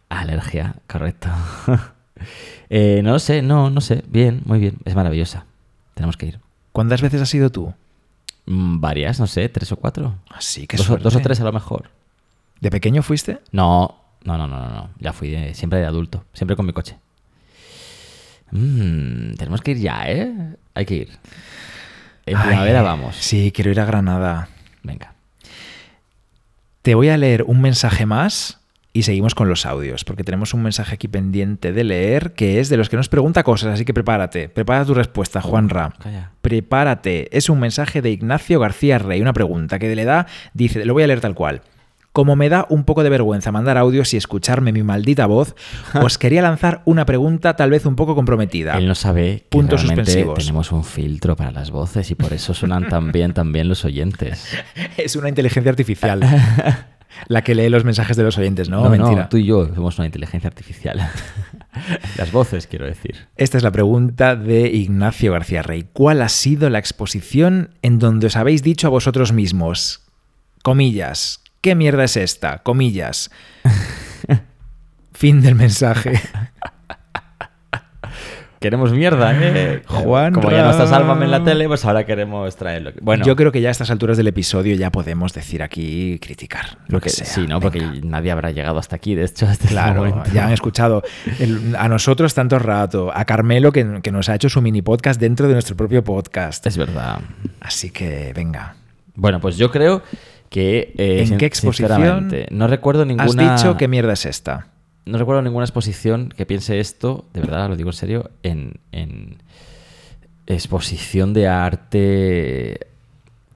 Alergia, 0.10 0.76
correcto. 0.88 1.30
Eh, 2.70 3.02
no 3.04 3.12
lo 3.12 3.20
sé, 3.20 3.42
no, 3.42 3.70
no 3.70 3.80
sé. 3.82 4.04
Bien, 4.08 4.42
muy 4.46 4.60
bien. 4.60 4.78
Es 4.86 4.96
maravillosa. 4.96 5.46
Tenemos 5.94 6.18
que 6.18 6.26
ir. 6.28 6.40
¿Cuántas 6.72 7.02
veces 7.02 7.22
has 7.22 7.34
ido 7.36 7.52
tú? 7.52 7.74
Mm, 8.48 8.80
Varias, 8.80 9.20
no 9.20 9.28
sé, 9.28 9.48
tres 9.50 9.72
o 9.72 9.76
cuatro. 9.76 10.16
Así 10.34 10.66
que 10.66 10.78
dos, 10.78 10.88
dos 11.02 11.16
o 11.16 11.20
tres 11.20 11.40
a 11.42 11.44
lo 11.44 11.52
mejor. 11.52 11.90
¿De 12.62 12.70
pequeño 12.72 13.02
fuiste? 13.04 13.40
No, 13.52 14.02
no, 14.24 14.38
no, 14.38 14.48
no, 14.48 14.60
no. 14.60 14.70
no. 14.70 14.90
Ya 15.00 15.14
fui 15.14 15.30
de- 15.32 15.54
siempre 15.54 15.80
de 15.80 15.86
adulto, 15.86 16.26
siempre 16.34 16.56
con 16.56 16.66
mi 16.66 16.74
coche. 16.74 16.98
Mm, 18.52 19.34
tenemos 19.36 19.62
que 19.62 19.72
ir 19.72 19.78
ya, 19.80 20.04
¿eh? 20.10 20.32
Hay 20.74 20.86
que 20.86 20.96
ir. 20.96 21.10
En 22.26 22.38
Ay, 22.38 22.48
primavera 22.48 22.82
vamos. 22.82 23.16
Sí, 23.18 23.52
quiero 23.54 23.72
ir 23.72 23.80
a 23.80 23.86
Granada. 23.86 24.50
Venga. 24.84 25.14
Te 26.82 26.96
voy 26.96 27.10
a 27.10 27.18
leer 27.18 27.44
un 27.44 27.62
mensaje 27.62 28.06
más 28.06 28.60
y 28.94 29.04
seguimos 29.04 29.36
con 29.36 29.50
los 29.50 29.66
audios, 29.66 30.06
porque 30.06 30.24
tenemos 30.24 30.54
un 30.54 30.62
mensaje 30.64 30.94
aquí 30.96 31.08
pendiente 31.08 31.74
de 31.74 31.84
leer 31.84 32.34
que 32.34 32.60
es 32.60 32.70
de 32.70 32.78
los 32.78 32.88
que 32.88 32.96
nos 32.96 33.10
pregunta 33.10 33.44
cosas, 33.44 33.74
así 33.74 33.84
que 33.84 33.94
prepárate. 33.94 34.48
Prepara 34.48 34.86
tu 34.86 34.94
respuesta, 34.94 35.42
Juanra. 35.42 35.94
Calla. 36.02 36.32
Prepárate. 36.42 37.36
Es 37.36 37.50
un 37.50 37.60
mensaje 37.60 38.02
de 38.02 38.12
Ignacio 38.12 38.60
García 38.60 38.98
Rey, 39.00 39.20
una 39.22 39.34
pregunta 39.34 39.80
que 39.80 39.94
le 39.96 40.06
da, 40.06 40.28
dice, 40.54 40.86
lo 40.86 40.94
voy 40.94 41.04
a 41.04 41.08
leer 41.08 41.20
tal 41.20 41.36
cual. 41.36 41.62
Como 42.16 42.38
me 42.38 42.48
da 42.48 42.66
un 42.70 42.86
poco 42.86 43.04
de 43.04 43.10
vergüenza 43.10 43.52
mandar 43.52 43.78
audios 43.78 44.14
y 44.14 44.18
escucharme 44.18 44.72
mi 44.72 44.84
maldita 44.84 45.26
voz, 45.26 45.54
os 46.02 46.18
quería 46.18 46.42
lanzar 46.42 46.82
una 46.86 47.06
pregunta 47.06 47.58
tal 47.58 47.72
vez 47.72 47.86
un 47.86 47.98
poco 47.98 48.16
comprometida. 48.16 48.78
Él 48.78 48.88
no 48.88 48.96
sabe 48.96 49.40
que 49.40 49.48
Puntos 49.50 49.82
realmente 49.82 50.12
suspensivos. 50.12 50.40
tenemos 50.40 50.72
un 50.72 50.86
filtro 50.86 51.36
para 51.36 51.52
las 51.52 51.72
voces 51.72 52.10
y 52.12 52.16
por 52.16 52.32
eso 52.32 52.54
suenan 52.54 52.88
tan 52.88 53.12
bien 53.12 53.34
también 53.34 53.68
los 53.68 53.84
oyentes. 53.84 54.48
Es 54.98 55.18
una 55.18 55.28
inteligencia 55.28 55.70
artificial. 55.70 56.22
La 57.28 57.44
que 57.44 57.54
lee 57.54 57.68
los 57.68 57.84
mensajes 57.84 58.16
de 58.16 58.24
los 58.24 58.38
oyentes, 58.38 58.70
¿no? 58.70 58.82
no, 58.82 58.90
Mentira. 58.90 59.28
tú 59.28 59.36
y 59.36 59.44
yo 59.44 59.68
somos 59.76 59.98
una 59.98 60.06
inteligencia 60.06 60.48
artificial. 60.48 61.10
las 62.18 62.32
voces, 62.32 62.66
quiero 62.66 62.86
decir. 62.86 63.28
Esta 63.36 63.58
es 63.58 63.64
la 63.64 63.72
pregunta 63.72 64.38
de 64.38 64.70
Ignacio 64.70 65.34
García 65.34 65.64
Rey. 65.64 65.86
¿Cuál 65.92 66.22
ha 66.22 66.30
sido 66.30 66.70
la 66.70 66.80
exposición 66.80 67.72
en 67.82 68.00
donde 68.00 68.28
os 68.28 68.38
habéis 68.38 68.64
dicho 68.64 68.88
a 68.88 68.90
vosotros 68.90 69.34
mismos, 69.34 70.00
comillas, 70.64 71.42
¿qué 71.66 71.74
mierda 71.74 72.04
es 72.04 72.16
esta? 72.16 72.60
Comillas. 72.60 73.32
fin 75.14 75.42
del 75.42 75.56
mensaje. 75.56 76.22
Queremos 78.60 78.92
mierda, 78.92 79.36
¿eh? 79.40 79.82
Juan 79.88 80.32
Como 80.34 80.52
ya 80.52 80.64
no 80.64 80.70
está. 80.70 80.86
Sálvame 80.86 81.26
en 81.26 81.32
la 81.32 81.44
tele, 81.44 81.68
pues 81.68 81.84
ahora 81.86 82.06
queremos 82.06 82.56
traerlo. 82.56 82.92
Bueno, 83.02 83.26
Yo 83.26 83.36
creo 83.36 83.52
que 83.52 83.62
ya 83.62 83.70
a 83.70 83.72
estas 83.72 83.90
alturas 83.90 84.16
del 84.18 84.28
episodio 84.28 84.76
ya 84.76 84.92
podemos 84.92 85.34
decir 85.34 85.64
aquí, 85.64 86.20
criticar, 86.20 86.78
lo 86.88 87.02
que 87.02 87.10
sea. 87.10 87.26
sí, 87.26 87.48
¿no? 87.48 87.60
Porque 87.60 87.82
nadie 88.04 88.32
habrá 88.32 88.52
llegado 88.52 88.78
hasta 88.78 88.96
aquí, 88.96 89.16
de 89.16 89.26
hecho, 89.26 89.46
hasta 89.48 89.54
este 89.66 89.68
Claro, 89.70 90.24
ya 90.34 90.46
han 90.46 90.54
escuchado 90.54 91.02
el- 91.40 91.76
a 91.78 91.88
nosotros 91.90 92.36
tanto 92.36 92.60
rato, 92.60 93.12
a 93.12 93.26
Carmelo 93.26 93.72
que, 93.72 94.02
que 94.04 94.12
nos 94.12 94.30
ha 94.30 94.36
hecho 94.36 94.50
su 94.50 94.62
mini 94.62 94.84
podcast 94.84 95.20
dentro 95.20 95.48
de 95.48 95.54
nuestro 95.54 95.76
propio 95.76 96.04
podcast. 96.04 96.66
Es 96.68 96.78
verdad. 96.78 97.20
Así 97.60 97.90
que 97.90 98.32
venga. 98.36 98.76
Bueno, 99.16 99.40
pues 99.40 99.58
yo 99.58 99.72
creo 99.72 100.02
que... 100.50 100.94
eh, 100.98 101.20
¿En 101.22 101.28
sin- 101.28 101.38
qué 101.38 101.46
exposición 101.46 102.32
No 102.52 102.68
recuerdo 102.68 103.06
ninguna... 103.06 103.54
Has 103.56 103.62
dicho 103.62 103.78
qué 103.78 103.88
mierda 103.88 104.14
es 104.14 104.26
esta. 104.26 104.68
No 105.06 105.18
recuerdo 105.18 105.42
ninguna 105.42 105.66
exposición 105.66 106.34
que 106.36 106.46
piense 106.46 106.80
esto, 106.80 107.26
de 107.34 107.42
verdad, 107.42 107.70
lo 107.70 107.76
digo 107.76 107.90
en 107.90 107.94
serio, 107.94 108.32
en, 108.44 108.80
en 108.92 109.38
exposición 110.48 111.34
de 111.34 111.48
arte 111.48 112.80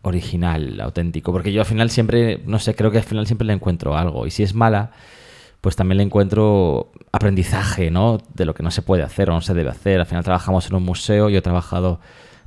original, 0.02 0.80
auténtico. 0.82 1.32
Porque 1.32 1.52
yo 1.52 1.62
al 1.62 1.66
final 1.66 1.90
siempre, 1.90 2.42
no 2.46 2.60
sé, 2.60 2.76
creo 2.76 2.92
que 2.92 2.98
al 3.00 3.04
final 3.04 3.26
siempre 3.28 3.46
le 3.48 3.54
encuentro 3.54 3.98
algo. 3.98 4.28
Y 4.28 4.32
si 4.32 4.44
es 4.44 4.54
mala, 4.54 4.92
pues 5.62 5.76
también 5.76 5.98
le 5.98 6.04
encuentro 6.04 6.92
aprendizaje, 7.12 7.92
¿no? 7.92 8.18
De 8.34 8.46
lo 8.46 8.54
que 8.54 8.64
no 8.64 8.72
se 8.72 8.82
puede 8.82 9.04
hacer 9.04 9.30
o 9.30 9.34
no 9.34 9.42
se 9.42 9.54
debe 9.54 9.70
hacer. 9.72 10.00
Al 10.00 10.06
final 10.06 10.24
trabajamos 10.24 10.68
en 10.68 10.76
un 10.76 10.84
museo, 10.84 11.30
yo 11.30 11.40
he 11.40 11.42
trabajado 11.42 12.00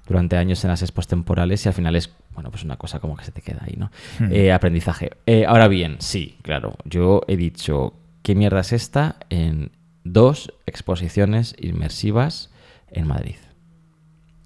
durante 0.06 0.36
años 0.36 0.64
en 0.64 0.70
las 0.70 0.82
expos 0.82 1.06
temporales 1.06 1.64
y 1.64 1.68
al 1.68 1.74
final 1.74 1.96
es, 1.96 2.12
bueno, 2.34 2.50
pues 2.50 2.64
una 2.64 2.76
cosa 2.76 2.98
como 2.98 3.16
que 3.16 3.24
se 3.24 3.32
te 3.32 3.42
queda 3.42 3.62
ahí, 3.64 3.74
¿no? 3.76 3.90
Hmm. 4.18 4.32
Eh, 4.32 4.52
aprendizaje. 4.52 5.12
Eh, 5.26 5.44
ahora 5.46 5.68
bien, 5.68 5.96
sí, 6.00 6.38
claro, 6.42 6.76
yo 6.84 7.22
he 7.28 7.36
dicho, 7.36 7.94
¿qué 8.22 8.34
mierda 8.34 8.60
es 8.60 8.72
esta? 8.72 9.16
En 9.30 9.70
dos 10.04 10.52
exposiciones 10.66 11.54
inmersivas 11.58 12.50
en 12.90 13.06
Madrid. 13.06 13.36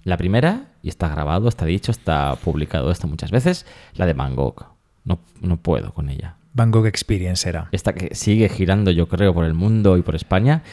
La 0.03 0.17
primera, 0.17 0.67
y 0.81 0.89
está 0.89 1.09
grabado, 1.09 1.49
está 1.49 1.65
dicho, 1.65 1.91
está 1.91 2.35
publicado 2.35 2.91
esto 2.91 3.07
muchas 3.07 3.31
veces, 3.31 3.65
la 3.95 4.05
de 4.05 4.13
Van 4.13 4.35
Gogh. 4.35 4.65
No, 5.03 5.19
no 5.41 5.57
puedo 5.57 5.93
con 5.93 6.09
ella. 6.09 6.35
Van 6.53 6.71
Gogh 6.71 6.87
Experience 6.87 7.47
era. 7.47 7.67
Esta 7.71 7.93
que 7.93 8.15
sigue 8.15 8.49
girando, 8.49 8.91
yo 8.91 9.07
creo, 9.07 9.33
por 9.33 9.45
el 9.45 9.53
mundo 9.53 9.97
y 9.97 10.01
por 10.01 10.15
España. 10.15 10.63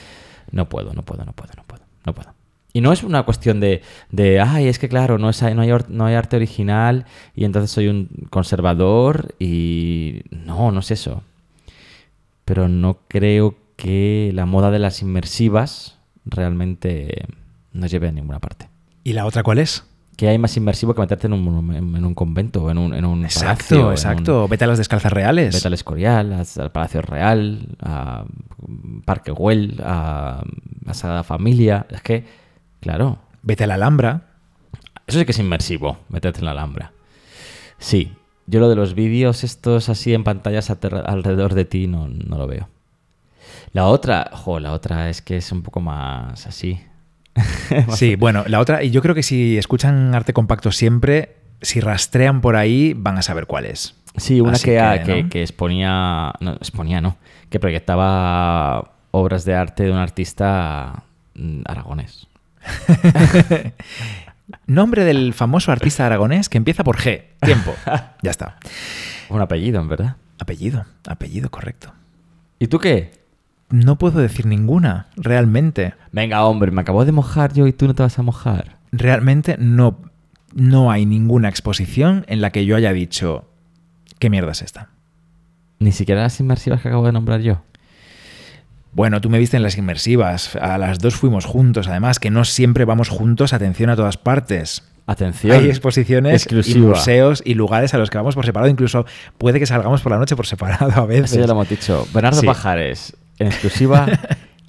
No 0.51 0.69
puedo, 0.69 0.93
no 0.95 1.03
puedo, 1.03 1.25
no 1.25 1.33
puedo, 1.33 1.53
no 1.57 1.65
puedo, 1.65 1.85
no 2.07 2.15
puedo. 2.15 2.44
Y 2.75 2.81
no 2.83 2.93
es 2.93 3.03
una 3.05 3.23
cuestión 3.23 3.61
de, 3.61 3.81
de 4.11 4.41
ay, 4.41 4.67
es 4.67 4.79
que 4.79 4.89
claro, 4.89 5.17
no, 5.17 5.31
es, 5.31 5.41
no, 5.43 5.63
hay, 5.63 5.71
no 5.89 6.05
hay 6.07 6.15
arte 6.15 6.35
original 6.37 7.07
y 7.35 7.45
entonces 7.45 7.71
soy 7.71 7.87
un 7.89 8.09
conservador 8.31 9.35
y... 9.39 10.23
No, 10.31 10.73
no 10.73 10.81
es 10.81 10.91
eso. 10.91 11.23
Pero 12.45 12.69
no 12.69 12.99
creo 13.09 13.55
que 13.77 14.33
la 14.35 14.45
moda 14.45 14.71
de 14.73 14.81
las 14.81 15.01
inmersivas 15.03 15.99
realmente 16.25 17.27
nos 17.73 17.91
lleve 17.91 18.09
a 18.09 18.13
ninguna 18.13 18.41
parte. 18.41 18.69
¿Y 19.05 19.13
la 19.13 19.25
otra 19.25 19.43
cuál 19.43 19.59
es? 19.59 19.85
Que 20.17 20.29
hay 20.29 20.39
más 20.39 20.57
inmersivo 20.57 20.95
que 20.95 21.01
meterte 21.01 21.27
en 21.27 21.33
un, 21.33 21.75
en, 21.75 22.05
un 22.05 22.15
convento 22.15 22.71
en 22.71 22.79
un, 22.79 22.95
en 22.95 23.05
un 23.05 23.25
Exacto, 23.25 23.47
palacio, 23.57 23.79
en 23.79 23.85
un- 23.87 23.93
exacto. 23.93 24.49
Vete 24.49 24.65
a 24.65 24.67
las 24.69 24.79
descalzas 24.79 25.13
reales. 25.13 25.55
Vete 25.55 25.69
al 25.69 25.75
Escorial, 25.75 26.33
al 26.33 26.47
al 26.61 26.73
Palacio 26.73 27.03
Real, 27.03 27.69
a 27.81 28.25
Parque 29.05 29.31
Güell, 29.33 29.81
a 29.85 30.43
la 30.85 30.95
Sagrada 30.95 31.25
Familia. 31.25 31.87
Es 31.91 32.01
que, 32.03 32.25
claro, 32.85 33.19
Vete 33.43 33.65
a 33.65 33.67
la 33.67 33.75
Alhambra. 33.75 34.23
eso 35.07 35.19
sí 35.19 35.25
que 35.25 35.33
es 35.33 35.39
inmersivo, 35.39 35.99
meterte 36.11 36.41
en 36.41 36.45
la 36.45 36.51
Alhambra. 36.51 36.93
Sí, 37.79 38.13
yo 38.47 38.61
lo 38.61 38.69
de 38.69 38.77
los 38.77 38.95
vídeos 38.95 39.43
estos 39.43 39.89
así 39.89 40.13
en 40.13 40.23
pantallas 40.23 40.69
alrededor 40.71 41.55
de 41.55 41.65
ti 41.65 41.87
no, 41.87 42.09
no 42.09 42.37
lo 42.37 42.47
veo. 42.47 42.69
La 43.73 43.87
otra, 43.87 44.31
jo, 44.33 44.61
la 44.61 44.73
otra 44.73 45.09
es 45.09 45.23
que 45.23 45.39
es 45.39 45.51
un 45.51 45.63
poco 45.63 45.81
más 45.81 46.47
así. 46.47 46.81
Sí, 47.89 48.17
bueno, 48.17 48.45
la 48.47 48.61
otra, 48.61 48.83
y 48.83 48.91
yo 48.91 49.01
creo 49.01 49.15
que 49.15 49.23
si 49.23 49.57
escuchan 49.57 50.15
arte 50.15 50.35
compacto 50.35 50.71
siempre, 50.71 51.37
si 51.63 51.81
rastrean 51.81 52.43
por 52.43 52.57
ahí, 52.57 52.93
van 52.95 53.17
a 53.17 53.23
saber 53.23 53.47
cuál 53.47 53.65
es. 53.65 53.95
Sí, 54.17 54.41
una 54.43 54.59
que, 54.59 54.77
que, 54.77 55.03
que, 55.05 55.23
¿no? 55.23 55.31
que 55.31 55.43
exponía, 55.43 56.35
no, 56.41 56.53
exponía, 56.53 57.01
no, 57.01 57.17
que 57.49 57.59
proyectaba 57.59 58.93
obras 59.11 59.47
de 59.47 59.55
arte 59.55 59.85
de 59.85 59.91
un 59.91 59.97
artista 59.97 61.05
mm, 61.35 61.63
aragonés. 61.65 62.29
Nombre 64.67 65.05
del 65.05 65.35
famoso 65.35 65.73
artista 65.73 66.07
aragonés 66.07 66.49
que 66.49 66.59
empieza 66.59 66.85
por 66.85 66.97
G. 66.97 67.25
Tiempo. 67.41 67.75
Ya 68.23 68.31
está. 68.31 68.57
Un 69.29 69.41
apellido, 69.41 69.81
en 69.81 69.89
verdad. 69.89 70.17
Apellido, 70.39 70.87
apellido 71.07 71.51
correcto. 71.51 71.93
¿Y 72.59 72.69
tú 72.69 72.79
qué? 72.79 73.13
No 73.71 73.99
puedo 73.99 74.21
decir 74.21 74.47
ninguna, 74.47 75.09
realmente. 75.17 75.95
Venga, 76.13 76.45
hombre, 76.45 76.71
me 76.71 76.81
acabo 76.81 77.05
de 77.05 77.13
mojar 77.13 77.53
yo 77.53 77.67
y 77.67 77.73
tú 77.73 77.87
no 77.87 77.95
te 77.95 78.03
vas 78.03 78.19
a 78.19 78.23
mojar. 78.23 78.79
Realmente 78.93 79.57
no, 79.59 79.99
no 80.55 80.91
hay 80.91 81.05
ninguna 81.07 81.49
exposición 81.49 82.25
en 82.29 82.41
la 82.41 82.51
que 82.51 82.65
yo 82.65 82.77
haya 82.77 82.93
dicho, 82.93 83.49
¿qué 84.19 84.31
mierda 84.31 84.53
es 84.53 84.63
esta? 84.63 84.91
Ni 85.79 85.93
siquiera 85.93 86.23
las 86.23 86.39
inmersivas 86.41 86.81
que 86.81 86.89
acabo 86.89 87.07
de 87.07 87.13
nombrar 87.13 87.41
yo. 87.41 87.63
Bueno, 88.95 89.21
tú 89.21 89.29
me 89.29 89.39
viste 89.39 89.57
en 89.57 89.63
las 89.63 89.77
inmersivas, 89.77 90.55
a 90.57 90.79
las 90.79 91.01
dos 91.01 91.17
fuimos 91.17 91.45
juntos, 91.45 91.89
además, 91.89 92.21
que 92.21 92.31
no 92.31 92.45
siempre 92.45 92.85
vamos 92.85 93.09
juntos, 93.09 93.53
atención 93.53 93.91
a 93.91 93.97
todas 93.97 94.17
partes. 94.17 94.85
Atención. 95.07 95.57
Hay 95.59 95.69
exposiciones 95.69 96.33
y 96.33 96.37
exclusiva. 96.37 96.89
museos 96.91 97.43
y 97.45 97.55
lugares 97.55 97.93
a 97.93 97.99
los 97.99 98.09
que 98.09 98.17
vamos 98.17 98.35
por 98.35 98.47
separado, 98.47 98.71
incluso 98.71 99.05
puede 99.37 99.59
que 99.59 99.67
salgamos 99.67 100.01
por 100.01 100.13
la 100.13 100.19
noche 100.19 100.35
por 100.37 100.47
separado 100.47 100.93
a 101.03 101.07
veces. 101.07 101.33
Eso 101.33 101.41
ya 101.41 101.47
lo 101.47 101.53
hemos 101.53 101.69
dicho. 101.69 102.07
Bernardo 102.15 102.41
Sí. 102.41 102.47
Pajares, 102.47 103.17
en 103.39 103.49
exclusiva, 103.49 104.07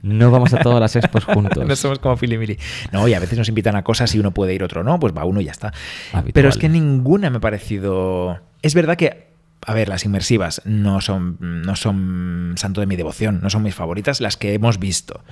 no 0.01 0.31
vamos 0.31 0.53
a 0.53 0.57
todas 0.57 0.81
las 0.81 0.95
expos 0.95 1.23
juntos. 1.25 1.65
No 1.65 1.75
somos 1.75 1.99
como 1.99 2.17
Filimili. 2.17 2.57
No, 2.91 3.07
y 3.07 3.13
a 3.13 3.19
veces 3.19 3.37
nos 3.37 3.47
invitan 3.47 3.75
a 3.75 3.83
cosas 3.83 4.13
y 4.13 4.19
uno 4.19 4.31
puede 4.31 4.53
ir, 4.53 4.63
otro 4.63 4.83
no, 4.83 4.99
pues 4.99 5.13
va 5.15 5.23
uno 5.23 5.39
y 5.39 5.45
ya 5.45 5.51
está. 5.51 5.71
Habitual. 6.11 6.33
Pero 6.33 6.49
es 6.49 6.57
que 6.57 6.67
ninguna 6.67 7.29
me 7.29 7.37
ha 7.37 7.41
parecido. 7.41 8.39
Es 8.61 8.73
verdad 8.73 8.97
que, 8.97 9.27
a 9.65 9.73
ver, 9.73 9.89
las 9.89 10.05
inmersivas 10.05 10.61
no 10.65 11.01
son, 11.01 11.37
no 11.39 11.75
son 11.75 12.53
santo 12.57 12.81
de 12.81 12.87
mi 12.87 12.95
devoción, 12.95 13.39
no 13.41 13.49
son 13.49 13.63
mis 13.63 13.73
favoritas, 13.75 14.21
las 14.21 14.37
que 14.37 14.53
hemos 14.53 14.79
visto. 14.79 15.23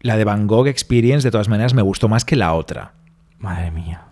La 0.00 0.16
de 0.16 0.24
Van 0.24 0.46
Gogh 0.46 0.68
Experience, 0.68 1.26
de 1.26 1.30
todas 1.32 1.48
maneras, 1.48 1.74
me 1.74 1.82
gustó 1.82 2.08
más 2.08 2.24
que 2.24 2.36
la 2.36 2.52
otra. 2.52 2.92
Madre 3.38 3.70
mía. 3.70 4.02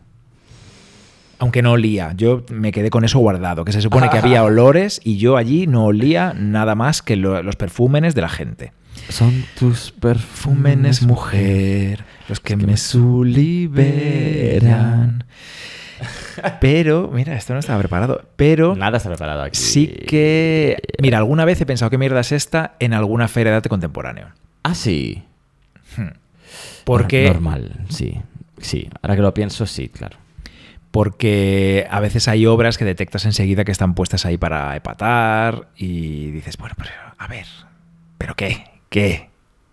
Aunque 1.39 1.61
no 1.61 1.72
olía, 1.72 2.14
yo 2.16 2.45
me 2.51 2.72
quedé 2.72 2.89
con 2.89 3.05
eso 3.05 3.18
guardado, 3.18 3.64
que 3.66 3.72
se 3.72 3.82
supone 3.82 4.09
que 4.09 4.16
había 4.18 4.43
olores 4.49 5.01
y 5.05 5.18
yo 5.18 5.37
allí 5.37 5.66
no 5.66 5.84
olía 5.84 6.32
nada 6.34 6.74
más 6.74 7.03
que 7.03 7.14
lo- 7.16 7.43
los 7.43 7.57
perfúmenes 7.57 8.14
de 8.14 8.22
la 8.22 8.28
gente. 8.30 8.72
Son 9.11 9.45
tus 9.59 9.93
Fúmenes, 9.93 9.93
perfúmenes, 10.01 11.03
mujer, 11.03 12.05
los 12.28 12.41
que 12.41 12.57
me 12.57 12.78
suliberan. 13.97 15.24
Pero, 16.61 17.11
mira, 17.12 17.34
esto 17.37 17.53
no 17.55 17.61
estaba 17.61 17.78
preparado. 17.78 18.22
Pero 18.37 18.74
Nada 18.76 18.97
está 18.99 19.09
preparado 19.09 19.43
aquí. 19.43 19.59
sí 19.59 19.87
que. 20.07 20.76
Mira, 21.01 21.18
alguna 21.18 21.45
vez 21.45 21.61
he 21.61 21.66
pensado 21.66 21.91
qué 21.91 21.99
mierda 21.99 22.20
es 22.20 22.32
esta 22.32 22.74
en 22.78 22.95
alguna 22.95 23.28
feria 23.28 23.53
de 23.53 23.57
arte 23.57 23.68
contemporáneo. 23.68 24.28
Ah, 24.62 24.74
sí. 24.74 25.22
Porque, 26.84 27.26
Normal, 27.26 27.84
sí. 27.89 28.20
Sí, 28.59 28.89
ahora 29.03 29.16
que 29.16 29.22
lo 29.22 29.34
pienso, 29.34 29.66
sí, 29.66 29.89
claro. 29.89 30.16
porque 30.91 31.87
a 31.91 32.01
veces 32.01 32.26
hay 32.28 32.47
obras 32.47 32.78
que 32.78 32.84
detectas 32.84 33.24
enseguida 33.26 33.64
que 33.64 33.72
están 33.72 33.95
puestas 33.95 34.24
ahí 34.24 34.39
para 34.39 34.74
epatar 34.76 35.68
y 35.76 36.30
dices, 36.30 36.57
bueno, 36.57 36.74
pero 36.78 36.91
a 37.18 37.26
ver, 37.26 37.47
¿pero 38.18 38.34
qué? 38.34 38.64
¿Qué? 38.89 39.28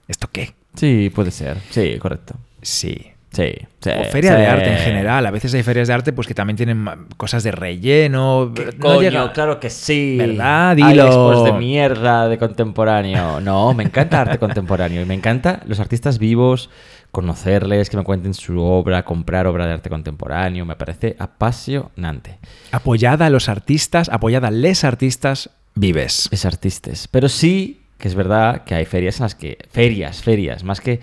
¿Esto 0.08 0.28
qué? 0.32 0.54
Sí, 0.76 1.10
puede 1.14 1.32
ser. 1.32 1.60
Sí, 1.70 1.98
correcto. 2.00 2.36
Sí. 2.62 3.13
Sí, 3.34 3.52
sí. 3.82 3.90
O 3.90 4.04
feria 4.06 4.34
sí. 4.36 4.38
de 4.42 4.48
arte 4.48 4.72
en 4.72 4.78
general. 4.78 5.26
A 5.26 5.32
veces 5.32 5.54
hay 5.56 5.64
ferias 5.64 5.88
de 5.88 5.94
arte 5.96 6.14
pues 6.14 6.28
que 6.28 6.36
también 6.36 6.56
tienen 6.56 6.86
cosas 7.18 7.44
de 7.44 7.52
relleno. 7.52 8.52
¿Qué 8.56 8.66
No 8.66 8.72
coño? 8.80 9.02
llega- 9.02 9.34
Claro 9.34 9.60
que 9.60 9.70
sí. 9.72 10.16
¿Verdad? 10.20 10.70
Hay 10.72 10.76
Dilo. 10.76 11.06
expos 11.08 11.44
de 11.46 11.54
mierda 11.54 12.28
de 12.28 12.38
contemporáneo. 12.38 13.42
No, 13.42 13.74
me 13.74 13.84
encanta 13.84 14.22
arte 14.22 14.38
contemporáneo. 14.38 15.02
Y 15.02 15.06
me 15.06 15.16
encanta 15.16 15.62
los 15.66 15.80
artistas 15.80 16.20
vivos, 16.20 16.70
conocerles, 17.12 17.90
que 17.90 17.98
me 17.98 18.04
cuenten 18.04 18.34
su 18.36 18.60
obra, 18.62 19.04
comprar 19.04 19.48
obra 19.48 19.66
de 19.66 19.74
arte 19.74 19.90
contemporáneo. 19.90 20.64
Me 20.66 20.76
parece 20.76 21.16
apasionante. 21.20 22.38
Apoyada 22.72 23.26
a 23.26 23.30
los 23.30 23.50
artistas, 23.50 24.10
apoyada 24.10 24.50
a 24.50 24.52
les 24.52 24.84
artistas 24.84 25.50
vives. 25.76 26.30
Es 26.32 26.46
artistas. 26.46 27.08
Pero 27.08 27.30
sí 27.30 27.80
que 27.98 28.08
es 28.10 28.16
verdad 28.16 28.64
que 28.66 28.76
hay 28.76 28.86
ferias 28.86 29.20
en 29.20 29.24
las 29.24 29.34
que... 29.36 29.58
Ferias, 29.72 30.22
ferias, 30.22 30.64
más 30.64 30.82
que... 30.82 31.00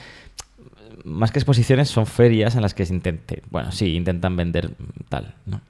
Más 1.04 1.30
que 1.30 1.38
exposiciones 1.38 1.88
son 1.88 2.06
ferias 2.06 2.54
en 2.54 2.62
las 2.62 2.74
que 2.74 2.86
se 2.86 2.94
intente, 2.94 3.42
bueno, 3.50 3.72
sí, 3.72 3.94
intentan 3.94 4.36
vender 4.36 4.70
tal, 5.08 5.34
¿no? 5.46 5.60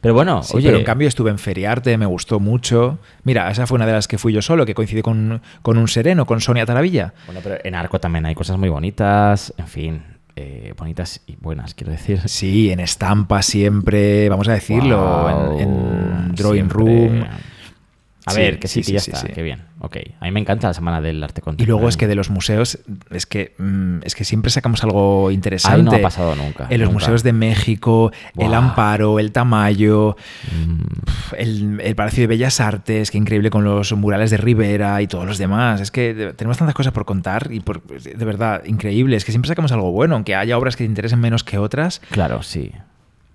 Pero 0.00 0.14
bueno, 0.14 0.42
Sí, 0.44 0.56
oye, 0.56 0.68
pero 0.68 0.78
en 0.78 0.84
cambio 0.84 1.08
estuve 1.08 1.30
en 1.30 1.38
Feriarte, 1.38 1.98
me 1.98 2.06
gustó 2.06 2.38
mucho. 2.38 2.98
Mira, 3.24 3.50
esa 3.50 3.66
fue 3.66 3.74
una 3.76 3.86
de 3.86 3.92
las 3.92 4.06
que 4.06 4.16
fui 4.16 4.32
yo 4.32 4.40
solo, 4.40 4.64
que 4.64 4.74
coincidí 4.74 5.02
con, 5.02 5.42
con 5.62 5.78
un 5.78 5.88
sereno, 5.88 6.26
con 6.26 6.40
Sonia 6.40 6.64
Taravilla. 6.64 7.12
bueno, 7.26 7.40
pero 7.42 7.56
en 7.64 7.74
Arco 7.74 7.98
también 7.98 8.24
hay 8.26 8.34
cosas 8.36 8.56
muy 8.58 8.68
bonitas, 8.68 9.52
en 9.56 9.66
fin, 9.66 10.02
eh, 10.36 10.72
bonitas 10.76 11.22
y 11.26 11.34
buenas, 11.40 11.74
quiero 11.74 11.90
decir. 11.90 12.20
Sí, 12.26 12.70
en 12.70 12.78
estampa 12.78 13.42
siempre, 13.42 14.28
vamos 14.28 14.46
a 14.46 14.52
decirlo, 14.52 15.58
en, 15.58 15.60
en 15.60 16.34
Drawing 16.36 16.70
siempre. 16.70 16.78
Room. 16.78 17.24
A 18.28 18.32
Sí, 18.32 18.40
ver, 18.40 18.58
que 18.58 18.68
sí, 18.68 18.82
sí, 18.82 18.92
que 18.92 19.00
sí, 19.00 19.10
ya 19.10 19.18
está, 19.18 19.32
qué 19.32 19.42
bien. 19.42 19.62
Ok, 19.80 19.96
a 20.20 20.24
mí 20.24 20.30
me 20.32 20.40
encanta 20.40 20.66
la 20.68 20.74
Semana 20.74 21.00
del 21.00 21.22
Arte 21.22 21.40
Y 21.40 21.42
Contemporáneo. 21.42 21.76
luego 21.76 21.88
es 21.88 21.96
que 21.96 22.06
de 22.06 22.14
los 22.14 22.30
museos, 22.30 22.78
es 23.10 23.26
que, 23.26 23.54
mm, 23.58 23.98
es 24.04 24.14
que 24.14 24.24
siempre 24.24 24.50
sacamos 24.50 24.82
algo 24.84 25.30
interesante. 25.30 25.76
Ahí 25.78 25.82
no 25.84 25.92
ha 25.92 26.00
pasado 26.00 26.34
nunca. 26.36 26.66
En 26.68 26.80
los 26.80 26.88
nunca. 26.90 27.00
museos 27.00 27.22
de 27.22 27.32
México, 27.32 28.12
el. 28.36 28.54
Amparo, 28.54 29.18
el 29.18 29.32
Tamayo, 29.32 30.16
Mm, 30.52 31.34
el, 31.36 31.80
el 31.82 31.94
Palacio 31.94 32.22
de 32.22 32.26
Bellas 32.26 32.60
Artes, 32.60 33.10
que 33.10 33.18
increíble 33.18 33.50
con 33.50 33.64
los 33.64 33.92
murales 33.92 34.30
de 34.30 34.36
Rivera 34.36 35.00
y 35.02 35.06
todos 35.06 35.26
los 35.26 35.38
demás. 35.38 35.80
Es 35.80 35.90
que 35.90 36.34
tenemos 36.36 36.56
tantas 36.58 36.74
cosas 36.74 36.92
por 36.92 37.04
contar 37.04 37.48
y 37.50 37.60
por, 37.60 37.82
de 37.82 38.24
verdad, 38.24 38.62
increíble. 38.64 39.16
Es 39.16 39.24
que 39.24 39.32
siempre 39.32 39.48
sacamos 39.48 39.72
algo 39.72 39.90
bueno, 39.92 40.14
aunque 40.16 40.34
haya 40.34 40.58
obras 40.58 40.76
que 40.76 40.84
te 40.84 40.88
interesen 40.90 41.20
menos 41.20 41.44
que 41.44 41.58
otras. 41.58 42.00
Claro, 42.10 42.42
sí. 42.42 42.72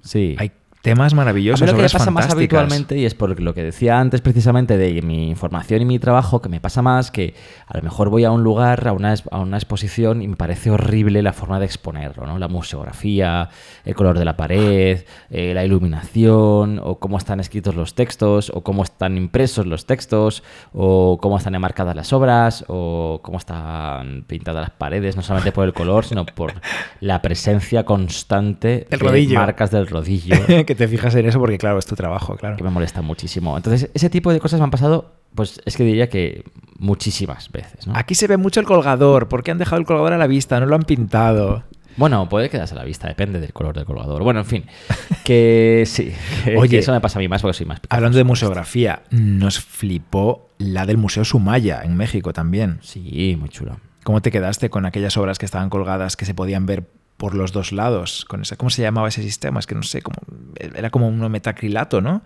Sí. 0.02 0.36
Hay 0.38 0.52
temas 0.84 1.14
A 1.14 1.16
maravillosos, 1.16 1.62
mí 1.62 1.68
lo 1.68 1.78
que 1.78 1.84
me 1.84 1.90
pasa 1.90 2.12
más 2.12 2.30
habitualmente, 2.30 2.98
y 2.98 3.06
es 3.06 3.16
por 3.16 3.40
lo 3.40 3.54
que 3.54 3.64
decía 3.64 4.02
antes 4.02 4.20
precisamente 4.20 4.78
de 4.78 5.02
mi 5.02 5.30
información 5.30 5.82
y 5.82 5.86
mi 5.86 5.98
trabajo, 5.98 6.42
que 6.42 6.50
me 6.50 6.60
pasa 6.60 6.82
más 6.82 7.10
que 7.10 7.34
a 7.68 7.78
lo 7.78 7.84
mejor 7.84 8.10
voy 8.10 8.26
a 8.26 8.32
un 8.32 8.44
lugar, 8.44 8.86
a 8.86 8.92
una, 8.92 9.16
a 9.32 9.40
una 9.40 9.56
exposición, 9.56 10.22
y 10.22 10.28
me 10.28 10.36
parece 10.36 10.72
horrible 10.72 11.22
la 11.22 11.32
forma 11.32 11.58
de 11.58 11.66
exponerlo, 11.66 12.28
¿no? 12.28 12.38
La 12.38 12.50
museografía, 12.50 13.50
el 13.86 13.96
color 13.96 14.20
de 14.20 14.26
la 14.26 14.36
pared, 14.36 15.06
eh, 15.30 15.54
la 15.54 15.64
iluminación, 15.64 16.82
o 16.84 17.00
cómo 17.00 17.18
están 17.18 17.40
escritos 17.40 17.76
los 17.76 17.96
textos, 17.96 18.52
o 18.54 18.62
cómo 18.62 18.84
están 18.84 19.16
impresos 19.16 19.66
los 19.66 19.86
textos, 19.86 20.44
o 20.74 21.18
cómo 21.22 21.38
están 21.38 21.56
enmarcadas 21.56 21.96
las 21.96 22.12
obras, 22.12 22.66
o 22.68 23.22
cómo 23.24 23.38
están 23.38 24.26
pintadas 24.28 24.64
las 24.64 24.72
paredes, 24.72 25.16
no 25.16 25.22
solamente 25.22 25.54
por 25.54 25.64
el 25.64 25.74
color, 25.74 26.04
sino 26.04 26.26
por 26.26 26.52
la 27.00 27.22
presencia 27.22 27.86
constante 27.86 28.86
El 28.92 29.00
de 29.00 29.06
rodillo. 29.06 29.40
marcas 29.40 29.72
del 29.72 29.88
rodillo 29.88 30.36
que 30.74 30.86
te 30.86 30.88
fijas 30.88 31.14
en 31.16 31.26
eso 31.26 31.40
porque, 31.40 31.58
claro, 31.58 31.80
es 31.80 31.86
tu 31.86 31.96
trabajo, 31.96 32.36
claro. 32.36 32.58
que 32.58 32.64
me 32.64 32.70
molesta 32.70 33.02
muchísimo. 33.02 33.56
Entonces, 33.56 33.90
ese 33.94 34.10
tipo 34.10 34.32
de 34.32 34.40
cosas 34.40 34.60
me 34.60 34.66
han 34.66 34.72
pasado, 34.72 35.14
pues 35.36 35.62
es 35.66 35.78
que 35.78 35.84
diría 35.84 36.10
que 36.10 36.44
muchísimas 36.78 37.52
veces, 37.52 37.88
¿no? 37.88 37.94
Aquí 37.96 38.16
se 38.16 38.28
ve 38.28 38.38
mucho 38.38 38.60
el 38.60 38.66
colgador. 38.66 39.28
¿Por 39.28 39.44
qué 39.44 39.52
han 39.52 39.58
dejado 39.58 39.80
el 39.80 39.86
colgador 39.86 40.14
a 40.14 40.18
la 40.18 40.28
vista? 40.28 40.60
No 40.60 40.66
lo 40.66 40.76
han 40.76 40.84
pintado. 40.84 41.64
Bueno, 41.96 42.28
puede 42.28 42.50
quedarse 42.50 42.74
a 42.74 42.78
la 42.78 42.84
vista, 42.84 43.08
depende 43.08 43.40
del 43.40 43.54
color 43.54 43.76
del 43.76 43.86
colgador. 43.86 44.24
Bueno, 44.24 44.40
en 44.40 44.46
fin, 44.46 44.66
que 45.24 45.84
sí, 45.86 46.12
que, 46.44 46.58
Oye, 46.58 46.70
que 46.70 46.80
eso 46.80 46.92
me 46.92 47.02
pasa 47.02 47.20
a 47.20 47.22
mí 47.22 47.28
más 47.28 47.42
porque 47.42 47.58
soy 47.58 47.68
más. 47.68 47.80
Hablando 47.90 48.18
de 48.18 48.24
museografía, 48.24 49.04
nos 49.12 49.60
flipó 49.60 50.50
la 50.58 50.86
del 50.86 50.98
Museo 50.98 51.24
Sumaya 51.24 51.82
en 51.84 51.96
México 51.96 52.34
también. 52.34 52.80
Sí, 52.82 53.38
muy 53.40 53.50
chulo. 53.50 53.78
¿Cómo 54.04 54.22
te 54.22 54.32
quedaste 54.32 54.70
con 54.70 54.86
aquellas 54.86 55.16
obras 55.18 55.38
que 55.38 55.46
estaban 55.46 55.70
colgadas 55.70 56.18
que 56.18 56.26
se 56.26 56.34
podían 56.34 56.66
ver 56.66 56.90
por 57.24 57.36
los 57.36 57.54
dos 57.54 57.72
lados? 57.72 58.26
Con 58.26 58.42
esa, 58.42 58.58
¿Cómo 58.58 58.70
se 58.70 58.82
llamaba 58.82 59.08
ese 59.08 59.24
sistema? 59.24 59.58
Es 59.58 59.66
que 59.66 59.76
no 59.76 59.84
sé, 59.84 60.02
como, 60.02 60.18
era 60.60 60.90
como 60.90 61.08
un 61.08 61.32
metacrilato, 61.32 62.02
¿no? 62.02 62.22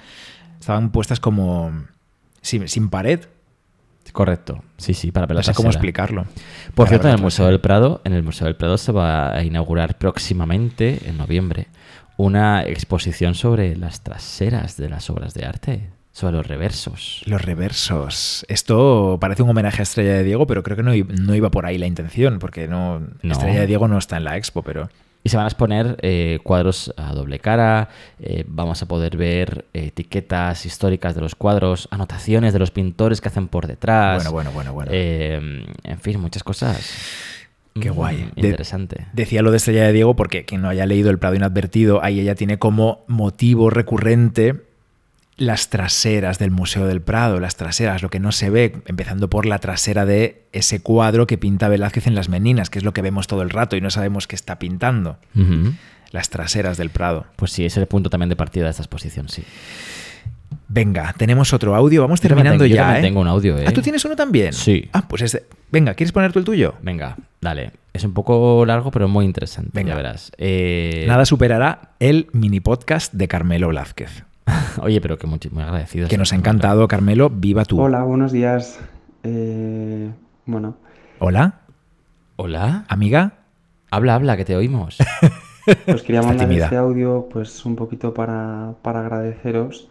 Estaban 0.59 0.89
puestas 0.89 1.19
como 1.19 1.71
sin, 2.41 2.67
sin 2.67 2.89
pared. 2.89 3.19
Correcto, 4.11 4.63
sí, 4.77 4.95
sí, 4.95 5.11
para 5.11 5.25
No 5.25 5.27
pelas 5.27 5.45
sé 5.45 5.53
cómo 5.53 5.69
explicarlo. 5.69 6.25
Por 6.73 6.87
cierto, 6.87 7.09
en 7.09 7.13
el 7.13 7.21
Museo 7.21 7.45
del 7.45 7.59
Prado, 7.59 8.01
en 8.05 8.13
el 8.13 8.23
Museo 8.23 8.45
del 8.45 8.55
Prado 8.55 8.79
se 8.79 8.91
va 8.91 9.35
a 9.35 9.43
inaugurar 9.43 9.99
próximamente, 9.99 11.07
en 11.07 11.19
noviembre, 11.19 11.67
una 12.17 12.63
exposición 12.63 13.35
sobre 13.35 13.75
las 13.75 14.01
traseras 14.01 14.77
de 14.77 14.89
las 14.89 15.11
obras 15.11 15.35
de 15.35 15.45
arte, 15.45 15.89
sobre 16.17 16.35
los 16.37 16.47
reversos. 16.47 17.21
Los 17.25 17.41
reversos. 17.43 18.43
Esto 18.49 19.17
parece 19.21 19.43
un 19.43 19.49
homenaje 19.51 19.81
a 19.81 19.83
Estrella 19.83 20.13
de 20.13 20.23
Diego, 20.23 20.47
pero 20.47 20.63
creo 20.63 20.75
que 20.75 20.81
no, 20.83 20.91
no 20.95 21.35
iba 21.35 21.51
por 21.51 21.65
ahí 21.67 21.77
la 21.77 21.85
intención, 21.85 22.39
porque 22.39 22.67
no, 22.67 23.01
No. 23.21 23.33
Estrella 23.33 23.59
de 23.61 23.67
Diego 23.67 23.87
no 23.87 23.99
está 23.99 24.17
en 24.17 24.23
la 24.23 24.35
expo, 24.35 24.63
pero 24.63 24.89
Y 25.23 25.29
se 25.29 25.37
van 25.37 25.43
a 25.45 25.49
exponer 25.49 25.97
eh, 26.01 26.39
cuadros 26.41 26.91
a 26.97 27.13
doble 27.13 27.37
cara, 27.39 27.89
eh, 28.19 28.45
vamos 28.47 28.81
a 28.81 28.87
poder 28.87 29.15
ver 29.17 29.65
eh, 29.75 29.87
etiquetas 29.87 30.65
históricas 30.65 31.13
de 31.13 31.21
los 31.21 31.35
cuadros, 31.35 31.87
anotaciones 31.91 32.51
de 32.53 32.59
los 32.59 32.71
pintores 32.71 33.21
que 33.21 33.27
hacen 33.27 33.47
por 33.47 33.67
detrás. 33.67 34.15
Bueno, 34.15 34.31
bueno, 34.31 34.51
bueno, 34.53 34.73
bueno. 34.73 34.91
Eh, 34.93 35.65
en 35.83 35.99
fin, 35.99 36.19
muchas 36.19 36.43
cosas. 36.43 36.95
Qué 37.79 37.91
Mm, 37.91 37.93
guay. 37.93 38.17
De- 38.35 38.47
Interesante. 38.47 39.05
Decía 39.13 39.43
lo 39.43 39.51
de 39.51 39.57
Estrella 39.57 39.83
de 39.83 39.93
Diego 39.93 40.15
porque 40.15 40.45
quien 40.45 40.61
no 40.63 40.69
haya 40.69 40.87
leído 40.87 41.11
El 41.11 41.19
Prado 41.19 41.35
Inadvertido, 41.35 42.03
ahí 42.03 42.19
ella 42.21 42.33
tiene 42.33 42.57
como 42.57 43.03
motivo 43.07 43.69
recurrente 43.69 44.65
las 45.37 45.69
traseras 45.69 46.39
del 46.39 46.49
Museo 46.51 46.87
del 46.87 46.99
Prado, 47.01 47.39
las 47.39 47.55
traseras, 47.55 48.01
lo 48.01 48.09
que 48.09 48.19
no 48.19 48.31
se 48.31 48.49
ve, 48.49 48.73
empezando 48.87 49.29
por 49.29 49.45
la 49.45 49.59
trasera 49.59 50.05
de 50.05 50.47
ese 50.51 50.79
cuadro 50.81 51.27
que 51.27 51.37
pinta 51.37 51.69
Velázquez 51.69 52.07
en 52.07 52.15
Las 52.15 52.27
Meninas, 52.27 52.69
que 52.71 52.79
es 52.79 52.83
lo 52.83 52.91
que 52.93 53.01
vemos 53.03 53.27
todo 53.27 53.43
el 53.43 53.49
rato 53.51 53.75
y 53.75 53.81
no 53.81 53.91
sabemos 53.91 54.25
qué 54.27 54.35
está 54.35 54.57
pintando. 54.59 55.17
Las 56.11 56.29
traseras 56.29 56.77
del 56.77 56.89
Prado. 56.89 57.25
Pues 57.35 57.51
sí, 57.51 57.65
ese 57.65 57.79
es 57.79 57.83
el 57.83 57.87
punto 57.87 58.09
también 58.09 58.29
de 58.29 58.35
partida 58.35 58.63
de 58.65 58.71
esta 58.71 58.81
exposición, 58.81 59.29
sí. 59.29 59.43
Venga, 60.69 61.13
tenemos 61.17 61.53
otro 61.53 61.75
audio, 61.75 62.01
vamos 62.01 62.19
Yo 62.21 62.27
terminando 62.29 62.63
tengo- 62.63 62.75
ya. 62.75 62.99
¿eh? 62.99 63.01
tengo 63.01 63.21
un 63.21 63.27
audio, 63.27 63.57
¿eh? 63.57 63.65
Ah, 63.67 63.71
¿tú 63.71 63.81
tienes 63.81 64.03
uno 64.05 64.15
también? 64.15 64.53
Sí. 64.53 64.89
Ah, 64.91 65.07
pues 65.07 65.21
este. 65.21 65.45
Venga, 65.71 65.93
¿quieres 65.93 66.11
poner 66.11 66.33
tú 66.33 66.39
el 66.39 66.45
tuyo? 66.45 66.75
Venga, 66.81 67.15
dale. 67.41 67.71
Es 67.93 68.03
un 68.03 68.13
poco 68.13 68.65
largo, 68.65 68.91
pero 68.91 69.07
muy 69.07 69.25
interesante, 69.25 69.71
Venga. 69.73 69.89
ya 69.91 69.95
verás. 69.95 70.31
Eh, 70.37 71.05
Nada 71.07 71.25
superará 71.25 71.91
el 71.99 72.27
mini 72.33 72.59
podcast 72.59 73.13
de 73.13 73.27
Carmelo 73.27 73.69
Blázquez. 73.69 74.23
Oye, 74.81 75.01
pero 75.01 75.17
que 75.17 75.27
muy, 75.27 75.39
muy 75.51 75.63
agradecido. 75.63 76.07
Que 76.07 76.17
nos 76.17 76.33
ha 76.33 76.35
encantado, 76.35 76.87
Carmelo. 76.87 77.29
Viva 77.29 77.65
tú. 77.65 77.79
Hola, 77.81 78.03
buenos 78.03 78.31
días. 78.31 78.79
Eh, 79.23 80.09
bueno, 80.45 80.75
Hola, 81.19 81.61
Hola. 82.35 82.85
amiga. 82.87 83.33
Habla, 83.89 84.15
habla, 84.15 84.37
que 84.37 84.45
te 84.45 84.55
oímos. 84.55 84.97
os 85.87 86.01
quería 86.03 86.19
Está 86.19 86.27
mandar 86.29 86.47
tímida. 86.47 86.65
este 86.65 86.77
audio 86.77 87.27
pues 87.31 87.65
un 87.65 87.75
poquito 87.75 88.13
para, 88.13 88.73
para 88.81 88.99
agradeceros 89.01 89.89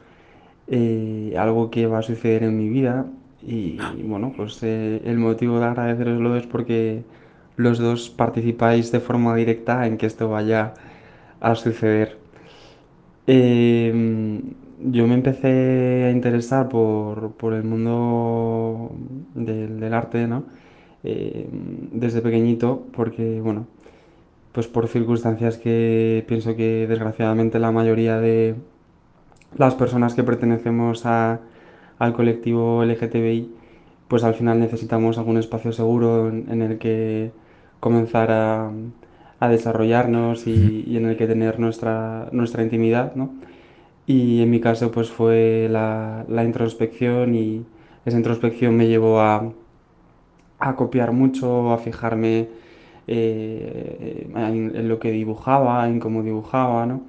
eh, 0.68 1.34
algo 1.38 1.70
que 1.70 1.86
va 1.86 1.98
a 1.98 2.02
suceder 2.02 2.42
en 2.44 2.56
mi 2.56 2.68
vida 2.68 3.06
y, 3.42 3.78
bueno, 4.02 4.32
pues 4.36 4.58
eh, 4.62 5.00
el 5.04 5.18
motivo 5.18 5.58
de 5.60 5.66
agradeceroslo 5.66 6.36
es 6.36 6.46
porque 6.46 7.04
los 7.56 7.78
dos 7.78 8.10
participáis 8.10 8.90
de 8.92 9.00
forma 9.00 9.34
directa 9.36 9.86
en 9.86 9.96
que 9.98 10.06
esto 10.06 10.28
vaya 10.28 10.74
a 11.40 11.54
suceder. 11.54 12.18
Eh, 13.26 14.42
yo 14.80 15.06
me 15.06 15.14
empecé 15.14 16.04
a 16.04 16.10
interesar 16.10 16.68
por, 16.68 17.32
por 17.32 17.54
el 17.54 17.64
mundo 17.64 18.90
del, 19.34 19.80
del 19.80 19.94
arte, 19.94 20.26
¿no? 20.26 20.44
Eh, 21.04 21.48
desde 21.92 22.20
pequeñito, 22.22 22.84
porque, 22.92 23.40
bueno, 23.40 23.66
pues 24.52 24.68
por 24.68 24.88
circunstancias 24.88 25.58
que 25.58 26.24
pienso 26.28 26.56
que 26.56 26.86
desgraciadamente 26.88 27.58
la 27.60 27.72
mayoría 27.72 28.20
de 28.20 28.56
las 29.56 29.74
personas 29.74 30.14
que 30.14 30.22
pertenecemos 30.22 31.06
a- 31.06 31.40
al 31.98 32.12
colectivo 32.12 32.82
LGTBI, 32.82 33.50
pues 34.08 34.24
al 34.24 34.34
final 34.34 34.60
necesitamos 34.60 35.18
algún 35.18 35.38
espacio 35.38 35.72
seguro 35.72 36.28
en 36.28 36.62
el 36.62 36.78
que 36.78 37.32
comenzar 37.80 38.30
a, 38.30 38.70
a 39.40 39.48
desarrollarnos 39.48 40.46
y, 40.46 40.84
y 40.86 40.96
en 40.96 41.06
el 41.06 41.16
que 41.16 41.26
tener 41.26 41.58
nuestra, 41.60 42.28
nuestra 42.32 42.62
intimidad, 42.62 43.14
¿no? 43.14 43.34
Y 44.06 44.42
en 44.42 44.50
mi 44.50 44.60
caso 44.60 44.90
pues 44.92 45.10
fue 45.10 45.68
la, 45.70 46.24
la 46.28 46.44
introspección 46.44 47.34
y 47.34 47.66
esa 48.04 48.16
introspección 48.18 48.76
me 48.76 48.88
llevó 48.88 49.20
a, 49.20 49.52
a 50.58 50.76
copiar 50.76 51.12
mucho, 51.12 51.72
a 51.72 51.78
fijarme 51.78 52.48
eh, 53.06 54.28
en, 54.34 54.74
en 54.76 54.88
lo 54.88 54.98
que 54.98 55.10
dibujaba, 55.10 55.88
en 55.88 56.00
cómo 56.00 56.22
dibujaba, 56.22 56.86
¿no? 56.86 57.02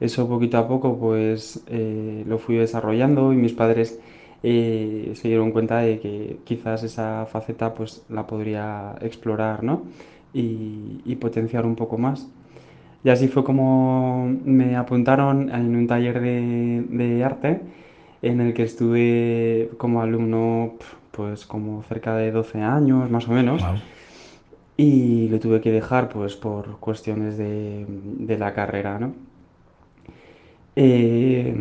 Eso 0.00 0.28
poquito 0.28 0.58
a 0.58 0.68
poco 0.68 0.98
pues 0.98 1.62
eh, 1.68 2.24
lo 2.26 2.38
fui 2.38 2.56
desarrollando 2.56 3.32
y 3.32 3.36
mis 3.36 3.52
padres 3.54 4.00
eh, 4.42 5.12
se 5.14 5.28
dieron 5.28 5.52
cuenta 5.52 5.78
de 5.80 6.00
que 6.00 6.40
quizás 6.44 6.84
esa 6.84 7.26
faceta 7.26 7.74
pues 7.74 8.04
la 8.08 8.26
podría 8.26 8.96
explorar, 9.00 9.64
¿no? 9.64 9.84
Y, 10.42 11.00
y 11.04 11.16
potenciar 11.16 11.64
un 11.66 11.74
poco 11.76 11.98
más. 11.98 12.28
Y 13.04 13.10
así 13.10 13.28
fue 13.28 13.42
como 13.44 14.28
me 14.44 14.76
apuntaron 14.76 15.50
en 15.50 15.76
un 15.76 15.86
taller 15.86 16.20
de, 16.20 16.84
de 16.90 17.24
arte 17.24 17.60
en 18.22 18.40
el 18.40 18.54
que 18.54 18.64
estuve 18.64 19.70
como 19.78 20.02
alumno 20.02 20.74
pues 21.12 21.46
como 21.46 21.82
cerca 21.84 22.16
de 22.16 22.30
12 22.32 22.60
años 22.62 23.10
más 23.10 23.28
o 23.28 23.32
menos 23.32 23.60
Guau. 23.62 23.76
y 24.76 25.28
lo 25.28 25.38
tuve 25.40 25.60
que 25.60 25.72
dejar 25.72 26.08
pues 26.08 26.36
por 26.36 26.78
cuestiones 26.78 27.36
de, 27.38 27.86
de 27.88 28.38
la 28.38 28.54
carrera, 28.54 28.98
¿no? 28.98 29.12
Eh, 30.76 31.54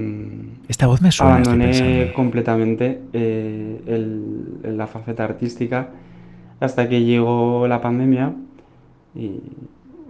Esta 0.67 0.85
voz 0.87 1.01
me 1.01 1.11
suena. 1.11 1.35
abandoné 1.37 2.13
completamente 2.13 3.01
eh, 3.13 3.81
el- 3.87 4.77
la 4.77 4.85
faceta 4.87 5.23
artística 5.23 5.89
hasta 6.59 6.87
que 6.89 7.03
llegó 7.03 7.67
la 7.67 7.81
pandemia 7.81 8.33
y 9.17 9.41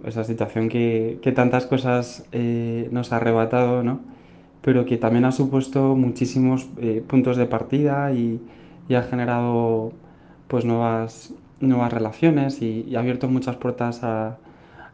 esa 0.04 0.24
situación 0.24 0.68
que, 0.68 1.18
que 1.22 1.32
tantas 1.32 1.66
cosas 1.66 2.26
eh, 2.32 2.88
nos 2.92 3.12
ha 3.12 3.16
arrebatado, 3.16 3.82
¿no? 3.82 4.00
Pero 4.62 4.84
que 4.86 4.96
también 4.98 5.24
ha 5.24 5.32
supuesto 5.32 5.96
muchísimos 5.96 6.68
eh, 6.78 7.02
puntos 7.06 7.36
de 7.36 7.46
partida 7.46 8.12
y, 8.12 8.40
y 8.88 8.94
ha 8.94 9.02
generado 9.02 9.92
pues 10.48 10.64
nuevas, 10.64 11.34
nuevas 11.60 11.92
relaciones 11.92 12.62
y, 12.62 12.84
y 12.88 12.96
ha 12.96 13.00
abierto 13.00 13.28
muchas 13.28 13.56
puertas 13.56 14.04
a, 14.04 14.38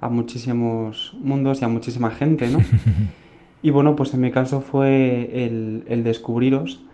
a 0.01 0.09
muchísimos 0.11 1.17
mundos 1.21 1.63
y 1.63 1.65
a 1.65 1.69
muchísima 1.69 2.11
gente, 2.11 2.49
¿no? 2.51 2.61
Y 3.63 3.71
bueno, 3.71 3.97
pues 3.97 4.13
en 4.15 4.21
mi 4.21 4.31
caso 4.31 4.61
fue 4.61 5.47
el, 5.47 5.85
el 5.89 6.05
descubriros 6.05 6.85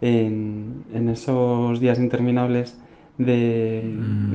en, 0.00 0.84
en 0.92 1.08
esos 1.08 1.80
días 1.80 1.98
interminables 1.98 2.78
de, 3.26 3.82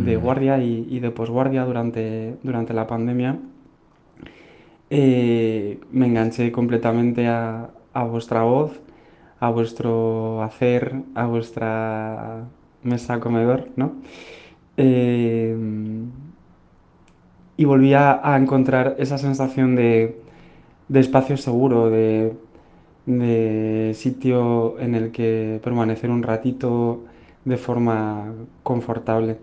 de 0.05 0.15
guardia 0.17 0.59
y, 0.59 0.87
y 0.89 0.99
de 0.99 1.11
posguardia 1.11 1.65
durante, 1.65 2.37
durante 2.43 2.73
la 2.73 2.87
pandemia. 2.87 3.39
Eh, 4.89 5.79
me 5.91 6.05
enganché 6.07 6.51
completamente 6.51 7.27
a, 7.27 7.69
a 7.93 8.03
vuestra 8.05 8.43
voz, 8.43 8.79
a 9.39 9.49
vuestro 9.49 10.41
hacer, 10.43 11.03
a 11.15 11.25
vuestra 11.27 12.45
mesa 12.83 13.19
comedor, 13.19 13.69
¿no? 13.75 13.93
Eh, 14.77 15.55
y 17.57 17.65
volví 17.65 17.93
a, 17.93 18.19
a 18.23 18.37
encontrar 18.37 18.95
esa 18.99 19.17
sensación 19.17 19.75
de, 19.75 20.21
de 20.89 20.99
espacio 20.99 21.37
seguro, 21.37 21.89
de, 21.89 22.33
de 23.05 23.93
sitio 23.95 24.79
en 24.79 24.95
el 24.95 25.11
que 25.11 25.59
permanecer 25.63 26.09
un 26.09 26.23
ratito 26.23 27.05
de 27.45 27.57
forma 27.57 28.33
confortable. 28.63 29.37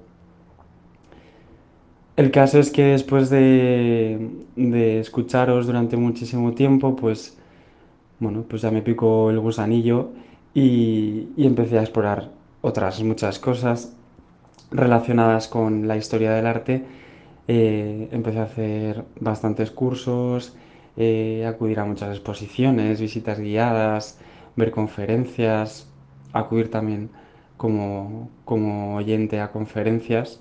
El 2.16 2.30
caso 2.30 2.58
es 2.58 2.70
que 2.70 2.84
después 2.84 3.30
de, 3.30 4.30
de 4.56 5.00
escucharos 5.00 5.66
durante 5.66 5.96
muchísimo 5.96 6.52
tiempo, 6.52 6.94
pues 6.94 7.38
bueno, 8.20 8.44
pues 8.48 8.62
ya 8.62 8.70
me 8.70 8.82
picó 8.82 9.30
el 9.30 9.40
gusanillo 9.40 10.10
y, 10.54 11.28
y 11.36 11.46
empecé 11.46 11.78
a 11.78 11.82
explorar 11.82 12.30
otras 12.60 13.02
muchas 13.02 13.38
cosas 13.38 13.96
relacionadas 14.70 15.48
con 15.48 15.88
la 15.88 15.96
historia 15.96 16.32
del 16.32 16.46
arte. 16.46 16.84
Eh, 17.48 18.08
empecé 18.12 18.38
a 18.40 18.44
hacer 18.44 19.04
bastantes 19.20 19.70
cursos, 19.70 20.54
eh, 20.96 21.44
acudir 21.46 21.80
a 21.80 21.84
muchas 21.84 22.10
exposiciones, 22.16 23.00
visitas 23.00 23.40
guiadas, 23.40 24.18
ver 24.56 24.70
conferencias, 24.70 25.88
acudir 26.32 26.70
también 26.70 27.10
como, 27.62 28.28
como 28.44 28.96
oyente 28.96 29.38
a 29.38 29.52
conferencias. 29.52 30.40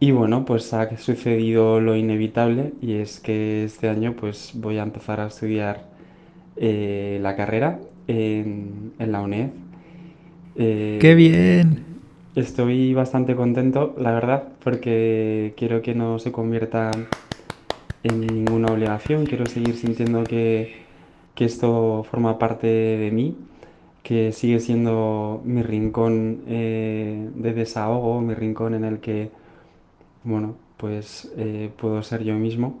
Y 0.00 0.10
bueno, 0.10 0.46
pues 0.46 0.72
ha 0.72 0.96
sucedido 0.96 1.82
lo 1.82 1.96
inevitable 1.96 2.72
y 2.80 2.94
es 2.94 3.20
que 3.20 3.64
este 3.64 3.90
año 3.90 4.14
pues 4.18 4.52
voy 4.54 4.78
a 4.78 4.82
empezar 4.82 5.20
a 5.20 5.26
estudiar 5.26 5.84
eh, 6.56 7.18
la 7.20 7.36
carrera 7.36 7.78
en, 8.08 8.94
en 8.98 9.12
la 9.12 9.20
UNED. 9.20 9.50
Eh, 10.56 10.96
¡Qué 10.98 11.14
bien! 11.14 11.84
Estoy 12.34 12.94
bastante 12.94 13.36
contento, 13.36 13.94
la 13.98 14.12
verdad, 14.12 14.44
porque 14.64 15.52
quiero 15.58 15.82
que 15.82 15.94
no 15.94 16.18
se 16.18 16.32
convierta 16.32 16.90
en 18.02 18.20
ninguna 18.20 18.72
obligación, 18.72 19.26
quiero 19.26 19.44
seguir 19.44 19.76
sintiendo 19.76 20.24
que, 20.24 20.76
que 21.34 21.44
esto 21.44 22.02
forma 22.10 22.38
parte 22.38 22.66
de 22.66 23.10
mí, 23.10 23.36
que 24.02 24.32
sigue 24.32 24.60
siendo 24.60 25.42
mi 25.44 25.62
rincón 25.62 26.42
eh, 26.48 27.30
de 27.34 27.52
desahogo, 27.54 28.20
mi 28.20 28.34
rincón 28.34 28.74
en 28.74 28.84
el 28.84 29.00
que, 29.00 29.30
bueno, 30.24 30.56
pues 30.78 31.32
eh, 31.36 31.72
puedo 31.78 32.02
ser 32.02 32.24
yo 32.24 32.34
mismo. 32.36 32.80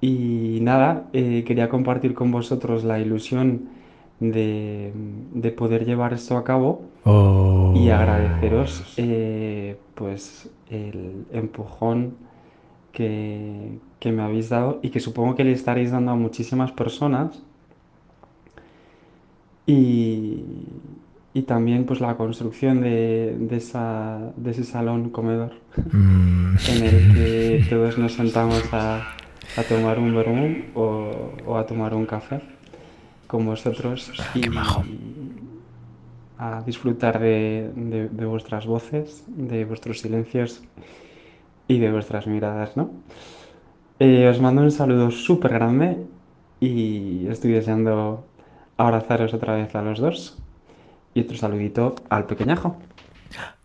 Y 0.00 0.58
nada, 0.62 1.08
eh, 1.12 1.44
quería 1.46 1.68
compartir 1.68 2.14
con 2.14 2.30
vosotros 2.30 2.84
la 2.84 2.98
ilusión 3.00 3.70
de, 4.20 4.92
de 5.32 5.50
poder 5.52 5.84
llevar 5.86 6.12
esto 6.12 6.36
a 6.36 6.44
cabo 6.44 6.82
Oh. 7.06 7.72
y 7.72 7.90
agradeceros 7.90 8.86
eh, 8.96 9.78
pues 9.94 10.50
el 10.70 11.26
empujón 11.32 12.16
que, 12.92 13.78
que 14.00 14.12
me 14.12 14.22
habéis 14.22 14.50
dado 14.50 14.80
y 14.82 14.90
que 14.90 15.00
supongo 15.00 15.36
que 15.36 15.44
le 15.44 15.52
estaréis 15.52 15.92
dando 15.92 16.12
a 16.12 16.16
muchísimas 16.16 16.72
personas 16.72 17.42
y, 19.66 20.44
y 21.34 21.42
también 21.42 21.84
pues 21.86 22.00
la 22.00 22.16
construcción 22.16 22.80
de, 22.80 23.36
de 23.38 23.56
esa, 23.56 24.32
de 24.36 24.50
ese 24.52 24.64
salón 24.64 25.10
comedor 25.10 25.52
Mm. 25.92 26.56
en 26.66 26.82
el 26.82 27.06
que 27.08 27.62
todos 27.70 27.98
nos 27.98 28.14
sentamos 28.14 28.72
a, 28.72 29.08
a 29.56 29.64
tomar 29.64 29.98
un 29.98 30.14
vermú 30.14 30.70
o, 30.74 31.36
o 31.46 31.56
a 31.56 31.66
tomar 31.66 31.94
un 31.94 32.06
café 32.06 32.40
con 33.26 33.46
vosotros 33.46 34.12
y 34.34 34.96
a 36.38 36.62
disfrutar 36.62 37.18
de, 37.18 37.72
de- 37.74 38.08
de 38.08 38.26
vuestras 38.26 38.66
voces, 38.66 39.24
de 39.26 39.64
vuestros 39.64 40.00
silencios 40.00 40.62
y 41.68 41.78
de 41.78 41.90
vuestras 41.92 42.26
miradas, 42.26 42.76
¿no? 42.76 42.90
Eh, 43.98 44.28
os 44.28 44.40
mando 44.40 44.62
un 44.62 44.70
saludo 44.70 45.10
súper 45.10 45.52
grande 45.54 46.06
y 46.60 47.26
estoy 47.28 47.52
deseando 47.52 48.25
abrazaros 48.76 49.32
otra 49.34 49.54
vez 49.54 49.74
a 49.74 49.82
los 49.82 49.98
dos. 49.98 50.36
Y 51.14 51.20
otro 51.20 51.36
saludito 51.36 51.94
al 52.10 52.26
pequeñajo. 52.26 52.78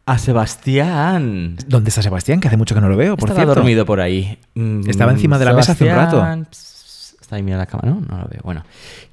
A 0.06 0.18
Sebastián. 0.18 1.58
¿Dónde 1.68 1.90
está 1.90 2.02
Sebastián? 2.02 2.40
Que 2.40 2.48
hace 2.48 2.58
mucho 2.58 2.74
que 2.76 2.82
no 2.82 2.90
lo 2.90 2.98
veo, 2.98 3.18
por 3.18 3.30
Estaba 3.30 3.46
cierto. 3.46 3.56
dormido 3.56 3.86
por 3.86 4.00
ahí. 4.02 4.38
Mm, 4.56 4.90
Estaba 4.90 5.12
encima 5.12 5.38
de 5.38 5.46
la 5.46 5.54
mesa 5.54 5.74
hace 5.74 5.84
un 5.86 5.96
rato. 5.96 6.26
Pss, 6.50 7.18
Está 7.22 7.36
ahí 7.36 7.44
mirando 7.44 7.62
la 7.64 7.66
cámara, 7.68 7.90
¿no? 7.92 8.02
No 8.02 8.22
lo 8.24 8.28
veo. 8.30 8.42
Bueno, 8.44 8.64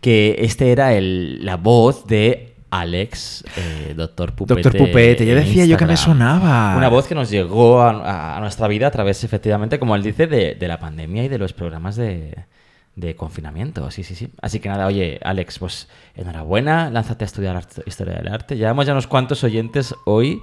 que 0.01 0.37
este 0.41 0.73
era 0.73 0.95
el, 0.95 1.45
la 1.45 1.57
voz 1.57 2.07
de 2.07 2.55
Alex, 2.71 3.45
eh, 3.57 3.95
Doctor 3.97 4.35
Pupete. 4.35 4.63
Doctor 4.63 4.81
Pupete, 4.87 5.27
ya 5.27 5.35
decía 5.35 5.65
yo 5.67 5.77
que 5.77 5.87
me 5.87 5.97
sonaba. 5.97 6.77
Una 6.77 6.89
voz 6.89 7.07
que 7.07 7.15
nos 7.15 7.31
llegó 7.31 7.81
a, 7.83 7.91
a- 7.91 8.37
a 8.37 8.41
nuestra 8.41 8.67
vida 8.69 8.87
a 8.87 8.91
través, 8.91 9.23
efectivamente, 9.25 9.79
como 9.79 9.95
él 9.97 10.03
dice, 10.03 10.27
de, 10.27 10.55
de 10.55 10.69
la 10.69 10.79
pandemia 10.79 11.25
y 11.25 11.29
de 11.29 11.39
los 11.39 11.53
programas 11.53 11.97
de, 11.97 12.45
de 12.99 13.15
confinamiento. 13.17 13.91
Sí, 13.91 14.03
sí, 14.03 14.15
sí. 14.15 14.29
Así 14.43 14.61
que 14.61 14.69
nada, 14.69 14.87
oye, 14.87 15.21
Alex, 15.23 15.59
pues 15.59 15.89
enhorabuena, 16.15 16.91
lánzate 16.91 17.25
a 17.25 17.27
estudiar 17.27 17.57
arte- 17.57 17.83
historia 17.87 18.15
del 18.15 18.29
arte. 18.29 18.57
Llevamos 18.57 18.87
ya 18.87 18.93
unos 18.93 19.07
cuantos 19.07 19.45
oyentes 19.45 19.95
hoy 20.05 20.43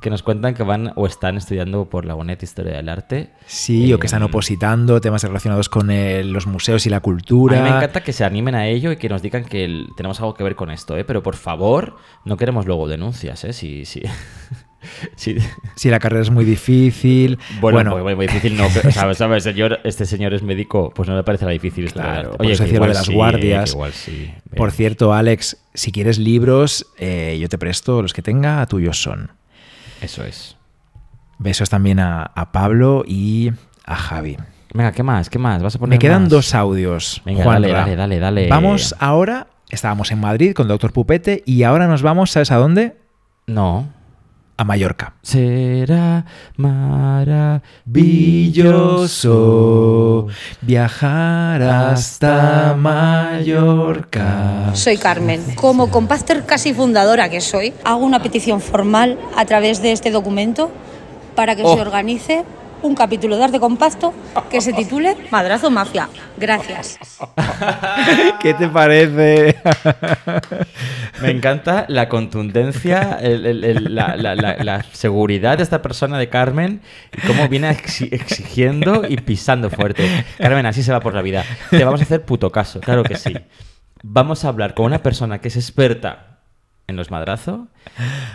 que 0.00 0.10
nos 0.10 0.22
cuentan 0.22 0.52
que 0.54 0.62
van 0.62 0.92
o 0.94 1.06
están 1.06 1.38
estudiando 1.38 1.86
por 1.88 2.04
la 2.04 2.14
UNED 2.14 2.40
Historia 2.42 2.74
del 2.76 2.90
Arte. 2.90 3.30
Sí, 3.46 3.92
o 3.94 3.98
que 3.98 4.06
están 4.06 4.20
Eh, 4.22 4.26
opositando 4.26 5.00
temas 5.00 5.22
relacionados 5.24 5.70
con 5.70 5.88
los 6.32 6.46
museos 6.46 6.84
y 6.86 6.90
la 6.90 7.00
cultura. 7.00 7.58
A 7.58 7.62
mí 7.62 7.70
me 7.70 7.76
encanta 7.76 8.02
que 8.02 8.12
se 8.12 8.22
animen 8.22 8.54
a 8.54 8.66
ello 8.66 8.92
y 8.92 8.98
que 8.98 9.08
nos 9.08 9.22
digan 9.22 9.44
que 9.46 9.64
el- 9.64 9.88
tenemos 9.96 10.20
algo 10.20 10.34
que 10.34 10.44
ver 10.44 10.54
con 10.54 10.70
esto, 10.70 10.96
¿eh? 10.98 11.04
Pero 11.04 11.22
por 11.22 11.34
favor, 11.34 11.96
no 12.26 12.36
queremos 12.36 12.66
luego 12.66 12.86
denuncias, 12.88 13.42
¿eh? 13.44 13.54
Si, 13.54 13.86
si, 13.86 14.02
si- 15.16 15.36
Si 15.74 15.90
la 15.90 15.98
carrera 15.98 16.22
es 16.22 16.30
muy 16.30 16.44
difícil. 16.44 17.38
Bueno, 17.60 17.76
Bueno, 17.76 17.90
pues, 17.92 18.04
muy, 18.04 18.14
muy 18.16 18.26
difícil 18.26 18.56
no, 18.56 18.66
pero, 18.72 18.90
¿sabes? 18.90 19.18
¿sabes? 19.18 19.44
Señor, 19.44 19.80
este 19.84 20.06
señor 20.06 20.32
es 20.34 20.42
médico, 20.42 20.90
pues 20.94 21.08
no 21.08 21.16
le 21.16 21.22
parecerá 21.22 21.50
difícil 21.50 21.84
historia 21.84 22.06
del 22.10 22.14
Claro, 22.14 22.28
arte. 22.32 22.38
por 22.38 22.46
eso 22.46 22.64
que 22.64 22.70
decía 22.70 22.78
lo 22.78 22.84
igual 22.86 22.90
de 22.90 22.94
las 22.94 23.06
sí, 23.06 23.12
guardias. 23.14 23.64
que 23.64 23.70
igual 23.76 23.92
sí. 23.92 24.34
Por 24.56 24.72
cierto, 24.72 25.12
Alex, 25.14 25.58
si 25.74 25.92
quieres 25.92 26.18
libros, 26.18 26.86
eh, 26.98 27.36
yo 27.40 27.48
te 27.48 27.58
presto 27.58 28.00
los 28.02 28.12
que 28.12 28.22
tenga, 28.22 28.64
tuyos 28.66 29.02
son. 29.02 29.32
Eso 30.00 30.24
es. 30.24 30.56
Besos 31.38 31.68
también 31.68 31.98
a, 32.00 32.22
a 32.22 32.52
Pablo 32.52 33.04
y 33.06 33.52
a 33.84 33.96
Javi. 33.96 34.36
Venga, 34.72 34.92
¿qué 34.92 35.02
más? 35.02 35.30
¿Qué 35.30 35.38
más? 35.38 35.62
¿Vas 35.62 35.76
a 35.76 35.78
poner 35.78 35.94
Me 35.96 35.98
quedan 35.98 36.22
más? 36.22 36.30
dos 36.30 36.54
audios. 36.54 37.22
Venga, 37.24 37.44
dale, 37.44 37.68
dale, 37.70 37.96
dale, 37.96 38.18
dale. 38.18 38.48
Vamos 38.48 38.94
ahora, 38.98 39.46
estábamos 39.70 40.10
en 40.10 40.20
Madrid 40.20 40.52
con 40.54 40.68
Doctor 40.68 40.92
Pupete 40.92 41.42
y 41.46 41.62
ahora 41.62 41.86
nos 41.86 42.02
vamos, 42.02 42.30
¿sabes 42.30 42.50
a 42.50 42.56
dónde? 42.56 42.96
No. 43.46 43.88
A 44.58 44.64
Mallorca. 44.64 45.12
Será 45.22 46.24
Maravilloso 48.96 50.28
viajar 50.62 51.62
hasta 51.62 52.74
Mallorca. 52.74 54.70
Soy 54.74 54.96
Carmen. 54.96 55.42
Como 55.56 55.90
compactor 55.90 56.44
casi 56.46 56.72
fundadora 56.72 57.28
que 57.28 57.40
soy, 57.40 57.74
hago 57.84 58.04
una 58.04 58.22
petición 58.22 58.60
formal 58.60 59.18
a 59.36 59.44
través 59.44 59.82
de 59.82 59.92
este 59.92 60.10
documento 60.10 60.70
para 61.34 61.54
que 61.54 61.62
Oh. 61.64 61.74
se 61.74 61.80
organice 61.80 62.44
un 62.86 62.94
capítulo 62.94 63.36
de 63.36 63.44
arte 63.44 63.60
compacto 63.60 64.14
que 64.50 64.60
se 64.60 64.72
titule 64.72 65.16
Madrazo 65.30 65.70
Mafia. 65.70 66.08
Gracias. 66.36 66.98
¿Qué 68.40 68.54
te 68.54 68.68
parece? 68.68 69.56
Me 71.22 71.30
encanta 71.30 71.86
la 71.88 72.08
contundencia, 72.08 73.18
el- 73.20 73.46
el- 73.46 73.64
el- 73.64 73.94
la, 73.94 74.16
la- 74.16 74.34
la- 74.34 74.56
la 74.62 74.82
seguridad 74.92 75.56
de 75.56 75.62
esta 75.62 75.82
persona 75.82 76.18
de 76.18 76.28
Carmen 76.28 76.80
y 77.16 77.26
cómo 77.26 77.48
viene 77.48 77.70
exi- 77.70 78.12
exigiendo 78.12 79.02
y 79.08 79.16
pisando 79.16 79.70
fuerte. 79.70 80.24
Carmen, 80.38 80.66
así 80.66 80.82
se 80.82 80.92
va 80.92 81.00
por 81.00 81.14
la 81.14 81.22
vida. 81.22 81.44
Te 81.70 81.84
vamos 81.84 82.00
a 82.00 82.04
hacer 82.04 82.22
puto 82.24 82.50
caso, 82.52 82.80
claro 82.80 83.02
que 83.02 83.16
sí. 83.16 83.34
Vamos 84.02 84.44
a 84.44 84.48
hablar 84.48 84.74
con 84.74 84.86
una 84.86 84.98
persona 85.02 85.40
que 85.40 85.48
es 85.48 85.56
experta 85.56 86.38
en 86.86 86.96
los 86.96 87.10
madrazos, 87.10 87.60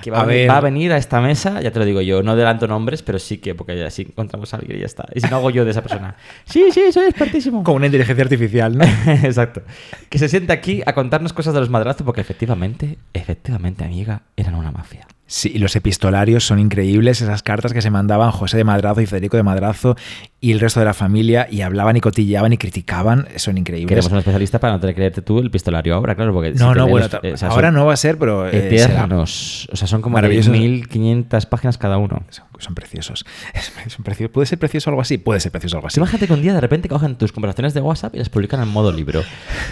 que 0.02 0.12
va 0.12 0.22
A 0.22 0.26
venir, 0.26 0.50
va 0.50 0.58
a 0.58 0.62
venir 0.62 0.92
a 0.92 0.98
esta 0.98 1.22
mesa, 1.22 1.62
ya 1.62 1.72
te 1.72 1.80
lo 1.80 1.86
digo 1.86 2.02
yo, 2.02 2.24
no 2.24 2.32
adelanto 2.32 2.68
nombres, 2.68 3.04
pero 3.04 3.20
sí 3.20 3.38
que, 3.38 3.56
porque 3.56 3.84
así 3.84 4.04
encontramos 4.04 4.54
a 4.54 4.58
alguien 4.58 4.78
y 4.78 4.82
ya 4.82 4.86
está. 4.86 5.06
Y 5.14 5.22
si 5.22 5.28
no 5.30 5.38
hago 5.38 5.50
yo 5.50 5.66
de 5.66 5.72
esa 5.72 5.82
persona, 5.82 6.16
sí, 6.46 6.66
sí, 6.72 6.92
soy 6.92 7.06
expertísimo. 7.08 7.64
Con 7.64 7.76
una 7.76 7.86
inteligencia 7.88 8.24
artificial, 8.24 8.78
¿no? 8.78 8.84
Exacto. 9.24 9.62
Que 10.10 10.18
se 10.20 10.30
siente 10.30 10.54
aquí 10.54 10.82
a 10.86 10.94
contarnos 10.94 11.34
cosas 11.34 11.54
de 11.54 11.60
los 11.60 11.70
madrazos, 11.70 12.04
porque 12.06 12.22
efectivamente, 12.22 12.98
efectivamente, 13.14 13.84
amiga, 13.84 14.24
eran 14.36 14.56
una 14.56 14.72
mafia. 14.72 15.08
Sí, 15.28 15.58
los 15.60 15.78
epistolarios 15.78 16.44
son 16.46 16.60
increíbles, 16.60 17.22
esas 17.22 17.42
cartas 17.42 17.72
que 17.72 17.82
se 17.82 17.90
mandaban 17.90 18.32
José 18.32 18.58
de 18.58 18.66
Madrazo 18.66 19.00
y 19.00 19.06
Federico 19.06 19.38
de 19.38 19.44
Madrazo 19.44 19.96
y 20.42 20.52
el 20.52 20.60
resto 20.60 20.82
de 20.82 20.86
la 20.86 20.94
familia 20.94 21.48
y 21.50 21.62
hablaban 21.62 21.96
y 21.96 22.02
cotillaban 22.02 22.52
y 22.52 22.58
criticaban, 22.58 23.30
son 23.38 23.58
increíbles. 23.58 23.88
Queremos 23.88 24.12
un 24.12 24.18
especialista 24.18 24.60
para 24.60 24.74
no 24.74 24.82
tener 24.82 24.94
que 24.94 25.00
leerte 25.00 25.22
tú 25.22 25.40
el 25.40 25.50
pistolario 25.50 25.96
ahora, 25.96 26.16
claro, 26.16 26.34
porque... 26.34 26.52
No, 26.52 26.74
te 26.74 26.80
no, 26.80 26.88
bueno, 26.90 27.08
los- 27.10 27.42
eh, 27.42 27.46
ahora 27.46 27.70
son 27.70 27.76
no 27.76 27.86
va 27.86 27.94
a 27.94 27.98
ser, 27.98 28.18
pero, 28.18 28.46
eh, 28.50 28.58
Eternos. 28.76 29.32
O 29.72 29.76
sea, 29.76 29.88
son 29.88 30.02
como 30.02 30.16
de 30.18 30.22
Maravillosos. 30.24 30.52
1500 30.52 31.46
páginas 31.46 31.78
cada 31.78 31.98
uno. 31.98 32.24
Son 32.60 32.76
preciosos. 32.76 33.26
Son 33.88 34.04
preciosos. 34.04 34.32
¿Puede 34.32 34.46
ser 34.46 34.60
precioso 34.60 34.90
algo 34.92 35.02
así? 35.02 35.18
Puede 35.18 35.40
ser 35.40 35.52
precioso 35.52 35.78
algo 35.78 35.88
así. 35.88 36.00
Imagínate 36.00 36.28
que 36.28 36.34
un 36.34 36.42
día 36.42 36.54
de 36.54 36.62
repente 36.62 36.88
cogen 36.90 37.16
tus 37.16 37.32
conversaciones 37.32 37.74
de 37.74 37.82
WhatsApp 37.82 38.14
y 38.16 38.20
las 38.20 38.30
publican 38.30 38.62
en 38.62 38.68
modo 38.68 38.92
libro. 38.92 39.22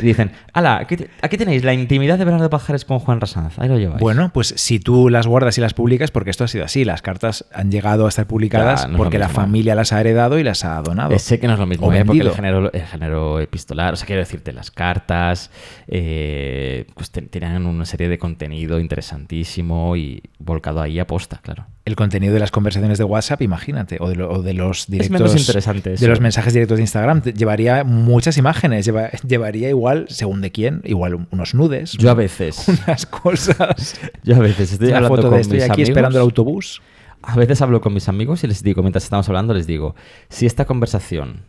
Y 0.02 0.04
dicen, 0.08 0.32
ala, 0.54 0.78
aquí, 0.78 0.98
te- 0.98 1.10
aquí 1.22 1.38
tenéis 1.38 1.64
la 1.64 1.74
intimidad 1.74 2.18
de 2.18 2.26
Bernardo 2.26 2.50
Pajares 2.50 2.86
con 2.86 3.00
Juan 3.00 3.22
Rasanz. 3.22 3.60
Ahí 3.60 3.70
lo 3.70 3.78
lleváis. 3.78 4.00
Bueno, 4.02 4.32
pues 4.34 4.54
si 4.58 4.80
tú 4.80 5.10
las 5.10 5.28
guardas 5.28 5.58
y 5.58 5.62
las 5.62 5.74
publicas, 5.76 6.10
porque 6.12 6.32
esto 6.32 6.44
ha 6.44 6.48
sido 6.48 6.66
así, 6.66 6.84
las 6.84 7.02
cartas 7.04 7.46
han 7.54 7.70
llegado 7.72 8.06
a 8.08 8.10
estar 8.10 8.26
publicadas 8.28 8.90
no 8.90 8.98
porque 8.98 9.20
la 9.20 9.28
familia 9.30 9.76
las 9.76 9.94
ha 9.94 10.00
heredado 10.00 10.40
y 10.40 10.44
las 10.44 10.66
ha 10.66 10.82
donado. 10.82 11.18
Sé 11.20 11.40
que 11.40 11.48
no 11.48 11.54
es 11.54 11.60
lo 11.60 11.66
mismo, 11.68 11.86
¿eh? 11.94 12.06
porque 12.06 12.22
el 12.22 12.36
género, 12.36 12.72
el 12.74 12.86
género 12.88 13.40
epistolar, 13.40 13.94
o 13.94 13.98
sea, 13.98 14.08
quiero 14.08 14.22
decirte, 14.22 14.52
las 14.52 14.72
cartas 14.72 15.52
eh, 15.88 16.86
pues 16.96 17.12
te- 17.12 17.22
tenían 17.22 17.66
una 17.66 17.86
serie 17.86 18.10
de 18.10 18.18
contenido 18.18 18.80
interesantísimo 18.80 19.59
y 19.96 20.22
volcado 20.40 20.82
ahí 20.82 21.00
a 21.00 21.08
posta, 21.08 21.40
claro. 21.44 21.66
El 21.86 21.96
contenido 21.96 22.34
de 22.34 22.40
las 22.40 22.52
conversaciones 22.52 22.98
de 22.98 23.04
WhatsApp, 23.04 23.42
imagínate, 23.42 23.98
o 24.00 24.08
de, 24.10 24.16
lo- 24.16 24.30
o 24.32 24.42
de 24.44 24.54
los 24.54 24.88
directos. 24.88 25.12
menos 25.12 25.36
interesante 25.40 25.96
De 25.96 26.08
los 26.08 26.20
mensajes 26.22 26.54
directos 26.54 26.78
de 26.78 26.84
Instagram. 26.84 27.22
Llevaría 27.24 27.84
muchas 27.84 28.38
imágenes. 28.38 28.86
lleva- 28.86 29.10
llevaría 29.28 29.70
igual, 29.70 30.06
según 30.10 30.42
de 30.42 30.52
quién, 30.52 30.82
igual 30.86 31.16
un- 31.16 31.28
unos 31.32 31.54
nudes. 31.56 31.94
Yo 31.94 32.12
a 32.12 32.14
veces. 32.14 32.68
Unas 32.86 33.06
cosas. 33.06 34.00
Yo 34.24 34.36
a 34.36 34.40
veces 34.40 34.72
estoy 34.74 34.90
Una 34.90 34.98
hablando 34.98 35.16
foto 35.18 35.28
con 35.30 35.36
de 35.38 35.42
estoy 35.42 35.56
mis 35.58 35.64
aquí 35.64 35.72
amigos. 35.74 35.90
esperando 35.90 36.18
el 36.20 36.24
autobús. 36.24 36.82
A 37.22 37.36
veces 37.36 37.62
hablo 37.62 37.82
con 37.82 37.94
mis 37.94 38.08
amigos 38.08 38.44
y 38.44 38.48
les 38.48 38.64
digo, 38.64 38.82
mientras 38.82 39.04
estamos 39.04 39.28
hablando, 39.28 39.54
les 39.54 39.68
digo, 39.68 39.96
si 40.30 40.46
esta 40.46 40.66
conversación 40.66 41.42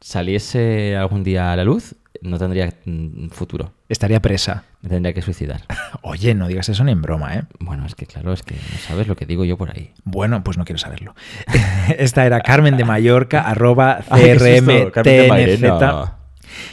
saliese 0.00 0.96
algún 0.96 1.22
día 1.24 1.52
a 1.52 1.56
la 1.56 1.64
luz, 1.64 1.94
no 2.22 2.38
tendría 2.38 2.72
mm, 2.84 3.28
futuro. 3.28 3.72
Estaría 3.88 4.20
presa. 4.22 4.64
Me 4.80 4.88
tendría 4.88 5.12
que 5.12 5.22
suicidar. 5.22 5.62
Oye, 6.02 6.34
no 6.34 6.48
digas 6.48 6.68
eso 6.68 6.84
ni 6.84 6.92
en 6.92 7.02
broma, 7.02 7.34
¿eh? 7.34 7.42
Bueno, 7.58 7.84
es 7.86 7.94
que 7.94 8.06
claro, 8.06 8.32
es 8.32 8.42
que 8.42 8.54
no 8.54 8.78
sabes 8.78 9.08
lo 9.08 9.16
que 9.16 9.26
digo 9.26 9.44
yo 9.44 9.58
por 9.58 9.70
ahí. 9.70 9.92
Bueno, 10.04 10.42
pues 10.44 10.56
no 10.56 10.64
quiero 10.64 10.78
saberlo. 10.78 11.14
Esta 11.98 12.24
era 12.24 12.40
Carmen 12.40 12.76
de 12.76 12.84
Mallorca, 12.84 13.40
arroba. 13.42 13.98
CRMTNZ. 14.08 15.62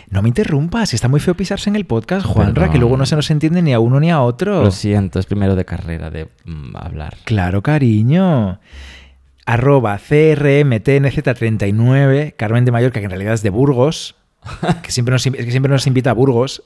No 0.09 0.21
me 0.21 0.27
interrumpas, 0.27 0.93
está 0.93 1.07
muy 1.07 1.21
feo 1.21 1.35
pisarse 1.35 1.69
en 1.69 1.77
el 1.77 1.85
podcast, 1.85 2.25
Juanra, 2.25 2.53
Perdón. 2.53 2.71
que 2.71 2.77
luego 2.79 2.97
no 2.97 3.05
se 3.05 3.15
nos 3.15 3.31
entiende 3.31 3.61
ni 3.61 3.71
a 3.73 3.79
uno 3.79 3.99
ni 3.99 4.11
a 4.11 4.21
otro. 4.21 4.63
Lo 4.63 4.71
siento, 4.71 5.19
es 5.19 5.25
primero 5.25 5.55
de 5.55 5.65
carrera 5.65 6.09
de 6.09 6.27
mm, 6.45 6.75
hablar. 6.75 7.15
Claro, 7.23 7.63
cariño. 7.63 8.59
Arroba 9.45 9.97
CRMTNZ39, 9.97 12.35
Carmen 12.35 12.65
de 12.65 12.71
Mallorca, 12.71 12.99
que 12.99 13.05
en 13.05 13.11
realidad 13.11 13.33
es 13.33 13.41
de 13.41 13.49
Burgos, 13.49 14.15
que 14.83 14.91
siempre 14.91 15.13
nos, 15.13 15.23
que 15.23 15.51
siempre 15.51 15.71
nos 15.71 15.85
invita 15.87 16.11
a 16.11 16.13
Burgos. 16.13 16.63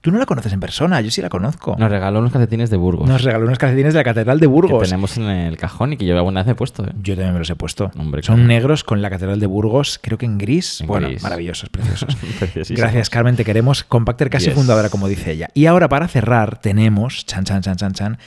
Tú 0.00 0.10
no 0.12 0.18
la 0.18 0.26
conoces 0.26 0.52
en 0.52 0.60
persona, 0.60 1.00
yo 1.00 1.10
sí 1.10 1.22
la 1.22 1.30
conozco. 1.30 1.76
Nos 1.78 1.90
regaló 1.90 2.18
unos 2.18 2.30
calcetines 2.30 2.68
de 2.68 2.76
Burgos. 2.76 3.08
Nos 3.08 3.22
regaló 3.22 3.46
unos 3.46 3.56
calcetines 3.58 3.94
de 3.94 4.00
la 4.00 4.04
Catedral 4.04 4.38
de 4.38 4.44
que 4.44 4.48
Burgos. 4.48 4.82
tenemos 4.90 5.16
en 5.16 5.22
el 5.24 5.56
cajón 5.56 5.94
y 5.94 5.96
que 5.96 6.04
yo 6.04 6.14
alguna 6.14 6.42
vez 6.42 6.52
he 6.52 6.54
puesto. 6.54 6.84
¿eh? 6.84 6.90
Yo 7.00 7.14
también 7.14 7.32
me 7.32 7.38
los 7.38 7.48
he 7.48 7.56
puesto. 7.56 7.90
Hombre, 7.98 8.22
Son 8.22 8.34
claro. 8.34 8.48
negros 8.48 8.84
con 8.84 9.00
la 9.00 9.08
Catedral 9.08 9.40
de 9.40 9.46
Burgos, 9.46 9.98
creo 10.02 10.18
que 10.18 10.26
en 10.26 10.36
gris. 10.36 10.82
En 10.82 10.88
bueno, 10.88 11.08
gris. 11.08 11.22
maravillosos, 11.22 11.70
preciosos. 11.70 12.14
Gracias, 12.68 13.08
Carmen, 13.08 13.34
te 13.36 13.46
queremos. 13.46 13.82
Compacter 13.82 14.28
casi 14.28 14.46
Yes. 14.48 14.54
fundadora, 14.54 14.90
como 14.90 15.08
dice 15.08 15.30
ella. 15.32 15.48
Y 15.54 15.64
ahora, 15.64 15.88
para 15.88 16.06
cerrar, 16.06 16.60
tenemos, 16.60 17.24
chan, 17.24 17.44
chan, 17.44 17.62
chan, 17.62 17.76
chan, 17.76 17.92
chan, 17.94 18.18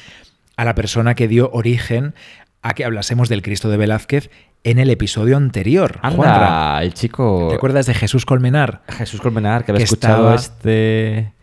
a 0.56 0.66
la 0.66 0.74
persona 0.74 1.14
que 1.14 1.28
dio 1.28 1.52
origen 1.54 2.16
a 2.64 2.74
que 2.74 2.86
hablásemos 2.86 3.30
del 3.30 3.44
Cristo 3.44 3.70
de 3.70 3.78
Velázquez 3.78 4.32
en 4.64 4.80
el 4.80 4.90
episodio 4.90 5.38
anterior. 5.38 6.00
Juanra. 6.02 6.74
Anda, 6.76 6.84
el 6.84 6.94
chico... 6.94 7.48
¿Te 7.50 7.56
acuerdas 7.56 7.86
de 7.86 7.94
Jesús 7.94 8.26
Colmenar? 8.26 8.82
Jesús 8.90 9.22
Colmenar, 9.22 9.64
que 9.64 9.72
había 9.72 9.80
Que 9.80 9.84
escuchado 9.86 10.34
estaba- 10.34 10.36
este... 10.36 11.34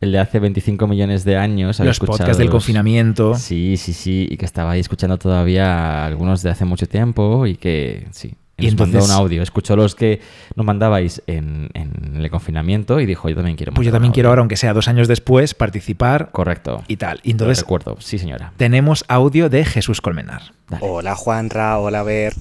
El 0.00 0.12
de 0.12 0.18
hace 0.18 0.38
25 0.38 0.86
millones 0.86 1.24
de 1.24 1.36
años. 1.38 1.78
Los 1.78 1.88
escuchado 1.88 2.18
podcasts 2.18 2.36
del 2.38 2.48
los- 2.48 2.52
confinamiento. 2.52 3.34
Sí, 3.36 3.76
sí, 3.78 3.92
sí. 3.94 4.26
Y 4.30 4.36
que 4.36 4.44
estaba 4.44 4.72
ahí 4.72 4.80
escuchando 4.80 5.16
todavía 5.18 6.04
algunos 6.04 6.42
de 6.42 6.50
hace 6.50 6.66
mucho 6.66 6.86
tiempo 6.86 7.46
y 7.46 7.56
que 7.56 8.06
sí. 8.10 8.34
Y 8.56 8.62
nos 8.64 8.72
entonces- 8.72 8.94
mandó 9.00 9.06
un 9.06 9.10
audio. 9.20 9.42
Escuchó 9.42 9.74
los 9.76 9.94
que 9.94 10.20
nos 10.54 10.64
mandabais 10.64 11.22
en, 11.26 11.70
en 11.74 12.16
el 12.20 12.30
confinamiento 12.30 13.00
y 13.00 13.06
dijo, 13.06 13.28
yo 13.28 13.34
también 13.36 13.56
quiero 13.56 13.72
Pues 13.74 13.84
yo 13.86 13.92
también 13.92 14.12
quiero 14.12 14.28
audio". 14.28 14.32
ahora, 14.34 14.40
aunque 14.42 14.56
sea 14.56 14.72
dos 14.72 14.86
años 14.88 15.08
después, 15.08 15.54
participar 15.54 16.30
Correcto. 16.30 16.84
y 16.86 16.96
tal. 16.96 17.20
Y 17.24 17.32
entonces 17.32 17.60
recuerdo, 17.60 17.96
sí 18.00 18.18
señora. 18.18 18.52
tenemos 18.56 19.04
audio 19.08 19.48
de 19.48 19.64
Jesús 19.64 20.00
Colmenar. 20.00 20.42
Hola 20.80 21.14
Juanra, 21.14 21.78
hola 21.78 22.02
Ver. 22.04 22.32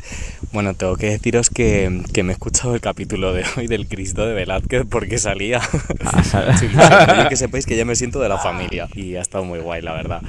Bueno, 0.54 0.74
tengo 0.76 0.96
que 0.96 1.08
deciros 1.10 1.50
que, 1.50 2.04
que 2.14 2.24
me 2.24 2.32
he 2.32 2.34
escuchado 2.34 2.74
el 2.74 2.80
capítulo 2.80 3.34
de 3.34 3.44
hoy 3.58 3.68
del 3.68 3.88
Cristo 3.88 4.26
de 4.26 4.34
Velázquez 4.34 4.86
porque 4.90 5.18
salía. 5.18 5.60
Ah, 6.06 7.26
que 7.30 7.36
sepáis 7.36 7.66
que 7.66 7.76
ya 7.76 7.86
me 7.86 7.96
siento 7.96 8.20
de 8.20 8.30
la 8.30 8.38
familia 8.38 8.88
y 8.94 9.16
ha 9.16 9.22
estado 9.22 9.44
muy 9.44 9.60
guay, 9.60 9.82
la 9.82 9.94
verdad. 9.94 10.22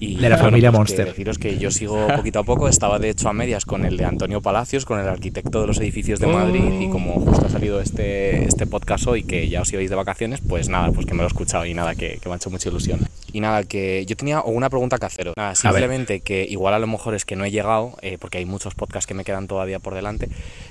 Y, 0.00 0.16
De 0.16 0.28
la 0.28 0.38
familia 0.38 0.70
pues 0.70 0.78
Monster. 0.80 1.04
Que 1.04 1.10
deciros 1.12 1.38
que 1.38 1.58
yo 1.58 1.70
sigo 1.70 2.08
poquito 2.08 2.40
a 2.40 2.44
poco, 2.44 2.68
estaba 2.68 2.98
de 2.98 3.10
hecho 3.10 3.28
a 3.28 3.32
medias 3.32 3.64
con 3.64 3.84
el 3.84 3.96
de 3.96 4.04
Antonio 4.06 4.40
Palacios, 4.42 4.84
con 4.84 4.98
el 4.98 5.06
arquitecto 5.08 5.25
de 5.30 5.66
los 5.66 5.78
edificios 5.78 6.20
de 6.20 6.26
Madrid 6.26 6.80
y 6.80 6.88
como 6.88 7.14
justo 7.20 7.46
ha 7.46 7.48
salido 7.48 7.80
este, 7.80 8.44
este 8.44 8.66
podcast 8.66 9.06
hoy 9.06 9.22
que 9.24 9.48
ya 9.48 9.62
os 9.62 9.72
ibais 9.72 9.90
de 9.90 9.96
vacaciones, 9.96 10.40
pues 10.46 10.68
nada, 10.68 10.90
pues 10.92 11.06
que 11.06 11.12
me 11.14 11.18
lo 11.18 11.24
he 11.24 11.26
escuchado 11.28 11.66
y 11.66 11.74
nada, 11.74 11.94
que, 11.94 12.18
que 12.22 12.28
me 12.28 12.34
ha 12.34 12.36
hecho 12.36 12.50
mucha 12.50 12.68
ilusión. 12.68 13.00
Y 13.32 13.40
nada, 13.40 13.64
que 13.64 14.04
yo 14.06 14.16
tenía 14.16 14.40
una 14.42 14.70
pregunta 14.70 14.98
que 14.98 15.06
haceros. 15.06 15.34
Nada, 15.36 15.54
simplemente 15.54 16.20
que 16.20 16.44
igual 16.48 16.74
a 16.74 16.78
lo 16.78 16.86
mejor 16.86 17.14
es 17.14 17.24
que 17.24 17.36
no 17.36 17.44
he 17.44 17.50
llegado, 17.50 17.96
eh, 18.02 18.18
porque 18.20 18.38
hay 18.38 18.44
muchos 18.46 18.74
podcasts 18.74 19.06
que 19.06 19.14
me 19.14 19.24
quedan 19.24 19.46
todavía 19.46 19.78
por 19.78 19.94
delante, 19.94 20.28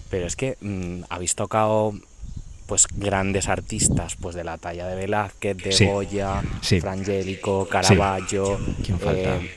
pero 0.10 0.26
es 0.27 0.36
que 0.36 0.57
mm, 0.61 1.03
habéis 1.10 1.36
tocado 1.36 1.94
pues 2.68 2.88
grandes 2.95 3.48
artistas 3.48 4.15
pues 4.15 4.36
de 4.36 4.44
la 4.44 4.57
talla 4.57 4.88
de 4.88 4.95
Velázquez, 4.95 5.57
de 5.57 5.72
Sí. 5.72 5.86
Goya, 5.86 6.41
Sí. 6.61 6.80
Frangélico, 6.82 7.68
Caravaggio, 7.68 8.57
¿Quién 8.84 8.99
falta? 8.99 9.36
eh, 9.36 9.52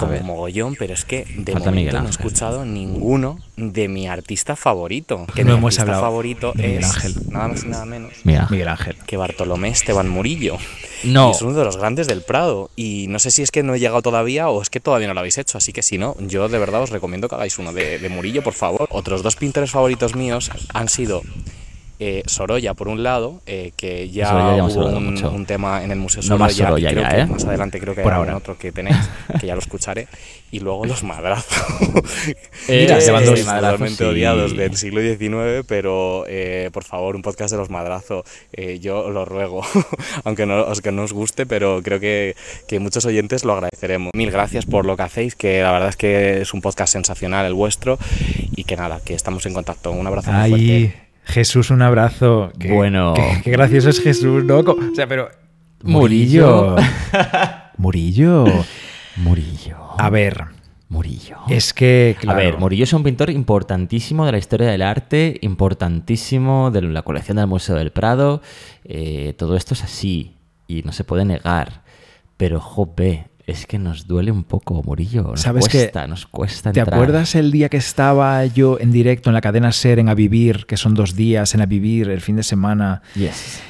como 0.00 0.20
mogollón, 0.22 0.76
pero 0.76 0.94
es 0.94 1.04
que 1.04 1.24
de 1.36 1.52
Falta 1.52 1.70
momento 1.70 1.70
Miguel 1.72 1.94
no 2.02 2.06
he 2.06 2.10
escuchado 2.10 2.64
ninguno 2.64 3.38
de 3.56 3.88
mi 3.88 4.08
artista 4.08 4.56
favorito. 4.56 5.26
Que 5.34 5.44
No 5.44 5.52
mi 5.52 5.58
hemos 5.58 5.66
artista 5.74 5.82
hablado 5.82 6.02
favorito 6.02 6.52
de 6.54 6.62
Miguel 6.62 6.78
es 6.84 6.90
Ángel. 6.96 7.14
nada 7.30 7.48
más 7.48 7.64
y 7.64 7.68
nada 7.68 7.84
menos 7.84 8.12
Mira. 8.24 8.46
Miguel 8.50 8.68
Ángel. 8.68 8.96
que 9.06 9.16
Bartolomé 9.16 9.68
Esteban 9.68 10.08
Murillo. 10.08 10.56
No. 11.04 11.28
Y 11.28 11.30
es 11.32 11.42
uno 11.42 11.54
de 11.54 11.64
los 11.64 11.76
grandes 11.76 12.06
del 12.06 12.22
Prado. 12.22 12.70
Y 12.76 13.06
no 13.08 13.18
sé 13.18 13.30
si 13.30 13.42
es 13.42 13.50
que 13.50 13.62
no 13.62 13.74
he 13.74 13.78
llegado 13.80 14.02
todavía 14.02 14.48
o 14.48 14.60
es 14.62 14.70
que 14.70 14.80
todavía 14.80 15.08
no 15.08 15.14
lo 15.14 15.20
habéis 15.20 15.38
hecho. 15.38 15.56
Así 15.58 15.72
que 15.72 15.82
si 15.82 15.96
no, 15.98 16.16
yo 16.20 16.48
de 16.48 16.58
verdad 16.58 16.82
os 16.82 16.90
recomiendo 16.90 17.28
que 17.28 17.34
hagáis 17.36 17.58
uno 17.58 17.72
de, 17.72 17.98
de 17.98 18.08
Murillo, 18.08 18.42
por 18.42 18.54
favor. 18.54 18.86
Otros 18.90 19.22
dos 19.22 19.36
pintores 19.36 19.70
favoritos 19.70 20.14
míos 20.14 20.50
han 20.74 20.88
sido 20.88 21.22
eh, 22.00 22.22
Sorolla, 22.26 22.74
por 22.74 22.88
un 22.88 23.02
lado, 23.02 23.40
eh, 23.46 23.72
que 23.76 24.08
ya 24.08 24.56
ya 24.56 24.64
hubo 24.64 24.86
un, 24.86 25.22
un 25.24 25.46
tema 25.46 25.84
en 25.84 25.92
el 25.92 25.98
Museo 25.98 26.22
No 26.22 26.26
Sorolla. 26.28 26.44
más 26.46 26.54
Sorolla 26.56 26.88
creo 26.90 27.02
ya, 27.02 27.08
que 27.10 27.20
¿eh? 27.20 27.26
Más 27.26 27.44
adelante 27.44 27.78
creo 27.78 27.94
que 27.94 28.02
Por 28.02 28.12
hay 28.12 28.18
ahora. 28.18 28.36
otro 28.36 28.56
que 28.58 28.72
tenéis, 28.72 28.96
que 29.40 29.46
ya 29.46 29.54
lo 29.54 29.60
escucharé. 29.60 30.08
Y 30.52 30.58
luego 30.58 30.84
los 30.84 31.04
madrazos. 31.04 31.46
Mira, 32.68 32.98
Eh, 32.98 33.04
eh, 33.06 33.12
madrazos, 33.12 33.44
totalmente 33.44 33.96
sí. 34.04 34.10
odiados 34.10 34.56
del 34.56 34.76
siglo 34.76 35.00
XIX, 35.00 35.64
pero 35.68 36.24
eh, 36.26 36.70
por 36.72 36.82
favor, 36.84 37.14
un 37.14 37.22
podcast 37.22 37.52
de 37.52 37.58
los 37.58 37.70
madrazos, 37.70 38.24
yo 38.80 39.10
lo 39.10 39.24
ruego, 39.24 39.62
aunque 40.24 40.46
no, 40.46 40.62
os- 40.64 40.80
que 40.80 40.90
no 40.90 41.02
os 41.04 41.12
guste, 41.12 41.46
pero 41.46 41.82
creo 41.84 42.00
que, 42.00 42.34
que 42.66 42.80
muchos 42.80 43.04
oyentes 43.04 43.44
lo 43.44 43.52
agradeceremos. 43.52 44.10
Mil 44.14 44.30
gracias 44.32 44.66
por 44.66 44.86
lo 44.86 44.96
que 44.96 45.02
hacéis, 45.04 45.36
que 45.36 45.62
la 45.62 45.70
verdad 45.70 45.90
es 45.90 45.96
que 45.96 46.40
es 46.40 46.52
un 46.54 46.60
podcast 46.62 46.92
sensacional 46.94 47.46
el 47.46 47.54
vuestro 47.54 47.98
y 48.56 48.64
que 48.64 48.74
nada, 48.76 49.00
que 49.04 49.14
estamos 49.14 49.44
en 49.46 49.52
contacto. 49.54 49.92
Un 49.92 50.06
abrazo 50.06 50.32
muy 50.32 50.48
fuerte. 50.50 51.09
Jesús, 51.30 51.70
un 51.70 51.82
abrazo. 51.82 52.52
Qué- 52.58 52.72
Bueno. 52.72 53.14
Qué, 53.14 53.40
qué 53.44 53.50
gracioso 53.50 53.88
es 53.90 54.00
Jesús, 54.00 54.44
¿no? 54.44 54.58
O 54.60 54.76
sea, 54.94 55.06
pero. 55.06 55.28
Murillo. 55.82 56.76
Murillo. 57.78 58.44
Murillo. 59.16 59.76
A 59.98 60.10
ver, 60.10 60.44
Murillo. 60.88 61.38
es 61.48 61.72
que. 61.72 62.14
A 62.18 62.20
claro, 62.20 62.38
ver, 62.38 62.58
Murillo 62.58 62.84
es 62.84 62.92
un 62.92 63.02
pintor 63.02 63.30
importantísimo 63.30 64.26
de 64.26 64.32
la 64.32 64.38
historia 64.38 64.68
del 64.68 64.82
arte, 64.82 65.38
importantísimo 65.40 66.70
de 66.70 66.82
la 66.82 67.02
colección 67.02 67.36
del 67.38 67.46
Museo 67.46 67.76
del 67.76 67.90
Prado. 67.92 68.42
eh, 68.84 69.34
todo 69.38 69.56
esto 69.56 69.74
es 69.74 69.82
así 69.84 70.36
y 70.68 70.82
no 70.82 70.92
se 70.92 71.04
puede 71.04 71.24
negar. 71.24 71.82
Pero, 72.36 72.60
jope, 72.60 73.28
es 73.50 73.66
que 73.66 73.78
nos 73.78 74.06
duele 74.06 74.30
un 74.30 74.44
poco, 74.44 74.82
Murillo. 74.82 75.22
Nos 75.24 75.40
¿Sabes 75.40 75.68
qué? 75.68 75.78
cuesta, 75.78 76.06
nos 76.06 76.26
cuesta 76.26 76.72
¿Te 76.72 76.80
acuerdas 76.80 77.34
el 77.34 77.50
día 77.50 77.68
que 77.68 77.76
estaba 77.76 78.46
yo 78.46 78.78
en 78.78 78.92
directo 78.92 79.30
en 79.30 79.34
la 79.34 79.40
cadena 79.40 79.72
Ser 79.72 79.98
en 79.98 80.08
A 80.08 80.14
Vivir, 80.14 80.66
que 80.66 80.76
son 80.76 80.94
dos 80.94 81.16
días 81.16 81.54
en 81.54 81.60
A 81.60 81.66
Vivir, 81.66 82.08
el 82.08 82.20
fin 82.20 82.36
de 82.36 82.42
semana? 82.42 83.02
Yes. 83.14 83.62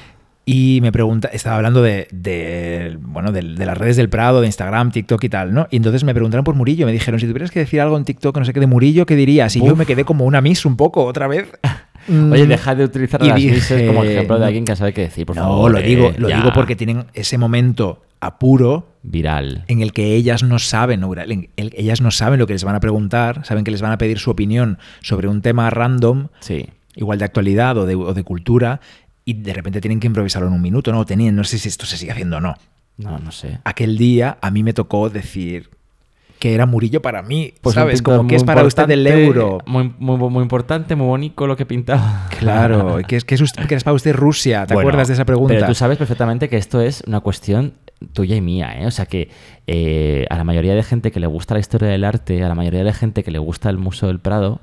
Y 0.44 0.80
me 0.82 0.90
pregunta, 0.90 1.28
estaba 1.32 1.56
hablando 1.56 1.82
de, 1.82 2.08
de, 2.10 2.98
bueno, 3.00 3.30
de, 3.30 3.42
de 3.42 3.66
las 3.66 3.78
redes 3.78 3.96
del 3.96 4.08
Prado, 4.08 4.40
de 4.40 4.46
Instagram, 4.46 4.90
TikTok 4.90 5.22
y 5.24 5.28
tal, 5.28 5.54
¿no? 5.54 5.66
Y 5.70 5.76
entonces 5.76 6.02
me 6.02 6.12
preguntaron 6.12 6.44
por 6.44 6.54
Murillo, 6.54 6.86
me 6.86 6.92
dijeron, 6.92 7.20
si 7.20 7.26
tuvieras 7.26 7.50
que 7.50 7.60
decir 7.60 7.80
algo 7.80 7.96
en 7.96 8.04
TikTok, 8.04 8.36
no 8.36 8.44
sé 8.44 8.52
qué, 8.52 8.60
de 8.60 8.66
Murillo, 8.66 9.06
¿qué 9.06 9.16
dirías? 9.16 9.54
Y 9.56 9.64
yo 9.64 9.76
me 9.76 9.86
quedé 9.86 10.04
como 10.04 10.24
una 10.24 10.40
miss 10.40 10.64
un 10.66 10.76
poco, 10.76 11.04
otra 11.04 11.28
vez. 11.28 11.48
Oye, 12.08 12.44
Mm, 12.44 12.48
deja 12.48 12.74
de 12.74 12.84
utilizar 12.84 13.22
y 13.22 13.28
las 13.28 13.36
dije, 13.36 13.86
como 13.86 14.04
ejemplo 14.04 14.34
de 14.36 14.40
no, 14.40 14.46
alguien 14.46 14.64
que 14.64 14.74
sabe 14.76 14.92
qué 14.92 15.02
decir, 15.02 15.26
por 15.26 15.36
no, 15.36 15.42
favor. 15.42 15.70
lo 15.72 15.78
eh, 15.78 15.82
digo, 15.82 16.12
lo 16.16 16.28
ya. 16.28 16.36
digo 16.38 16.50
porque 16.54 16.74
tienen 16.76 17.04
ese 17.14 17.36
momento 17.38 18.02
apuro 18.20 18.88
Viral. 19.02 19.64
en 19.68 19.80
el 19.82 19.92
que 19.92 20.14
ellas 20.14 20.42
no 20.42 20.58
saben, 20.58 21.00
no, 21.00 21.12
en 21.14 21.50
el- 21.56 21.72
ellas 21.76 22.00
no 22.00 22.10
saben 22.10 22.38
lo 22.38 22.46
que 22.46 22.52
les 22.54 22.64
van 22.64 22.74
a 22.74 22.80
preguntar, 22.80 23.44
saben 23.44 23.64
que 23.64 23.70
les 23.70 23.80
van 23.82 23.92
a 23.92 23.98
pedir 23.98 24.18
su 24.18 24.30
opinión 24.30 24.78
sobre 25.02 25.28
un 25.28 25.40
tema 25.42 25.68
random, 25.70 26.28
Sí. 26.40 26.66
igual 26.96 27.18
de 27.18 27.24
actualidad 27.24 27.76
o 27.78 27.86
de, 27.86 27.94
o 27.94 28.12
de 28.14 28.22
cultura, 28.24 28.80
y 29.24 29.34
de 29.34 29.52
repente 29.52 29.80
tienen 29.80 30.00
que 30.00 30.06
improvisarlo 30.06 30.48
en 30.48 30.54
un 30.54 30.62
minuto, 30.62 30.92
¿no? 30.92 31.04
Tenían, 31.06 31.36
no 31.36 31.44
sé 31.44 31.58
si 31.58 31.68
esto 31.68 31.86
se 31.86 31.96
sigue 31.96 32.12
haciendo 32.12 32.38
o 32.38 32.40
no. 32.40 32.54
No, 32.96 33.18
no 33.18 33.30
sé. 33.32 33.58
Aquel 33.64 33.96
día 33.96 34.36
a 34.42 34.50
mí 34.50 34.62
me 34.62 34.72
tocó 34.74 35.08
decir 35.08 35.70
que 36.40 36.54
era 36.54 36.66
Murillo 36.66 37.00
para 37.02 37.22
mí, 37.22 37.54
Pues 37.60 37.74
¿sabes? 37.74 38.02
Como 38.02 38.26
que 38.26 38.34
es 38.34 38.42
para 38.42 38.64
usted 38.64 38.90
el 38.90 39.06
euro. 39.06 39.58
Muy, 39.66 39.94
muy, 39.98 40.16
muy 40.16 40.42
importante, 40.42 40.96
muy 40.96 41.06
bonito 41.06 41.46
lo 41.46 41.56
que 41.56 41.66
pintaba. 41.66 42.26
Claro, 42.38 42.98
que 43.06 43.14
es, 43.16 43.24
que 43.24 43.36
es, 43.36 43.40
usted- 43.42 43.66
que 43.66 43.76
es 43.76 43.84
para 43.84 43.94
usted 43.94 44.14
Rusia, 44.16 44.66
¿te 44.66 44.74
Bueno, 44.74 44.88
acuerdas 44.88 45.06
de 45.08 45.14
esa 45.14 45.24
pregunta? 45.24 45.54
Pero 45.54 45.66
tú 45.66 45.74
sabes 45.74 45.98
perfectamente 45.98 46.48
que 46.48 46.56
esto 46.56 46.80
es 46.80 47.04
una 47.06 47.20
cuestión 47.20 47.74
tuya 48.14 48.34
y 48.34 48.40
mía, 48.40 48.74
¿eh? 48.80 48.86
O 48.86 48.90
sea 48.90 49.06
que 49.06 49.28
eh, 49.66 50.24
a 50.30 50.36
la 50.36 50.42
mayoría 50.44 50.74
de 50.74 50.82
gente 50.82 51.12
que 51.12 51.20
le 51.20 51.26
gusta 51.26 51.54
la 51.54 51.60
historia 51.60 51.88
del 51.88 52.02
arte, 52.04 52.42
a 52.42 52.48
la 52.48 52.54
mayoría 52.54 52.82
de 52.82 52.92
gente 52.92 53.22
que 53.22 53.30
le 53.30 53.38
gusta 53.38 53.68
el 53.70 53.76
Museo 53.78 54.08
del 54.08 54.18
Prado, 54.18 54.60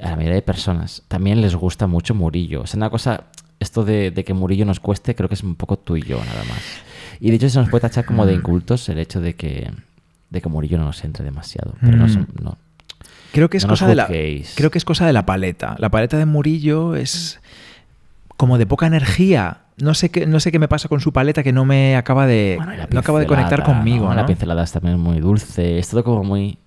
a 0.00 0.10
la 0.10 0.16
mayoría 0.16 0.36
de 0.36 0.42
personas 0.42 1.02
también 1.08 1.40
les 1.42 1.54
gusta 1.56 1.86
mucho 1.88 2.14
Murillo. 2.14 2.62
O 2.62 2.66
sea, 2.66 2.78
una 2.78 2.90
cosa, 2.90 3.24
esto 3.58 3.84
de, 3.84 4.12
de 4.12 4.24
que 4.24 4.34
Murillo 4.34 4.64
nos 4.64 4.78
cueste, 4.78 5.14
creo 5.16 5.28
que 5.28 5.34
es 5.34 5.42
un 5.42 5.56
poco 5.56 5.76
tú 5.78 5.96
y 5.96 6.02
yo, 6.02 6.18
nada 6.18 6.44
más. 6.48 6.62
Y 7.20 7.30
de 7.30 7.36
hecho 7.36 7.48
se 7.50 7.58
nos 7.58 7.68
puede 7.68 7.82
tachar 7.82 8.04
como 8.04 8.22
Mm. 8.22 8.26
de 8.28 8.32
incultos 8.34 8.88
el 8.88 8.98
hecho 8.98 9.20
de 9.20 9.34
que, 9.34 9.68
de 10.32 10.40
que 10.40 10.48
Murillo 10.48 10.78
no 10.78 10.86
nos 10.86 11.04
entre 11.04 11.24
demasiado. 11.24 11.74
Pero 11.80 11.96
no, 11.96 12.06
Mm. 12.06 12.08
son- 12.08 12.28
no. 12.42 12.58
Creo 13.32 13.48
que 13.48 13.56
es 13.56 13.64
No 13.64 13.70
cosa 13.70 13.86
de 13.86 13.94
la 13.94 14.06
creo 14.06 14.70
que 14.70 14.78
es 14.78 14.84
cosa 14.84 15.06
de 15.06 15.12
la 15.12 15.24
paleta. 15.24 15.76
La 15.78 15.90
paleta 15.90 16.18
de 16.18 16.26
Murillo 16.26 16.96
es 16.96 17.40
como 18.36 18.58
de 18.58 18.66
poca 18.66 18.86
energía. 18.86 19.58
No 19.78 19.94
sé 19.94 20.10
qué 20.10 20.26
no 20.26 20.38
sé 20.40 20.52
qué 20.52 20.58
me 20.58 20.68
pasa 20.68 20.88
con 20.88 21.00
su 21.00 21.12
paleta 21.12 21.42
que 21.42 21.52
no 21.52 21.64
me 21.64 21.96
acaba 21.96 22.26
de 22.26 22.56
Bueno, 22.58 22.72
no 22.90 23.00
acaba 23.00 23.20
de 23.20 23.26
conectar 23.26 23.62
conmigo, 23.62 24.08
¿no? 24.08 24.14
La 24.14 24.26
pincelada 24.26 24.62
es 24.64 24.72
también 24.72 24.98
muy 25.00 25.20
dulce, 25.20 25.78
es 25.78 25.88
todo 25.88 26.04
como 26.04 26.24
muy 26.24 26.58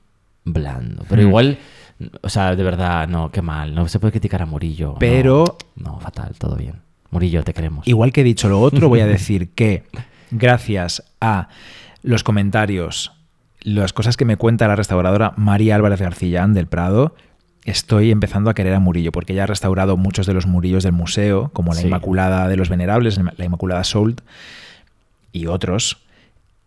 blando. 0.44 1.06
Pero 1.08 1.22
Mm. 1.22 1.28
igual, 1.28 1.58
o 2.22 2.30
sea, 2.30 2.56
de 2.56 2.64
verdad, 2.64 3.08
no, 3.08 3.32
qué 3.32 3.42
mal. 3.44 3.76
No 3.76 3.88
se 3.88 4.00
puede 4.00 4.12
criticar 4.14 4.42
a 4.42 4.46
Murillo. 4.46 4.94
no. 4.94 5.00
Pero- 5.00 5.58
No, 5.76 6.00
fatal, 6.00 6.34
todo 6.38 6.56
bien. 6.56 6.76
Murillo, 7.12 7.44
te 7.44 7.54
queremos. 7.54 7.88
Igual 7.88 8.12
que 8.12 8.22
he 8.22 8.24
dicho 8.24 8.50
lo 8.50 8.60
otro, 8.60 8.90
voy 8.90 9.02
a 9.02 9.06
decir 9.08 9.50
que 9.50 9.84
gracias 10.32 11.04
a 11.22 11.48
los 12.02 12.24
comentarios, 12.24 13.12
las 13.66 13.94
cosas 13.94 14.16
que 14.16 14.26
me 14.26 14.38
cuenta 14.38 14.68
la 14.68 14.76
restauradora 14.76 15.34
María 15.38 15.76
Álvarez 15.76 16.00
Garcillán 16.00 16.54
del 16.54 16.68
Prado, 16.68 17.16
estoy 17.64 18.12
empezando 18.12 18.50
a 18.50 18.54
querer 18.54 18.74
a 18.76 18.80
Murillo, 18.80 19.12
porque 19.12 19.34
ella 19.34 19.44
ha 19.44 19.48
restaurado 19.48 19.98
muchos 19.98 20.28
de 20.28 20.34
los 20.36 20.46
murillos 20.46 20.84
del 20.84 20.92
museo, 20.94 21.50
como 21.52 21.74
la 21.74 21.82
Sí. 21.82 21.88
Inmaculada 21.88 22.48
de 22.48 22.58
los 22.58 22.70
Venerables, 22.70 23.20
la 23.38 23.46
Inmaculada 23.46 23.84
Soult 23.84 24.22
y 25.32 25.48
otros. 25.48 25.98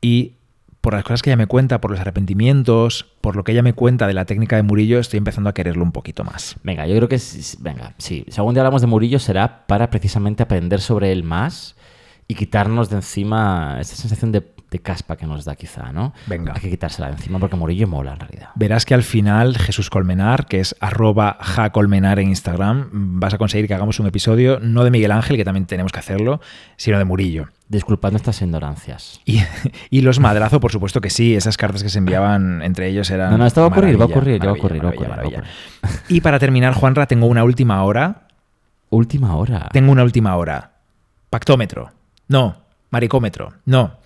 Y 0.00 0.32
por 0.80 0.94
las 0.94 1.04
cosas 1.04 1.22
que 1.22 1.30
ella 1.30 1.36
me 1.36 1.46
cuenta, 1.46 1.80
por 1.80 1.90
los 1.90 2.00
arrepentimientos, 2.00 3.06
por 3.20 3.36
lo 3.36 3.44
que 3.44 3.52
ella 3.52 3.62
me 3.62 3.74
cuenta 3.74 4.06
de 4.06 4.14
la 4.14 4.24
técnica 4.24 4.56
de 4.56 4.62
Murillo, 4.62 4.98
estoy 4.98 5.18
empezando 5.18 5.50
a 5.50 5.54
quererlo 5.54 5.82
un 5.84 5.92
poquito 5.92 6.24
más. 6.24 6.56
Venga, 6.62 6.86
yo 6.86 6.96
creo 6.96 7.08
que, 7.08 7.18
sí- 7.18 7.56
venga, 7.60 7.94
sí. 7.98 8.24
Si 8.28 8.40
algún 8.40 8.54
día 8.54 8.62
hablamos 8.62 8.80
de 8.80 8.86
Murillo 8.88 9.18
será 9.18 9.66
para 9.66 9.90
precisamente 9.90 10.42
aprender 10.42 10.80
sobre 10.80 11.12
él 11.12 11.22
más 11.24 11.76
y 12.26 12.34
quitarnos 12.34 12.90
de 12.90 12.96
encima 12.96 13.76
esa 13.80 13.96
sensación 13.96 14.32
de, 14.32 14.44
de 14.70 14.78
caspa 14.80 15.16
que 15.16 15.26
nos 15.26 15.44
da 15.44 15.56
quizá, 15.56 15.92
¿no? 15.92 16.12
Venga. 16.26 16.52
Hay 16.54 16.60
que 16.60 16.70
quitársela 16.70 17.08
de 17.08 17.14
encima 17.14 17.38
porque 17.38 17.56
Murillo 17.56 17.88
mola 17.88 18.12
en 18.12 18.20
realidad. 18.20 18.48
Verás 18.54 18.84
que 18.84 18.94
al 18.94 19.02
final 19.02 19.56
Jesús 19.56 19.88
Colmenar, 19.88 20.46
que 20.46 20.60
es 20.60 20.76
arroba 20.80 21.38
jacolmenar 21.40 22.18
en 22.18 22.28
Instagram, 22.28 22.88
vas 22.92 23.34
a 23.34 23.38
conseguir 23.38 23.66
que 23.66 23.74
hagamos 23.74 23.98
un 23.98 24.06
episodio 24.06 24.60
no 24.60 24.84
de 24.84 24.90
Miguel 24.90 25.12
Ángel, 25.12 25.36
que 25.36 25.44
también 25.44 25.66
tenemos 25.66 25.92
que 25.92 25.98
hacerlo, 26.00 26.40
sino 26.76 26.98
de 26.98 27.04
Murillo. 27.04 27.48
Disculpad 27.68 28.10
nuestras 28.10 28.40
ignorancias. 28.42 29.20
Y, 29.24 29.42
y 29.90 30.00
los 30.02 30.20
madrazo, 30.20 30.60
por 30.60 30.72
supuesto 30.72 31.00
que 31.00 31.10
sí, 31.10 31.34
esas 31.34 31.56
cartas 31.56 31.82
que 31.82 31.88
se 31.88 31.98
enviaban 31.98 32.62
entre 32.62 32.88
ellos 32.88 33.10
eran... 33.10 33.30
No, 33.30 33.38
no, 33.38 33.46
esto 33.46 33.60
va 33.60 33.68
a 33.68 33.70
ocurrir, 33.70 33.98
va 33.98 34.04
a 34.04 34.08
ocurrir, 34.08 34.44
va 34.44 34.50
a 34.50 34.52
ocurrir, 34.52 34.84
va 34.84 34.88
a 34.88 34.92
ocurrir. 34.92 35.44
Y 36.08 36.20
para 36.20 36.38
terminar, 36.38 36.74
Juanra, 36.74 37.06
tengo 37.06 37.26
una 37.26 37.44
última 37.44 37.82
hora. 37.84 38.28
Última 38.90 39.36
hora. 39.36 39.68
Tengo 39.72 39.92
una 39.92 40.02
última 40.02 40.34
hora. 40.36 40.72
Pactómetro. 41.30 41.90
No. 42.26 42.56
Maricómetro. 42.90 43.52
No. 43.66 43.98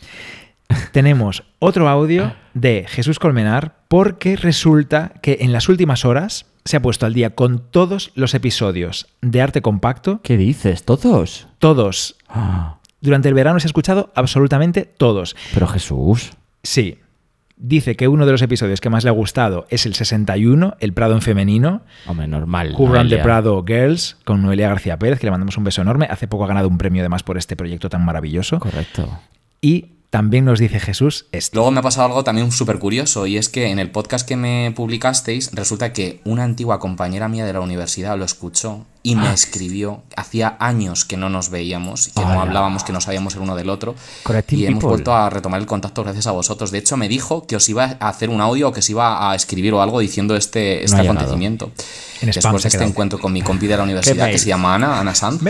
Tenemos 0.93 1.45
otro 1.59 1.89
audio 1.89 2.35
de 2.55 2.85
Jesús 2.89 3.19
Colmenar 3.19 3.77
porque 3.89 4.37
resulta 4.37 5.13
que 5.23 5.39
en 5.41 5.53
las 5.53 5.69
últimas 5.69 6.05
horas 6.05 6.47
se 6.65 6.77
ha 6.77 6.83
puesto 6.83 7.07
al 7.07 7.15
día 7.15 7.35
con 7.35 7.59
todos 7.71 8.13
los 8.15 8.35
episodios 8.35 9.09
de 9.21 9.43
Arte 9.43 9.63
Compacto. 9.63 10.21
¿Qué 10.23 10.37
dices? 10.37 10.85
¿Todos? 10.85 11.49
Todos. 11.59 12.17
Ah, 12.29 12.79
Durante 13.01 13.29
el 13.29 13.35
verano 13.35 13.59
se 13.59 13.67
ha 13.67 13.71
escuchado 13.71 14.13
absolutamente 14.15 14.85
todos. 14.85 15.35
pero 15.55 15.67
Jesús. 15.67 16.31
Sí. 16.63 16.99
Dice 17.57 17.95
que 17.95 18.09
uno 18.09 18.27
de 18.27 18.33
los 18.33 18.43
episodios 18.43 18.81
que 18.81 18.91
más 18.91 19.05
le 19.05 19.11
ha 19.11 19.13
gustado 19.13 19.67
es 19.71 19.87
el 19.87 19.95
61, 19.95 20.77
El 20.81 20.93
Prado 20.93 21.15
en 21.15 21.21
Femenino. 21.23 21.83
Hombre, 22.07 22.27
normal. 22.27 22.75
Who 22.77 22.93
Run 22.93 23.09
the. 23.09 23.19
Prado 23.19 23.63
Girls 23.65 24.17
con 24.25 24.43
Noelia 24.43 24.69
García 24.69 24.99
Pérez, 24.99 25.21
que 25.21 25.27
le 25.27 25.31
mandamos 25.31 25.57
un 25.59 25.65
beso 25.65 25.81
enorme. 25.83 26.07
Hace 26.11 26.27
poco 26.27 26.45
ha 26.45 26.49
ganado 26.49 26.69
un 26.69 26.79
premio 26.79 27.03
además 27.03 27.23
por 27.23 27.39
este 27.39 27.55
proyecto 27.55 27.89
tan 27.89 28.05
maravilloso. 28.05 28.59
Correcto. 28.59 29.09
Y 29.61 29.91
también 30.13 30.45
nos 30.45 30.59
dice 30.61 30.79
Jesús 30.79 31.25
esto. 31.33 31.57
Luego 31.57 31.71
me 31.71 31.81
ha 31.81 31.83
pasado 31.83 32.05
algo 32.05 32.23
también 32.23 32.53
súper 32.53 32.79
curioso 32.79 33.27
y 33.27 33.39
es 33.39 33.49
que 33.49 33.71
en 33.71 33.79
el 33.79 33.91
podcast 33.91 34.29
que 34.29 34.37
me 34.37 34.71
publicasteis 34.77 35.51
resulta 35.55 35.95
que 35.95 36.21
una 36.25 36.45
antigua 36.45 36.79
compañera 36.81 37.31
mía 37.31 37.47
de 37.47 37.55
la 37.55 37.61
universidad 37.61 38.19
lo 38.19 38.27
escuchó 38.27 38.85
y 39.03 39.17
me 39.17 39.33
escribió. 39.33 40.03
Hacía 40.15 40.59
años 40.61 41.07
que 41.07 41.17
no 41.17 41.31
nos 41.31 41.49
veíamos, 41.49 42.09
que 42.09 42.21
no 42.21 42.43
hablábamos, 42.43 42.85
que 42.85 42.93
no 42.93 43.01
sabíamos 43.01 43.37
el 43.37 43.41
uno 43.41 43.57
del 43.57 43.71
otro 43.71 43.95
y 44.51 44.67
hemos 44.67 44.81
people. 44.81 44.89
vuelto 44.89 45.15
a 45.15 45.31
retomar 45.31 45.63
el 45.63 45.67
contacto 45.67 46.05
gracias 46.05 46.27
a 46.27 46.33
vosotros. 46.33 46.71
De 46.71 46.79
hecho, 46.79 46.99
me 46.99 47.09
dijo 47.09 47.47
que 47.47 47.57
os 47.57 47.67
iba 47.71 47.97
a 47.99 48.09
hacer 48.11 48.29
un 48.29 48.43
audio 48.43 48.69
o 48.69 48.73
que 48.73 48.81
os 48.81 48.91
iba 48.91 49.31
a 49.31 49.35
escribir 49.35 49.73
o 49.73 49.81
algo 49.81 49.99
diciendo 49.99 50.37
este, 50.37 50.85
este 50.85 51.01
acontecimiento. 51.01 51.73
Después 52.21 52.65
de 52.65 52.69
este 52.69 52.85
encuentro 52.85 53.19
con 53.19 53.33
mi 53.33 53.41
compi 53.41 53.67
de 53.67 53.79
la 53.79 53.83
universidad 53.85 54.25
mail? 54.25 54.33
que 54.33 54.39
se 54.39 54.49
llama 54.49 54.75
Ana, 54.75 55.01
Ana 55.01 55.15
Sanz, 55.15 55.41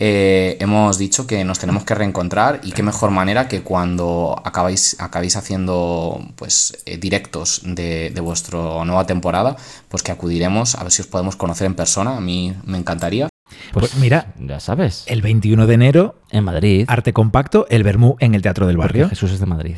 eh, 0.00 0.56
hemos 0.60 0.98
dicho 0.98 1.26
que 1.26 1.44
nos 1.44 1.58
tenemos 1.58 1.84
que 1.84 1.94
reencontrar 1.94 2.60
y 2.62 2.72
qué 2.72 2.82
mejor 2.82 3.10
manera 3.10 3.48
que 3.48 3.62
cuando 3.62 4.40
acabáis, 4.44 4.96
acabéis 4.98 5.36
haciendo 5.36 6.20
pues 6.36 6.82
eh, 6.86 6.96
directos 6.98 7.62
de, 7.64 8.10
de 8.10 8.20
vuestra 8.20 8.58
nueva 8.84 9.06
temporada, 9.06 9.56
pues 9.88 10.02
que 10.02 10.12
acudiremos 10.12 10.74
a 10.74 10.82
ver 10.82 10.92
si 10.92 11.02
os 11.02 11.08
podemos 11.08 11.36
conocer 11.36 11.66
en 11.66 11.74
persona, 11.74 12.16
a 12.16 12.20
mí 12.20 12.54
me 12.64 12.78
encantaría. 12.78 13.28
Pues 13.72 13.96
mira, 13.96 14.34
ya 14.38 14.60
sabes. 14.60 15.04
El 15.06 15.22
21 15.22 15.66
de 15.66 15.74
enero, 15.74 16.16
En 16.30 16.44
Madrid. 16.44 16.84
Arte 16.88 17.12
Compacto, 17.12 17.66
el 17.70 17.82
Bermú 17.82 18.16
en 18.20 18.34
el 18.34 18.42
Teatro 18.42 18.66
del 18.66 18.76
Porque 18.76 18.88
Barrio. 19.00 19.08
Jesús 19.08 19.32
es 19.32 19.40
de 19.40 19.46
Madrid. 19.46 19.76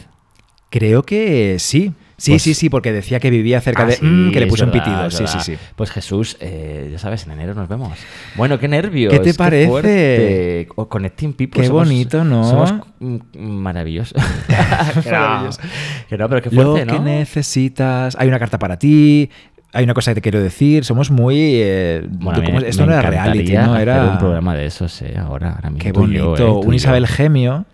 Creo 0.71 1.03
que 1.05 1.57
sí. 1.59 1.93
Sí, 2.19 2.31
Pues- 2.33 2.43
sí, 2.43 2.55
sí, 2.55 2.71
porque 2.71 2.93
decía 2.93 3.21
que 3.21 3.29
vivía 3.29 3.61
cerca 3.61 3.83
Ah, 3.83 3.87
de... 3.87 3.93
sí, 3.93 4.05
mm, 4.05 4.33
que 4.33 4.41
le 4.41 4.47
puso 4.47 4.65
un 4.65 4.71
pitido. 4.71 5.11
Sí, 5.11 5.25
sí, 5.27 5.39
sí. 5.41 5.55
Pues 5.77 5.91
Jesús, 5.91 6.39
eh, 6.41 6.89
ya 6.93 6.99
sabes, 6.99 7.27
en 7.27 7.33
enero 7.33 7.53
nos 7.55 7.69
vemos. 7.69 7.93
Bueno, 8.37 8.59
qué 8.59 8.69
nervios. 8.69 9.13
¿Qué 9.13 9.19
te 9.21 9.35
parece? 9.35 10.67
O 10.77 10.89
Connecting 10.89 11.35
People. 11.35 11.61
Qué 11.61 11.69
somos- 11.69 11.85
bonito, 11.87 12.25
¿no? 12.25 12.45
Somos 12.49 12.75
mm, 13.01 13.19
maravillosos. 13.39 14.15
que, 15.05 15.11
no, 15.11 15.19
Maravilloso. 15.19 15.61
que 16.09 16.17
no, 16.19 16.29
pero 16.29 16.43
qué 16.43 16.51
Lo 16.51 16.63
fuerte, 16.73 16.87
que 16.91 16.99
¿no? 16.99 17.05
necesitas. 17.05 18.17
Hay 18.19 18.29
una 18.29 18.39
carta 18.39 18.59
para 18.59 18.79
ti. 18.79 19.31
Hay 19.73 19.85
una 19.85 19.93
cosa 19.93 20.13
que 20.13 20.17
te 20.17 20.23
quiero 20.23 20.41
decir. 20.43 20.85
Somos 20.87 21.11
muy. 21.11 21.37
eh, 21.39 22.03
Bueno, 22.09 22.61
Esto 22.61 22.87
no 22.87 22.93
era 22.93 23.03
reality, 23.11 23.53
¿no? 23.53 23.77
Era. 23.77 24.05
un 24.13 24.19
programa 24.19 24.55
de 24.55 24.65
esos, 24.67 25.03
eh, 25.03 25.17
ahora, 25.19 25.51
ahora 25.53 25.69
mismo. 25.71 25.83
Qué 25.83 25.93
yo, 25.93 26.29
bonito. 26.29 26.37
eh, 26.63 26.67
un. 26.67 26.73
Isabel 26.75 27.07
Gemio. 27.07 27.67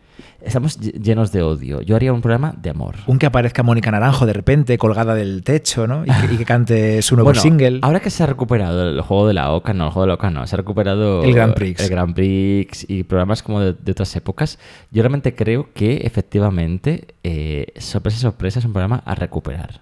Estamos 0.44 0.80
ll- 0.80 0.92
llenos 1.00 1.30
de 1.32 1.42
odio. 1.42 1.80
Yo 1.82 1.94
haría 1.96 2.12
un 2.12 2.20
programa 2.20 2.54
de 2.60 2.70
amor. 2.70 2.96
Un 3.06 3.18
que 3.18 3.26
aparezca 3.26 3.62
Mónica 3.62 3.90
Naranjo 3.90 4.26
de 4.26 4.32
repente 4.32 4.76
colgada 4.78 5.14
del 5.14 5.42
techo, 5.44 5.86
¿no? 5.86 6.04
Y 6.04 6.10
que, 6.10 6.34
y 6.34 6.36
que 6.38 6.44
cante 6.44 7.00
su 7.02 7.14
nuevo 7.14 7.28
Bueno, 7.28 7.40
single. 7.40 7.78
Ahora 7.82 8.00
que 8.00 8.10
se 8.10 8.22
ha 8.22 8.26
recuperado 8.26 8.88
el 8.88 9.00
juego 9.02 9.28
de 9.28 9.34
la 9.34 9.52
OCA, 9.52 9.72
no, 9.72 9.84
el 9.86 9.90
juego 9.92 10.02
de 10.02 10.08
la 10.08 10.14
OCA 10.14 10.30
no, 10.30 10.46
se 10.46 10.54
ha 10.54 10.58
recuperado 10.58 11.22
El 11.22 11.32
Grand 11.34 11.54
Prix. 11.54 11.80
el 11.80 11.88
Grand 11.88 12.14
Prix 12.14 12.86
y 12.88 13.04
programas 13.04 13.42
como 13.42 13.60
de, 13.60 13.72
de 13.72 13.92
otras 13.92 14.14
épocas, 14.16 14.58
yo 14.90 15.02
realmente 15.02 15.34
creo 15.34 15.68
que 15.74 15.98
efectivamente, 15.98 17.06
eh, 17.22 17.66
sorpresa, 17.78 18.18
sorpresa, 18.18 18.58
es 18.58 18.64
un 18.64 18.72
programa 18.72 19.02
a 19.06 19.14
recuperar. 19.14 19.80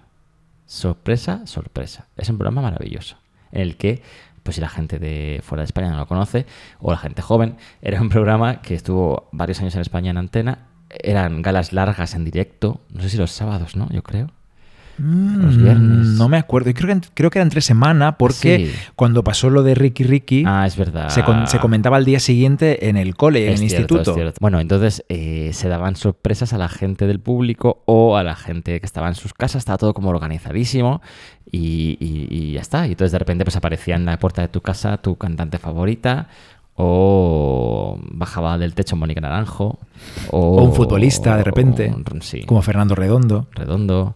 Sorpresa, 0.65 1.41
sorpresa. 1.47 2.07
Es 2.17 2.29
un 2.29 2.37
programa 2.37 2.61
maravilloso, 2.61 3.17
en 3.51 3.61
el 3.61 3.75
que, 3.77 4.01
pues 4.43 4.55
si 4.55 4.61
la 4.61 4.69
gente 4.69 4.99
de 4.99 5.41
fuera 5.43 5.61
de 5.61 5.65
España 5.65 5.89
no 5.91 5.97
lo 5.97 6.07
conoce, 6.07 6.45
o 6.79 6.91
la 6.91 6.97
gente 6.97 7.21
joven, 7.21 7.57
era 7.81 8.01
un 8.01 8.09
programa 8.09 8.61
que 8.61 8.75
estuvo 8.75 9.29
varios 9.31 9.59
años 9.61 9.75
en 9.75 9.81
España 9.81 10.11
en 10.11 10.17
antena, 10.17 10.67
eran 10.89 11.41
galas 11.41 11.73
largas 11.73 12.15
en 12.15 12.25
directo, 12.25 12.81
no 12.89 13.01
sé 13.01 13.09
si 13.09 13.17
los 13.17 13.31
sábados, 13.31 13.75
¿no? 13.75 13.89
Yo 13.89 14.03
creo. 14.03 14.29
Los 14.97 15.57
Mm, 15.57 15.63
viernes. 15.63 16.07
No 16.17 16.29
me 16.29 16.37
acuerdo. 16.37 16.69
Y 16.69 16.73
creo 16.73 16.93
que, 16.99 17.07
creo 17.13 17.29
que 17.29 17.39
era 17.39 17.43
entre 17.43 17.61
semana 17.61 18.17
porque 18.17 18.67
Sí. 18.71 18.71
cuando 18.95 19.23
pasó 19.23 19.49
lo 19.49 19.63
de 19.63 19.73
Ricky 19.73 20.03
Ricky, 20.03 20.43
Ah, 20.45 20.67
es 20.67 20.75
verdad. 20.75 21.09
se, 21.09 21.23
con- 21.23 21.47
se 21.47 21.59
comentaba 21.59 21.97
al 21.97 22.05
día 22.05 22.19
siguiente 22.19 22.87
en 22.89 22.97
el 22.97 23.15
cole, 23.15 23.47
en 23.47 23.53
el 23.53 23.63
instituto. 23.63 24.15
Bueno, 24.39 24.59
entonces 24.59 25.03
eh, 25.09 25.51
se 25.53 25.69
daban 25.69 25.95
sorpresas 25.95 26.53
a 26.53 26.57
la 26.57 26.69
gente 26.69 27.07
del 27.07 27.19
público 27.19 27.81
o 27.85 28.17
a 28.17 28.23
la 28.23 28.35
gente 28.35 28.79
que 28.79 28.85
estaba 28.85 29.07
en 29.07 29.15
sus 29.15 29.33
casas, 29.33 29.59
estaba 29.61 29.77
todo 29.77 29.93
como 29.93 30.09
organizadísimo 30.09 31.01
y, 31.51 31.97
y- 31.99 32.27
y 32.29 32.51
ya 32.53 32.61
está. 32.61 32.85
Y 32.87 32.91
entonces 32.91 33.11
de 33.11 33.19
repente 33.19 33.43
pues 33.45 33.55
aparecía 33.55 33.95
en 33.95 34.05
la 34.05 34.17
puerta 34.19 34.41
de 34.41 34.49
tu 34.49 34.61
casa 34.61 34.97
tu 34.97 35.15
cantante 35.15 35.57
favorita 35.57 36.27
o 36.75 37.99
bajaba 38.11 38.57
del 38.57 38.73
techo 38.73 38.95
Mónica 38.95 39.21
Naranjo 39.21 39.79
o, 40.31 40.39
O 40.57 40.63
un 40.63 40.73
futbolista 40.73 41.37
de 41.37 41.43
repente, 41.43 41.93
o- 41.93 42.21
sí, 42.21 42.43
como 42.43 42.61
Fernando 42.61 42.95
Redondo. 42.95 43.47
Redondo. 43.53 44.15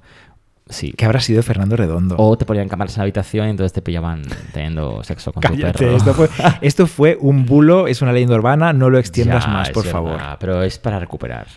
Sí. 0.68 0.94
¿Qué 0.98 1.06
habrá 1.06 1.20
sido 1.20 1.44
Fernando 1.44 1.76
Redondo? 1.76 2.16
O 2.18 2.38
te 2.38 2.46
ponían 2.46 2.68
cámaras 2.68 2.96
en 2.96 3.00
la 3.00 3.04
habitación 3.04 3.48
y 3.48 3.50
entonces 3.52 3.72
te 3.74 3.82
pillaban 3.84 4.24
teniendo 4.52 5.04
sexo 5.04 5.32
con 5.32 5.42
tu 5.42 5.48
Cállate, 5.48 5.78
perro. 5.78 5.96
esto 5.98 6.14
fue, 6.14 6.30
esto 6.62 6.88
fue 6.88 7.18
un 7.22 7.46
bulo, 7.46 7.88
es 7.88 8.02
una 8.02 8.12
leyenda 8.12 8.36
urbana, 8.36 8.74
no 8.74 8.90
lo 8.90 8.98
extiendas 8.98 9.46
Ya, 9.46 9.52
más, 9.52 9.70
por 9.70 9.84
verdad, 9.84 9.92
favor. 9.92 10.22
Pero 10.40 10.64
es 10.64 10.80
para 10.80 11.00
recuperar. 11.00 11.48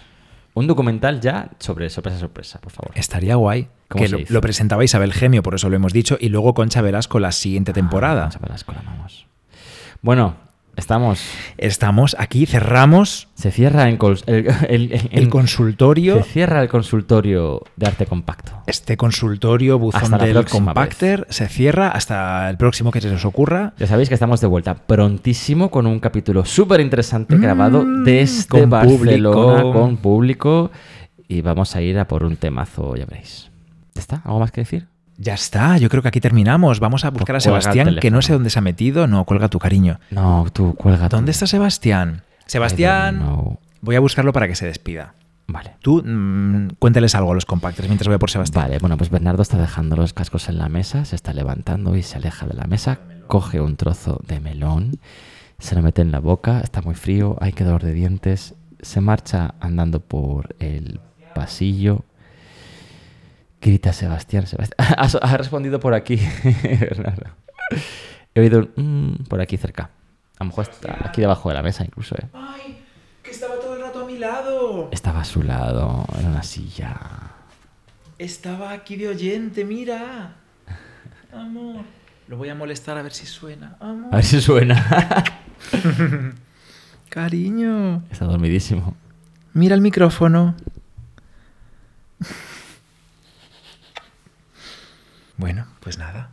Un 0.54 0.66
documental 0.66 1.20
ya 1.20 1.50
sobre 1.58 1.88
sorpresa, 1.88 2.18
sorpresa, 2.18 2.60
por 2.60 2.72
favor. 2.72 2.90
Estaría 2.96 3.36
guay. 3.36 3.68
¿Cómo 3.88 4.04
Que 4.04 4.10
lo, 4.10 4.18
lo 4.28 4.40
presentaba 4.42 4.84
Isabel 4.84 5.12
Gemio, 5.14 5.42
por 5.42 5.54
eso 5.54 5.70
lo 5.70 5.76
hemos 5.76 5.92
dicho, 5.94 6.18
y 6.20 6.28
luego 6.28 6.52
Concha 6.52 6.82
Velasco 6.82 7.18
la 7.20 7.32
siguiente 7.32 7.72
temporada. 7.72 8.22
Ah, 8.22 8.24
Concha 8.24 8.38
Velasco, 8.40 8.72
la 8.72 8.80
amamos. 8.80 9.26
Bueno, 10.02 10.34
estamos. 10.78 11.20
Estamos 11.58 12.16
aquí, 12.18 12.46
cerramos 12.46 13.28
Se 13.34 13.50
cierra 13.50 13.88
el, 13.88 13.98
el- 14.26 14.46
el- 14.92 15.08
el 15.12 15.28
consultorio. 15.28 16.18
Se 16.22 16.30
cierra 16.30 16.62
el 16.62 16.68
consultorio 16.68 17.62
de 17.76 17.86
arte 17.86 18.06
compacto. 18.06 18.52
Este 18.66 18.96
consultorio 18.96 19.78
buzón 19.78 20.02
Hasta 20.14 20.18
del 20.24 20.44
Compacter 20.46 21.26
se 21.30 21.46
cierra 21.48 21.88
hasta 21.88 22.48
el 22.50 22.56
próximo 22.56 22.90
que 22.90 23.00
se 23.00 23.10
nos 23.10 23.24
ocurra. 23.24 23.74
Ya 23.78 23.86
sabéis 23.86 24.08
que 24.08 24.14
estamos 24.14 24.40
de 24.40 24.46
vuelta 24.46 24.74
prontísimo 24.74 25.70
con 25.70 25.86
un 25.86 26.00
capítulo 26.00 26.44
súper 26.44 26.80
interesante 26.80 27.36
grabado 27.38 27.84
desde 28.04 28.44
Mm, 28.44 28.48
con 28.60 28.70
Barcelona 28.70 29.62
público. 29.62 29.72
con 29.72 29.96
público. 29.98 30.70
Y 31.28 31.42
vamos 31.42 31.76
a 31.76 31.82
ir 31.82 31.98
a 31.98 32.08
por 32.08 32.24
un 32.24 32.36
temazo, 32.36 32.96
ya 32.96 33.04
veréis. 33.04 33.50
¿Ya 33.94 34.00
está? 34.00 34.22
¿Algo 34.24 34.38
más 34.40 34.50
que 34.50 34.62
decir? 34.62 34.86
Ya 35.20 35.34
está, 35.34 35.78
yo 35.78 35.88
creo 35.88 36.00
que 36.00 36.08
aquí 36.08 36.20
terminamos. 36.20 36.78
Vamos 36.78 37.04
a 37.04 37.10
buscar 37.10 37.34
a 37.34 37.38
Pues 37.38 37.44
Sebastián, 37.44 37.96
que 38.00 38.10
no 38.10 38.22
sé 38.22 38.32
dónde 38.32 38.50
se 38.50 38.60
ha 38.60 38.62
metido. 38.62 39.08
No, 39.08 39.24
cuelga 39.24 39.48
tu 39.48 39.58
cariño. 39.58 39.98
No, 40.12 40.46
tú, 40.52 40.74
cuelga. 40.74 41.08
tú. 41.08 41.16
¿Dónde 41.16 41.32
está 41.32 41.48
Sebastián? 41.48 42.22
Sebastián, 42.46 43.58
voy 43.80 43.96
a 43.96 44.00
buscarlo 44.00 44.32
para 44.32 44.46
que 44.46 44.54
se 44.54 44.66
despida. 44.66 45.14
Vale. 45.48 45.76
Tú 45.80 46.02
mm, 46.04 46.76
cuéntales 46.78 47.14
algo 47.14 47.32
a 47.32 47.34
los 47.34 47.46
compactors 47.46 47.88
mientras 47.88 48.06
voy 48.06 48.18
por 48.18 48.30
Sebastián. 48.30 48.64
Vale, 48.64 48.78
bueno, 48.78 48.96
pues 48.96 49.10
Bernardo 49.10 49.42
está 49.42 49.58
dejando 49.58 49.96
los 49.96 50.12
cascos 50.12 50.48
en 50.48 50.58
la 50.58 50.68
mesa, 50.68 51.04
se 51.04 51.16
está 51.16 51.32
levantando 51.32 51.96
y 51.96 52.02
se 52.02 52.18
aleja 52.18 52.46
de 52.46 52.54
la 52.54 52.64
mesa, 52.64 53.00
coge 53.26 53.60
un 53.60 53.76
trozo 53.76 54.20
de 54.26 54.40
melón, 54.40 55.00
se 55.58 55.74
lo 55.74 55.82
mete 55.82 56.02
en 56.02 56.12
la 56.12 56.20
boca, 56.20 56.60
está 56.60 56.82
muy 56.82 56.94
frío, 56.94 57.38
hay 57.40 57.52
que 57.52 57.64
dolor 57.64 57.82
de 57.82 57.94
dientes, 57.94 58.54
se 58.82 59.00
marcha 59.00 59.54
andando 59.58 60.00
por 60.00 60.54
el 60.58 61.00
pasillo, 61.34 62.04
grita 63.60 63.92
Sebastián, 63.92 64.46
Sebastián. 64.46 64.76
Ha, 64.98 65.04
ha 65.04 65.36
respondido 65.36 65.80
por 65.80 65.94
aquí, 65.94 66.16
Bernardo. 66.80 67.26
He 68.34 68.40
oído 68.40 68.68
un 68.76 69.12
"Mm", 69.20 69.24
por 69.28 69.40
aquí 69.40 69.56
cerca. 69.56 69.90
A 70.38 70.44
lo 70.44 70.46
mejor 70.50 70.68
está 70.70 70.96
aquí 71.08 71.20
debajo 71.20 71.48
de 71.48 71.54
la 71.56 71.62
mesa 71.62 71.84
incluso, 71.84 72.14
¿eh? 72.16 72.26
¡Ay! 72.32 72.78
Que 73.22 73.30
estaba 73.30 73.56
todo 73.60 73.74
el 73.74 73.82
rato 73.82 74.00
a 74.04 74.06
mi 74.06 74.18
lado. 74.18 74.88
Estaba 74.92 75.20
a 75.22 75.24
su 75.24 75.42
lado, 75.42 76.06
en 76.18 76.26
una 76.26 76.42
silla. 76.42 76.96
Estaba 78.18 78.72
aquí 78.72 78.96
de 78.96 79.08
oyente, 79.08 79.64
mira. 79.64 80.36
Amor. 81.32 81.84
Lo 82.28 82.36
voy 82.36 82.48
a 82.48 82.54
molestar 82.54 82.96
a 82.98 83.02
ver 83.02 83.12
si 83.12 83.26
suena. 83.26 83.76
Amor. 83.80 84.08
A 84.12 84.16
ver 84.16 84.24
si 84.24 84.40
suena. 84.40 85.24
Cariño. 87.08 88.04
Está 88.10 88.26
dormidísimo. 88.26 88.94
Mira 89.54 89.74
el 89.74 89.80
micrófono. 89.80 90.54
Bueno, 95.38 95.66
pues 95.80 95.96
nada. 95.98 96.30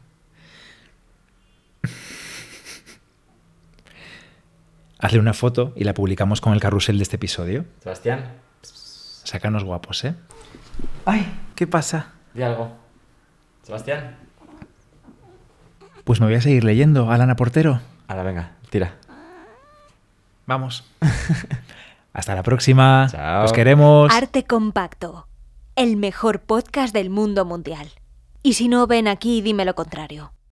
Hazle 4.99 5.19
una 5.19 5.34
foto 5.34 5.72
y 5.76 5.84
la 5.84 5.94
publicamos 5.94 6.41
con 6.41 6.53
el 6.53 6.60
carrusel 6.60 6.98
de 6.98 7.03
este 7.03 7.15
episodio. 7.15 7.65
Sebastián, 7.82 8.34
Sácanos 8.61 9.64
guapos, 9.64 10.03
¿eh? 10.06 10.15
¡Ay! 11.06 11.26
¿Qué 11.56 11.65
pasa? 11.68 12.11
di 12.34 12.44
algo. 12.44 12.76
Sebastián. 13.64 14.18
Pues 16.03 16.19
me 16.19 16.27
voy 16.27 16.36
a 16.36 16.41
seguir 16.41 16.64
leyendo. 16.64 17.10
Alana 17.10 17.36
Portero. 17.36 17.82
Ahora 18.07 18.23
venga, 18.23 18.52
tira. 18.69 18.95
Vamos. 20.45 20.84
Hasta 22.14 22.36
la 22.36 22.44
próxima. 22.44 23.07
Chao. 23.10 23.45
Os 23.45 23.53
queremos. 23.53 24.14
Arte 24.14 24.44
Compacto, 24.45 25.27
el 25.76 25.98
mejor 25.98 26.41
podcast 26.41 26.94
del 26.94 27.10
mundo 27.10 27.45
mundial. 27.45 27.90
Y 28.45 28.53
si 28.53 28.67
no, 28.67 28.85
ven 28.85 29.07
aquí 29.07 29.41
dime 29.41 29.65
lo 29.65 29.73
contrario. 29.73 30.35